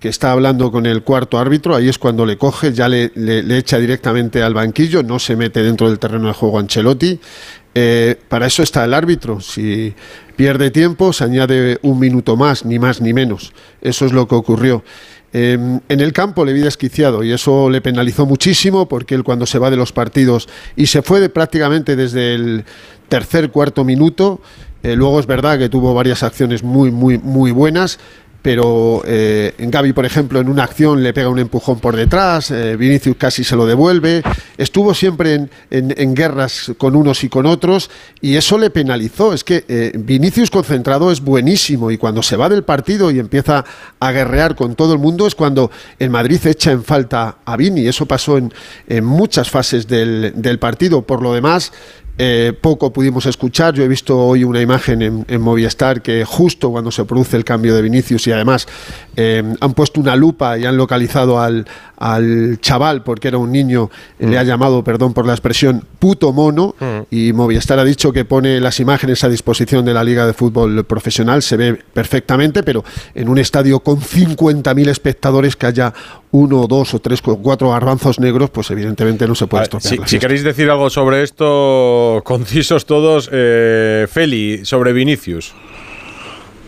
que 0.00 0.08
está 0.08 0.32
hablando 0.32 0.70
con 0.70 0.86
el 0.86 1.02
cuarto 1.02 1.38
árbitro, 1.38 1.74
ahí 1.74 1.88
es 1.88 1.98
cuando 1.98 2.26
le 2.26 2.36
coge, 2.36 2.72
ya 2.72 2.88
le, 2.88 3.10
le- 3.14 3.42
le 3.42 3.58
echa 3.58 3.78
directamente 3.78 4.42
al 4.42 4.54
banquillo, 4.54 5.02
no 5.02 5.18
se 5.18 5.36
mete 5.36 5.62
dentro 5.62 5.88
del 5.88 5.98
terreno 5.98 6.28
de 6.28 6.34
juego 6.34 6.58
Ancelotti. 6.58 7.18
Eh, 7.78 8.16
para 8.30 8.46
eso 8.46 8.62
está 8.62 8.86
el 8.86 8.94
árbitro. 8.94 9.38
Si 9.38 9.92
pierde 10.34 10.70
tiempo, 10.70 11.12
se 11.12 11.24
añade 11.24 11.78
un 11.82 11.98
minuto 11.98 12.34
más, 12.34 12.64
ni 12.64 12.78
más 12.78 13.02
ni 13.02 13.12
menos. 13.12 13.52
Eso 13.82 14.06
es 14.06 14.14
lo 14.14 14.26
que 14.26 14.34
ocurrió. 14.34 14.82
Eh, 15.34 15.58
en 15.86 16.00
el 16.00 16.14
campo 16.14 16.46
le 16.46 16.54
vi 16.54 16.60
desquiciado 16.60 17.22
y 17.22 17.32
eso 17.32 17.68
le 17.68 17.82
penalizó 17.82 18.24
muchísimo 18.24 18.88
porque 18.88 19.14
él 19.14 19.24
cuando 19.24 19.44
se 19.44 19.58
va 19.58 19.68
de 19.68 19.76
los 19.76 19.92
partidos 19.92 20.48
y 20.74 20.86
se 20.86 21.02
fue 21.02 21.20
de 21.20 21.28
prácticamente 21.28 21.96
desde 21.96 22.34
el 22.34 22.64
tercer, 23.10 23.50
cuarto 23.50 23.84
minuto, 23.84 24.40
eh, 24.82 24.96
luego 24.96 25.20
es 25.20 25.26
verdad 25.26 25.58
que 25.58 25.68
tuvo 25.68 25.92
varias 25.92 26.22
acciones 26.22 26.62
muy, 26.62 26.90
muy, 26.90 27.18
muy 27.18 27.50
buenas, 27.50 27.98
pero 28.46 29.02
eh, 29.04 29.54
Gaby, 29.58 29.92
por 29.92 30.06
ejemplo, 30.06 30.38
en 30.38 30.48
una 30.48 30.62
acción 30.62 31.02
le 31.02 31.12
pega 31.12 31.28
un 31.28 31.40
empujón 31.40 31.80
por 31.80 31.96
detrás, 31.96 32.52
eh, 32.52 32.76
Vinicius 32.76 33.16
casi 33.16 33.42
se 33.42 33.56
lo 33.56 33.66
devuelve, 33.66 34.22
estuvo 34.56 34.94
siempre 34.94 35.34
en, 35.34 35.50
en- 35.68 35.92
en 35.96 36.14
guerras 36.14 36.70
con 36.78 36.94
unos 36.94 37.24
y 37.24 37.28
con 37.28 37.44
otros 37.46 37.90
y 38.20 38.36
eso 38.36 38.56
le 38.56 38.70
penalizó. 38.70 39.32
Es 39.32 39.42
que 39.42 39.64
eh, 39.66 39.90
Vinicius 39.96 40.52
concentrado 40.52 41.10
es 41.10 41.22
buenísimo 41.22 41.90
y 41.90 41.98
cuando 41.98 42.22
se 42.22 42.36
va 42.36 42.48
del 42.48 42.62
partido 42.62 43.10
y 43.10 43.18
empieza 43.18 43.64
a 43.98 44.12
guerrear 44.12 44.54
con 44.54 44.76
todo 44.76 44.92
el 44.92 45.00
mundo 45.00 45.26
es 45.26 45.34
cuando 45.34 45.72
el 45.98 46.10
Madrid 46.10 46.38
echa 46.46 46.70
en 46.70 46.84
falta 46.84 47.38
a 47.44 47.56
Vini. 47.56 47.88
Eso 47.88 48.06
pasó 48.06 48.38
en, 48.38 48.54
en 48.86 49.04
muchas 49.04 49.50
fases 49.50 49.88
del, 49.88 50.34
del 50.36 50.60
partido. 50.60 51.02
Por 51.02 51.20
lo 51.20 51.34
demás, 51.34 51.72
eh, 52.18 52.54
poco 52.58 52.92
pudimos 52.92 53.26
escuchar. 53.26 53.74
Yo 53.74 53.84
he 53.84 53.88
visto 53.88 54.18
hoy 54.18 54.42
una 54.42 54.60
imagen 54.60 55.02
en, 55.02 55.24
en 55.28 55.40
Movistar 55.40 56.00
que 56.00 56.24
justo 56.24 56.70
cuando 56.70 56.90
se 56.90 57.04
produce 57.04 57.36
el 57.36 57.44
cambio 57.44 57.74
de 57.74 57.82
Vinicius 57.82 58.26
y 58.26 58.32
además 58.32 58.66
eh, 59.16 59.42
han 59.60 59.74
puesto 59.74 60.00
una 60.00 60.16
lupa 60.16 60.56
y 60.56 60.64
han 60.64 60.76
localizado 60.76 61.40
al, 61.40 61.66
al 61.98 62.58
chaval 62.60 63.02
porque 63.02 63.28
era 63.28 63.38
un 63.38 63.52
niño, 63.52 63.90
eh, 64.18 64.28
le 64.28 64.38
ha 64.38 64.44
llamado, 64.44 64.82
perdón 64.82 65.12
por 65.12 65.26
la 65.26 65.32
expresión, 65.32 65.84
puto 65.98 66.32
mono 66.32 66.74
y 67.10 67.32
Movistar 67.32 67.78
ha 67.78 67.84
dicho 67.84 68.12
que 68.12 68.24
pone 68.24 68.60
las 68.60 68.80
imágenes 68.80 69.22
a 69.24 69.28
disposición 69.28 69.84
de 69.84 69.92
la 69.94 70.04
Liga 70.04 70.26
de 70.26 70.32
Fútbol 70.32 70.84
Profesional, 70.84 71.42
se 71.42 71.56
ve 71.56 71.74
perfectamente, 71.92 72.62
pero 72.62 72.84
en 73.14 73.28
un 73.28 73.38
estadio 73.38 73.80
con 73.80 74.00
50.000 74.00 74.88
espectadores 74.88 75.56
que 75.56 75.66
haya 75.66 75.92
uno, 76.30 76.66
dos 76.66 76.92
o 76.92 76.98
tres, 76.98 77.20
o 77.24 77.36
cuatro 77.38 77.70
garbanzos 77.70 78.20
negros, 78.20 78.50
pues 78.50 78.70
evidentemente 78.70 79.26
no 79.26 79.34
se 79.34 79.46
puede 79.46 79.64
estropear. 79.64 80.06
Si, 80.06 80.16
si 80.16 80.18
queréis 80.18 80.44
decir 80.44 80.70
algo 80.70 80.90
sobre 80.90 81.22
esto, 81.22 82.05
concisos 82.24 82.86
todos, 82.86 83.28
eh, 83.32 84.06
Feli, 84.10 84.64
sobre 84.64 84.92
Vinicius. 84.92 85.54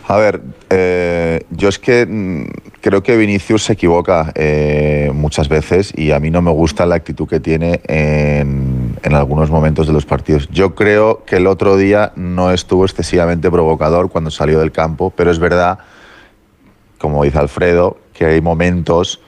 A 0.07 0.17
ver, 0.17 0.41
eh, 0.71 1.41
yo 1.51 1.69
es 1.69 1.77
que 1.77 2.03
mm, 2.03 2.45
creo 2.81 3.03
que 3.03 3.15
Vinicius 3.15 3.65
se 3.65 3.73
equivoca 3.73 4.31
eh, 4.33 5.11
muchas 5.13 5.49
veces 5.49 5.93
y 5.95 6.11
a 6.11 6.19
mí 6.19 6.31
no 6.31 6.41
me 6.41 6.49
gusta 6.49 6.87
la 6.87 6.95
actitud 6.95 7.27
que 7.27 7.39
tiene 7.39 7.81
en, 7.85 8.97
en 9.03 9.13
algunos 9.13 9.51
momentos 9.51 9.85
de 9.85 9.93
los 9.93 10.07
partidos. 10.07 10.49
Yo 10.51 10.73
creo 10.73 11.23
que 11.25 11.35
el 11.35 11.45
otro 11.45 11.77
día 11.77 12.11
no 12.15 12.51
estuvo 12.51 12.85
excesivamente 12.85 13.51
provocador 13.51 14.09
cuando 14.09 14.31
salió 14.31 14.59
del 14.59 14.71
campo, 14.71 15.13
pero 15.15 15.29
es 15.29 15.37
verdad, 15.37 15.77
como 16.97 17.23
dice 17.23 17.37
Alfredo, 17.37 17.97
que 18.11 18.25
hay 18.25 18.41
momentos, 18.41 19.21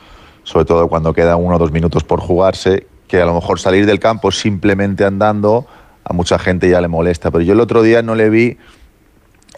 sobre 0.43 0.65
todo 0.65 0.87
cuando 0.87 1.13
quedan 1.13 1.37
uno 1.43 1.57
o 1.57 1.59
dos 1.59 1.71
minutos 1.71 2.03
por 2.03 2.19
jugarse, 2.19 2.87
que 3.07 3.21
a 3.21 3.25
lo 3.25 3.35
mejor 3.35 3.59
salir 3.59 3.85
del 3.85 3.99
campo 3.99 4.31
simplemente 4.31 5.05
andando 5.05 5.67
a 6.11 6.13
mucha 6.13 6.37
gente 6.37 6.69
ya 6.69 6.79
le 6.81 6.87
molesta. 6.87 7.31
Pero 7.31 7.43
yo 7.43 7.53
el 7.53 7.59
otro 7.59 7.81
día 7.81 8.01
no 8.01 8.15
le 8.15 8.29
vi 8.29 8.57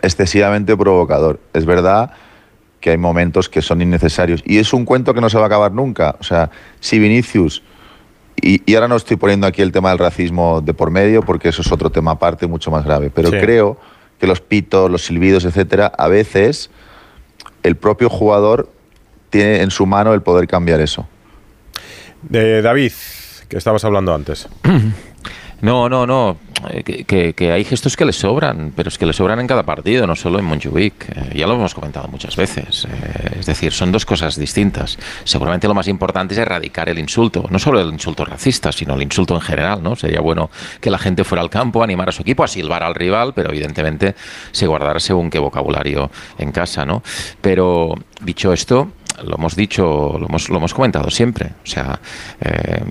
excesivamente 0.02 0.76
provocador. 0.78 1.40
Es 1.54 1.66
verdad 1.66 2.12
que 2.80 2.92
hay 2.92 2.98
momentos 2.98 3.50
que 3.50 3.62
son 3.62 3.82
innecesarios. 3.82 4.42
Y 4.46 4.60
es 4.60 4.74
un 4.74 4.86
cuento 4.86 5.14
que 5.14 5.22
no 5.22 5.30
se 5.30 5.38
va 5.38 5.44
a 5.44 5.48
acabar 5.48 5.72
nunca. 5.72 6.16
O 6.20 6.24
sea, 6.24 6.50
si 6.80 7.00
Vinicius, 7.00 7.64
y, 8.42 8.62
y 8.70 8.76
ahora 8.76 8.88
no 8.88 8.96
estoy 8.98 9.18
poniendo 9.18 9.48
aquí 9.48 9.62
el 9.62 9.72
tema 9.72 9.90
del 9.90 10.00
racismo 10.00 10.62
de 10.62 10.74
por 10.74 10.92
medio, 10.92 11.22
porque 11.24 11.50
eso 11.50 11.62
es 11.62 11.72
otro 11.72 11.90
tema 11.90 12.12
aparte 12.12 12.46
mucho 12.48 12.72
más 12.72 12.84
grave, 12.84 13.10
pero 13.10 13.30
Sí. 13.30 13.38
creo 13.40 13.78
que 14.20 14.28
los 14.28 14.42
pitos, 14.42 14.92
los 14.92 15.06
silbidos, 15.06 15.46
etcétera, 15.46 15.92
a 15.98 16.08
veces 16.08 16.70
el 17.64 17.76
propio 17.78 18.10
jugador 18.10 18.70
tiene 19.30 19.62
en 19.62 19.72
su 19.72 19.86
mano 19.86 20.14
el 20.14 20.22
poder 20.22 20.48
cambiar 20.48 20.82
eso. 20.82 21.08
De 22.22 22.62
David, 22.62 22.92
que 23.48 23.58
estabas 23.58 23.84
hablando 23.86 24.14
antes. 24.14 24.48
No, 25.64 25.88
no, 25.88 26.06
no. 26.06 26.36
eh, 26.70 26.84
Que, 27.06 27.52
hay 27.54 27.64
gestos 27.64 27.96
que 27.96 28.04
le 28.04 28.12
sobran, 28.12 28.74
pero 28.76 28.90
es 28.90 28.98
que 28.98 29.06
le 29.06 29.14
sobran 29.14 29.40
en 29.40 29.48
cada 29.48 29.64
partido, 29.64 30.06
no 30.06 30.14
solo 30.14 30.38
en 30.38 30.44
Montjuic. 30.44 31.10
Eh, 31.10 31.38
ya 31.38 31.48
lo 31.48 31.54
hemos 31.54 31.74
comentado 31.74 32.10
muchas 32.10 32.36
veces. 32.36 32.84
Eh, 32.84 33.38
es 33.40 33.46
decir, 33.46 33.72
son 33.72 33.94
dos 33.94 34.06
cosas 34.06 34.36
distintas. 34.38 35.00
Seguramente 35.24 35.70
lo 35.70 35.74
más 35.74 35.88
importante 35.88 36.34
es 36.34 36.40
erradicar 36.42 36.90
el 36.90 37.00
insulto, 37.00 37.46
no 37.50 37.60
solo 37.60 37.80
el 37.80 37.88
insulto 37.94 38.26
racista, 38.26 38.74
sino 38.74 38.96
el 38.96 39.04
insulto 39.04 39.36
en 39.36 39.42
general, 39.42 39.82
¿no? 39.82 39.96
Sería 39.96 40.20
bueno 40.20 40.50
que 40.82 40.92
la 40.92 40.98
gente 40.98 41.24
fuera 41.24 41.42
al 41.42 41.50
campo, 41.50 41.82
animar 41.82 42.10
a 42.10 42.12
su 42.12 42.24
equipo, 42.24 42.44
a 42.44 42.50
silbar 42.50 42.84
al 42.84 42.94
rival, 42.94 43.34
pero 43.34 43.50
evidentemente 43.50 44.16
se 44.52 44.68
guardará 44.68 45.00
según 45.00 45.30
qué 45.30 45.40
vocabulario 45.40 46.12
en 46.40 46.52
casa, 46.52 46.86
¿no? 46.86 47.04
Pero 47.40 47.94
dicho 48.22 48.52
esto, 48.52 48.92
lo 49.24 49.36
hemos 49.38 49.56
dicho, 49.56 50.18
lo 50.20 50.28
hemos, 50.28 50.50
lo 50.50 50.58
hemos 50.58 50.74
comentado 50.74 51.10
siempre. 51.10 51.52
O 51.64 51.68
sea, 51.68 51.98
eh, 52.42 52.84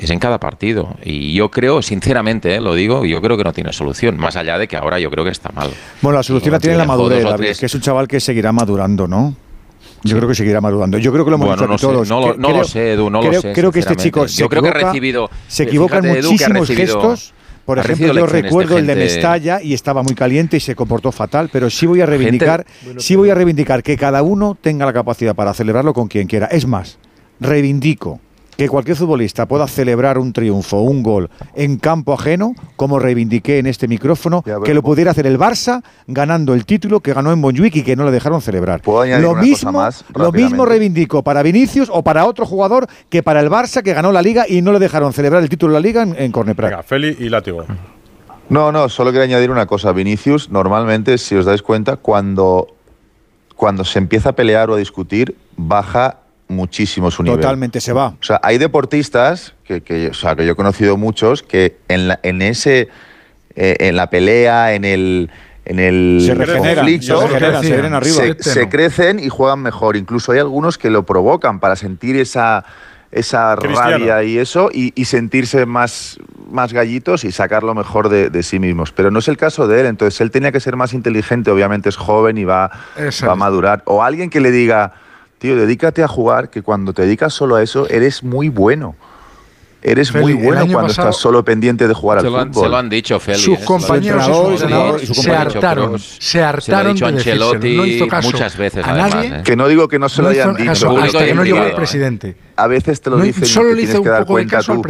es 0.00 0.10
en 0.10 0.18
cada 0.18 0.40
partido. 0.40 0.96
Y 1.04 1.34
yo 1.34 1.50
creo, 1.50 1.82
sinceramente, 1.82 2.54
eh, 2.56 2.60
lo 2.60 2.74
digo, 2.74 3.04
yo 3.04 3.20
creo 3.20 3.36
que 3.36 3.44
no 3.44 3.52
tiene 3.52 3.72
solución. 3.72 4.16
Más 4.16 4.36
allá 4.36 4.58
de 4.58 4.66
que 4.66 4.76
ahora 4.76 4.98
yo 4.98 5.10
creo 5.10 5.24
que 5.24 5.30
está 5.30 5.50
mal. 5.52 5.70
Bueno, 6.02 6.18
la 6.18 6.22
solución 6.22 6.50
No, 6.52 6.56
la 6.56 6.60
tiene 6.60 6.76
la 6.76 6.84
madurez, 6.86 7.22
David, 7.22 7.56
que 7.58 7.66
es 7.66 7.74
un 7.74 7.80
chaval 7.80 8.08
que 8.08 8.18
seguirá 8.20 8.50
madurando, 8.52 9.06
¿no? 9.06 9.34
Yo 10.02 10.16
creo 10.16 10.28
que 10.28 10.34
seguirá 10.34 10.60
madurando. 10.62 10.96
Yo 10.96 11.12
creo 11.12 11.24
que 11.24 11.30
lo 11.30 11.36
hemos 11.36 11.48
Bueno, 11.48 11.62
dicho 11.62 11.72
no 11.72 11.78
sé, 11.78 11.86
todos. 11.86 12.08
no 12.08 12.20
lo- 12.34 12.34
lo 12.58 12.64
sé, 12.64 12.92
Edu, 12.92 13.10
no 13.10 13.20
lo 13.22 13.28
creo, 13.28 13.40
sé, 13.42 13.52
Creo 13.52 13.70
que 13.70 13.80
este 13.80 13.96
chico 13.96 14.26
se 14.26 14.40
Yo 14.40 14.48
creo 14.48 14.62
que 14.62 14.68
ha 14.68 14.70
equivoca, 14.72 14.92
recibido- 14.92 15.30
se 15.46 15.62
equivoca 15.64 15.96
en 15.98 16.04
fíjate, 16.04 16.22
muchísimos 16.26 16.68
gestos. 16.68 17.34
Por 17.66 17.78
ejemplo, 17.78 18.06
yo 18.14 18.14
de 18.14 18.26
recuerdo 18.26 18.78
el 18.78 18.86
de 18.86 18.96
Mestalla 18.96 19.60
y 19.62 19.74
estaba 19.74 20.02
muy 20.02 20.14
caliente 20.14 20.56
y 20.56 20.60
se 20.60 20.74
comportó 20.74 21.12
fatal, 21.12 21.50
pero 21.52 21.68
sí 21.70 21.84
voy 21.86 22.00
a 22.00 22.06
reivindicar, 22.06 22.64
sí 22.96 23.14
voy 23.14 23.28
a 23.30 23.34
reivindicar 23.34 23.82
que 23.82 23.96
cada 23.98 24.22
uno 24.22 24.56
tenga 24.60 24.86
la 24.86 24.92
capacidad 24.94 25.34
para 25.36 25.52
celebrarlo 25.52 25.92
con 25.92 26.08
quien 26.08 26.26
quiera. 26.26 26.46
Es 26.46 26.66
más, 26.66 26.98
reivindico 27.38 28.20
que 28.60 28.68
cualquier 28.68 28.94
futbolista 28.94 29.46
pueda 29.46 29.66
celebrar 29.66 30.18
un 30.18 30.34
triunfo, 30.34 30.82
un 30.82 31.02
gol 31.02 31.30
en 31.54 31.78
campo 31.78 32.12
ajeno, 32.12 32.54
como 32.76 32.98
reivindiqué 32.98 33.58
en 33.58 33.66
este 33.66 33.88
micrófono, 33.88 34.42
que 34.42 34.74
lo 34.74 34.82
pudiera 34.82 35.12
hacer 35.12 35.26
el 35.26 35.38
Barça 35.38 35.82
ganando 36.06 36.52
el 36.52 36.66
título 36.66 37.00
que 37.00 37.14
ganó 37.14 37.32
en 37.32 37.38
Montjuic 37.38 37.76
y 37.76 37.82
que 37.82 37.96
no 37.96 38.04
le 38.04 38.10
dejaron 38.10 38.42
celebrar. 38.42 38.82
Lo 38.84 39.34
mismo, 39.34 39.88
lo 40.14 40.30
mismo 40.30 40.66
reivindico 40.66 41.22
para 41.22 41.42
Vinicius 41.42 41.88
o 41.90 42.02
para 42.02 42.26
otro 42.26 42.44
jugador 42.44 42.86
que 43.08 43.22
para 43.22 43.40
el 43.40 43.48
Barça 43.48 43.82
que 43.82 43.94
ganó 43.94 44.12
la 44.12 44.20
Liga 44.20 44.44
y 44.46 44.60
no 44.60 44.72
le 44.72 44.78
dejaron 44.78 45.14
celebrar 45.14 45.42
el 45.42 45.48
título 45.48 45.72
de 45.72 45.80
la 45.80 45.82
Liga 45.82 46.02
en, 46.02 46.14
en 46.18 46.30
Corneprat. 46.30 46.70
Venga, 46.70 46.82
Feli 46.82 47.16
y 47.18 47.30
Látigo. 47.30 47.64
No, 48.50 48.72
no, 48.72 48.90
solo 48.90 49.10
quería 49.10 49.24
añadir 49.24 49.50
una 49.50 49.64
cosa. 49.64 49.92
Vinicius, 49.92 50.50
normalmente, 50.50 51.16
si 51.16 51.34
os 51.34 51.46
dais 51.46 51.62
cuenta, 51.62 51.96
cuando, 51.96 52.66
cuando 53.56 53.86
se 53.86 53.98
empieza 53.98 54.28
a 54.28 54.32
pelear 54.32 54.68
o 54.68 54.74
a 54.74 54.76
discutir, 54.76 55.34
baja 55.56 56.19
muchísimo 56.50 57.10
su 57.10 57.22
nivel. 57.22 57.40
Totalmente 57.40 57.80
se 57.80 57.92
va. 57.92 58.08
O 58.08 58.22
sea, 58.22 58.40
hay 58.42 58.58
deportistas 58.58 59.54
que, 59.64 59.80
que, 59.80 60.08
o 60.08 60.14
sea, 60.14 60.36
que 60.36 60.44
yo 60.44 60.52
he 60.52 60.56
conocido 60.56 60.96
muchos 60.98 61.42
que 61.42 61.76
en, 61.88 62.08
la, 62.08 62.20
en 62.22 62.42
ese 62.42 62.88
eh, 63.56 63.76
en 63.80 63.96
la 63.96 64.10
pelea, 64.10 64.74
en 64.74 64.84
el 64.84 65.30
en 65.64 65.78
el 65.78 66.20
Se 66.24 66.34
conflicto, 66.34 67.20
se 67.20 67.26
regeneran, 67.28 67.62
se 67.62 67.72
vienen 67.72 67.94
arriba. 67.94 68.16
se- 68.16 68.42
se 68.42 68.68
crecen 68.68 69.18
y 69.20 69.28
juegan 69.28 69.60
mejor. 69.60 69.96
Incluso 69.96 70.32
hay 70.32 70.38
algunos 70.40 70.78
que 70.78 70.90
lo 70.90 71.04
provocan 71.06 71.60
para 71.60 71.76
sentir 71.76 72.16
esa 72.16 72.64
esa 73.12 73.56
Cristiano. 73.58 73.90
rabia 73.90 74.22
y 74.22 74.38
eso 74.38 74.70
y, 74.72 74.92
y 74.94 75.04
sentirse 75.06 75.66
más, 75.66 76.16
más 76.48 76.72
gallitos 76.72 77.24
y 77.24 77.32
sacar 77.32 77.64
lo 77.64 77.74
mejor 77.74 78.08
de, 78.08 78.30
de 78.30 78.42
sí 78.44 78.60
mismos. 78.60 78.92
Pero 78.92 79.10
no 79.10 79.18
es 79.18 79.26
el 79.26 79.36
caso 79.36 79.66
de 79.66 79.80
él, 79.80 79.86
entonces 79.86 80.20
él 80.20 80.30
tenía 80.30 80.52
que 80.52 80.60
ser 80.60 80.76
más 80.76 80.92
inteligente, 80.94 81.50
obviamente 81.50 81.88
es 81.88 81.96
joven 81.96 82.38
y 82.38 82.44
va, 82.44 82.70
va 83.26 83.32
a 83.32 83.36
madurar. 83.36 83.82
O 83.86 84.04
alguien 84.04 84.30
que 84.30 84.38
le 84.40 84.52
diga, 84.52 84.92
tío, 85.40 85.56
dedícate 85.56 86.02
a 86.04 86.08
jugar, 86.08 86.50
que 86.50 86.62
cuando 86.62 86.92
te 86.92 87.02
dedicas 87.02 87.32
solo 87.34 87.56
a 87.56 87.62
eso, 87.62 87.88
eres 87.88 88.22
muy 88.22 88.48
bueno. 88.48 88.94
Eres 89.82 90.12
Feli, 90.12 90.22
muy 90.22 90.32
bueno 90.34 90.60
cuando 90.66 90.88
pasado- 90.88 91.08
estás 91.08 91.22
solo 91.22 91.42
pendiente 91.42 91.88
de 91.88 91.94
jugar 91.94 92.18
al 92.18 92.26
han, 92.36 92.48
fútbol. 92.52 92.64
se 92.64 92.68
lo 92.68 92.76
han 92.76 92.88
dicho, 92.90 93.18
Feli. 93.18 93.38
Sus 93.38 93.58
¿eh? 93.60 93.64
compañeros 93.64 94.26
sus 94.26 94.60
su 95.16 95.22
se 95.22 95.30
hartaron, 95.34 95.98
se 95.98 96.20
Se 96.20 96.38
lo 96.38 96.44
ha 96.44 96.48
hartaron 96.50 96.92
dicho 96.92 97.06
de. 97.06 97.12
Ancelotti 97.16 97.76
No 97.78 97.86
hizo 97.86 98.06
caso 98.06 98.30
muchas 98.30 98.56
veces, 98.58 98.84
a 98.84 98.90
además, 98.90 99.14
nadie. 99.14 99.28
¿eh? 99.38 99.42
Que 99.42 99.56
no 99.56 99.66
digo 99.68 99.88
que 99.88 99.98
no 99.98 100.10
se 100.10 100.20
lo 100.20 100.28
No 100.28 100.32
hayan 100.32 100.54
dicho. 100.54 100.68
caso 100.68 100.98
hasta 100.98 101.24
que 101.24 101.34
no 101.34 101.44
llegó 101.44 101.62
el 101.62 101.68
¿eh? 101.70 101.74
presidente. 101.74 102.36
A 102.56 102.66
veces 102.66 103.00
te 103.00 103.08
lo 103.08 103.16
No- 103.16 103.24
dicen 103.24 103.44
y 103.44 103.46
solo 103.46 103.70
te 103.70 103.76
le 103.76 103.82
hizo 103.82 103.98
un 103.98 104.04
que 104.04 104.10
dar 104.10 104.20
poco 104.26 104.36
de 104.36 104.42
caso 104.50 104.72
al 104.72 104.78
tú. 104.78 104.82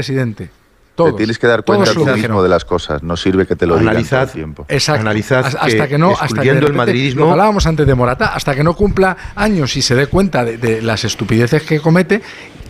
Te 1.06 1.12
tienes 1.12 1.38
que 1.38 1.46
dar 1.46 1.64
cuenta 1.64 1.92
tú 1.92 2.04
mismo 2.06 2.42
de 2.42 2.48
las 2.48 2.64
cosas. 2.64 3.02
No 3.02 3.16
sirve 3.16 3.46
que 3.46 3.56
te 3.56 3.66
lo 3.66 3.74
digan 3.74 3.86
todo 3.94 3.98
Analizad, 3.98 4.22
el 4.22 4.30
tiempo. 4.30 4.66
Exacto. 4.68 5.00
Analizad 5.00 5.46
Hasta- 5.46 5.66
que, 5.66 5.88
que 5.88 5.98
no, 5.98 6.12
hasta 6.18 6.42
que 6.42 6.48
el 6.50 6.72
madridismo- 6.74 7.20
lo 7.26 7.30
hablábamos 7.32 7.66
antes 7.66 7.86
de 7.86 7.94
Morata, 7.94 8.34
hasta 8.34 8.54
que 8.54 8.62
no 8.64 8.74
cumpla 8.74 9.16
años 9.34 9.76
y 9.76 9.82
se 9.82 9.94
dé 9.94 10.06
cuenta 10.06 10.44
de, 10.44 10.56
de 10.58 10.82
las 10.82 11.04
estupideces 11.04 11.62
que 11.62 11.80
comete, 11.80 12.22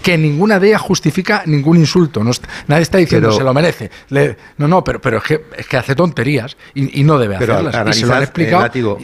que 0.02 0.16
ninguna 0.16 0.58
de 0.58 0.68
ellas 0.68 0.80
justifica 0.80 1.42
ningún 1.46 1.76
insulto. 1.76 2.24
No 2.24 2.30
nadie 2.68 2.82
está 2.82 2.98
diciendo 2.98 3.28
Pero- 3.28 3.38
se 3.38 3.44
lo 3.44 3.52
merece. 3.54 3.90
Le- 4.08 4.36
no, 4.58 4.66
no, 4.68 4.82
pero, 4.82 5.00
pero 5.00 5.18
es, 5.18 5.24
que, 5.24 5.44
es 5.56 5.66
que 5.66 5.76
hace 5.76 5.94
tonterías 5.94 6.56
y, 6.74 7.00
y 7.00 7.04
no 7.04 7.18
debe 7.18 7.36
Pero 7.38 7.54
hacerlas. 7.54 7.72
y 7.72 7.76
se 7.76 7.80
analizad, 7.80 8.08
lo 8.08 8.14
han 8.14 8.20
eh, 8.20 8.24
explicado. 8.24 8.98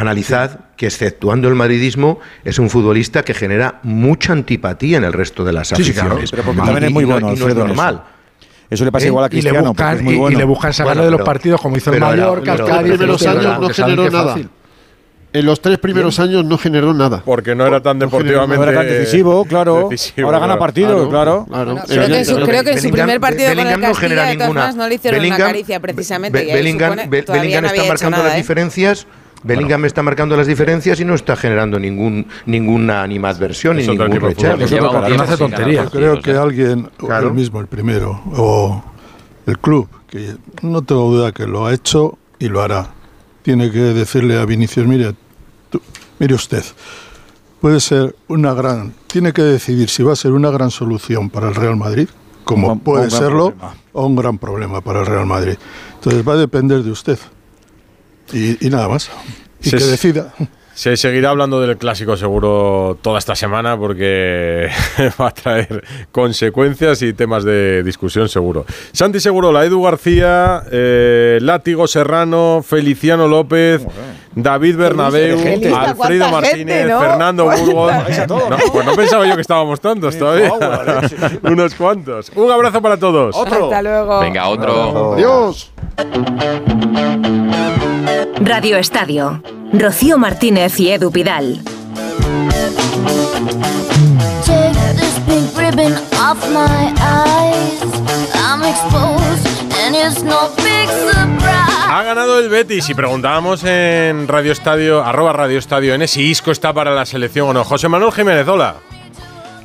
Analizad 0.00 0.60
que 0.76 0.86
exceptuando 0.86 1.48
el 1.48 1.54
madridismo 1.54 2.20
es 2.44 2.58
un 2.58 2.70
futbolista 2.70 3.22
que 3.24 3.34
genera 3.34 3.80
mucha 3.82 4.32
antipatía 4.32 4.98
en 4.98 5.04
el 5.04 5.12
resto 5.12 5.44
de 5.44 5.52
las 5.52 5.68
Sí, 5.68 5.76
sí, 5.84 5.92
claro, 5.92 6.08
aficiones. 6.16 6.30
pero 6.30 6.42
porque 6.44 6.60
Y- 6.60 6.64
también 6.64 6.84
es 6.84 6.90
y 6.90 6.92
muy 6.92 7.04
no- 7.04 7.10
bueno, 7.12 7.26
y 7.26 7.30
no 7.30 7.34
es 7.34 7.40
Alfredo, 7.40 7.60
en 7.60 7.66
eso. 7.66 7.74
normal. 7.76 8.02
Eso 8.70 8.84
le 8.84 8.92
pasa 8.92 9.06
¿Eh? 9.06 9.08
igual 9.08 9.24
a 9.24 9.26
y 9.26 9.30
le 9.30 9.40
Cristiano, 9.40 9.68
buscan, 9.68 9.96
es 9.96 10.02
muy 10.02 10.12
y- 10.12 10.16
y 10.16 10.20
bueno. 10.20 10.38
le 10.38 10.44
buscan 10.44 10.72
sacarle 10.74 10.94
Bueno, 11.00 11.04
de 11.06 11.10
los 11.12 11.18
pero- 11.18 11.24
partidos 11.24 11.60
como 11.60 11.76
hizo 11.76 11.92
el 11.92 12.00
Mallorca, 12.00 12.52
el 12.52 12.56
pero- 12.58 12.68
Los 12.68 12.82
primeros 12.82 13.26
años 13.26 13.60
no 13.60 13.68
generó 13.70 14.04
es 14.06 14.12
nada. 14.12 14.26
fácil. 14.32 14.48
En 15.30 15.44
los 15.44 15.60
tres 15.60 15.76
primeros 15.78 16.18
años 16.20 16.42
no 16.44 16.56
generó 16.56 16.94
nada. 16.94 17.22
Porque 17.22 17.54
no 17.54 17.66
era 17.66 17.82
tan 17.82 17.98
deportivamente. 17.98 18.56
No 18.64 18.70
era 18.70 18.80
tan 18.80 18.88
decisivo, 18.88 19.44
claro. 19.44 19.88
decisivo, 19.90 20.26
Ahora 20.26 20.38
gana 20.38 20.54
claro. 20.54 20.60
partidos, 20.60 21.08
claro. 21.10 21.44
Claro. 21.46 21.70
Bueno, 21.74 21.82
creo, 21.86 22.06
que 22.08 22.18
en 22.18 22.24
su, 22.24 22.34
creo 22.36 22.64
que 22.64 22.70
en 22.72 22.78
su 22.78 22.84
Bellingham- 22.88 22.92
primer 22.92 23.20
partido 23.20 23.42
con 23.42 23.50
el 23.50 23.56
Bellingham 23.56 23.80
no 23.80 23.86
Castilla, 23.88 24.00
genera 24.08 24.22
de 24.22 24.26
todas 24.34 24.38
ninguna- 24.48 24.60
formas, 24.62 24.76
no 24.76 24.88
le 24.88 24.94
hicieron 24.94 25.20
una 25.20 25.28
Bellingham- 25.28 25.46
caricia 25.46 25.80
precisamente. 25.80 26.38
Be- 26.38 26.44
y 26.48 26.52
Bellingham, 26.54 26.90
supone- 26.92 27.08
Be- 27.10 27.22
todavía 27.22 27.42
Bellingham 27.42 27.62
no 27.64 27.68
está 27.68 27.88
marcando 27.88 28.16
nada, 28.16 28.28
las 28.30 28.34
¿eh? 28.36 28.40
Bellingham 29.42 29.84
está 29.84 30.02
marcando 30.02 30.36
las 30.36 30.46
diferencias 30.46 30.98
y 31.00 31.04
no 31.04 31.14
está 31.14 31.36
generando 31.36 31.78
ningún 31.78 32.26
ninguna 32.46 33.02
animadversión 33.02 33.76
ni 33.76 33.82
Es 33.82 33.88
otro 33.88 34.08
ningún 34.08 34.28
rechazo. 34.30 34.56
no 35.16 35.22
hace 35.22 35.36
tonterías. 35.36 35.84
Yo 35.84 35.90
creo 35.90 36.20
que 36.20 36.32
alguien, 36.32 36.88
o 37.00 37.06
Claro. 37.06 37.28
él 37.28 37.34
mismo, 37.34 37.60
el 37.60 37.66
primero, 37.68 38.20
o 38.36 38.82
el 39.46 39.58
club, 39.58 39.88
que 40.08 40.36
no 40.62 40.82
tengo 40.82 41.10
duda 41.10 41.32
que 41.32 41.46
lo 41.46 41.66
ha 41.66 41.72
hecho 41.74 42.18
y 42.38 42.48
lo 42.48 42.62
hará, 42.62 42.88
tiene 43.42 43.70
que 43.70 43.78
decirle 43.78 44.38
a 44.38 44.44
Vinicius, 44.44 44.86
mire, 44.86 45.14
tú- 45.70 45.80
mire 46.18 46.34
usted, 46.34 46.64
puede 47.60 47.80
ser 47.80 48.14
una 48.28 48.52
gran, 48.54 48.92
tiene 49.06 49.32
que 49.32 49.42
decidir 49.42 49.88
si 49.88 50.02
va 50.02 50.12
a 50.12 50.16
ser 50.16 50.32
una 50.32 50.50
gran 50.50 50.70
solución 50.70 51.30
para 51.30 51.48
el 51.48 51.54
Real 51.54 51.76
Madrid, 51.76 52.08
como 52.44 52.72
Un- 52.72 52.80
puede 52.80 53.04
un 53.04 53.10
serlo, 53.10 53.50
problema. 53.50 53.74
o 53.92 54.06
un 54.06 54.16
gran 54.16 54.38
problema 54.38 54.80
para 54.80 55.00
el 55.00 55.06
Real 55.06 55.26
Madrid. 55.26 55.56
Entonces 55.94 56.26
va 56.26 56.32
a 56.34 56.36
depender 56.36 56.82
de 56.82 56.90
usted. 56.90 57.18
Y, 58.32 58.66
y 58.66 58.70
nada 58.70 58.88
más. 58.88 59.10
Y 59.62 59.70
Se- 59.70 59.76
que 59.78 59.84
decida. 59.84 60.32
Se 60.74 60.96
seguirá 60.96 61.30
hablando 61.30 61.60
del 61.60 61.76
clásico 61.76 62.16
seguro 62.16 62.96
toda 63.02 63.18
esta 63.18 63.34
semana 63.34 63.76
porque 63.76 64.68
va 65.20 65.26
a 65.26 65.34
traer 65.34 65.82
consecuencias 66.12 67.02
y 67.02 67.12
temas 67.14 67.42
de 67.42 67.82
discusión 67.82 68.28
seguro. 68.28 68.64
Santi 68.92 69.18
Segurola, 69.18 69.64
Edu 69.64 69.82
García, 69.82 70.62
eh, 70.70 71.38
Látigo 71.42 71.88
Serrano, 71.88 72.62
Feliciano 72.64 73.26
López, 73.26 73.84
David 74.36 74.76
Bernabeu, 74.76 75.36
Alfredo 75.76 76.28
Martínez, 76.30 76.54
gente, 76.54 76.84
¿no? 76.84 77.00
Fernando 77.00 77.44
Burgos. 77.46 77.92
No, 78.28 78.38
pues 78.72 78.86
no 78.86 78.94
pensaba 78.94 79.26
yo 79.26 79.34
que 79.34 79.40
estábamos 79.40 79.80
tantos 79.80 80.16
todavía. 80.16 80.52
Unos 81.42 81.74
cuantos. 81.74 82.30
Un 82.36 82.52
abrazo 82.52 82.80
para 82.80 82.96
todos. 82.96 83.34
Hasta 83.36 83.82
luego. 83.82 84.20
Venga, 84.20 84.46
otro. 84.46 85.14
Adiós. 85.14 85.72
Radio 88.40 88.76
Estadio. 88.78 89.42
Rocío 89.72 90.18
Martínez 90.18 90.78
y 90.80 90.90
Edu 90.90 91.10
Pidal. 91.10 91.60
Take 94.44 94.72
this 94.96 95.18
pink 95.26 95.56
ribbon 95.56 95.92
off 96.18 96.38
my 96.50 96.92
eyes. 97.00 97.82
I'm 98.34 98.62
exposed, 98.64 99.46
and 99.84 99.94
it's 99.94 100.22
no 100.22 100.48
big 100.56 100.88
surprise. 100.88 101.88
Ha 101.90 102.02
ganado 102.02 102.38
el 102.38 102.48
Betis 102.48 102.88
y 102.88 102.94
preguntábamos 102.94 103.64
en 103.64 104.28
Radio 104.28 104.52
Estadio, 104.52 105.04
arroba 105.04 105.32
Radio 105.32 105.58
Estadio 105.58 105.94
N, 105.94 106.06
si 106.06 106.22
Isco 106.22 106.50
está 106.50 106.72
para 106.72 106.94
la 106.94 107.06
selección 107.06 107.48
o 107.48 107.52
no. 107.52 107.64
José 107.64 107.88
Manuel 107.88 108.12
Jiménez, 108.12 108.46
hola. 108.48 108.76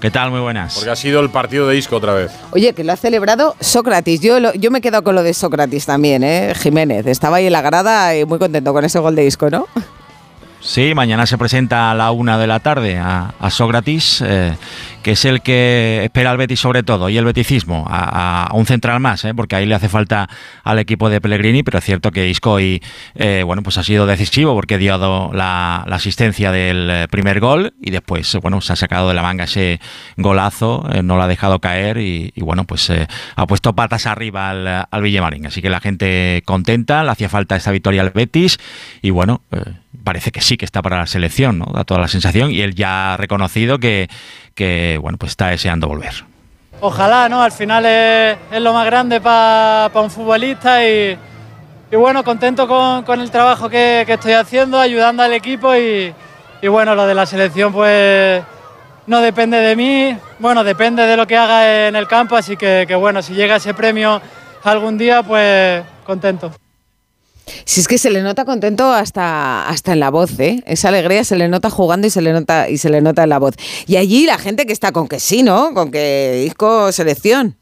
¿Qué 0.04 0.12
tal? 0.12 0.32
Muy 0.32 0.42
buenas. 0.42 0.76
Porque 0.76 0.90
ha 0.90 0.98
sido 0.98 1.22
el 1.22 1.30
partido 1.30 1.66
de 1.66 1.78
Isco 1.78 1.96
otra 1.96 2.14
vez. 2.14 2.30
Oye, 2.52 2.74
que 2.74 2.84
lo 2.84 2.92
ha 2.92 2.98
celebrado 2.98 3.56
Sócrates. 3.62 4.20
Yo, 4.20 4.38
lo- 4.42 4.54
yo 4.54 4.70
me 4.70 4.80
he 4.80 4.82
quedado 4.82 5.02
con 5.02 5.16
lo 5.16 5.24
de 5.24 5.34
Sócrates 5.34 5.86
también, 5.86 6.26
¿eh? 6.26 6.52
Jiménez. 6.58 7.08
Estaba 7.08 7.38
ahí 7.38 7.46
en 7.46 7.54
la 7.54 7.62
grada 7.62 8.14
y 8.18 8.26
muy 8.26 8.38
contento 8.38 8.74
con 8.74 8.84
ese 8.84 9.00
gol 9.00 9.16
de 9.16 9.22
disco, 9.24 9.50
¿no? 9.50 9.66
Sí, 10.64 10.94
mañana 10.96 11.26
se 11.26 11.38
presenta 11.38 11.92
a 11.92 11.94
la 11.94 12.12
una 12.12 12.38
de 12.38 12.48
la 12.48 12.62
tarde 12.62 12.98
a, 12.98 13.34
Sócrates, 13.50 14.24
eh, 14.26 14.56
que 15.04 15.12
es 15.12 15.26
el 15.26 15.42
que 15.42 16.02
espera 16.06 16.32
al 16.32 16.38
Betis 16.38 16.62
sobre 16.62 16.82
todo, 16.82 17.10
y 17.10 17.18
el 17.18 17.26
beticismo, 17.26 17.86
a, 17.88 18.50
un 18.54 18.66
central 18.66 19.02
más, 19.02 19.26
eh, 19.26 19.34
porque 19.36 19.58
ahí 19.58 19.66
le 19.66 19.76
hace 19.76 19.90
falta 19.90 20.30
al 20.64 20.80
equipo 20.80 21.10
de 21.10 21.20
Pellegrini, 21.20 21.62
pero 21.62 21.80
es 21.80 21.84
cierto 21.84 22.12
que 22.12 22.30
Isco 22.30 22.54
hoy, 22.54 22.82
eh, 23.16 23.44
bueno, 23.46 23.62
pues 23.62 23.78
ha 23.78 23.84
sido 23.84 24.06
decisivo 24.06 24.56
porque 24.56 24.78
dio 24.78 24.98
la, 25.34 25.84
la 25.86 25.96
asistencia 25.96 26.52
del 26.52 26.90
eh, 26.90 27.08
primer 27.10 27.42
gol 27.42 27.74
y 27.82 27.92
después, 27.92 28.38
bueno, 28.42 28.62
se 28.62 28.72
ha 28.72 28.76
sacado 28.78 29.10
de 29.10 29.14
la 29.14 29.22
manga 29.22 29.44
ese 29.44 29.82
golazo, 30.16 30.88
eh, 30.94 31.04
no 31.04 31.18
lo 31.18 31.24
ha 31.24 31.28
dejado 31.28 31.60
caer 31.60 31.98
y, 31.98 32.32
bueno, 32.38 32.64
pues 32.64 32.90
ha 33.36 33.48
puesto 33.48 33.74
patas 33.74 34.06
arriba 34.06 34.50
al, 34.50 34.88
al 34.90 35.02
Villamarín. 35.02 35.46
Así 35.46 35.62
que 35.62 35.70
la 35.70 35.82
gente 35.82 36.42
contenta, 36.46 37.04
le 37.04 37.12
hacía 37.12 37.28
falta 37.28 37.58
esta 37.58 37.72
victoria 37.72 38.02
al 38.02 38.12
Betis 38.12 38.58
y 39.02 39.10
bueno, 39.10 39.42
parece 40.04 40.32
que 40.32 40.42
sí 40.42 40.53
que 40.58 40.66
está 40.66 40.82
para 40.82 40.98
la 40.98 41.08
selección, 41.08 41.60
¿no? 41.60 41.66
Da 41.74 41.84
toda 41.84 42.00
la 42.00 42.08
sensación 42.08 42.52
y 42.52 42.62
él 42.62 42.76
ya 42.76 43.14
ha 43.14 43.18
reconocido 43.18 43.80
que, 43.80 44.08
bueno, 45.02 45.18
pues 45.18 45.32
está 45.32 45.48
deseando 45.48 45.88
volver. 45.88 46.26
Ojalá, 46.82 47.30
¿no? 47.30 47.42
Al 47.42 47.52
final 47.52 47.86
es, 47.86 48.38
lo 48.62 48.74
más 48.74 48.86
grande 48.86 49.22
para 49.22 49.90
un 49.94 50.12
futbolista 50.12 50.88
y, 50.88 51.18
bueno, 51.92 52.24
contento 52.24 52.68
con, 52.68 53.22
el 53.22 53.32
trabajo 53.32 53.70
que, 53.70 54.06
estoy 54.08 54.34
haciendo, 54.34 54.80
ayudando 54.80 55.24
al 55.24 55.34
equipo 55.34 55.76
y, 55.76 56.14
bueno, 56.68 56.96
lo 56.96 57.06
de 57.06 57.14
la 57.14 57.26
selección 57.26 57.74
pues 57.74 58.42
no 59.06 59.20
depende 59.20 59.58
de 59.58 59.76
mí, 59.76 60.18
bueno, 60.40 60.64
depende 60.64 61.06
de 61.06 61.18
lo 61.18 61.28
que 61.28 61.36
haga 61.36 61.88
en 61.88 61.96
el 61.96 62.08
campo, 62.08 62.38
así 62.38 62.56
que 62.56 62.96
bueno, 62.96 63.22
si 63.22 63.34
llega 63.34 63.58
ese 63.58 63.74
premio 63.74 64.22
algún 64.64 64.98
día, 64.98 65.24
pues 65.24 65.84
contento. 66.06 66.52
Si 67.66 67.82
es 67.82 67.88
que 67.88 67.98
se 67.98 68.10
le 68.10 68.22
nota 68.22 68.46
contento 68.46 68.92
hasta, 68.92 69.68
hasta 69.68 69.94
en 69.94 70.00
la 70.00 70.10
voz, 70.10 70.40
¿eh? 70.40 70.64
Esa 70.66 70.90
alegría 70.90 71.24
se 71.24 71.36
le 71.36 71.48
nota 71.48 71.70
jugando 71.70 72.08
y 72.08 72.10
se 72.10 72.22
le 72.22 72.34
nota 72.34 72.70
y 72.70 72.78
se 72.78 72.90
le 72.90 73.02
nota 73.02 73.24
en 73.24 73.30
la 73.30 73.40
voz. 73.40 73.56
Y 73.88 73.98
allí 73.98 74.26
la 74.26 74.38
gente 74.38 74.66
que 74.66 74.74
está 74.74 74.92
con 74.92 75.08
que 75.08 75.20
sí, 75.20 75.44
¿no? 75.44 75.74
Con 75.74 75.92
que 75.92 76.44
Isco 76.48 76.92
selección. 76.92 77.58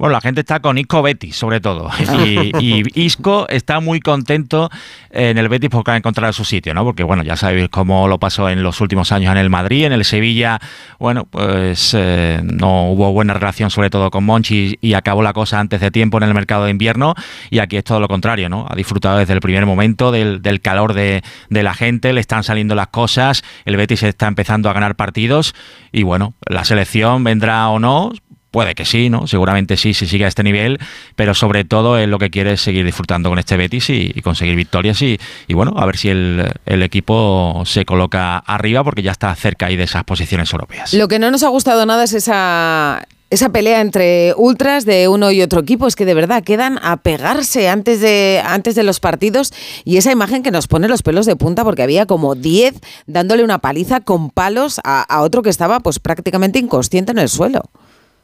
Bueno, 0.00 0.14
la 0.14 0.22
gente 0.22 0.40
está 0.40 0.60
con 0.60 0.78
Isco 0.78 1.02
Betis, 1.02 1.36
sobre 1.36 1.60
todo. 1.60 1.90
Y, 2.26 2.52
y, 2.58 2.82
Isco 2.94 3.46
está 3.48 3.80
muy 3.80 4.00
contento 4.00 4.70
en 5.10 5.36
el 5.36 5.48
Betis 5.50 5.68
porque 5.68 5.90
ha 5.90 5.96
encontrado 5.96 6.32
su 6.32 6.44
sitio, 6.44 6.72
¿no? 6.72 6.84
Porque, 6.84 7.02
bueno, 7.02 7.22
ya 7.22 7.36
sabéis 7.36 7.68
cómo 7.68 8.08
lo 8.08 8.18
pasó 8.18 8.48
en 8.48 8.62
los 8.62 8.80
últimos 8.80 9.12
años 9.12 9.32
en 9.32 9.38
el 9.38 9.50
Madrid, 9.50 9.84
en 9.84 9.92
el 9.92 10.06
Sevilla, 10.06 10.58
bueno, 10.98 11.26
pues 11.26 11.94
eh, 11.98 12.40
no 12.42 12.90
hubo 12.90 13.12
buena 13.12 13.34
relación, 13.34 13.70
sobre 13.70 13.90
todo 13.90 14.10
con 14.10 14.24
Monchi, 14.24 14.78
y 14.80 14.94
acabó 14.94 15.22
la 15.22 15.34
cosa 15.34 15.60
antes 15.60 15.82
de 15.82 15.90
tiempo 15.90 16.16
en 16.16 16.22
el 16.22 16.32
mercado 16.32 16.64
de 16.64 16.70
invierno. 16.70 17.14
Y 17.50 17.58
aquí 17.58 17.76
es 17.76 17.84
todo 17.84 18.00
lo 18.00 18.08
contrario, 18.08 18.48
¿no? 18.48 18.66
Ha 18.70 18.76
disfrutado 18.76 19.18
desde 19.18 19.34
el 19.34 19.40
primer 19.40 19.66
momento 19.66 20.12
del, 20.12 20.40
del 20.40 20.62
calor 20.62 20.94
de, 20.94 21.22
de 21.50 21.62
la 21.62 21.74
gente, 21.74 22.14
le 22.14 22.20
están 22.20 22.42
saliendo 22.42 22.74
las 22.74 22.88
cosas, 22.88 23.42
el 23.66 23.76
Betis 23.76 24.02
está 24.02 24.28
empezando 24.28 24.70
a 24.70 24.72
ganar 24.72 24.96
partidos 24.96 25.54
y, 25.92 26.04
bueno, 26.04 26.32
la 26.46 26.64
selección 26.64 27.22
vendrá 27.22 27.68
o 27.68 27.78
no, 27.78 28.12
Puede 28.50 28.74
que 28.74 28.84
sí, 28.84 29.10
¿no? 29.10 29.26
Seguramente 29.26 29.76
sí, 29.76 29.94
si 29.94 30.06
sigue 30.06 30.24
a 30.24 30.28
este 30.28 30.42
nivel, 30.42 30.78
pero 31.14 31.34
sobre 31.34 31.64
todo 31.64 31.98
es 31.98 32.08
lo 32.08 32.18
que 32.18 32.30
quiere 32.30 32.52
es 32.52 32.60
seguir 32.60 32.84
disfrutando 32.84 33.28
con 33.28 33.38
este 33.38 33.56
Betis 33.56 33.90
y, 33.90 34.12
conseguir 34.22 34.56
victorias 34.56 35.00
y, 35.02 35.18
y, 35.46 35.54
bueno, 35.54 35.74
a 35.76 35.86
ver 35.86 35.96
si 35.96 36.08
el, 36.08 36.52
el, 36.66 36.82
equipo 36.82 37.62
se 37.64 37.84
coloca 37.84 38.38
arriba 38.38 38.84
porque 38.84 39.02
ya 39.02 39.12
está 39.12 39.34
cerca 39.34 39.66
ahí 39.66 39.76
de 39.76 39.84
esas 39.84 40.04
posiciones 40.04 40.52
europeas. 40.52 40.92
Lo 40.94 41.08
que 41.08 41.18
no 41.18 41.30
nos 41.30 41.42
ha 41.42 41.48
gustado 41.48 41.86
nada 41.86 42.04
es 42.04 42.12
esa 42.12 43.06
esa 43.30 43.50
pelea 43.50 43.80
entre 43.80 44.34
ultras 44.36 44.84
de 44.84 45.06
uno 45.06 45.30
y 45.30 45.40
otro 45.40 45.60
equipo 45.60 45.86
es 45.86 45.94
que 45.94 46.04
de 46.04 46.14
verdad 46.14 46.42
quedan 46.42 46.80
a 46.82 46.96
pegarse 46.96 47.68
antes 47.68 48.00
de, 48.00 48.42
antes 48.44 48.74
de 48.74 48.82
los 48.82 48.98
partidos 48.98 49.52
y 49.84 49.96
esa 49.96 50.10
imagen 50.10 50.42
que 50.42 50.50
nos 50.50 50.66
pone 50.66 50.88
los 50.88 51.02
pelos 51.02 51.26
de 51.26 51.36
punta 51.36 51.62
porque 51.62 51.84
había 51.84 52.06
como 52.06 52.34
10 52.34 52.80
dándole 53.06 53.44
una 53.44 53.58
paliza 53.58 54.00
con 54.00 54.30
palos 54.30 54.80
a, 54.82 55.02
a 55.02 55.22
otro 55.22 55.42
que 55.42 55.50
estaba 55.50 55.78
pues 55.78 56.00
prácticamente 56.00 56.58
inconsciente 56.58 57.12
en 57.12 57.18
el 57.18 57.28
suelo. 57.28 57.62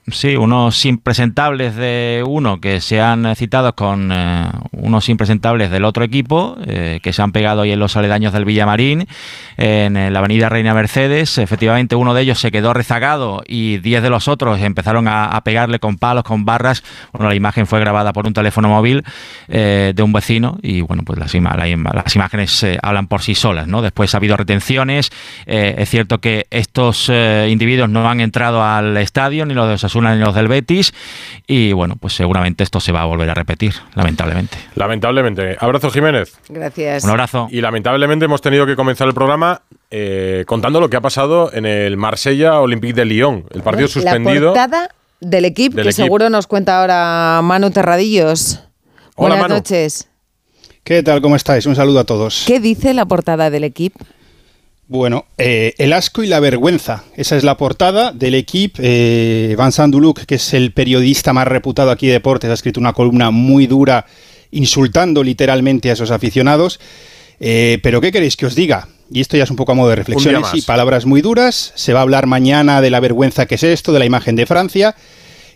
Sí, 0.09 0.37
unos 0.37 0.85
impresentables 0.85 1.75
de 1.75 2.23
uno 2.25 2.61
que 2.61 2.81
se 2.81 3.01
han 3.01 3.35
citado 3.35 3.75
con 3.75 4.13
eh, 4.13 4.49
unos 4.71 5.09
impresentables 5.09 5.69
del 5.73 5.85
otro 5.85 6.05
equipo 6.05 6.57
eh, 6.65 7.01
que 7.03 7.13
se 7.13 7.23
han 7.23 7.33
pegado 7.33 7.63
ahí 7.63 7.73
en 7.73 7.81
los 7.81 7.97
aledaños 7.97 8.33
del 8.33 8.45
Villamarín, 8.45 9.09
en 9.57 10.13
la 10.13 10.19
avenida 10.21 10.49
Reina 10.49 10.75
Mercedes. 10.75 11.39
Efectivamente, 11.39 11.97
uno 11.97 12.15
de 12.15 12.23
ellos 12.23 12.39
se 12.39 12.53
quedó 12.53 12.73
rezagado 12.73 13.43
y 13.49 13.79
diez 13.79 14.01
de 14.01 14.09
los 14.09 14.29
otros 14.29 14.61
empezaron 14.61 15.09
a, 15.09 15.41
pegarle 15.43 15.81
con 15.81 15.99
palos, 15.99 16.23
con 16.23 16.45
barras. 16.45 16.85
Bueno, 17.13 17.29
la 17.29 17.35
imagen 17.35 17.67
fue 17.67 17.81
grabada 17.81 18.13
por 18.13 18.29
un 18.29 18.33
teléfono 18.33 18.69
móvil 18.69 19.03
eh, 19.49 19.93
de 19.93 20.03
un 20.05 20.13
vecino 20.13 20.57
y 20.63 20.83
bueno, 20.83 21.03
pues 21.05 21.19
las, 21.19 21.35
las 21.35 22.15
imágenes 22.15 22.65
hablan 22.81 23.09
por 23.09 23.23
sí 23.23 23.35
solas. 23.35 23.67
¿no? 23.67 23.83
Después 23.83 24.15
ha 24.15 24.19
habido 24.19 24.37
retenciones. 24.37 25.11
es 25.47 25.91
cierto 25.91 26.21
que 26.21 26.47
estos 26.51 27.11
individuos 27.49 27.89
no 27.89 28.09
han 28.09 28.21
entrado 28.21 28.63
al 28.63 28.97
estadio 28.99 29.47
ni 29.47 29.55
los 29.55 29.69
de 29.69 29.79
Osasuna 29.97 30.15
ni 30.15 30.21
los 30.21 30.35
del 30.35 30.49
Betis 30.49 30.93
y 31.47 31.73
bueno, 31.73 31.97
pues 31.99 32.15
seguramente 32.15 32.65
esto 32.65 32.81
se 32.81 32.93
va 32.93 33.03
a 33.03 33.05
volver 33.07 33.31
a 33.31 33.35
repetir, 33.35 33.75
lamentablemente. 33.95 34.59
Lamentablemente. 34.75 35.57
Abrazo 35.59 35.91
Jiménez. 35.91 36.37
Gracias. 36.49 37.05
Un 37.05 37.11
abrazo. 37.11 37.49
Y 37.51 37.61
lamentablemente 37.61 38.25
hemos 38.25 38.43
tenido 38.43 38.67
que 38.67 38.77
comenzar 38.77 39.09
el 39.09 39.15
programa 39.15 39.63
eh, 39.91 40.45
contando 40.47 40.81
lo 40.81 40.91
que 40.91 40.97
ha 40.97 41.01
pasado 41.01 41.53
en 41.53 41.67
el 41.67 41.97
Marsella 41.97 42.61
Olympique 42.61 42.95
de 42.95 43.05
Lyon, 43.05 43.45
el 43.53 43.63
partido 43.63 43.89
suspendido. 43.89 44.55
La 44.55 44.69
portada 44.69 44.91
del 45.21 45.45
equipo, 45.45 45.83
que 45.83 45.93
seguro 45.93 46.29
nos 46.31 46.47
cuenta 46.47 46.81
ahora 46.81 47.41
Manu 47.43 47.71
Terradillos. 47.71 48.61
Hola, 49.15 49.37
Buenas 49.37 49.49
noches. 49.49 50.09
¿Qué 50.85 51.03
tal? 51.03 51.21
¿Cómo 51.21 51.35
estáis? 51.35 51.67
Un 51.67 51.75
saludo 51.75 52.01
a 52.01 52.05
todos. 52.05 52.45
¿Qué 52.47 52.61
dice 52.61 52.95
la 52.95 53.07
portada 53.07 53.51
del 53.51 53.65
equipo? 53.65 54.05
Bueno, 54.89 55.27
eh, 55.37 55.75
el 55.79 55.93
asco 55.93 56.23
y 56.23 56.29
la 56.29 56.39
vergüenza. 56.39 57.03
Esa 57.17 57.37
es 57.37 57.43
la 57.43 57.57
portada 57.57 58.13
del 58.13 58.35
equipo. 58.35 58.79
Eh, 58.81 59.57
Vincent 59.59 59.93
Duluc, 59.93 60.21
que 60.27 60.37
es 60.37 60.55
el 60.55 60.73
periodista 60.73 61.33
más 61.33 61.49
reputado 61.49 61.91
aquí 61.91 62.07
de 62.07 62.15
deportes, 62.15 62.51
ha 62.51 62.55
escrito 62.55 62.79
una 62.79 62.93
columna 62.93 63.33
muy 63.33 63.67
dura 63.67 64.07
insultando 64.53 65.25
literalmente 65.25 65.91
a 65.91 65.95
esos 65.95 66.13
aficionados. 66.13 66.79
Eh, 67.41 67.81
pero 67.83 68.01
¿qué 68.01 68.13
queréis 68.13 68.37
que 68.37 68.47
os 68.47 68.55
diga? 68.55 68.89
Y 69.11 69.21
esto 69.21 69.37
ya 69.37 69.45
es 69.45 69.51
un 69.51 69.57
poco 69.57 69.73
a 69.73 69.75
modo 69.75 69.91
de 69.91 69.97
reflexiones 69.97 70.47
y 70.55 70.63
palabras 70.63 71.05
muy 71.05 71.21
duras. 71.21 71.73
Se 71.75 71.93
va 71.93 72.01
a 72.01 72.03
hablar 72.03 72.27
mañana 72.27 72.81
de 72.81 72.91
la 72.91 73.01
vergüenza 73.01 73.47
que 73.47 73.57
es 73.57 73.65
esto, 73.65 73.93
de 73.93 73.99
la 73.99 74.07
imagen 74.07 74.37
de 74.37 74.47
Francia. 74.47 74.95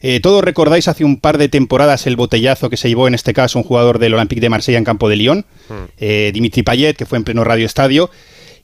Eh, 0.03 0.19
todos 0.21 0.43
recordáis 0.43 0.89
hace 0.89 1.05
un 1.05 1.19
par 1.19 1.39
de 1.39 1.49
temporadas 1.49 2.07
el 2.07 2.17
botellazo 2.17 2.69
que 2.69 2.77
se 2.77 2.89
llevó 2.89 3.07
en 3.07 3.15
este 3.15 3.33
caso 3.33 3.59
un 3.59 3.65
jugador 3.65 3.99
del 3.99 4.15
Olympique 4.15 4.41
de 4.41 4.49
Marsella 4.49 4.79
en 4.79 4.85
campo 4.85 5.09
de 5.09 5.17
Lyon, 5.17 5.45
hmm. 5.69 5.75
eh, 5.99 6.31
Dimitri 6.33 6.63
Payet, 6.63 6.97
que 6.97 7.07
fue 7.07 7.19
en 7.19 7.25
pleno 7.25 7.45
radio 7.45 7.67
estadio 7.67 8.11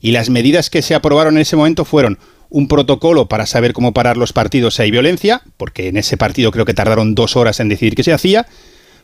y 0.01 0.11
las 0.11 0.29
medidas 0.29 0.69
que 0.69 0.81
se 0.81 0.95
aprobaron 0.95 1.35
en 1.35 1.41
ese 1.41 1.55
momento 1.55 1.85
fueron 1.85 2.19
un 2.49 2.67
protocolo 2.67 3.27
para 3.27 3.45
saber 3.45 3.73
cómo 3.73 3.93
parar 3.93 4.17
los 4.17 4.33
partidos 4.33 4.75
si 4.75 4.83
hay 4.83 4.91
violencia, 4.91 5.41
porque 5.57 5.87
en 5.89 5.97
ese 5.97 6.17
partido 6.17 6.51
creo 6.51 6.65
que 6.65 6.73
tardaron 6.73 7.15
dos 7.15 7.35
horas 7.35 7.59
en 7.59 7.69
decidir 7.69 7.95
qué 7.95 8.03
se 8.03 8.13
hacía, 8.13 8.47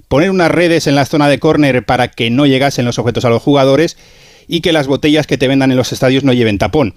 poner 0.08 0.30
unas 0.30 0.52
redes 0.52 0.88
en 0.88 0.96
la 0.96 1.06
zona 1.06 1.28
de 1.28 1.40
córner 1.40 1.86
para 1.86 2.10
que 2.10 2.30
no 2.30 2.46
llegasen 2.46 2.86
los 2.86 3.00
objetos 3.00 3.26
a 3.26 3.30
los 3.30 3.42
jugadores 3.42 3.98
y 4.48 4.62
que 4.62 4.74
las 4.74 4.88
botellas 4.88 5.28
que 5.28 5.38
te 5.38 5.48
vendan 5.48 5.72
en 5.72 5.78
los 5.78 5.92
estadios 5.92 6.24
no 6.24 6.34
lleven 6.34 6.58
tapón. 6.58 6.96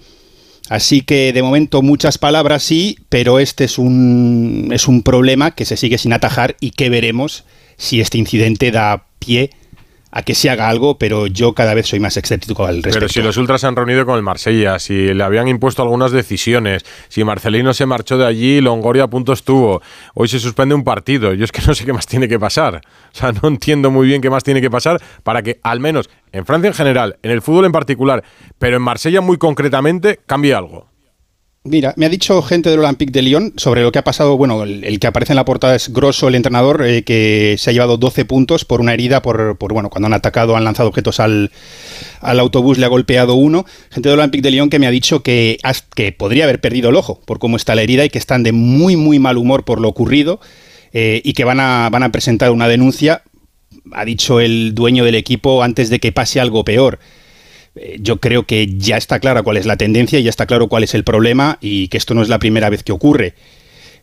Así 0.69 1.01
que 1.01 1.31
de 1.31 1.43
momento 1.43 1.81
muchas 1.81 2.17
palabras 2.17 2.63
sí, 2.63 2.99
pero 3.09 3.39
este 3.39 3.63
es 3.63 3.77
un, 3.77 4.69
es 4.71 4.87
un 4.87 5.01
problema 5.01 5.51
que 5.51 5.65
se 5.65 5.77
sigue 5.77 5.97
sin 5.97 6.11
atajar 6.11 6.57
y 6.59 6.71
que 6.71 6.89
veremos 6.89 7.45
si 7.77 8.01
este 8.01 8.17
incidente 8.17 8.71
da 8.71 9.05
pie 9.19 9.51
a 10.17 10.23
que 10.23 10.33
se 10.33 10.49
haga 10.49 10.67
algo, 10.67 10.97
pero 10.97 11.27
yo 11.27 11.53
cada 11.53 11.75
vez 11.75 11.85
soy 11.85 11.99
más 11.99 12.17
escéptico 12.17 12.65
al 12.65 12.77
respecto. 12.77 12.97
Pero 12.97 13.07
si 13.07 13.21
los 13.21 13.37
ultras 13.37 13.61
se 13.61 13.67
han 13.67 13.75
reunido 13.75 14.03
con 14.03 14.15
el 14.15 14.23
Marsella, 14.23 14.79
si 14.79 15.13
le 15.13 15.23
habían 15.23 15.47
impuesto 15.47 15.83
algunas 15.83 16.11
decisiones, 16.11 16.83
si 17.07 17.23
Marcelino 17.23 17.71
se 17.75 17.85
marchó 17.85 18.17
de 18.17 18.25
allí, 18.25 18.59
Longoria 18.59 19.03
a 19.03 19.07
punto 19.07 19.31
estuvo, 19.31 19.79
hoy 20.15 20.27
se 20.27 20.39
suspende 20.39 20.73
un 20.73 20.83
partido, 20.83 21.35
yo 21.35 21.45
es 21.45 21.51
que 21.51 21.61
no 21.67 21.75
sé 21.75 21.85
qué 21.85 21.93
más 21.93 22.07
tiene 22.07 22.27
que 22.27 22.39
pasar. 22.39 22.81
O 23.13 23.15
sea, 23.15 23.31
no 23.31 23.47
entiendo 23.47 23.91
muy 23.91 24.07
bien 24.07 24.19
qué 24.19 24.31
más 24.31 24.43
tiene 24.43 24.59
que 24.59 24.71
pasar 24.71 24.99
para 25.21 25.43
que 25.43 25.59
al 25.61 25.79
menos 25.79 26.09
en 26.31 26.47
Francia 26.47 26.69
en 26.69 26.73
general, 26.73 27.19
en 27.21 27.29
el 27.29 27.43
fútbol 27.43 27.65
en 27.65 27.71
particular, 27.71 28.23
pero 28.57 28.77
en 28.77 28.81
Marsella 28.81 29.21
muy 29.21 29.37
concretamente, 29.37 30.19
cambie 30.25 30.55
algo. 30.55 30.87
Mira, 31.67 31.93
me 31.97 32.05
ha 32.05 32.09
dicho 32.09 32.41
gente 32.41 32.69
del 32.69 32.79
Olympique 32.79 33.11
de 33.11 33.21
Lyon 33.21 33.53
sobre 33.57 33.81
lo 33.81 33.91
que 33.91 33.99
ha 33.99 34.03
pasado. 34.03 34.37
Bueno, 34.37 34.63
el, 34.63 34.99
que 34.99 35.07
aparece 35.07 35.33
en 35.33 35.35
la 35.35 35.43
portada 35.43 35.75
es 35.75 35.91
Grosso, 35.91 36.29
el 36.29 36.35
entrenador, 36.35 36.85
eh, 36.85 37.03
que 37.03 37.55
se 37.57 37.69
ha 37.69 37.73
llevado 37.73 37.97
12 37.97 38.23
puntos 38.23 38.63
por 38.63 38.79
una 38.79 38.93
herida, 38.93 39.21
por, 39.21 39.57
bueno, 39.57 39.89
cuando 39.89 40.07
han 40.07 40.13
atacado, 40.13 40.55
han 40.55 40.63
lanzado 40.63 40.87
objetos 40.87 41.19
al, 41.19 41.51
autobús, 42.21 42.77
le 42.77 42.85
ha 42.85 42.89
golpeado 42.89 43.35
uno. 43.35 43.65
Gente 43.89 44.07
del 44.07 44.19
Olympique 44.19 44.43
de 44.43 44.51
Lyon 44.51 44.69
que 44.69 44.79
me 44.79 44.87
ha 44.87 44.91
dicho 44.91 45.23
que, 45.23 45.57
que 45.93 46.13
podría 46.13 46.45
haber 46.45 46.61
perdido 46.61 46.89
el 46.89 46.95
ojo 46.95 47.19
por 47.25 47.37
cómo 47.37 47.57
está 47.57 47.75
la 47.75 47.81
herida 47.81 48.05
y 48.05 48.09
que 48.09 48.19
están 48.19 48.43
de 48.43 48.53
muy, 48.53 48.95
muy 48.95 49.19
mal 49.19 49.37
humor 49.37 49.65
por 49.65 49.81
lo 49.81 49.89
ocurrido 49.89 50.39
eh, 50.93 51.21
y 51.23 51.33
que 51.33 51.43
van 51.43 51.59
a, 51.59 51.89
van 51.91 52.03
a 52.03 52.11
presentar 52.13 52.51
una 52.51 52.69
denuncia. 52.69 53.23
Ha 53.91 54.05
dicho 54.05 54.39
el 54.39 54.73
dueño 54.73 55.03
del 55.03 55.15
equipo 55.15 55.63
antes 55.63 55.89
de 55.89 55.99
que 55.99 56.13
pase 56.13 56.39
algo 56.39 56.63
peor. 56.63 56.99
Eh, 57.79 57.97
yo 57.99 58.17
creo 58.17 58.43
que 58.43 58.67
ya 58.77 58.97
está 58.97 59.19
clara 59.19 59.43
cuál 59.43 59.57
es 59.57 59.65
la 59.65 59.77
tendencia, 59.77 60.19
ya 60.19 60.29
está 60.29 60.45
claro 60.45 60.67
cuál 60.67 60.83
es 60.83 60.93
el 60.93 61.03
problema 61.03 61.57
y 61.61 61.87
que 61.87 61.97
esto 61.97 62.13
no 62.13 62.21
es 62.21 62.29
la 62.29 62.39
primera 62.39 62.69
vez 62.69 62.83
que 62.83 62.91
ocurre. 62.91 63.33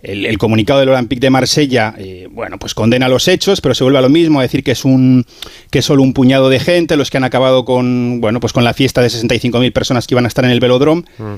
El, 0.02 0.36
comunicado 0.36 0.80
del 0.80 0.90
Olympique 0.90 1.20
de 1.20 1.30
Marsella, 1.30 1.94
eh, 1.96 2.28
bueno, 2.30 2.59
pues 2.59 2.74
condena 2.74 3.09
los 3.09 3.26
hechos, 3.26 3.62
pero 3.62 3.74
se 3.74 3.84
vuelve 3.84 3.98
a 3.98 4.02
lo 4.02 4.10
mismo, 4.10 4.38
a 4.38 4.42
decir 4.42 4.62
que 4.62 4.72
es 4.72 4.84
un 4.84 5.24
que 5.70 5.78
es 5.78 5.84
solo 5.86 6.02
un 6.02 6.12
puñado 6.12 6.51
de 6.51 6.60
gente 6.60 6.96
los 6.96 7.10
que 7.10 7.16
han 7.16 7.24
acabado 7.24 7.64
con, 7.64 8.20
bueno, 8.20 8.38
pues 8.38 8.52
con 8.52 8.64
la 8.64 8.74
fiesta 8.74 9.01
de 9.01 9.09
65.000 9.09 9.72
personas 9.72 10.06
que 10.06 10.12
iban 10.12 10.26
a 10.26 10.28
estar 10.28 10.44
en 10.44 10.51
el 10.51 10.60
velodrome. 10.60 11.05
Mm. 11.16 11.36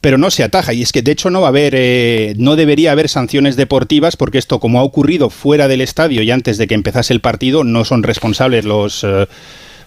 Pero 0.00 0.18
no 0.18 0.32
se 0.32 0.42
ataja 0.42 0.72
y 0.72 0.82
es 0.82 0.92
que 0.92 1.02
de 1.02 1.12
hecho 1.12 1.30
no 1.30 1.40
va 1.40 1.46
a 1.46 1.50
haber, 1.50 1.74
eh, 1.76 2.34
no 2.38 2.56
debería 2.56 2.90
haber 2.90 3.08
sanciones 3.08 3.54
deportivas 3.54 4.16
porque 4.16 4.38
esto 4.38 4.58
como 4.58 4.80
ha 4.80 4.82
ocurrido 4.82 5.30
fuera 5.30 5.68
del 5.68 5.80
estadio 5.80 6.22
y 6.22 6.30
antes 6.32 6.58
de 6.58 6.66
que 6.66 6.74
empezase 6.74 7.12
el 7.12 7.20
partido 7.20 7.62
no 7.62 7.84
son 7.84 8.02
responsables 8.02 8.64
los 8.64 9.04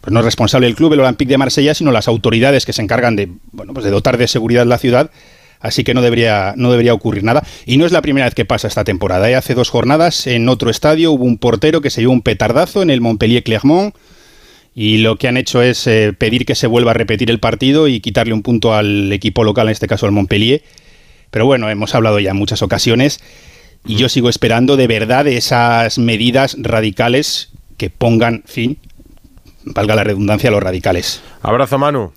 pues 0.01 0.11
no 0.11 0.19
es 0.19 0.25
responsable 0.25 0.67
el 0.67 0.75
club, 0.75 0.93
el 0.93 0.99
Olympique 0.99 1.29
de 1.29 1.37
Marsella, 1.37 1.73
sino 1.75 1.91
las 1.91 2.07
autoridades 2.07 2.65
que 2.65 2.73
se 2.73 2.81
encargan 2.81 3.15
de, 3.15 3.29
bueno, 3.51 3.73
pues 3.73 3.85
de 3.85 3.91
dotar 3.91 4.17
de 4.17 4.27
seguridad 4.27 4.65
la 4.65 4.79
ciudad. 4.79 5.11
Así 5.59 5.83
que 5.83 5.93
no 5.93 6.01
debería, 6.01 6.55
no 6.57 6.71
debería 6.71 6.93
ocurrir 6.93 7.23
nada. 7.23 7.43
Y 7.67 7.77
no 7.77 7.85
es 7.85 7.91
la 7.91 8.01
primera 8.01 8.25
vez 8.25 8.33
que 8.33 8.45
pasa 8.45 8.67
esta 8.67 8.83
temporada. 8.83 9.29
¿eh? 9.29 9.35
Hace 9.35 9.53
dos 9.53 9.69
jornadas 9.69 10.25
en 10.25 10.49
otro 10.49 10.71
estadio 10.71 11.11
hubo 11.11 11.23
un 11.23 11.37
portero 11.37 11.81
que 11.81 11.91
se 11.91 12.01
llevó 12.01 12.13
un 12.13 12.23
petardazo 12.23 12.81
en 12.81 12.89
el 12.89 12.99
Montpellier 12.99 13.43
Clermont 13.43 13.95
y 14.73 14.97
lo 14.97 15.17
que 15.17 15.27
han 15.27 15.37
hecho 15.37 15.61
es 15.61 15.85
eh, 15.85 16.13
pedir 16.17 16.45
que 16.45 16.55
se 16.55 16.65
vuelva 16.65 16.91
a 16.91 16.93
repetir 16.95 17.29
el 17.29 17.39
partido 17.39 17.87
y 17.87 17.99
quitarle 17.99 18.33
un 18.33 18.41
punto 18.41 18.73
al 18.73 19.13
equipo 19.13 19.43
local, 19.43 19.67
en 19.67 19.73
este 19.73 19.87
caso 19.87 20.07
al 20.07 20.13
Montpellier. 20.13 20.63
Pero 21.29 21.45
bueno, 21.45 21.69
hemos 21.69 21.93
hablado 21.93 22.19
ya 22.19 22.31
en 22.31 22.37
muchas 22.37 22.63
ocasiones 22.63 23.19
y 23.85 23.95
yo 23.97 24.09
sigo 24.09 24.29
esperando 24.29 24.77
de 24.77 24.87
verdad 24.87 25.27
esas 25.27 25.99
medidas 25.99 26.57
radicales 26.59 27.49
que 27.77 27.91
pongan 27.91 28.43
fin 28.45 28.77
valga 29.65 29.95
la 29.95 30.03
redundancia, 30.03 30.51
los 30.51 30.61
radicales. 30.61 31.21
Abrazo, 31.41 31.77
Manu. 31.77 32.11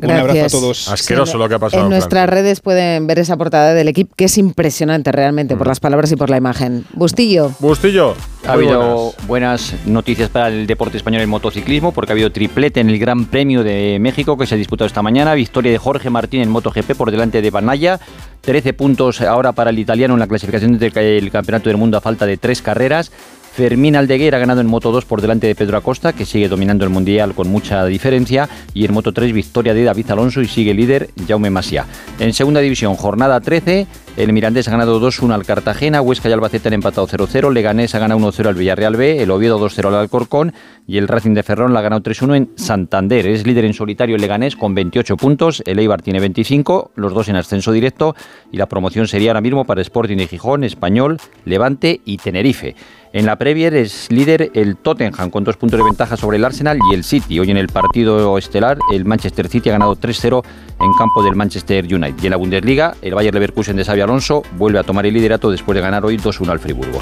Un 0.00 0.12
abrazo 0.12 0.30
a 0.30 0.32
Gracias. 0.34 0.52
todos. 0.52 0.88
Asqueroso 0.88 1.38
lo 1.38 1.48
que 1.48 1.56
ha 1.56 1.58
pasado 1.58 1.82
En 1.82 1.88
nuestras 1.88 2.30
redes 2.30 2.60
pueden 2.60 3.08
ver 3.08 3.18
esa 3.18 3.36
portada 3.36 3.74
del 3.74 3.88
equipo, 3.88 4.14
que 4.14 4.26
es 4.26 4.38
impresionante 4.38 5.10
realmente 5.10 5.56
por 5.56 5.66
las 5.66 5.80
palabras 5.80 6.12
y 6.12 6.16
por 6.16 6.30
la 6.30 6.36
imagen. 6.36 6.84
Bustillo. 6.92 7.50
Bustillo. 7.58 8.14
Ha 8.46 8.52
habido 8.52 9.12
buenas 9.26 9.74
noticias 9.86 10.30
para 10.30 10.48
el 10.48 10.68
deporte 10.68 10.96
español 10.98 11.22
en 11.22 11.28
motociclismo 11.28 11.90
porque 11.90 12.12
ha 12.12 12.14
habido 12.14 12.30
triplete 12.30 12.78
en 12.78 12.90
el 12.90 12.98
Gran 13.00 13.24
Premio 13.24 13.64
de 13.64 13.98
México 14.00 14.38
que 14.38 14.46
se 14.46 14.54
ha 14.54 14.58
disputado 14.58 14.86
esta 14.86 15.02
mañana. 15.02 15.34
Victoria 15.34 15.72
de 15.72 15.78
Jorge 15.78 16.10
Martín 16.10 16.42
en 16.42 16.50
MotoGP 16.50 16.94
por 16.96 17.10
delante 17.10 17.42
de 17.42 17.50
Banaya. 17.50 17.98
13 18.42 18.74
puntos 18.74 19.20
ahora 19.20 19.50
para 19.50 19.70
el 19.70 19.80
italiano 19.80 20.14
en 20.14 20.20
la 20.20 20.28
clasificación 20.28 20.78
del 20.78 21.30
Campeonato 21.32 21.70
del 21.70 21.76
Mundo 21.76 21.98
a 21.98 22.00
falta 22.00 22.24
de 22.24 22.36
tres 22.36 22.62
carreras. 22.62 23.10
Fermín 23.58 23.96
Aldeguer 23.96 24.36
ha 24.36 24.38
ganado 24.38 24.60
en 24.60 24.68
Moto 24.68 24.92
2 24.92 25.04
por 25.04 25.20
delante 25.20 25.48
de 25.48 25.56
Pedro 25.56 25.78
Acosta, 25.78 26.12
que 26.12 26.24
sigue 26.24 26.48
dominando 26.48 26.84
el 26.84 26.90
Mundial 26.90 27.34
con 27.34 27.48
mucha 27.48 27.84
diferencia. 27.86 28.48
Y 28.72 28.84
en 28.84 28.94
Moto 28.94 29.12
3, 29.12 29.32
victoria 29.32 29.74
de 29.74 29.82
David 29.82 30.12
Alonso 30.12 30.40
y 30.40 30.46
sigue 30.46 30.72
líder 30.74 31.10
Jaume 31.26 31.50
Masia. 31.50 31.84
En 32.20 32.32
segunda 32.32 32.60
división, 32.60 32.94
jornada 32.94 33.40
13, 33.40 33.88
el 34.16 34.32
Mirandés 34.32 34.68
ha 34.68 34.70
ganado 34.70 35.00
2-1 35.00 35.32
al 35.32 35.44
Cartagena, 35.44 36.00
Huesca 36.00 36.28
y 36.28 36.32
Albacete 36.32 36.68
han 36.68 36.74
empatado 36.74 37.08
0-0, 37.08 37.52
Leganés 37.52 37.96
ha 37.96 37.98
ganado 37.98 38.20
1-0 38.20 38.46
al 38.46 38.54
Villarreal 38.54 38.96
B, 38.96 39.22
el 39.22 39.30
Oviedo 39.32 39.58
2-0 39.58 39.88
al 39.88 39.94
Alcorcón 39.96 40.52
y 40.86 40.98
el 40.98 41.08
Racing 41.08 41.34
de 41.34 41.42
Ferrol 41.42 41.72
la 41.72 41.80
ha 41.80 41.82
ganado 41.82 42.02
3-1 42.02 42.36
en 42.36 42.50
Santander. 42.54 43.26
Es 43.26 43.44
líder 43.44 43.64
en 43.64 43.74
solitario 43.74 44.14
el 44.14 44.20
Leganés 44.20 44.54
con 44.54 44.74
28 44.74 45.16
puntos, 45.16 45.64
el 45.66 45.80
Eibar 45.80 46.02
tiene 46.02 46.20
25, 46.20 46.92
los 46.94 47.12
dos 47.12 47.28
en 47.28 47.34
ascenso 47.34 47.72
directo 47.72 48.14
y 48.52 48.56
la 48.56 48.66
promoción 48.66 49.08
sería 49.08 49.30
ahora 49.30 49.40
mismo 49.40 49.64
para 49.64 49.82
Sporting 49.82 50.16
de 50.16 50.28
Gijón, 50.28 50.62
Español, 50.62 51.18
Levante 51.44 52.00
y 52.04 52.18
Tenerife. 52.18 52.76
En 53.12 53.24
la 53.24 53.36
Premier 53.36 53.74
es 53.74 54.06
líder 54.10 54.50
el 54.52 54.76
Tottenham 54.76 55.30
con 55.30 55.42
dos 55.42 55.56
puntos 55.56 55.78
de 55.78 55.84
ventaja 55.84 56.16
sobre 56.16 56.36
el 56.36 56.44
Arsenal 56.44 56.78
y 56.90 56.94
el 56.94 57.04
City. 57.04 57.40
Hoy 57.40 57.50
en 57.50 57.56
el 57.56 57.68
partido 57.68 58.36
estelar 58.36 58.78
el 58.92 59.06
Manchester 59.06 59.48
City 59.48 59.70
ha 59.70 59.72
ganado 59.72 59.96
3-0 59.96 60.44
en 60.80 60.92
campo 60.98 61.22
del 61.22 61.34
Manchester 61.34 61.84
United. 61.84 62.22
Y 62.22 62.26
en 62.26 62.30
la 62.30 62.36
Bundesliga 62.36 62.94
el 63.00 63.14
Bayer 63.14 63.32
Leverkusen 63.32 63.76
de 63.76 63.84
Xabi 63.84 64.02
Alonso 64.02 64.42
vuelve 64.52 64.78
a 64.78 64.82
tomar 64.82 65.06
el 65.06 65.14
liderato 65.14 65.50
después 65.50 65.74
de 65.74 65.80
ganar 65.80 66.04
hoy 66.04 66.18
2-1 66.18 66.50
al 66.50 66.58
Friburgo. 66.58 66.98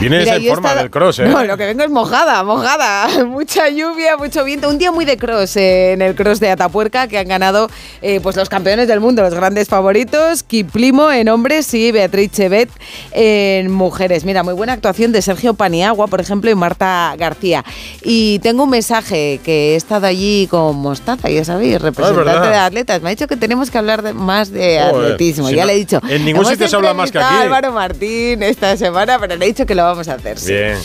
Vienes 0.00 0.24
Mira, 0.26 0.36
en 0.36 0.46
forma 0.46 0.76
del 0.76 0.90
cross, 0.90 1.18
¿eh? 1.18 1.26
No, 1.26 1.42
lo 1.42 1.56
que 1.56 1.66
vengo 1.66 1.82
es 1.82 1.90
mojada, 1.90 2.44
mojada. 2.44 3.24
Mucha 3.26 3.68
lluvia, 3.68 4.16
mucho 4.16 4.44
viento. 4.44 4.68
Un 4.68 4.78
día 4.78 4.92
muy 4.92 5.04
de 5.04 5.16
cross 5.16 5.56
eh, 5.56 5.92
en 5.92 6.02
el 6.02 6.14
cross 6.14 6.38
de 6.38 6.50
Atapuerca 6.50 7.08
que 7.08 7.18
han 7.18 7.26
ganado 7.26 7.68
eh, 8.00 8.20
pues 8.20 8.36
los 8.36 8.48
campeones 8.48 8.86
del 8.86 9.00
mundo, 9.00 9.22
los 9.22 9.34
grandes 9.34 9.68
favoritos. 9.68 10.44
Kiplimo 10.44 11.10
en 11.10 11.28
hombres 11.28 11.74
y 11.74 11.90
Beatriz 11.90 12.30
Chevet 12.30 12.70
en 13.10 13.72
mujeres. 13.72 14.24
Mira, 14.24 14.44
muy 14.44 14.54
buena 14.54 14.74
actuación 14.74 15.10
de 15.10 15.20
Sergio 15.20 15.54
Paniagua, 15.58 16.06
por 16.06 16.22
ejemplo, 16.22 16.50
y 16.50 16.54
Marta 16.54 17.14
García. 17.18 17.62
Y 18.02 18.38
tengo 18.38 18.62
un 18.62 18.70
mensaje 18.70 19.40
que 19.44 19.74
he 19.74 19.76
estado 19.76 20.06
allí 20.06 20.46
con 20.50 20.76
Mostaza, 20.76 21.28
ya 21.28 21.44
sabéis, 21.44 21.82
representante 21.82 22.24
verdad. 22.32 22.50
de 22.50 22.56
atletas. 22.56 23.02
Me 23.02 23.08
ha 23.08 23.10
dicho 23.10 23.26
que 23.26 23.36
tenemos 23.36 23.70
que 23.70 23.76
hablar 23.76 24.00
de- 24.00 24.14
más 24.14 24.50
de 24.50 24.78
Joder, 24.90 25.12
atletismo. 25.12 25.48
si 25.48 25.54
ya 25.56 25.62
no- 25.62 25.66
le 25.66 25.72
he 25.74 25.76
dicho. 25.76 26.00
en 26.08 26.24
ningún 26.24 26.40
"Hemos 26.44 26.48
sitio 26.52 26.68
se 26.68 26.76
habla 26.76 26.94
más 26.94 27.12
que 27.12 27.18
aquí". 27.18 27.34
Álvaro 27.42 27.72
Martín 27.72 28.42
esta 28.42 28.74
semana, 28.78 29.18
pero 29.18 29.36
le 29.36 29.44
he 29.44 29.48
dicho 29.48 29.66
que 29.66 29.74
lo 29.74 29.82
vamos 29.84 30.08
a 30.08 30.14
hacer. 30.14 30.38
sí. 30.38 30.52
Bien. 30.54 30.78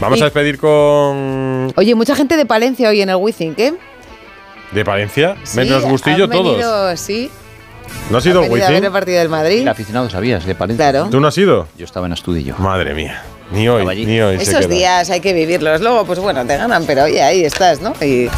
Vamos 0.00 0.18
Y- 0.18 0.22
a 0.22 0.24
despedir 0.26 0.58
con. 0.58 1.72
Oye, 1.76 1.94
mucha 1.94 2.14
gente 2.14 2.36
de 2.36 2.44
Palencia 2.44 2.88
hoy 2.90 3.00
en 3.00 3.08
el 3.08 3.16
Withink, 3.16 3.58
¿eh? 3.58 3.74
¿De 4.72 4.84
Palencia? 4.84 5.36
Sí, 5.44 5.56
Menos 5.56 5.82
gustillo 5.84 6.24
han 6.24 6.30
todos. 6.30 6.44
venido, 6.52 6.96
sí. 6.96 7.30
¿No 8.10 8.18
has 8.18 8.26
ido 8.26 8.42
venido 8.42 8.54
ver 8.58 8.66
el 8.68 8.74
Wizzing? 8.80 8.92
partido 8.92 9.18
del 9.20 9.28
Madrid. 9.30 9.60
El 9.62 9.68
aficionado 9.68 10.10
sabías 10.10 10.44
de 10.44 10.54
Palencia. 10.54 10.90
Claro. 10.90 11.08
¿Tú 11.10 11.20
no 11.20 11.28
has 11.28 11.38
ido? 11.38 11.66
Yo 11.78 11.84
estaba 11.86 12.06
en 12.06 12.12
Astudillo. 12.12 12.54
Madre 12.58 12.92
mía. 12.94 13.22
Ni 13.50 13.66
hoy, 13.68 14.04
ni 14.04 14.20
hoy 14.20 14.36
Esos 14.36 14.68
días 14.68 15.08
hay 15.10 15.20
que 15.20 15.32
vivirlos. 15.32 15.80
Luego, 15.80 16.04
pues 16.04 16.18
bueno, 16.18 16.44
te 16.44 16.56
ganan, 16.56 16.84
pero 16.84 17.04
oye, 17.04 17.22
ahí 17.22 17.44
estás, 17.44 17.80
¿no? 17.80 17.94
Y, 18.00 18.28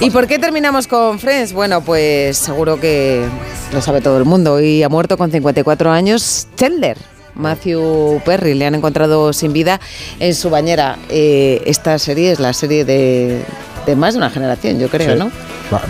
¿Y 0.00 0.10
por 0.10 0.26
qué 0.26 0.38
terminamos 0.38 0.88
con 0.88 1.18
Friends? 1.18 1.52
Bueno, 1.52 1.82
pues 1.82 2.36
seguro 2.36 2.80
que 2.80 3.24
lo 3.72 3.80
sabe 3.80 4.00
todo 4.00 4.18
el 4.18 4.24
mundo. 4.24 4.54
Hoy 4.54 4.82
ha 4.82 4.88
muerto 4.88 5.16
con 5.16 5.30
54 5.30 5.90
años 5.90 6.48
Chandler. 6.56 6.98
Matthew 7.36 8.20
Perry 8.24 8.54
le 8.54 8.66
han 8.66 8.74
encontrado 8.74 9.32
sin 9.32 9.52
vida 9.52 9.80
en 10.18 10.34
su 10.34 10.50
bañera. 10.50 10.98
Eh, 11.10 11.62
esta 11.66 11.98
serie 11.98 12.32
es 12.32 12.40
la 12.40 12.52
serie 12.52 12.84
de, 12.84 13.42
de 13.86 13.96
más 13.96 14.14
de 14.14 14.18
una 14.18 14.30
generación, 14.30 14.78
yo 14.78 14.88
creo, 14.88 15.12
Sí. 15.12 15.18
¿no? 15.18 15.26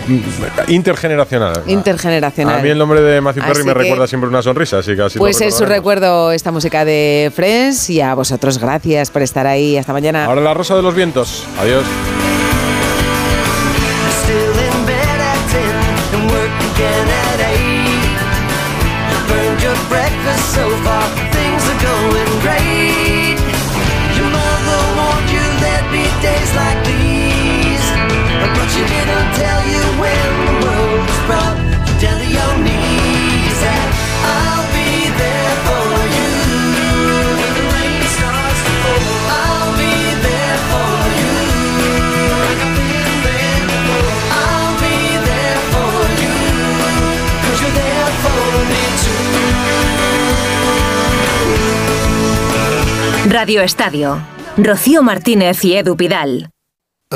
Mm, 0.07 0.71
Intergeneracional. 0.71 1.63
Intergeneracional. 1.67 2.59
A 2.59 2.61
mí 2.63 2.69
el 2.69 2.77
nombre 2.77 3.01
de 3.01 3.21
Matthew 3.21 3.43
Perry 3.45 3.63
me 3.63 3.73
recuerda 3.73 4.07
siempre 4.07 4.29
una 4.29 4.41
sonrisa, 4.41 4.79
así 4.79 4.95
que 4.95 5.01
así 5.01 5.19
Pues 5.19 5.39
es 5.41 5.55
su 5.55 5.65
recuerdo 5.65 6.31
esta 6.31 6.51
música 6.51 6.85
de 6.85 7.31
Friends 7.35 7.89
y 7.89 8.01
a 8.01 8.13
vosotros 8.15 8.57
gracias 8.59 9.11
por 9.11 9.21
estar 9.21 9.45
ahí. 9.47 9.77
Hasta 9.77 9.93
mañana. 9.93 10.25
Ahora 10.25 10.41
la 10.41 10.53
rosa 10.53 10.75
de 10.75 10.81
los 10.81 10.95
vientos. 10.95 11.45
Adiós. 11.59 11.83
Radio 53.29 53.61
Estadio. 53.61 54.21
Rocío 54.55 55.03
Martínez 55.03 55.65
y 55.65 55.75
Edu 55.75 55.97
Pidal. 55.97 56.49